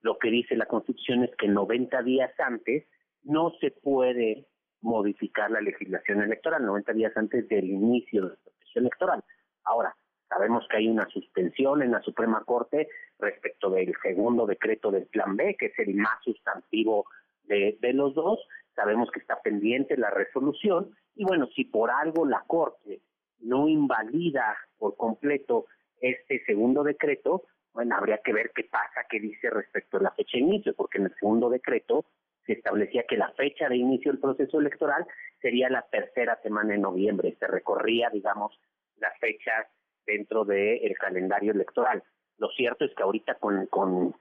Lo 0.08 0.18
que 0.18 0.30
dice 0.30 0.56
la 0.56 0.68
Constitución 0.68 1.26
es 1.26 1.36
que 1.36 1.50
90 1.50 2.02
días 2.04 2.32
antes 2.40 2.86
no 3.24 3.52
se 3.60 3.72
puede 3.72 4.48
modificar 4.80 5.52
la 5.52 5.60
legislación 5.60 6.22
electoral, 6.22 6.66
90 6.66 6.94
días 6.94 7.18
antes 7.18 7.46
del 7.50 7.66
inicio 7.66 8.30
del 8.30 8.38
proceso 8.38 8.80
electoral. 8.80 9.22
Ahora, 9.66 9.94
Sabemos 10.30 10.68
que 10.70 10.76
hay 10.76 10.90
una 10.90 11.08
suspensión 11.08 11.82
en 11.82 11.92
la 11.92 12.02
Suprema 12.02 12.44
Corte 12.44 12.90
respecto 13.18 13.70
del 13.70 13.94
segundo 14.04 14.46
decreto 14.46 14.92
del 14.92 15.08
Plan 15.08 15.38
B, 15.38 15.56
que 15.58 15.68
es 15.68 15.80
el 15.80 15.96
más 15.96 16.22
sustantivo 16.22 17.06
de, 17.44 17.78
de 17.80 17.94
los 17.94 18.14
dos. 18.14 18.38
Sabemos 18.76 19.10
que 19.10 19.22
está 19.22 19.42
pendiente 19.42 19.96
la 19.96 20.10
resolución 20.10 20.92
y 21.16 21.24
bueno, 21.24 21.48
si 21.56 21.64
por 21.64 21.92
algo 21.92 22.26
la 22.26 22.44
Corte 22.46 23.00
no 23.40 23.70
invalida 23.70 24.58
por 24.78 24.98
completo 24.98 25.68
este 26.02 26.44
segundo 26.46 26.84
decreto, 26.84 27.44
bueno, 27.78 27.96
habría 27.96 28.18
que 28.26 28.34
ver 28.34 28.50
qué 28.56 28.64
pasa, 28.64 29.06
qué 29.08 29.20
dice 29.20 29.52
respecto 29.52 29.98
a 29.98 30.02
la 30.02 30.10
fecha 30.10 30.36
de 30.40 30.44
inicio, 30.46 30.74
porque 30.74 30.98
en 30.98 31.06
el 31.06 31.14
segundo 31.20 31.48
decreto 31.48 32.06
se 32.48 32.54
establecía 32.54 33.04
que 33.08 33.18
la 33.18 33.30
fecha 33.34 33.70
de 33.70 33.76
inicio 33.76 34.12
del 34.12 34.20
proceso 34.20 34.60
electoral 34.60 35.06
sería 35.40 35.70
la 35.70 35.84
tercera 35.84 36.40
semana 36.42 36.74
de 36.74 36.80
noviembre, 36.80 37.38
se 37.40 37.46
recorría, 37.46 38.10
digamos, 38.10 38.60
las 38.96 39.16
fechas 39.20 39.68
dentro 40.08 40.44
del 40.44 40.98
calendario 40.98 41.52
electoral. 41.52 42.02
Lo 42.40 42.50
cierto 42.50 42.84
es 42.84 42.96
que 42.96 43.04
ahorita 43.04 43.36
con, 43.36 43.68
con 43.68 44.16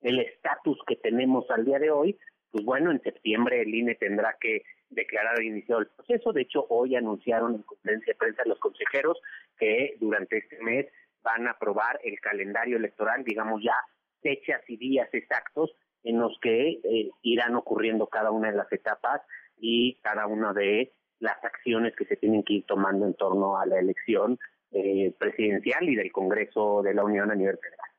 el 0.00 0.18
estatus 0.18 0.78
que 0.86 0.96
tenemos 0.96 1.50
al 1.50 1.66
día 1.66 1.78
de 1.78 1.90
hoy, 1.90 2.18
pues 2.50 2.64
bueno, 2.64 2.90
en 2.92 3.02
septiembre 3.02 3.60
el 3.60 3.74
INE 3.74 3.94
tendrá 3.96 4.38
que 4.40 4.62
declarar 4.88 5.38
el 5.38 5.48
inicio 5.48 5.76
del 5.76 5.88
proceso. 5.88 6.32
De 6.32 6.40
hecho, 6.40 6.64
hoy 6.70 6.96
anunciaron 6.96 7.56
en 7.56 7.62
conferencia 7.62 8.14
de 8.14 8.18
prensa 8.18 8.42
los 8.46 8.58
consejeros 8.58 9.20
que 9.58 9.96
durante 10.00 10.38
este 10.38 10.58
mes 10.62 10.86
van 11.22 11.46
a 11.46 11.52
aprobar 11.52 12.00
el 12.04 12.18
calendario 12.20 12.76
electoral, 12.76 13.24
digamos 13.24 13.62
ya 13.62 13.74
fechas 14.22 14.62
y 14.68 14.76
días 14.76 15.08
exactos 15.12 15.70
en 16.04 16.18
los 16.18 16.38
que 16.40 16.80
eh, 16.82 17.10
irán 17.22 17.54
ocurriendo 17.56 18.06
cada 18.06 18.30
una 18.30 18.50
de 18.50 18.56
las 18.56 18.72
etapas 18.72 19.20
y 19.58 20.00
cada 20.00 20.26
una 20.26 20.52
de 20.52 20.92
las 21.18 21.42
acciones 21.44 21.94
que 21.96 22.04
se 22.04 22.16
tienen 22.16 22.42
que 22.42 22.54
ir 22.54 22.66
tomando 22.66 23.06
en 23.06 23.14
torno 23.14 23.58
a 23.58 23.66
la 23.66 23.78
elección 23.78 24.38
eh, 24.72 25.14
presidencial 25.18 25.88
y 25.88 25.94
del 25.94 26.10
Congreso 26.10 26.82
de 26.82 26.94
la 26.94 27.04
Unión 27.04 27.30
a 27.30 27.34
nivel 27.34 27.58
federal. 27.58 27.90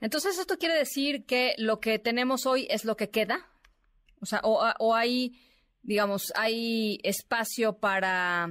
Entonces, 0.00 0.38
¿esto 0.38 0.58
quiere 0.58 0.74
decir 0.74 1.24
que 1.24 1.54
lo 1.58 1.80
que 1.80 1.98
tenemos 1.98 2.46
hoy 2.46 2.66
es 2.70 2.84
lo 2.84 2.96
que 2.96 3.10
queda? 3.10 3.48
O 4.20 4.26
sea, 4.26 4.40
o, 4.44 4.62
o 4.78 4.94
hay, 4.94 5.32
digamos, 5.82 6.32
hay 6.36 7.00
espacio 7.02 7.78
para 7.78 8.48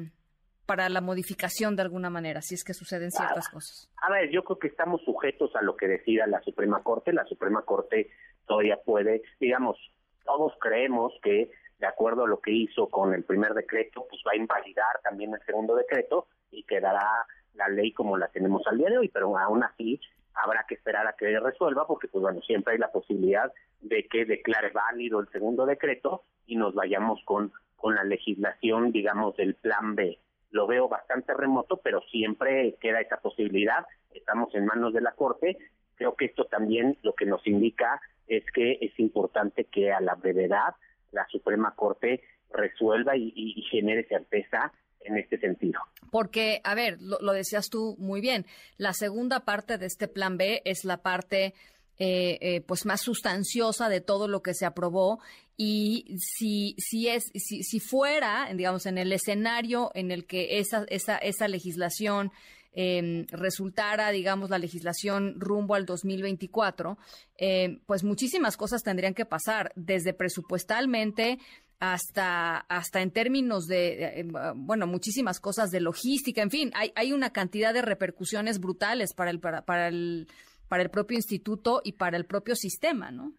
para 0.65 0.89
la 0.89 1.01
modificación 1.01 1.75
de 1.75 1.83
alguna 1.83 2.09
manera, 2.09 2.41
si 2.41 2.55
es 2.55 2.63
que 2.63 2.73
suceden 2.73 3.11
ciertas 3.11 3.49
cosas? 3.49 3.89
A 4.01 4.11
ver, 4.11 4.29
yo 4.31 4.43
creo 4.43 4.59
que 4.59 4.67
estamos 4.67 5.01
sujetos 5.03 5.55
a 5.55 5.61
lo 5.61 5.75
que 5.75 5.87
decida 5.87 6.27
la 6.27 6.41
Suprema 6.41 6.81
Corte. 6.83 7.13
La 7.13 7.25
Suprema 7.25 7.61
Corte 7.63 8.09
todavía 8.45 8.77
puede, 8.83 9.21
digamos, 9.39 9.77
todos 10.23 10.53
creemos 10.59 11.13
que 11.21 11.51
de 11.77 11.87
acuerdo 11.87 12.23
a 12.23 12.27
lo 12.27 12.39
que 12.39 12.51
hizo 12.51 12.89
con 12.89 13.13
el 13.13 13.23
primer 13.23 13.53
decreto, 13.53 14.05
pues 14.09 14.21
va 14.25 14.31
a 14.31 14.37
invalidar 14.37 15.01
también 15.03 15.33
el 15.33 15.45
segundo 15.45 15.75
decreto 15.75 16.27
y 16.49 16.63
quedará 16.63 17.25
la 17.53 17.67
ley 17.67 17.91
como 17.91 18.17
la 18.17 18.29
tenemos 18.29 18.65
al 18.67 18.77
día 18.77 18.89
de 18.89 18.97
hoy, 18.97 19.09
pero 19.09 19.37
aún 19.37 19.63
así 19.63 19.99
habrá 20.33 20.65
que 20.67 20.75
esperar 20.75 21.05
a 21.07 21.13
que 21.13 21.39
resuelva 21.39 21.85
porque 21.85 22.07
pues 22.07 22.21
bueno, 22.21 22.41
siempre 22.41 22.73
hay 22.73 22.79
la 22.79 22.91
posibilidad 22.91 23.51
de 23.81 24.07
que 24.07 24.25
declare 24.25 24.71
válido 24.71 25.19
el 25.19 25.27
segundo 25.29 25.65
decreto 25.65 26.23
y 26.45 26.55
nos 26.55 26.73
vayamos 26.73 27.21
con 27.25 27.51
con 27.75 27.93
la 27.93 28.03
legislación, 28.03 28.91
digamos, 28.91 29.35
del 29.35 29.53
plan 29.53 29.95
B 29.95 30.17
lo 30.55 30.67
veo 30.67 30.87
bastante 30.87 31.33
remoto, 31.33 31.81
pero 31.83 32.01
siempre 32.09 32.77
queda 32.79 33.01
esa 33.01 33.17
posibilidad. 33.17 33.85
Estamos 34.13 34.55
en 34.55 34.65
manos 34.65 34.93
de 34.93 35.01
la 35.01 35.11
Corte. 35.11 35.57
Creo 35.95 36.15
que 36.15 36.25
esto 36.25 36.45
también 36.45 36.97
lo 37.03 37.13
que 37.13 37.25
nos 37.25 37.45
indica 37.45 37.99
es 38.25 38.43
que 38.53 38.77
es 38.79 38.97
importante 38.97 39.65
que 39.65 39.91
a 39.91 39.99
la 39.99 40.15
brevedad 40.15 40.75
la 41.11 41.27
Suprema 41.27 41.75
Corte 41.75 42.21
resuelva 42.53 43.17
y, 43.17 43.61
genere 43.69 44.07
certeza 44.07 44.71
en 45.01 45.17
este 45.17 45.37
sentido. 45.39 45.81
Porque, 46.09 46.61
a 46.63 46.73
ver, 46.73 46.99
lo, 47.01 47.33
decías 47.33 47.69
tú 47.69 47.97
muy 47.99 48.21
bien, 48.21 48.45
la 48.77 48.93
segunda 48.93 49.41
parte 49.41 49.77
de 49.77 49.87
este 49.87 50.07
plan 50.07 50.37
B 50.37 50.61
es 50.63 50.85
la 50.85 51.01
parte 51.03 51.53
eh, 51.97 52.37
eh, 52.41 52.61
pues 52.61 52.85
más 52.85 53.01
sustanciosa 53.01 53.89
de 53.89 54.01
todo 54.01 54.27
lo 54.27 54.41
que 54.41 54.53
se 54.53 54.65
aprobó. 54.65 55.19
Y 55.57 56.17
si, 56.19 56.75
si, 56.77 57.07
es, 57.07 57.23
si, 57.33 57.63
si 57.63 57.79
fuera, 57.79 58.49
digamos, 58.53 58.85
en 58.85 58.97
el 58.97 59.11
escenario 59.13 59.91
en 59.93 60.11
el 60.11 60.25
que 60.25 60.59
esa, 60.59 60.85
esa, 60.89 61.17
esa 61.17 61.47
legislación 61.47 62.31
eh, 62.77 63.25
resultara, 63.29 64.11
digamos, 64.11 64.49
la 64.49 64.57
legislación 64.57 65.39
rumbo 65.39 65.75
al 65.75 65.85
2024, 65.85 66.97
eh, 67.37 67.79
pues 67.85 68.03
muchísimas 68.03 68.57
cosas 68.57 68.83
tendrían 68.83 69.13
que 69.13 69.25
pasar, 69.25 69.71
desde 69.77 70.13
presupuestalmente 70.13 71.39
hasta, 71.79 72.57
hasta 72.57 73.01
en 73.01 73.11
términos 73.11 73.67
de, 73.67 74.19
em, 74.19 74.33
bueno, 74.55 74.87
muchísimas 74.87 75.39
cosas 75.39 75.71
de 75.71 75.79
logística, 75.79 76.41
en 76.41 76.51
fin, 76.51 76.71
hay, 76.75 76.91
hay 76.95 77.13
una 77.13 77.31
cantidad 77.31 77.73
de 77.73 77.81
repercusiones 77.81 78.59
brutales 78.59 79.13
para 79.13 79.31
el, 79.31 79.39
para, 79.39 79.61
para 79.63 79.87
el, 79.87 80.27
para 80.67 80.83
el 80.83 80.89
propio 80.89 81.17
instituto 81.17 81.81
y 81.83 81.93
para 81.93 82.17
el 82.17 82.25
propio 82.25 82.55
sistema, 82.55 83.11
¿no? 83.11 83.33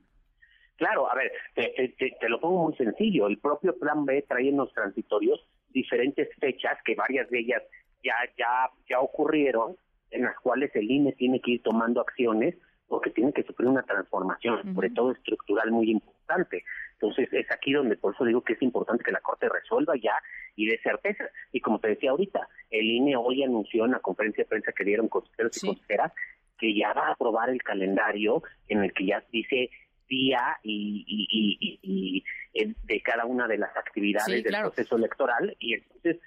Claro, 0.76 1.10
a 1.10 1.14
ver, 1.14 1.32
te, 1.54 2.28
lo 2.28 2.38
pongo 2.38 2.64
muy 2.64 2.76
sencillo. 2.76 3.26
El 3.26 3.38
propio 3.38 3.78
Plan 3.78 4.04
B 4.04 4.24
trae 4.28 4.48
en 4.48 4.58
los 4.58 4.72
transitorios 4.72 5.46
diferentes 5.70 6.28
fechas, 6.38 6.78
que 6.84 6.94
varias 6.94 7.28
de 7.30 7.40
ellas 7.40 7.62
ya, 8.04 8.14
ya, 8.36 8.70
ya 8.88 9.00
ocurrieron, 9.00 9.76
en 10.10 10.22
las 10.22 10.38
cuales 10.40 10.74
el 10.74 10.90
INE 10.90 11.12
tiene 11.12 11.40
que 11.40 11.52
ir 11.52 11.62
tomando 11.62 12.00
acciones 12.00 12.56
porque 12.88 13.10
tiene 13.10 13.32
que 13.32 13.42
sufrir 13.42 13.68
una 13.68 13.82
transformación, 13.82 14.74
sobre 14.74 14.90
todo 14.90 15.10
estructural, 15.12 15.72
muy 15.72 15.90
importante. 15.90 16.62
Entonces, 16.92 17.28
es 17.32 17.50
aquí 17.50 17.72
donde 17.72 17.96
por 17.96 18.14
eso 18.14 18.24
digo 18.24 18.42
que 18.42 18.52
es 18.52 18.62
importante 18.62 19.02
que 19.02 19.10
la 19.10 19.20
Corte 19.20 19.48
resuelva 19.48 19.94
ya 19.96 20.14
y 20.54 20.66
dé 20.66 20.78
certeza. 20.78 21.24
Y 21.52 21.60
como 21.60 21.80
te 21.80 21.88
decía 21.88 22.10
ahorita, 22.10 22.48
el 22.70 22.84
INE 22.84 23.16
hoy 23.16 23.42
anunció 23.42 23.86
en 23.86 23.92
la 23.92 23.98
conferencia 23.98 24.44
de 24.44 24.48
prensa 24.48 24.72
que 24.72 24.84
dieron 24.84 25.08
consejeros 25.08 25.56
y 25.62 25.66
consejeras 25.66 26.12
que 26.58 26.74
ya 26.74 26.92
va 26.92 27.08
a 27.08 27.12
aprobar 27.12 27.50
el 27.50 27.62
calendario 27.62 28.42
en 28.68 28.82
el 28.82 28.92
que 28.92 29.06
ya 29.06 29.22
dice 29.30 29.70
día 30.08 30.58
y, 30.62 32.24
de 32.54 33.02
cada 33.02 33.24
una 33.26 33.46
de 33.46 33.58
las 33.58 33.76
actividades 33.76 34.42
del 34.42 34.60
proceso 34.60 34.96
electoral. 34.96 35.56
Y 35.58 35.74
entonces 35.74 36.18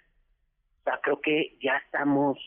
creo 1.02 1.22
que 1.22 1.58
ya 1.62 1.78
estamos 1.78 2.38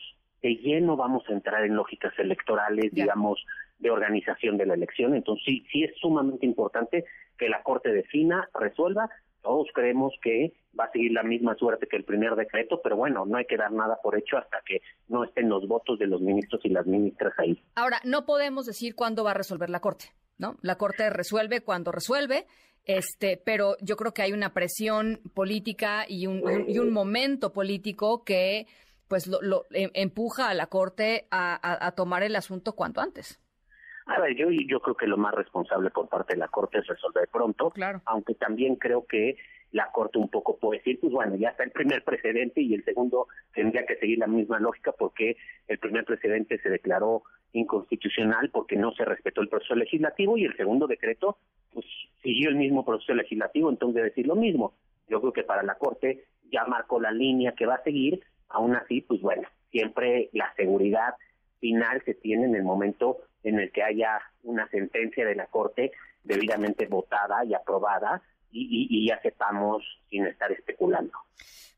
de 0.41 0.55
lleno 0.55 0.97
vamos 0.97 1.23
a 1.29 1.33
entrar 1.33 1.63
en 1.63 1.75
lógicas 1.75 2.13
electorales 2.19 2.91
digamos 2.91 3.43
de 3.79 3.89
organización 3.89 4.57
de 4.57 4.65
la 4.65 4.73
elección. 4.73 5.15
Entonces 5.15 5.45
sí 5.45 5.65
sí 5.71 5.83
es 5.83 5.95
sumamente 5.97 6.45
importante 6.45 7.05
que 7.37 7.49
la 7.49 7.63
corte 7.63 7.91
defina 7.91 8.49
resuelva 8.53 9.09
todos 9.43 9.67
creemos 9.73 10.13
que 10.23 10.53
va 10.77 10.85
a 10.85 10.91
seguir 10.91 11.11
la 11.11 11.21
misma 11.21 11.55
suerte 11.55 11.87
que 11.87 11.97
el 11.97 12.05
primer 12.05 12.35
decreto, 12.35 12.81
pero 12.81 12.95
bueno, 12.95 13.25
no 13.25 13.37
hay 13.37 13.45
que 13.45 13.57
dar 13.57 13.71
nada 13.71 13.99
por 14.01 14.17
hecho 14.17 14.37
hasta 14.37 14.61
que 14.65 14.81
no 15.09 15.23
estén 15.23 15.49
los 15.49 15.67
votos 15.67 15.99
de 15.99 16.07
los 16.07 16.21
ministros 16.21 16.61
y 16.63 16.69
las 16.69 16.87
ministras 16.87 17.33
ahí. 17.37 17.61
Ahora, 17.75 17.99
no 18.03 18.25
podemos 18.25 18.65
decir 18.65 18.95
cuándo 18.95 19.23
va 19.23 19.31
a 19.31 19.35
resolver 19.35 19.69
la 19.69 19.81
Corte. 19.81 20.05
¿no? 20.37 20.57
La 20.61 20.77
Corte 20.77 21.09
resuelve 21.09 21.61
cuando 21.61 21.91
resuelve, 21.91 22.47
este, 22.85 23.37
pero 23.37 23.75
yo 23.81 23.95
creo 23.95 24.13
que 24.13 24.23
hay 24.23 24.33
una 24.33 24.53
presión 24.53 25.21
política 25.33 26.05
y 26.07 26.27
un, 26.27 26.65
y 26.67 26.79
un, 26.79 26.91
momento 26.91 27.53
político 27.53 28.23
que 28.23 28.67
pues 29.07 29.27
lo, 29.27 29.65
em, 29.71 29.89
empuja 29.93 30.49
a 30.49 30.53
la 30.53 30.67
Corte 30.67 31.27
a, 31.31 31.93
tomar 31.95 32.23
el 32.23 32.35
asunto 32.35 32.73
cuanto 32.73 32.99
antes. 32.99 33.39
A 34.05 34.19
ver, 34.19 34.35
yo, 34.35 34.49
yo 34.49 34.79
creo 34.81 34.95
que 34.95 35.07
lo 35.07 35.17
más 35.17 35.33
responsable 35.33 35.89
por 35.89 36.09
parte 36.09 36.33
de 36.33 36.39
la 36.39 36.47
Corte 36.47 36.79
es 36.79 36.87
resolver 36.87 37.27
pronto, 37.29 37.69
claro. 37.71 38.01
aunque 38.05 38.35
también 38.35 38.75
creo 38.75 39.05
que 39.05 39.37
la 39.71 39.91
Corte 39.91 40.19
un 40.19 40.29
poco 40.29 40.57
puede 40.57 40.79
decir, 40.79 40.99
pues 40.99 41.11
bueno, 41.11 41.35
ya 41.35 41.49
está 41.49 41.63
el 41.63 41.71
primer 41.71 42.03
precedente 42.03 42.61
y 42.61 42.73
el 42.73 42.83
segundo 42.85 43.27
tendría 43.53 43.85
que 43.85 43.95
seguir 43.95 44.19
la 44.19 44.27
misma 44.27 44.59
lógica 44.59 44.91
porque 44.91 45.37
el 45.67 45.79
primer 45.79 46.05
precedente 46.05 46.59
se 46.59 46.69
declaró 46.69 47.23
inconstitucional 47.53 48.49
porque 48.49 48.75
no 48.75 48.91
se 48.93 49.05
respetó 49.05 49.41
el 49.41 49.49
proceso 49.49 49.75
legislativo 49.75 50.37
y 50.37 50.45
el 50.45 50.55
segundo 50.57 50.87
decreto 50.87 51.37
pues 51.73 51.85
siguió 52.21 52.49
el 52.49 52.55
mismo 52.55 52.85
proceso 52.85 53.13
legislativo, 53.13 53.69
entonces 53.69 54.03
decir 54.03 54.27
lo 54.27 54.35
mismo. 54.35 54.73
Yo 55.07 55.19
creo 55.21 55.33
que 55.33 55.43
para 55.43 55.63
la 55.63 55.75
Corte 55.75 56.25
ya 56.51 56.65
marcó 56.65 56.99
la 56.99 57.11
línea 57.11 57.53
que 57.53 57.65
va 57.65 57.75
a 57.75 57.83
seguir, 57.83 58.21
aún 58.49 58.75
así, 58.75 59.01
pues 59.01 59.21
bueno, 59.21 59.47
siempre 59.71 60.29
la 60.33 60.53
seguridad 60.55 61.15
final 61.59 62.01
se 62.05 62.13
tiene 62.13 62.45
en 62.45 62.55
el 62.55 62.63
momento 62.63 63.17
en 63.43 63.59
el 63.59 63.71
que 63.71 63.83
haya 63.83 64.21
una 64.43 64.67
sentencia 64.69 65.25
de 65.25 65.35
la 65.35 65.47
Corte 65.47 65.91
debidamente 66.23 66.87
votada 66.87 67.43
y 67.45 67.53
aprobada 67.53 68.21
y, 68.51 68.87
y 68.89 69.07
ya 69.07 69.19
sepamos 69.21 69.83
sin 70.09 70.25
estar 70.27 70.51
especulando. 70.51 71.17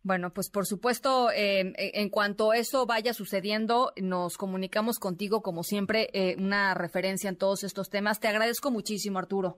Bueno, 0.05 0.29
pues 0.29 0.51
por 0.51 0.67
supuesto, 0.67 1.31
em, 1.31 1.73
e, 1.77 1.99
en 1.99 2.09
cuanto 2.09 2.53
eso 2.53 2.85
vaya 2.85 3.11
sucediendo, 3.11 3.91
nos 3.99 4.37
comunicamos 4.37 4.99
contigo, 4.99 5.41
como 5.41 5.63
siempre, 5.63 6.09
eh, 6.13 6.35
una 6.37 6.75
referencia 6.75 7.27
en 7.27 7.37
todos 7.37 7.63
estos 7.63 7.89
temas. 7.89 8.19
Te 8.19 8.27
agradezco 8.27 8.69
muchísimo, 8.69 9.17
Arturo. 9.17 9.57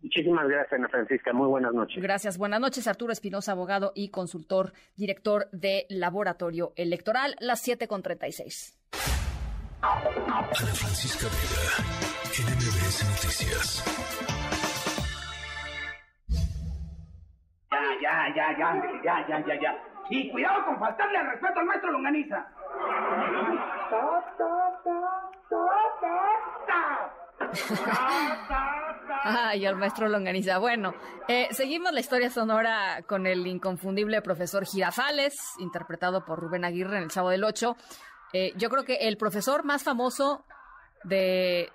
Muchísimas 0.00 0.48
gracias, 0.48 0.72
Ana 0.72 0.88
Francisca. 0.88 1.34
Muy 1.34 1.48
buenas 1.48 1.74
noches. 1.74 2.02
Gracias. 2.02 2.38
Buenas 2.38 2.60
noches, 2.60 2.88
Arturo 2.88 3.12
Espinosa, 3.12 3.52
abogado 3.52 3.92
y 3.94 4.08
consultor, 4.08 4.72
director 4.96 5.50
de 5.52 5.84
Laboratorio 5.90 6.72
Electoral, 6.76 7.36
las 7.38 7.68
7.36. 7.68 9.17
Ana 9.80 10.42
Francisca 10.74 11.26
Vega, 11.28 11.70
NMBS 12.34 13.04
Noticias. 13.10 13.84
ya, 17.70 18.34
ya, 18.34 18.58
ya, 18.58 18.74
ya, 18.74 19.02
ya, 19.04 19.26
ya, 19.28 19.46
ya, 19.46 19.60
ya. 19.60 19.78
Y 20.10 20.30
cuidado 20.30 20.64
con 20.64 20.78
faltarle 20.80 21.18
al 21.18 21.26
respeto 21.28 21.60
al 21.60 21.66
maestro 21.66 21.92
Longaniza. 21.92 22.46
Ay, 29.22 29.64
el 29.64 29.76
maestro 29.76 30.08
Longaniza. 30.08 30.58
Bueno, 30.58 30.94
eh, 31.28 31.48
seguimos 31.52 31.92
la 31.92 32.00
historia 32.00 32.30
sonora 32.30 33.02
con 33.06 33.26
el 33.26 33.46
inconfundible 33.46 34.22
profesor 34.22 34.66
Girafales, 34.66 35.36
interpretado 35.58 36.24
por 36.24 36.40
Rubén 36.40 36.64
Aguirre 36.64 36.96
en 36.96 37.04
El 37.04 37.10
Chavo 37.10 37.30
del 37.30 37.44
Ocho. 37.44 37.76
Eh, 38.32 38.52
yo 38.56 38.68
creo 38.68 38.84
que 38.84 39.08
el 39.08 39.16
profesor 39.16 39.64
más 39.64 39.82
famoso 39.82 40.44
de, 41.04 41.70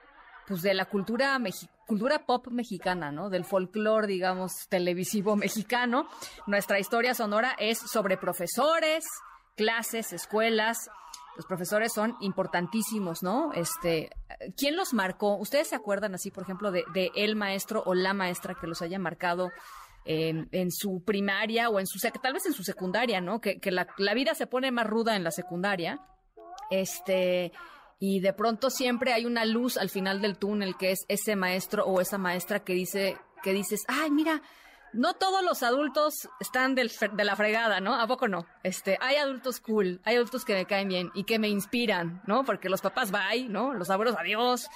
pues, 0.47 0.61
de 0.61 0.73
la 0.73 0.85
cultura, 0.85 1.39
cultura 1.87 2.25
pop 2.25 2.47
mexicana, 2.49 3.11
¿no? 3.11 3.29
Del 3.29 3.45
folclore, 3.45 4.07
digamos, 4.07 4.67
televisivo 4.69 5.35
mexicano. 5.37 6.07
Nuestra 6.47 6.79
historia 6.79 7.13
sonora 7.13 7.55
es 7.59 7.79
sobre 7.79 8.17
profesores, 8.17 9.05
clases, 9.55 10.13
escuelas, 10.13 10.89
los 11.35 11.45
profesores 11.47 11.91
son 11.91 12.15
importantísimos, 12.19 13.23
¿no? 13.23 13.53
Este, 13.53 14.11
¿quién 14.55 14.75
los 14.75 14.93
marcó? 14.93 15.35
¿Ustedes 15.37 15.67
se 15.67 15.75
acuerdan 15.75 16.13
así, 16.13 16.29
por 16.29 16.43
ejemplo, 16.43 16.71
de, 16.71 16.83
el 17.15 17.35
maestro 17.35 17.81
o 17.85 17.95
la 17.95 18.13
maestra 18.13 18.55
que 18.59 18.67
los 18.67 18.81
haya 18.81 18.99
marcado 18.99 19.49
en 20.05 20.69
su 20.69 21.01
primaria 21.03 21.69
o 21.69 21.79
en 21.79 21.87
su 21.87 21.97
tal 22.21 22.33
vez 22.33 22.45
en 22.45 22.53
su 22.53 22.63
secundaria, 22.63 23.21
¿no? 23.21 23.39
Que, 23.41 23.59
la, 23.71 24.13
vida 24.13 24.35
se 24.35 24.47
pone 24.47 24.71
más 24.71 24.85
ruda 24.85 25.15
en 25.15 25.23
la 25.23 25.31
secundaria. 25.31 26.01
Este, 26.81 27.51
y 27.99 28.19
de 28.19 28.33
pronto 28.33 28.69
siempre 28.69 29.13
hay 29.13 29.25
una 29.25 29.45
luz 29.45 29.77
al 29.77 29.89
final 29.89 30.21
del 30.21 30.37
túnel 30.37 30.75
que 30.75 30.91
es 30.91 31.05
ese 31.07 31.35
maestro 31.35 31.85
o 31.85 32.01
esa 32.01 32.17
maestra 32.17 32.63
que 32.63 32.73
dice, 32.73 33.17
que 33.43 33.53
dices, 33.53 33.83
ay, 33.87 34.09
mira, 34.09 34.41
no 34.91 35.13
todos 35.13 35.43
los 35.43 35.61
adultos 35.61 36.27
están 36.39 36.73
de 36.75 36.89
la 37.23 37.35
fregada, 37.35 37.79
¿no? 37.79 37.93
¿A 37.93 38.07
poco 38.07 38.27
no? 38.27 38.45
Este, 38.63 38.97
hay 39.01 39.17
adultos 39.17 39.59
cool, 39.59 40.01
hay 40.03 40.15
adultos 40.15 40.45
que 40.45 40.53
me 40.53 40.65
caen 40.65 40.87
bien 40.87 41.11
y 41.13 41.25
que 41.25 41.39
me 41.39 41.47
inspiran, 41.47 42.21
¿no? 42.25 42.43
Porque 42.43 42.69
los 42.69 42.81
papás 42.81 43.11
bye, 43.11 43.49
¿no? 43.49 43.73
Los 43.73 43.89
abuelos 43.89 44.15
adiós. 44.17 44.67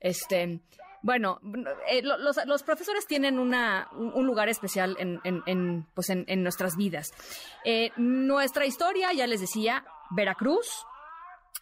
Este, 0.00 0.60
bueno, 1.02 1.40
eh, 1.88 2.02
los, 2.02 2.62
profesores 2.62 3.06
tienen 3.06 3.38
una, 3.38 3.88
un 3.92 4.26
lugar 4.26 4.48
especial 4.48 4.96
en, 4.98 5.20
en, 5.24 5.86
pues 5.94 6.10
en, 6.10 6.42
nuestras 6.42 6.76
vidas. 6.76 7.12
Eh, 7.64 7.90
nuestra 7.96 8.66
historia, 8.66 9.12
ya 9.12 9.26
les 9.26 9.40
decía, 9.40 9.84
Veracruz, 10.10 10.86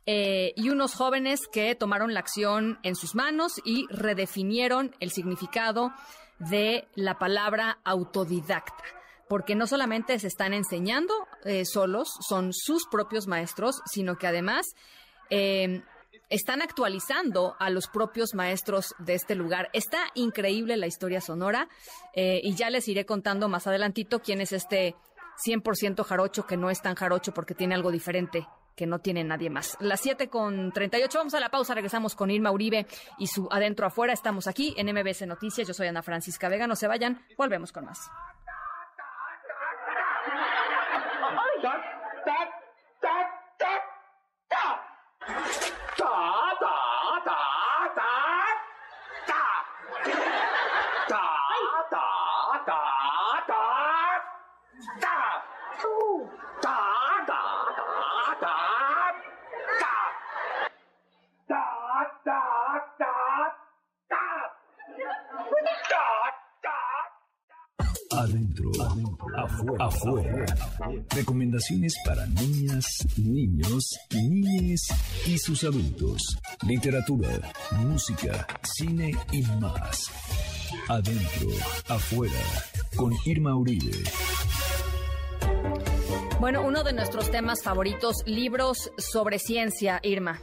eh, 0.07 0.53
y 0.57 0.71
unos 0.71 0.95
jóvenes 0.95 1.41
que 1.53 1.75
tomaron 1.75 2.15
la 2.15 2.21
acción 2.21 2.79
en 2.83 2.97
sus 2.97 3.15
manos 3.15 3.61
y 3.65 3.87
redefinieron 3.91 4.95
el 5.01 5.11
significado 5.11 5.93
de 6.39 6.89
la 6.95 7.19
palabra 7.19 7.79
autodidacta, 7.85 8.85
porque 9.29 9.55
no 9.55 9.67
solamente 9.67 10.19
se 10.19 10.27
están 10.27 10.55
enseñando 10.55 11.15
eh, 11.45 11.65
solos, 11.65 12.09
son 12.29 12.53
sus 12.53 12.87
propios 12.91 13.27
maestros, 13.27 13.81
sino 13.87 14.17
que 14.17 14.27
además 14.27 14.67
eh, 15.31 15.83
están 16.33 16.63
actualizando 16.63 17.57
a 17.59 17.71
los 17.71 17.89
propios 17.89 18.35
maestros 18.35 18.95
de 18.99 19.15
este 19.15 19.35
lugar. 19.35 19.69
Está 19.75 19.99
increíble 20.15 20.77
la 20.77 20.87
historia 20.87 21.21
sonora 21.21 21.69
eh, 22.15 22.41
y 22.43 22.55
ya 22.55 22.71
les 22.71 22.89
iré 22.89 23.05
contando 23.05 23.49
más 23.49 23.67
adelantito 23.67 24.21
quién 24.21 24.41
es 24.41 24.53
este 24.53 24.97
100% 25.47 26.05
jarocho 26.05 26.47
que 26.47 26.57
no 26.57 26.71
es 26.71 26.81
tan 26.81 26.95
jarocho 26.95 27.33
porque 27.35 27.55
tiene 27.55 27.75
algo 27.75 27.91
diferente 27.91 28.47
que 28.77 28.87
no 28.87 29.01
tiene 29.01 29.25
nadie 29.25 29.51
más. 29.51 29.77
Las 29.81 30.01
7 30.01 30.29
con 30.29 30.73
38, 30.73 31.19
vamos 31.19 31.35
a 31.35 31.41
la 31.41 31.51
pausa, 31.51 31.75
regresamos 31.75 32.15
con 32.15 32.31
Irma 32.31 32.51
Uribe 32.51 32.87
y 33.19 33.27
su 33.27 33.49
Adentro 33.51 33.87
Afuera. 33.87 34.13
Estamos 34.13 34.47
aquí 34.47 34.75
en 34.77 34.93
MBC 34.93 35.27
Noticias, 35.27 35.69
yo 35.69 35.75
soy 35.75 35.89
Ana 35.89 36.03
Francisca 36.03 36.49
Vega, 36.49 36.67
no 36.67 36.77
se 36.77 36.89
vayan, 36.89 37.25
volvemos 37.37 37.73
con 37.73 37.85
más. 37.85 38.11
Adentro, 68.23 68.71
afuera, 69.37 69.85
afuera. 69.85 70.47
Recomendaciones 71.11 71.93
para 72.05 72.25
niñas, 72.27 72.87
niños, 73.19 73.99
niñes 74.15 74.87
y 75.27 75.37
sus 75.39 75.65
adultos. 75.65 76.39
Literatura, 76.65 77.53
música, 77.79 78.47
cine 78.63 79.17
y 79.33 79.43
más. 79.61 80.09
Adentro, 80.89 81.49
afuera. 81.89 82.39
Con 82.95 83.13
Irma 83.25 83.57
Uribe. 83.57 84.05
Bueno, 86.39 86.65
uno 86.65 86.85
de 86.85 86.93
nuestros 86.93 87.29
temas 87.29 87.61
favoritos, 87.65 88.23
libros 88.25 88.93
sobre 88.99 89.41
ciencia, 89.41 89.99
Irma. 90.05 90.39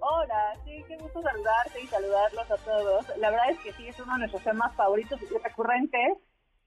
Hola, 0.00 0.52
sí, 0.66 0.84
qué 0.86 0.98
gusto 0.98 1.22
saludarte 1.22 1.80
y 1.82 1.86
saludarlos 1.86 2.50
a 2.50 2.56
todos. 2.58 3.06
La 3.16 3.30
verdad 3.30 3.50
es 3.50 3.58
que 3.60 3.72
sí, 3.72 3.88
es 3.88 3.98
uno 3.98 4.12
de 4.12 4.18
nuestros 4.18 4.44
temas 4.44 4.76
favoritos 4.76 5.18
y 5.22 5.42
recurrentes 5.42 6.18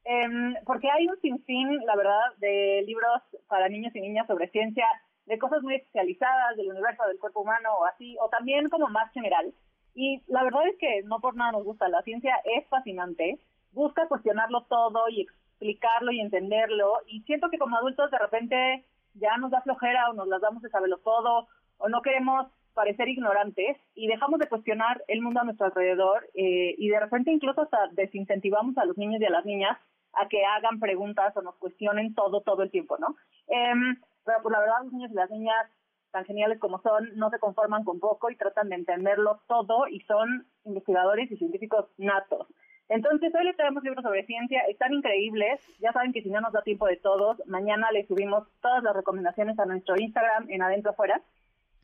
Em, 0.03 0.55
porque 0.65 0.89
hay 0.89 1.07
un 1.07 1.19
sinfín, 1.21 1.85
la 1.85 1.95
verdad, 1.95 2.33
de 2.37 2.83
libros 2.87 3.21
para 3.47 3.69
niños 3.69 3.95
y 3.95 4.01
niñas 4.01 4.27
sobre 4.27 4.49
ciencia, 4.49 4.85
de 5.25 5.37
cosas 5.37 5.61
muy 5.61 5.75
especializadas 5.75 6.57
del 6.57 6.69
universo 6.69 7.03
del 7.07 7.19
cuerpo 7.19 7.41
humano 7.41 7.69
o 7.79 7.85
así, 7.85 8.17
o 8.19 8.29
también 8.29 8.69
como 8.69 8.87
más 8.87 9.11
general. 9.13 9.53
Y 9.93 10.21
la 10.27 10.43
verdad 10.43 10.67
es 10.67 10.77
que 10.77 11.03
no 11.03 11.19
por 11.19 11.35
nada 11.35 11.51
nos 11.51 11.63
gusta, 11.63 11.87
la 11.89 12.01
ciencia 12.01 12.35
es 12.45 12.67
fascinante, 12.67 13.39
busca 13.73 14.07
cuestionarlo 14.07 14.63
todo 14.63 15.07
y 15.09 15.21
explicarlo 15.21 16.11
y 16.11 16.19
entenderlo, 16.19 16.93
y 17.05 17.21
siento 17.21 17.49
que 17.49 17.59
como 17.59 17.77
adultos 17.77 18.09
de 18.09 18.17
repente 18.17 18.85
ya 19.13 19.37
nos 19.37 19.51
da 19.51 19.61
flojera 19.61 20.09
o 20.09 20.13
nos 20.13 20.27
las 20.27 20.41
damos 20.41 20.63
de 20.63 20.69
saberlo 20.69 20.97
todo, 20.99 21.47
o 21.77 21.89
no 21.89 22.01
queremos 22.01 22.47
parecer 22.73 23.09
ignorantes 23.09 23.77
y 23.95 24.07
dejamos 24.07 24.39
de 24.39 24.47
cuestionar 24.47 25.03
el 25.07 25.21
mundo 25.21 25.41
a 25.41 25.43
nuestro 25.43 25.67
alrededor 25.67 26.27
eh, 26.33 26.75
y 26.77 26.89
de 26.89 26.99
repente 26.99 27.31
incluso 27.31 27.61
hasta 27.61 27.87
desincentivamos 27.91 28.77
a 28.77 28.85
los 28.85 28.97
niños 28.97 29.21
y 29.21 29.25
a 29.25 29.29
las 29.29 29.45
niñas 29.45 29.77
a 30.13 30.27
que 30.27 30.43
hagan 30.45 30.79
preguntas 30.79 31.35
o 31.37 31.41
nos 31.41 31.55
cuestionen 31.55 32.13
todo, 32.13 32.41
todo 32.41 32.63
el 32.63 32.71
tiempo, 32.71 32.97
¿no? 32.97 33.15
Em, 33.47 33.97
pero 34.25 34.41
pues 34.41 34.51
la 34.51 34.59
verdad 34.59 34.83
los 34.83 34.93
niños 34.93 35.11
y 35.11 35.15
las 35.15 35.29
niñas, 35.29 35.69
tan 36.11 36.25
geniales 36.25 36.59
como 36.59 36.81
son, 36.81 37.15
no 37.15 37.29
se 37.29 37.39
conforman 37.39 37.85
con 37.85 37.99
poco 37.99 38.29
y 38.29 38.35
tratan 38.35 38.69
de 38.69 38.75
entenderlo 38.75 39.41
todo 39.47 39.87
y 39.87 40.01
son 40.01 40.45
investigadores 40.65 41.31
y 41.31 41.37
científicos 41.37 41.85
natos. 41.97 42.47
Entonces, 42.89 43.33
hoy 43.33 43.45
les 43.45 43.55
traemos 43.55 43.83
libros 43.83 44.03
sobre 44.03 44.25
ciencia, 44.25 44.63
están 44.67 44.93
increíbles. 44.93 45.61
Ya 45.79 45.93
saben 45.93 46.11
que 46.11 46.21
si 46.21 46.29
no 46.29 46.41
nos 46.41 46.51
da 46.51 46.61
tiempo 46.61 46.87
de 46.87 46.97
todos, 46.97 47.41
mañana 47.47 47.89
les 47.93 48.05
subimos 48.05 48.45
todas 48.61 48.83
las 48.83 48.93
recomendaciones 48.93 49.57
a 49.59 49.65
nuestro 49.65 49.95
Instagram 49.97 50.49
en 50.49 50.61
Adentro 50.61 50.91
Afuera. 50.91 51.21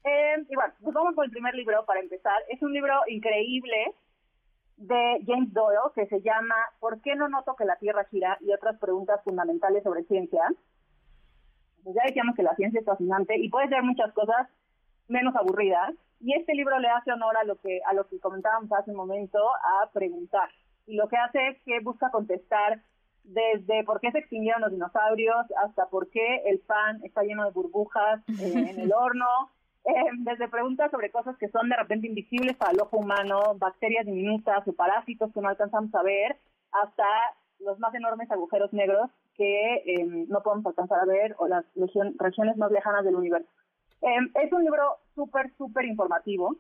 Eh, 0.08 0.46
y 0.50 0.56
bueno, 0.56 0.74
pues 0.82 0.94
vamos 0.94 1.16
con 1.16 1.26
el 1.26 1.32
primer 1.32 1.54
libro 1.54 1.84
para 1.86 2.00
empezar. 2.00 2.38
Es 2.50 2.62
un 2.62 2.72
libro 2.72 2.94
increíble 3.08 3.94
de 4.78 5.20
James 5.26 5.52
Doyle 5.54 5.92
que 5.96 6.06
se 6.08 6.22
llama 6.22 6.56
¿Por 6.80 7.02
qué 7.02 7.16
no 7.16 7.28
noto 7.28 7.56
que 7.56 7.66
la 7.66 7.76
Tierra 7.78 8.06
gira? 8.06 8.38
y 8.42 8.54
otras 8.54 8.80
preguntas 8.80 9.22
fundamentales 9.24 9.84
sobre 9.84 10.04
ciencia. 10.04 10.44
Pues 11.84 11.96
ya 11.96 12.04
decíamos 12.06 12.36
que 12.36 12.44
la 12.44 12.56
ciencia 12.56 12.80
es 12.80 12.86
fascinante 12.86 13.38
y 13.38 13.50
puede 13.50 13.68
ser 13.70 13.84
muchas 13.84 14.14
cosas 14.14 14.48
menos 15.08 15.36
aburridas. 15.36 15.94
Y 16.20 16.34
este 16.34 16.54
libro 16.54 16.80
le 16.80 16.90
hace 16.90 17.12
honor 17.12 17.36
a 17.38 17.44
lo 17.44 17.58
que 17.58 17.82
a 17.86 17.94
lo 17.94 18.08
que 18.08 18.20
comentábamos 18.20 18.72
hace 18.72 18.92
un 18.92 18.98
momento, 18.98 19.40
a 19.40 19.92
preguntar. 19.92 20.50
Y 20.86 20.96
lo 20.96 21.08
que 21.10 21.18
hace 21.18 21.48
es 21.50 21.62
que 21.64 21.80
busca 21.82 22.10
contestar 22.12 22.82
desde 23.24 23.84
por 23.84 24.00
qué 24.00 24.12
se 24.12 24.20
extinguieron 24.20 24.62
los 24.62 24.72
dinosaurios 24.72 25.46
hasta 25.64 25.88
por 25.90 26.10
qué 26.10 26.44
el 26.46 26.60
pan 26.60 27.02
está 27.04 27.24
lleno 27.24 27.44
de 27.44 27.52
burbujas 27.52 28.22
eh, 28.40 28.70
en 28.70 28.80
el 28.80 28.94
horno, 28.98 29.28
eh, 29.88 29.94
desde 30.18 30.50
preguntas 30.50 30.92
sobre 30.92 31.10
cosas 31.12 31.38
que 31.38 31.48
son 31.48 31.70
de 31.70 31.78
repente 31.78 32.08
invisibles 32.08 32.58
para 32.58 32.72
el 32.72 32.82
ojo 32.82 32.98
humano, 32.98 33.56
bacterias 33.56 34.06
diminutas 34.06 34.68
o 34.68 34.74
parásitos 34.74 35.32
que 35.34 35.40
no 35.40 35.48
alcanzamos 35.48 35.96
a 35.96 36.04
ver, 36.04 36.38
hasta 36.74 37.06
los 37.60 37.80
más 37.80 37.96
enormes 37.96 38.30
agujeros 38.30 38.74
negros 38.74 39.10
que 39.38 39.76
eh, 39.86 40.06
no 40.28 40.44
podemos 40.44 40.66
alcanzar 40.66 41.00
a 41.00 41.06
ver 41.06 41.36
o 41.40 41.48
las 41.48 41.64
regiones 42.20 42.58
más 42.58 42.70
lejanas 42.70 43.06
del 43.06 43.16
universo. 43.16 43.48
Eh, 44.02 44.44
es 44.44 44.52
un 44.52 44.64
libro 44.64 44.98
súper, 45.16 45.54
súper 45.58 45.86
informativo, 45.86 46.58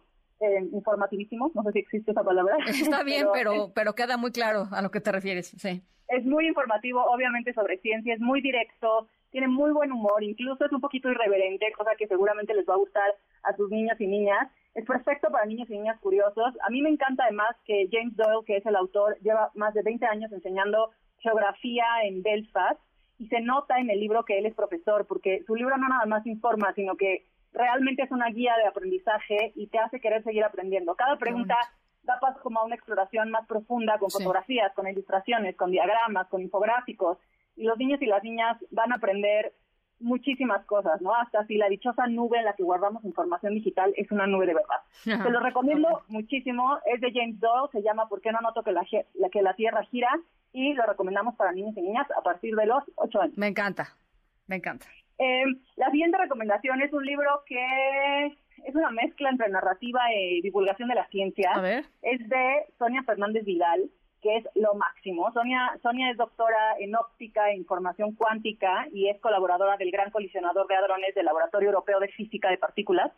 informativísimo, 0.71 1.51
no 1.53 1.63
sé 1.63 1.71
si 1.73 1.79
existe 1.79 2.11
esa 2.11 2.23
palabra. 2.23 2.55
Está 2.69 3.03
bien, 3.03 3.27
pero, 3.33 3.73
pero, 3.75 3.93
queda 3.93 4.15
muy 4.15 4.31
claro 4.31 4.67
a 4.71 4.81
lo 4.81 4.89
que 4.89 5.01
te 5.01 5.11
refieres, 5.11 5.47
sí. 5.47 5.83
Es 6.07 6.25
muy 6.25 6.47
informativo, 6.47 7.03
obviamente, 7.03 7.53
sobre 7.53 7.79
ciencia, 7.79 8.13
es 8.13 8.21
muy 8.21 8.39
directo, 8.39 9.09
tiene 9.31 9.47
muy 9.47 9.71
buen 9.71 9.91
humor, 9.91 10.23
incluso 10.23 10.65
es 10.65 10.71
un 10.71 10.81
poquito 10.81 11.09
irreverente, 11.09 11.71
cosa 11.73 11.95
que 11.97 12.07
seguramente 12.07 12.53
les 12.53 12.67
va 12.67 12.73
a 12.73 12.77
gustar 12.77 13.15
a 13.43 13.55
sus 13.55 13.69
niños 13.69 13.99
y 13.99 14.07
niñas. 14.07 14.49
Es 14.73 14.85
perfecto 14.85 15.29
para 15.31 15.45
niños 15.45 15.69
y 15.69 15.73
niñas 15.73 15.99
curiosos. 15.99 16.53
A 16.61 16.69
mí 16.69 16.81
me 16.81 16.89
encanta 16.89 17.23
además 17.23 17.55
que 17.65 17.87
James 17.91 18.15
Doyle, 18.15 18.45
que 18.45 18.57
es 18.57 18.65
el 18.65 18.75
autor, 18.75 19.17
lleva 19.21 19.51
más 19.55 19.73
de 19.73 19.81
20 19.81 20.05
años 20.05 20.31
enseñando 20.31 20.91
geografía 21.19 21.85
en 22.03 22.21
Belfast 22.21 22.79
y 23.19 23.27
se 23.27 23.41
nota 23.41 23.79
en 23.79 23.89
el 23.89 23.99
libro 23.99 24.23
que 24.23 24.37
él 24.37 24.45
es 24.45 24.53
profesor, 24.53 25.07
porque 25.07 25.43
su 25.45 25.55
libro 25.55 25.77
no 25.77 25.87
nada 25.87 26.05
más 26.05 26.25
informa, 26.27 26.73
sino 26.73 26.95
que 26.95 27.25
realmente 27.51 28.03
es 28.03 28.11
una 28.11 28.29
guía 28.29 28.53
de 28.57 28.67
aprendizaje 28.67 29.51
y 29.55 29.67
te 29.67 29.79
hace 29.79 29.99
querer 29.99 30.23
seguir 30.23 30.43
aprendiendo. 30.43 30.95
Cada 30.95 31.17
pregunta 31.17 31.55
da 32.03 32.19
paso 32.19 32.39
como 32.41 32.59
a 32.59 32.65
una 32.65 32.75
exploración 32.75 33.31
más 33.31 33.45
profunda 33.47 33.97
con 33.97 34.11
fotografías, 34.11 34.73
con 34.73 34.87
ilustraciones, 34.87 35.55
con 35.55 35.71
diagramas, 35.71 36.27
con 36.27 36.41
infográficos 36.41 37.17
y 37.57 37.63
los 37.63 37.77
niños 37.77 38.01
y 38.01 38.05
las 38.05 38.23
niñas 38.23 38.57
van 38.71 38.93
a 38.93 38.95
aprender 38.95 39.53
muchísimas 39.99 40.63
cosas, 40.65 41.01
¿no? 41.01 41.13
Hasta 41.15 41.45
si 41.47 41.57
la 41.57 41.67
dichosa 41.69 42.05
nube 42.07 42.37
en 42.37 42.45
la 42.45 42.53
que 42.53 42.63
guardamos 42.63 43.03
información 43.03 43.55
digital 43.55 43.93
es 43.97 44.11
una 44.11 44.27
nube 44.27 44.45
de 44.45 44.53
verdad. 44.53 45.23
Te 45.23 45.29
lo 45.31 45.39
recomiendo 45.39 46.03
muchísimo, 46.07 46.77
es 46.85 47.01
de 47.01 47.11
James 47.11 47.39
Doyle, 47.39 47.71
se 47.71 47.81
llama 47.81 48.07
¿Por 48.07 48.21
qué 48.21 48.31
no 48.31 48.39
noto 48.41 48.63
que 48.63 48.71
la, 48.71 48.85
que 48.85 49.41
la 49.41 49.55
Tierra 49.55 49.83
gira? 49.85 50.09
Y 50.53 50.73
lo 50.73 50.85
recomendamos 50.85 51.35
para 51.35 51.51
niños 51.51 51.75
y 51.77 51.81
niñas 51.81 52.07
a 52.15 52.21
partir 52.21 52.55
de 52.55 52.67
los 52.67 52.83
8 52.95 53.21
años. 53.21 53.37
Me 53.37 53.47
encanta, 53.47 53.89
me 54.45 54.57
encanta. 54.57 54.85
Eh, 55.17 55.45
la 55.75 55.89
siguiente 55.89 56.17
recomendación 56.17 56.81
es 56.81 56.93
un 56.93 57.03
libro 57.03 57.43
que 57.47 58.25
es 58.65 58.75
una 58.75 58.91
mezcla 58.91 59.29
entre 59.29 59.49
narrativa 59.49 60.01
y 60.13 60.41
divulgación 60.41 60.89
de 60.89 60.95
la 60.95 61.07
ciencia. 61.07 61.51
A 61.55 61.61
ver. 61.61 61.85
Es 62.03 62.27
de 62.29 62.65
Sonia 62.77 63.01
Fernández 63.03 63.43
Vidal 63.45 63.89
que 64.27 64.35
es 64.35 64.47
lo 64.55 64.73
máximo. 64.73 65.31
Sonia, 65.31 65.79
Sonia 65.81 66.11
es 66.11 66.17
doctora 66.17 66.75
en 66.79 66.93
óptica 66.95 67.49
e 67.49 67.55
información 67.55 68.13
cuántica 68.13 68.85
y 68.91 69.07
es 69.07 69.17
colaboradora 69.21 69.77
del 69.77 69.89
Gran 69.89 70.11
Colisionador 70.11 70.67
de 70.67 70.75
Hadrones 70.75 71.15
del 71.15 71.25
Laboratorio 71.25 71.69
Europeo 71.69 72.01
de 72.01 72.09
Física 72.09 72.49
de 72.49 72.57
Partículas, 72.57 73.13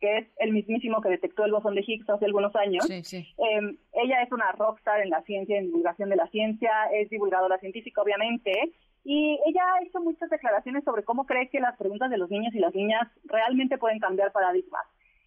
que 0.00 0.18
es 0.18 0.26
el 0.38 0.52
mismísimo 0.52 1.02
que 1.02 1.10
detectó 1.10 1.44
el 1.44 1.52
bosón 1.52 1.74
de 1.74 1.84
Higgs 1.86 2.08
hace 2.08 2.24
algunos 2.24 2.56
años. 2.56 2.88
Em, 2.88 3.76
ella 3.92 4.22
es 4.22 4.32
una 4.32 4.52
rockstar 4.52 5.02
en 5.02 5.10
la 5.10 5.20
ciencia, 5.24 5.58
en 5.58 5.66
divulgación 5.66 6.08
de 6.08 6.16
la 6.16 6.28
ciencia, 6.28 6.72
es 6.94 7.10
divulgadora 7.10 7.58
científica, 7.58 8.00
obviamente, 8.00 8.72
y 9.04 9.38
ella 9.46 9.62
ha 9.74 9.84
hecho 9.84 10.00
muchas 10.00 10.30
declaraciones 10.30 10.82
sobre 10.84 11.04
cómo 11.04 11.26
cree 11.26 11.50
que 11.50 11.60
las 11.60 11.76
preguntas 11.76 12.08
de 12.08 12.16
los 12.16 12.30
niños 12.30 12.54
y 12.54 12.58
las 12.58 12.74
niñas 12.74 13.06
realmente 13.24 13.76
pueden 13.76 13.98
cambiar 13.98 14.32
paradigmas. 14.32 14.86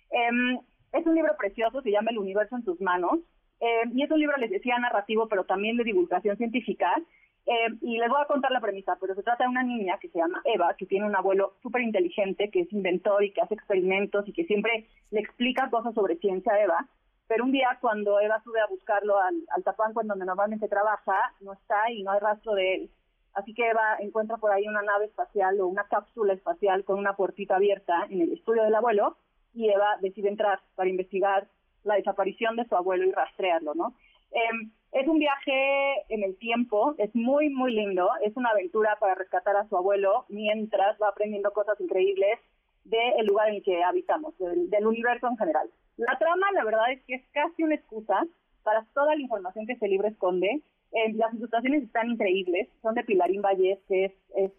Em, 0.09 0.59
es 0.93 1.05
un 1.05 1.13
libro 1.13 1.35
precioso, 1.37 1.83
se 1.83 1.91
llama 1.91 2.09
El 2.09 2.17
universo 2.17 2.55
en 2.55 2.63
tus 2.63 2.81
manos, 2.81 3.19
eh, 3.59 3.83
y 3.93 4.03
es 4.03 4.11
un 4.11 4.19
libro, 4.19 4.37
les 4.37 4.51
decía, 4.51 4.77
narrativo, 4.77 5.27
pero 5.27 5.43
también 5.45 5.77
de 5.77 5.83
divulgación 5.83 6.37
científica. 6.37 6.95
Eh, 7.45 7.69
y 7.81 7.97
les 7.97 8.09
voy 8.09 8.21
a 8.21 8.25
contar 8.25 8.51
la 8.51 8.59
premisa, 8.59 8.97
pero 8.99 9.15
se 9.15 9.23
trata 9.23 9.45
de 9.45 9.49
una 9.49 9.63
niña 9.63 9.97
que 9.99 10.09
se 10.09 10.19
llama 10.19 10.41
Eva, 10.43 10.75
que 10.77 10.85
tiene 10.85 11.05
un 11.05 11.15
abuelo 11.15 11.53
súper 11.63 11.81
inteligente, 11.81 12.49
que 12.51 12.61
es 12.61 12.73
inventor 12.73 13.23
y 13.23 13.31
que 13.31 13.41
hace 13.41 13.53
experimentos 13.53 14.27
y 14.27 14.33
que 14.33 14.43
siempre 14.43 14.85
le 15.11 15.21
explica 15.21 15.69
cosas 15.69 15.93
sobre 15.93 16.17
ciencia 16.17 16.51
a 16.53 16.61
Eva. 16.61 16.87
Pero 17.27 17.45
un 17.45 17.51
día 17.51 17.77
cuando 17.79 18.19
Eva 18.19 18.41
sube 18.43 18.59
a 18.59 18.67
buscarlo 18.67 19.17
al, 19.17 19.35
al 19.55 19.63
Tapanco, 19.63 20.01
en 20.01 20.07
donde 20.07 20.25
normalmente 20.25 20.67
trabaja, 20.67 21.33
no 21.39 21.53
está 21.53 21.89
y 21.89 22.03
no 22.03 22.11
hay 22.11 22.19
rastro 22.19 22.53
de 22.53 22.75
él. 22.75 22.89
Así 23.33 23.53
que 23.53 23.69
Eva 23.69 23.97
encuentra 23.99 24.37
por 24.37 24.51
ahí 24.51 24.67
una 24.67 24.81
nave 24.81 25.05
espacial 25.05 25.61
o 25.61 25.67
una 25.67 25.85
cápsula 25.85 26.33
espacial 26.33 26.83
con 26.83 26.97
una 26.99 27.15
puertita 27.15 27.55
abierta 27.55 28.07
en 28.09 28.21
el 28.21 28.33
estudio 28.33 28.63
del 28.63 28.75
abuelo 28.75 29.15
y 29.53 29.69
Eva 29.69 29.97
decide 30.01 30.29
entrar 30.29 30.59
para 30.75 30.89
investigar 30.89 31.47
la 31.87 31.95
desaparición 31.95 32.55
de 32.55 32.65
su 32.65 32.75
abuelo 32.75 33.05
y 33.05 33.11
rastrearlo, 33.11 33.73
¿no? 33.73 33.93
Em, 34.31 34.71
es 34.91 35.07
un 35.07 35.19
viaje 35.19 36.03
en 36.09 36.23
el 36.23 36.37
tiempo, 36.37 36.95
es 36.97 37.13
muy, 37.15 37.49
muy 37.49 37.73
lindo, 37.73 38.09
es 38.23 38.35
una 38.35 38.49
aventura 38.49 38.97
para 38.99 39.15
rescatar 39.15 39.55
a 39.55 39.67
su 39.67 39.77
abuelo 39.77 40.25
mientras 40.29 40.97
va 41.01 41.09
aprendiendo 41.09 41.51
cosas 41.51 41.79
increíbles 41.79 42.39
del 42.83 43.25
lugar 43.25 43.49
en 43.49 43.55
el 43.55 43.63
que 43.63 43.83
habitamos, 43.83 44.37
del, 44.37 44.87
universo 44.87 45.27
en 45.27 45.37
general. 45.37 45.69
La 45.97 46.17
trama, 46.17 46.47
la 46.53 46.63
verdad 46.63 46.91
es 46.91 47.03
que 47.03 47.15
es 47.15 47.23
casi 47.31 47.63
una 47.63 47.75
excusa 47.75 48.25
para 48.63 48.85
toda 48.93 49.15
la 49.15 49.21
información 49.21 49.65
que 49.65 49.73
este 49.73 49.87
libro 49.87 50.07
esconde. 50.07 50.61
Em, 50.93 51.17
las 51.17 51.33
ilustraciones 51.33 51.83
están 51.83 52.09
increíbles, 52.09 52.69
son 52.81 52.95
de 52.95 53.03
Pilarín 53.03 53.41
Vallés, 53.41 53.79
que 53.89 54.05
es, 54.05 54.13
es, 54.35 54.51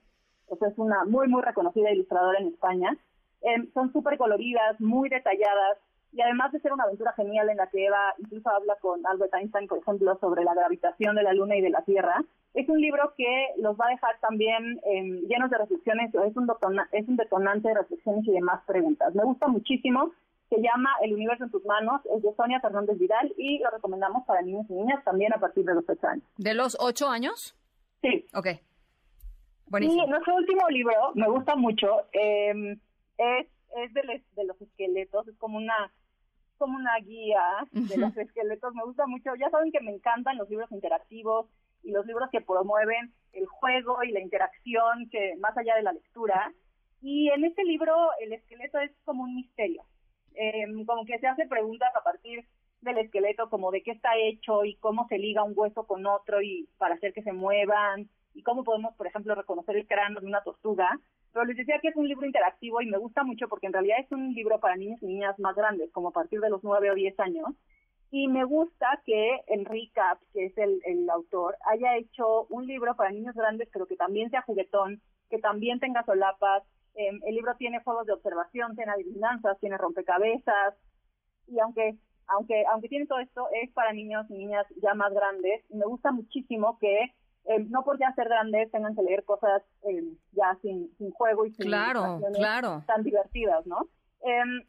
es 0.51 0.79
una 0.79 1.05
muy, 1.05 1.27
muy 1.29 1.43
reconocida 1.43 1.91
ilustradora 1.91 2.39
en 2.39 2.49
España. 2.49 2.97
Em, 3.41 3.71
son 3.73 3.93
súper 3.93 4.19
coloridas, 4.19 4.79
muy 4.81 5.09
detalladas, 5.09 5.79
y 6.13 6.21
además 6.21 6.53
de 6.53 6.61
ser 6.61 6.73
una 6.73 6.85
aventura 6.85 7.13
genial 7.13 7.49
en 7.51 7.59
la 7.59 7.67
que 7.69 7.87
Eva 7.87 8.15
incluso 8.19 8.49
habla 8.49 8.77
con 8.81 9.07
Albert 9.07 9.35
Einstein, 9.35 9.69
por 9.69 9.79
ejemplo, 9.79 10.17
sobre 10.21 10.45
la 10.45 10.55
gravitación 10.55 11.17
de 11.17 11.23
la 11.23 11.33
Luna 11.33 11.57
y 11.57 11.61
de 11.61 11.71
la 11.71 11.83
Tierra, 11.83 12.25
es 12.55 12.69
un 12.69 12.81
libro 12.81 13.13
que 13.17 13.49
los 13.59 13.79
va 13.79 13.87
a 13.87 13.91
dejar 13.91 14.19
también 14.21 14.81
eh, 14.87 15.23
llenos 15.29 15.51
de 15.51 15.59
reflexiones, 15.59 16.15
es 16.15 16.37
un, 16.37 16.51
es 16.93 17.09
un 17.09 17.17
detonante 17.17 17.69
de 17.69 17.75
reflexiones 17.75 18.27
y 18.27 18.33
demás 18.33 18.63
preguntas. 18.67 19.15
Me 19.15 19.25
gusta 19.25 19.49
muchísimo, 19.49 20.13
se 20.49 20.57
llama 20.57 20.91
El 21.03 21.15
universo 21.15 21.45
en 21.45 21.51
tus 21.51 21.65
manos, 21.67 22.01
es 22.17 22.23
de 22.23 22.35
Sonia 22.35 22.61
Fernández 22.61 22.99
Vidal 22.99 23.33
y 23.37 23.59
lo 23.59 23.71
recomendamos 23.71 24.25
para 24.27 24.41
niños 24.41 24.67
y 24.71 24.73
niñas 24.73 25.05
también 25.05 25.33
a 25.35 25.39
partir 25.39 25.65
de 25.65 25.75
los 25.75 25.85
8 25.89 26.07
años. 26.09 26.25
¿De 26.39 26.55
los 26.55 26.77
8 26.81 27.09
años? 27.09 27.55
Sí. 28.01 28.27
Ok. 28.35 28.49
Buenísimo. 29.67 30.05
Y 30.05 30.09
nuestro 30.09 30.35
último 30.37 30.67
libro, 30.71 31.13
me 31.15 31.29
gusta 31.29 31.55
mucho, 31.55 32.07
eh, 32.13 32.79
es 33.19 33.47
es 33.77 33.93
de, 33.95 34.23
de 34.37 34.45
los 34.45 34.61
esqueletos, 34.61 35.29
es 35.29 35.37
como 35.37 35.59
una 35.59 35.93
como 36.59 36.77
una 36.77 36.99
guía 36.99 37.43
de 37.73 37.97
los 37.97 38.17
esqueletos, 38.17 38.75
me 38.75 38.85
gusta 38.85 39.07
mucho, 39.07 39.35
ya 39.37 39.51
saben 39.51 39.73
que 39.73 39.81
me 39.81 39.93
encantan 39.93 40.37
los 40.37 40.49
libros 40.51 40.71
interactivos 40.73 41.47
y 41.83 41.91
los 41.93 42.05
libros 42.07 42.29
que 42.31 42.41
promueven 42.41 43.13
el 43.33 43.47
juego 43.47 44.03
y 44.03 44.13
la 44.13 44.21
interacción 44.21 45.09
que 45.11 45.37
más 45.37 45.57
allá 45.57 45.77
de 45.77 45.83
la 45.83 45.93
lectura. 45.93 46.53
Y 47.01 47.31
en 47.31 47.45
este 47.45 47.65
libro 47.65 47.95
el 48.21 48.33
esqueleto 48.33 48.79
es 48.81 48.91
como 49.05 49.23
un 49.23 49.37
misterio, 49.37 49.85
em, 50.35 50.85
como 50.85 51.05
que 51.05 51.19
se 51.19 51.29
hace 51.29 51.47
preguntas 51.47 51.95
a 51.95 52.03
partir 52.03 52.45
del 52.81 52.99
esqueleto, 52.99 53.49
como 53.51 53.71
de 53.71 53.83
qué 53.83 53.93
está 53.93 54.17
hecho 54.17 54.65
y 54.65 54.77
cómo 54.77 55.07
se 55.09 55.19
liga 55.19 55.43
un 55.43 55.53
hueso 55.57 55.87
con 55.87 56.07
otro 56.07 56.43
y 56.43 56.69
para 56.79 56.95
hacer 56.95 57.13
que 57.13 57.23
se 57.23 57.33
muevan. 57.33 58.09
Y 58.35 58.43
cómo 58.43 58.63
podemos, 58.63 58.95
por 58.95 59.07
ejemplo, 59.07 59.35
reconocer 59.35 59.77
el 59.77 59.87
cráneo 59.87 60.21
de 60.21 60.27
una 60.27 60.43
tortuga. 60.43 61.01
Pero 61.33 61.45
les 61.45 61.57
decía 61.57 61.79
que 61.81 61.89
es 61.89 61.97
un 61.97 62.09
libro 62.09 62.27
interactivo 62.27 62.81
y 62.81 62.87
me 62.87 62.99
gusta 62.99 63.23
mucho 63.23 63.49
porque 63.49 63.67
en 63.67 63.73
realidad 63.73 63.99
es 64.01 64.11
un 64.13 64.33
libro 64.35 64.61
para 64.61 64.77
niños 64.77 65.03
y 65.03 65.07
niñas 65.07 65.39
más 65.39 65.55
grandes, 65.55 65.91
como 65.93 66.09
a 66.09 66.13
partir 66.13 66.41
de 66.41 66.51
los 66.51 66.65
9 66.65 66.91
o 66.91 66.95
10 66.95 67.21
años. 67.21 67.49
Y 68.11 68.29
me 68.29 68.45
gusta 68.45 69.03
que 69.05 69.43
Enrique 69.49 70.01
que 70.33 70.47
es 70.47 70.57
el, 70.57 70.81
el 70.87 71.09
autor, 71.11 71.57
haya 71.71 71.97
hecho 71.97 72.47
un 72.49 72.67
libro 72.67 72.97
para 72.97 73.11
niños 73.11 73.35
grandes, 73.35 73.69
pero 73.73 73.87
que 73.87 73.97
también 73.97 74.31
sea 74.31 74.43
juguetón, 74.43 75.03
que 75.29 75.39
también 75.39 75.79
tenga 75.79 76.05
solapas. 76.05 76.63
Em, 76.95 77.21
el 77.27 77.35
libro 77.35 77.55
tiene 77.57 77.83
juegos 77.83 78.07
de 78.07 78.15
observación, 78.15 78.75
tiene 78.77 78.93
adivinanzas, 78.93 79.61
tiene 79.61 79.77
rompecabezas. 79.77 80.75
Y 81.47 81.59
aunque 81.61 81.97
aunque 82.29 82.65
aunque 82.73 82.89
tiene 82.89 83.07
todo 83.07 83.21
esto, 83.21 83.49
es 83.63 83.71
para 83.73 83.93
niños 83.93 84.27
y 84.31 84.35
niñas 84.35 84.67
ya 84.83 84.95
más 84.95 85.13
grandes. 85.13 85.65
Y 85.69 85.77
me 85.77 85.85
gusta 85.85 86.11
muchísimo 86.11 86.79
que 86.79 87.13
eh, 87.45 87.65
no 87.69 87.83
por 87.83 87.99
ya 87.99 88.13
ser 88.15 88.29
grandes 88.29 88.71
tengan 88.71 88.95
que 88.95 89.03
leer 89.03 89.25
cosas 89.25 89.63
eh, 89.85 90.05
ya 90.33 90.57
sin, 90.61 90.95
sin 90.99 91.11
juego 91.13 91.47
y 91.47 91.53
sin 91.55 91.67
claro, 91.67 92.21
claro. 92.35 92.83
tan 92.87 93.03
divertidas, 93.03 93.67
¿no? 93.67 93.89
Em, 94.21 94.63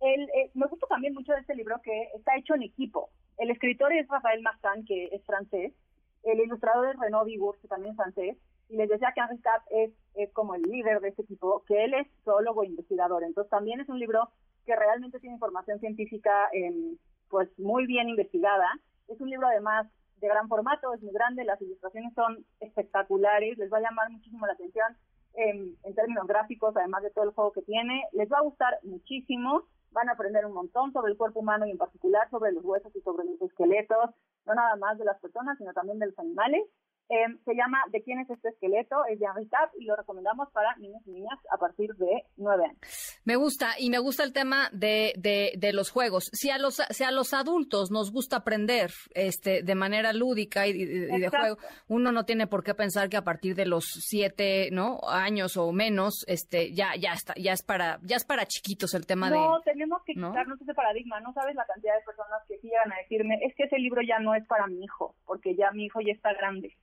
eh, 0.00 0.50
me 0.54 0.66
gusta 0.66 0.86
también 0.86 1.12
mucho 1.14 1.32
de 1.32 1.40
este 1.40 1.54
libro 1.54 1.80
que 1.82 2.08
está 2.14 2.36
hecho 2.36 2.54
en 2.54 2.62
equipo. 2.62 3.10
El 3.36 3.50
escritor 3.50 3.92
es 3.92 4.08
Rafael 4.08 4.42
Martin, 4.42 4.84
que 4.86 5.06
es 5.06 5.24
francés, 5.24 5.72
el 6.24 6.40
ilustrador 6.40 6.88
es 6.88 6.98
Renaud 6.98 7.26
Vigour, 7.26 7.58
que 7.60 7.68
también 7.68 7.92
es 7.92 7.96
francés, 7.96 8.36
y 8.68 8.76
les 8.76 8.88
decía 8.88 9.12
que 9.14 9.20
Henri 9.20 9.40
Cap 9.40 9.62
es, 9.70 9.92
es 10.14 10.30
como 10.32 10.54
el 10.54 10.62
líder 10.62 11.00
de 11.00 11.08
este 11.08 11.22
equipo, 11.22 11.62
que 11.66 11.84
él 11.84 11.94
es 11.94 12.06
zoólogo 12.24 12.62
e 12.62 12.66
investigador. 12.66 13.24
Entonces 13.24 13.50
también 13.50 13.80
es 13.80 13.88
un 13.88 13.98
libro 13.98 14.28
que 14.66 14.76
realmente 14.76 15.20
tiene 15.20 15.34
información 15.34 15.78
científica 15.80 16.48
em, 16.52 16.96
pues 17.30 17.48
muy 17.58 17.86
bien 17.86 18.08
investigada. 18.08 18.68
Es 19.08 19.20
un 19.20 19.30
libro 19.30 19.46
además 19.46 19.86
de 20.20 20.28
gran 20.28 20.48
formato, 20.48 20.92
es 20.94 21.02
muy 21.02 21.12
grande, 21.12 21.44
las 21.44 21.60
ilustraciones 21.60 22.12
son 22.14 22.44
espectaculares, 22.60 23.58
les 23.58 23.72
va 23.72 23.78
a 23.78 23.82
llamar 23.82 24.10
muchísimo 24.10 24.46
la 24.46 24.52
atención 24.54 24.96
en, 25.34 25.76
términos 25.94 26.26
gráficos, 26.26 26.76
además 26.76 27.02
de 27.02 27.10
todo 27.10 27.24
el 27.24 27.30
juego 27.32 27.52
que 27.52 27.62
tiene, 27.62 28.04
les 28.12 28.30
va 28.30 28.38
a 28.38 28.42
gustar 28.42 28.78
muchísimo, 28.82 29.62
van 29.92 30.08
a 30.08 30.12
aprender 30.12 30.44
un 30.46 30.52
montón 30.52 30.92
sobre 30.92 31.12
el 31.12 31.18
cuerpo 31.18 31.40
humano 31.40 31.66
y 31.66 31.70
en 31.70 31.78
particular 31.78 32.28
sobre 32.30 32.52
los 32.52 32.64
huesos 32.64 32.94
y 32.94 33.00
sobre 33.00 33.24
los 33.24 33.40
esqueletos, 33.40 34.10
no 34.46 34.54
nada 34.54 34.76
más 34.76 34.98
de 34.98 35.04
las 35.04 35.18
personas, 35.20 35.56
sino 35.58 35.72
también 35.72 35.98
de 35.98 36.06
los 36.06 36.18
animales. 36.18 36.62
Em, 37.10 37.38
se 37.46 37.54
llama 37.54 37.78
¿De 37.90 38.02
quién 38.02 38.18
es 38.18 38.28
este 38.28 38.50
esqueleto? 38.50 38.96
Es 39.06 39.18
de 39.18 39.26
y 39.78 39.84
lo 39.86 39.96
recomendamos 39.96 40.50
para 40.52 40.76
niños 40.76 41.00
y 41.06 41.12
niñas 41.12 41.38
a 41.50 41.56
partir 41.56 41.94
de 41.94 42.24
nueve 42.36 42.64
años. 42.64 43.20
Me 43.24 43.36
gusta 43.36 43.78
y 43.78 43.88
me 43.88 43.98
gusta 43.98 44.24
el 44.24 44.34
tema 44.34 44.68
de, 44.72 45.14
de, 45.16 45.72
los 45.72 45.90
juegos. 45.90 46.28
Si 46.32 46.50
a 46.50 46.58
los, 46.58 46.82
si 46.90 47.04
a 47.04 47.10
los 47.10 47.32
adultos 47.32 47.90
nos 47.90 48.12
gusta 48.12 48.36
aprender 48.36 48.90
este, 49.14 49.62
de 49.62 49.74
manera 49.74 50.12
lúdica 50.12 50.66
y, 50.66 50.72
de 50.84 51.28
juego, 51.28 51.56
uno 51.88 52.12
no 52.12 52.24
tiene 52.24 52.46
por 52.46 52.62
qué 52.62 52.74
pensar 52.74 53.08
que 53.08 53.16
a 53.16 53.24
partir 53.24 53.54
de 53.54 53.64
los 53.64 53.86
siete 53.86 54.68
¿no? 54.70 55.00
años 55.08 55.56
o 55.56 55.72
menos 55.72 56.24
este, 56.26 56.74
ya, 56.74 56.94
ya, 56.96 57.12
está, 57.12 57.32
ya, 57.36 57.52
es 57.52 57.62
para, 57.62 58.00
ya 58.02 58.16
es 58.16 58.24
para 58.24 58.44
chiquitos 58.44 58.92
el 58.92 59.06
tema 59.06 59.30
de... 59.30 59.36
No, 59.36 59.60
tenemos 59.62 60.02
que 60.04 60.12
quitarnos 60.12 60.60
ese 60.60 60.74
paradigma. 60.74 61.20
No 61.20 61.32
sabes 61.32 61.54
la 61.54 61.64
cantidad 61.64 61.94
de 61.94 62.04
personas 62.04 62.42
que 62.46 62.58
llegan 62.62 62.92
a 62.92 62.96
decirme, 62.96 63.38
es 63.42 63.54
que 63.54 63.64
ese 63.64 63.78
libro 63.78 64.02
ya 64.02 64.18
no 64.18 64.34
es 64.34 64.46
para 64.46 64.66
mi 64.66 64.84
hijo, 64.84 65.14
porque 65.24 65.54
ya 65.54 65.70
mi 65.70 65.86
hijo 65.86 66.00
ya 66.00 66.12
está 66.12 66.34
grande. 66.34 66.76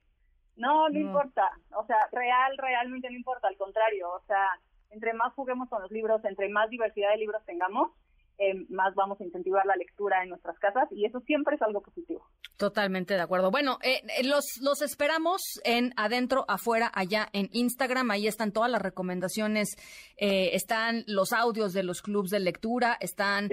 No, 0.55 0.89
no, 0.89 0.99
importa. 0.99 1.51
O 1.75 1.85
sea, 1.85 1.97
real, 2.11 2.57
realmente 2.57 3.09
no 3.09 3.15
importa. 3.15 3.47
Al 3.47 3.57
contrario, 3.57 4.09
o 4.11 4.21
sea, 4.27 4.47
entre 4.89 5.13
más 5.13 5.33
juguemos 5.33 5.69
con 5.69 5.81
los 5.81 5.91
libros, 5.91 6.23
entre 6.25 6.49
más 6.49 6.69
diversidad 6.69 7.09
de 7.11 7.17
libros 7.17 7.43
tengamos, 7.45 7.91
eh, 8.37 8.65
más 8.69 8.93
vamos 8.95 9.19
a 9.21 9.23
incentivar 9.23 9.65
la 9.65 9.75
lectura 9.75 10.21
en 10.23 10.29
nuestras 10.29 10.59
casas 10.59 10.89
y 10.91 11.05
eso 11.05 11.19
siempre 11.21 11.55
es 11.55 11.61
algo 11.61 11.81
positivo. 11.81 12.25
Totalmente 12.57 13.15
de 13.15 13.21
acuerdo. 13.21 13.51
Bueno, 13.51 13.79
eh, 13.81 14.01
eh, 14.17 14.23
los, 14.23 14.45
los 14.61 14.81
esperamos 14.81 15.41
en 15.65 15.93
adentro, 15.97 16.45
afuera, 16.47 16.89
allá 16.93 17.27
en 17.33 17.49
Instagram. 17.51 18.11
Ahí 18.11 18.27
están 18.27 18.53
todas 18.53 18.71
las 18.71 18.81
recomendaciones, 18.81 19.75
eh, 20.17 20.51
están 20.53 21.03
los 21.07 21.33
audios 21.33 21.73
de 21.73 21.83
los 21.83 22.01
clubs 22.01 22.29
de 22.29 22.39
lectura, 22.39 22.97
están 22.99 23.49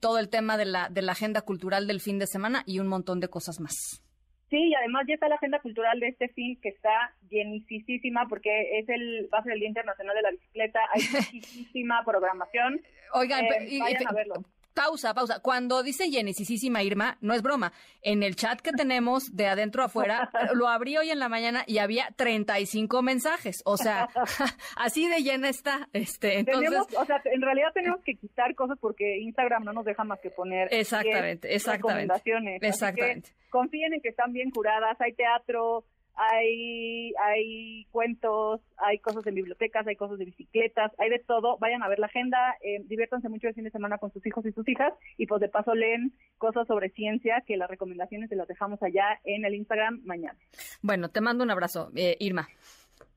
todo 0.00 0.18
el 0.18 0.28
tema 0.28 0.56
de 0.56 0.64
la, 0.64 0.88
de 0.88 1.02
la 1.02 1.12
agenda 1.12 1.42
cultural 1.42 1.86
del 1.86 2.00
fin 2.00 2.18
de 2.18 2.26
semana 2.26 2.62
y 2.66 2.80
un 2.80 2.88
montón 2.88 3.20
de 3.20 3.28
cosas 3.28 3.60
más. 3.60 4.02
Sí, 4.50 4.56
y 4.56 4.74
además 4.74 5.04
ya 5.06 5.14
está 5.14 5.28
la 5.28 5.34
agenda 5.34 5.60
cultural 5.60 6.00
de 6.00 6.08
este 6.08 6.28
fin 6.28 6.58
que 6.62 6.70
está 6.70 7.12
llenísima 7.28 8.26
porque 8.28 8.78
es 8.78 8.88
el 8.88 9.28
va 9.32 9.38
a 9.38 9.42
ser 9.42 9.52
el 9.52 9.60
Día 9.60 9.68
Internacional 9.68 10.16
de 10.16 10.22
la 10.22 10.30
Bicicleta, 10.30 10.80
hay 10.92 11.02
muchísima 11.34 12.02
programación. 12.04 12.80
Oigan, 13.12 13.46
vayan 13.80 14.06
a 14.06 14.12
verlo 14.12 14.44
pausa, 14.78 15.12
pausa. 15.12 15.40
Cuando 15.40 15.82
dice 15.82 16.08
llenisísima 16.08 16.82
Irma, 16.82 17.18
no 17.20 17.34
es 17.34 17.42
broma. 17.42 17.72
En 18.02 18.22
el 18.22 18.36
chat 18.36 18.60
que 18.60 18.70
tenemos 18.70 19.34
de 19.34 19.48
adentro 19.48 19.82
afuera, 19.82 20.30
lo 20.54 20.68
abrí 20.68 20.96
hoy 20.96 21.10
en 21.10 21.18
la 21.18 21.28
mañana 21.28 21.64
y 21.66 21.78
había 21.78 22.08
35 22.16 23.02
mensajes. 23.02 23.60
O 23.64 23.76
sea, 23.76 24.08
así 24.76 25.08
de 25.08 25.22
llena 25.22 25.48
está. 25.48 25.88
Este, 25.92 26.38
entonces... 26.38 26.80
o 26.96 27.04
sea, 27.04 27.20
en 27.24 27.42
realidad 27.42 27.72
tenemos 27.74 28.00
que 28.04 28.14
quitar 28.14 28.54
cosas 28.54 28.78
porque 28.80 29.18
Instagram 29.18 29.64
no 29.64 29.72
nos 29.72 29.84
deja 29.84 30.04
más 30.04 30.20
que 30.20 30.30
poner 30.30 30.68
exactamente, 30.72 31.54
exactamente, 31.54 32.14
recomendaciones. 32.14 32.62
Exactamente. 32.62 33.30
confíen 33.50 33.94
en 33.94 34.00
que 34.00 34.10
están 34.10 34.32
bien 34.32 34.50
curadas, 34.50 35.00
hay 35.00 35.12
teatro, 35.14 35.84
hay, 36.18 37.12
hay 37.22 37.84
cuentos, 37.92 38.60
hay 38.76 38.98
cosas 38.98 39.24
en 39.26 39.36
bibliotecas, 39.36 39.86
hay 39.86 39.94
cosas 39.94 40.18
de 40.18 40.24
bicicletas, 40.24 40.90
hay 40.98 41.10
de 41.10 41.20
todo. 41.20 41.58
Vayan 41.58 41.82
a 41.84 41.88
ver 41.88 42.00
la 42.00 42.06
agenda, 42.06 42.56
eh, 42.60 42.82
diviértanse 42.86 43.28
mucho 43.28 43.46
el 43.46 43.54
fin 43.54 43.62
de 43.62 43.70
semana 43.70 43.98
con 43.98 44.12
sus 44.12 44.26
hijos 44.26 44.44
y 44.44 44.52
sus 44.52 44.68
hijas 44.68 44.92
y 45.16 45.26
pues 45.26 45.40
de 45.40 45.48
paso 45.48 45.74
leen 45.74 46.12
cosas 46.36 46.66
sobre 46.66 46.90
ciencia 46.90 47.44
que 47.46 47.56
las 47.56 47.70
recomendaciones 47.70 48.28
se 48.28 48.36
las 48.36 48.48
dejamos 48.48 48.82
allá 48.82 49.20
en 49.24 49.44
el 49.44 49.54
Instagram 49.54 50.00
mañana. 50.04 50.38
Bueno, 50.82 51.08
te 51.08 51.20
mando 51.20 51.44
un 51.44 51.52
abrazo, 51.52 51.92
eh, 51.94 52.16
Irma. 52.18 52.48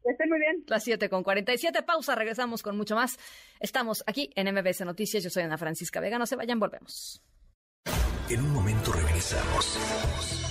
Estén 0.03 0.29
muy 0.29 0.39
bien. 0.39 0.63
Las 0.67 0.83
7 0.83 1.09
con 1.09 1.23
47, 1.23 1.81
pausa, 1.81 2.13
regresamos 2.13 2.61
con 2.61 2.77
mucho 2.77 2.95
más. 2.95 3.17
Estamos 3.59 4.03
aquí 4.05 4.29
en 4.35 4.53
MBS 4.53 4.85
Noticias, 4.85 5.23
yo 5.23 5.31
soy 5.31 5.43
Ana 5.43 5.57
Francisca 5.57 5.99
Vega, 5.99 6.19
no 6.19 6.27
se 6.27 6.35
vayan, 6.35 6.59
volvemos. 6.59 7.23
En 8.29 8.41
un 8.41 8.53
momento 8.53 8.91
regresamos. 8.93 10.50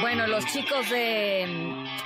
Bueno, 0.00 0.26
los 0.26 0.44
chicos 0.46 0.90
de 0.90 1.44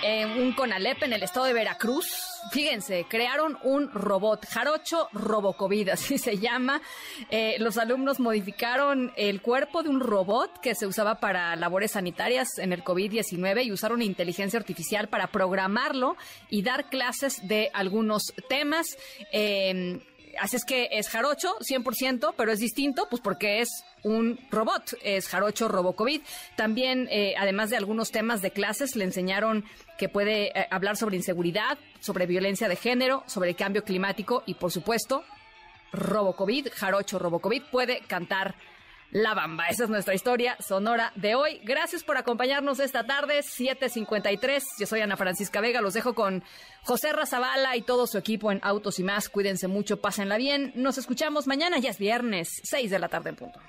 eh, 0.02 0.26
un 0.38 0.52
CONALEP 0.52 1.02
en 1.02 1.14
el 1.14 1.22
estado 1.24 1.46
de 1.46 1.52
Veracruz, 1.52 2.06
fíjense, 2.52 3.06
crearon 3.08 3.58
un 3.64 3.90
robot, 3.90 4.46
Jarocho 4.46 5.08
Robocovid, 5.12 5.88
así 5.90 6.16
se 6.16 6.38
llama. 6.38 6.80
Eh, 7.28 7.56
los 7.58 7.78
alumnos 7.78 8.20
modificaron 8.20 9.12
el 9.16 9.42
cuerpo 9.42 9.82
de 9.82 9.88
un 9.88 9.98
robot 9.98 10.60
que 10.60 10.76
se 10.76 10.86
usaba 10.86 11.16
para 11.16 11.56
labores 11.56 11.92
sanitarias 11.92 12.56
en 12.58 12.72
el 12.72 12.84
COVID-19 12.84 13.64
y 13.64 13.72
usaron 13.72 14.00
inteligencia 14.00 14.60
artificial 14.60 15.08
para 15.08 15.26
programarlo 15.26 16.16
y 16.48 16.62
dar 16.62 16.88
clases 16.88 17.46
de 17.48 17.70
algunos 17.74 18.32
temas. 18.48 18.96
Eh, 19.32 20.00
así 20.38 20.56
es 20.56 20.64
que 20.64 20.88
es 20.92 21.08
jarocho 21.08 21.56
100%, 21.60 22.34
pero 22.36 22.52
es 22.52 22.58
distinto, 22.58 23.06
pues 23.08 23.20
porque 23.22 23.60
es 23.60 23.84
un 24.02 24.38
robot, 24.50 24.96
es 25.02 25.28
jarocho 25.28 25.68
RoboCovid. 25.68 26.22
También, 26.56 27.08
eh, 27.10 27.34
además 27.38 27.70
de 27.70 27.76
algunos 27.76 28.10
temas 28.10 28.42
de 28.42 28.50
clases, 28.50 28.96
le 28.96 29.04
enseñaron 29.04 29.64
que 29.98 30.08
puede 30.08 30.58
eh, 30.58 30.66
hablar 30.70 30.96
sobre 30.96 31.16
inseguridad, 31.16 31.78
sobre 32.00 32.26
violencia 32.26 32.68
de 32.68 32.76
género, 32.76 33.24
sobre 33.26 33.50
el 33.50 33.56
cambio 33.56 33.84
climático 33.84 34.42
y, 34.46 34.54
por 34.54 34.70
supuesto, 34.70 35.24
RoboCovid, 35.92 36.68
jarocho 36.74 37.18
RoboCovid, 37.18 37.62
puede 37.70 38.00
cantar 38.00 38.54
la 39.12 39.34
Bamba. 39.34 39.68
Esa 39.68 39.84
es 39.84 39.90
nuestra 39.90 40.14
historia 40.14 40.56
sonora 40.58 41.12
de 41.14 41.34
hoy. 41.34 41.60
Gracias 41.62 42.02
por 42.02 42.16
acompañarnos 42.16 42.80
esta 42.80 43.04
tarde, 43.04 43.40
7.53. 43.40 44.62
Yo 44.78 44.86
soy 44.86 45.00
Ana 45.02 45.16
Francisca 45.16 45.60
Vega. 45.60 45.80
Los 45.80 45.94
dejo 45.94 46.14
con 46.14 46.42
José 46.82 47.12
Razabala 47.12 47.76
y 47.76 47.82
todo 47.82 48.06
su 48.06 48.18
equipo 48.18 48.50
en 48.50 48.60
Autos 48.62 48.98
y 48.98 49.04
más. 49.04 49.28
Cuídense 49.28 49.68
mucho, 49.68 50.00
pásenla 50.00 50.38
bien. 50.38 50.72
Nos 50.74 50.98
escuchamos 50.98 51.46
mañana, 51.46 51.78
ya 51.78 51.90
es 51.90 51.98
viernes, 51.98 52.60
6 52.64 52.90
de 52.90 52.98
la 52.98 53.08
tarde 53.08 53.30
en 53.30 53.36
punto. 53.36 53.60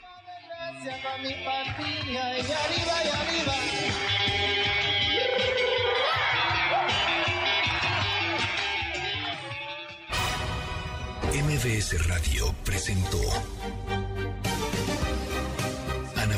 MBS 11.34 12.08
Radio 12.08 12.54
presentó 12.64 13.20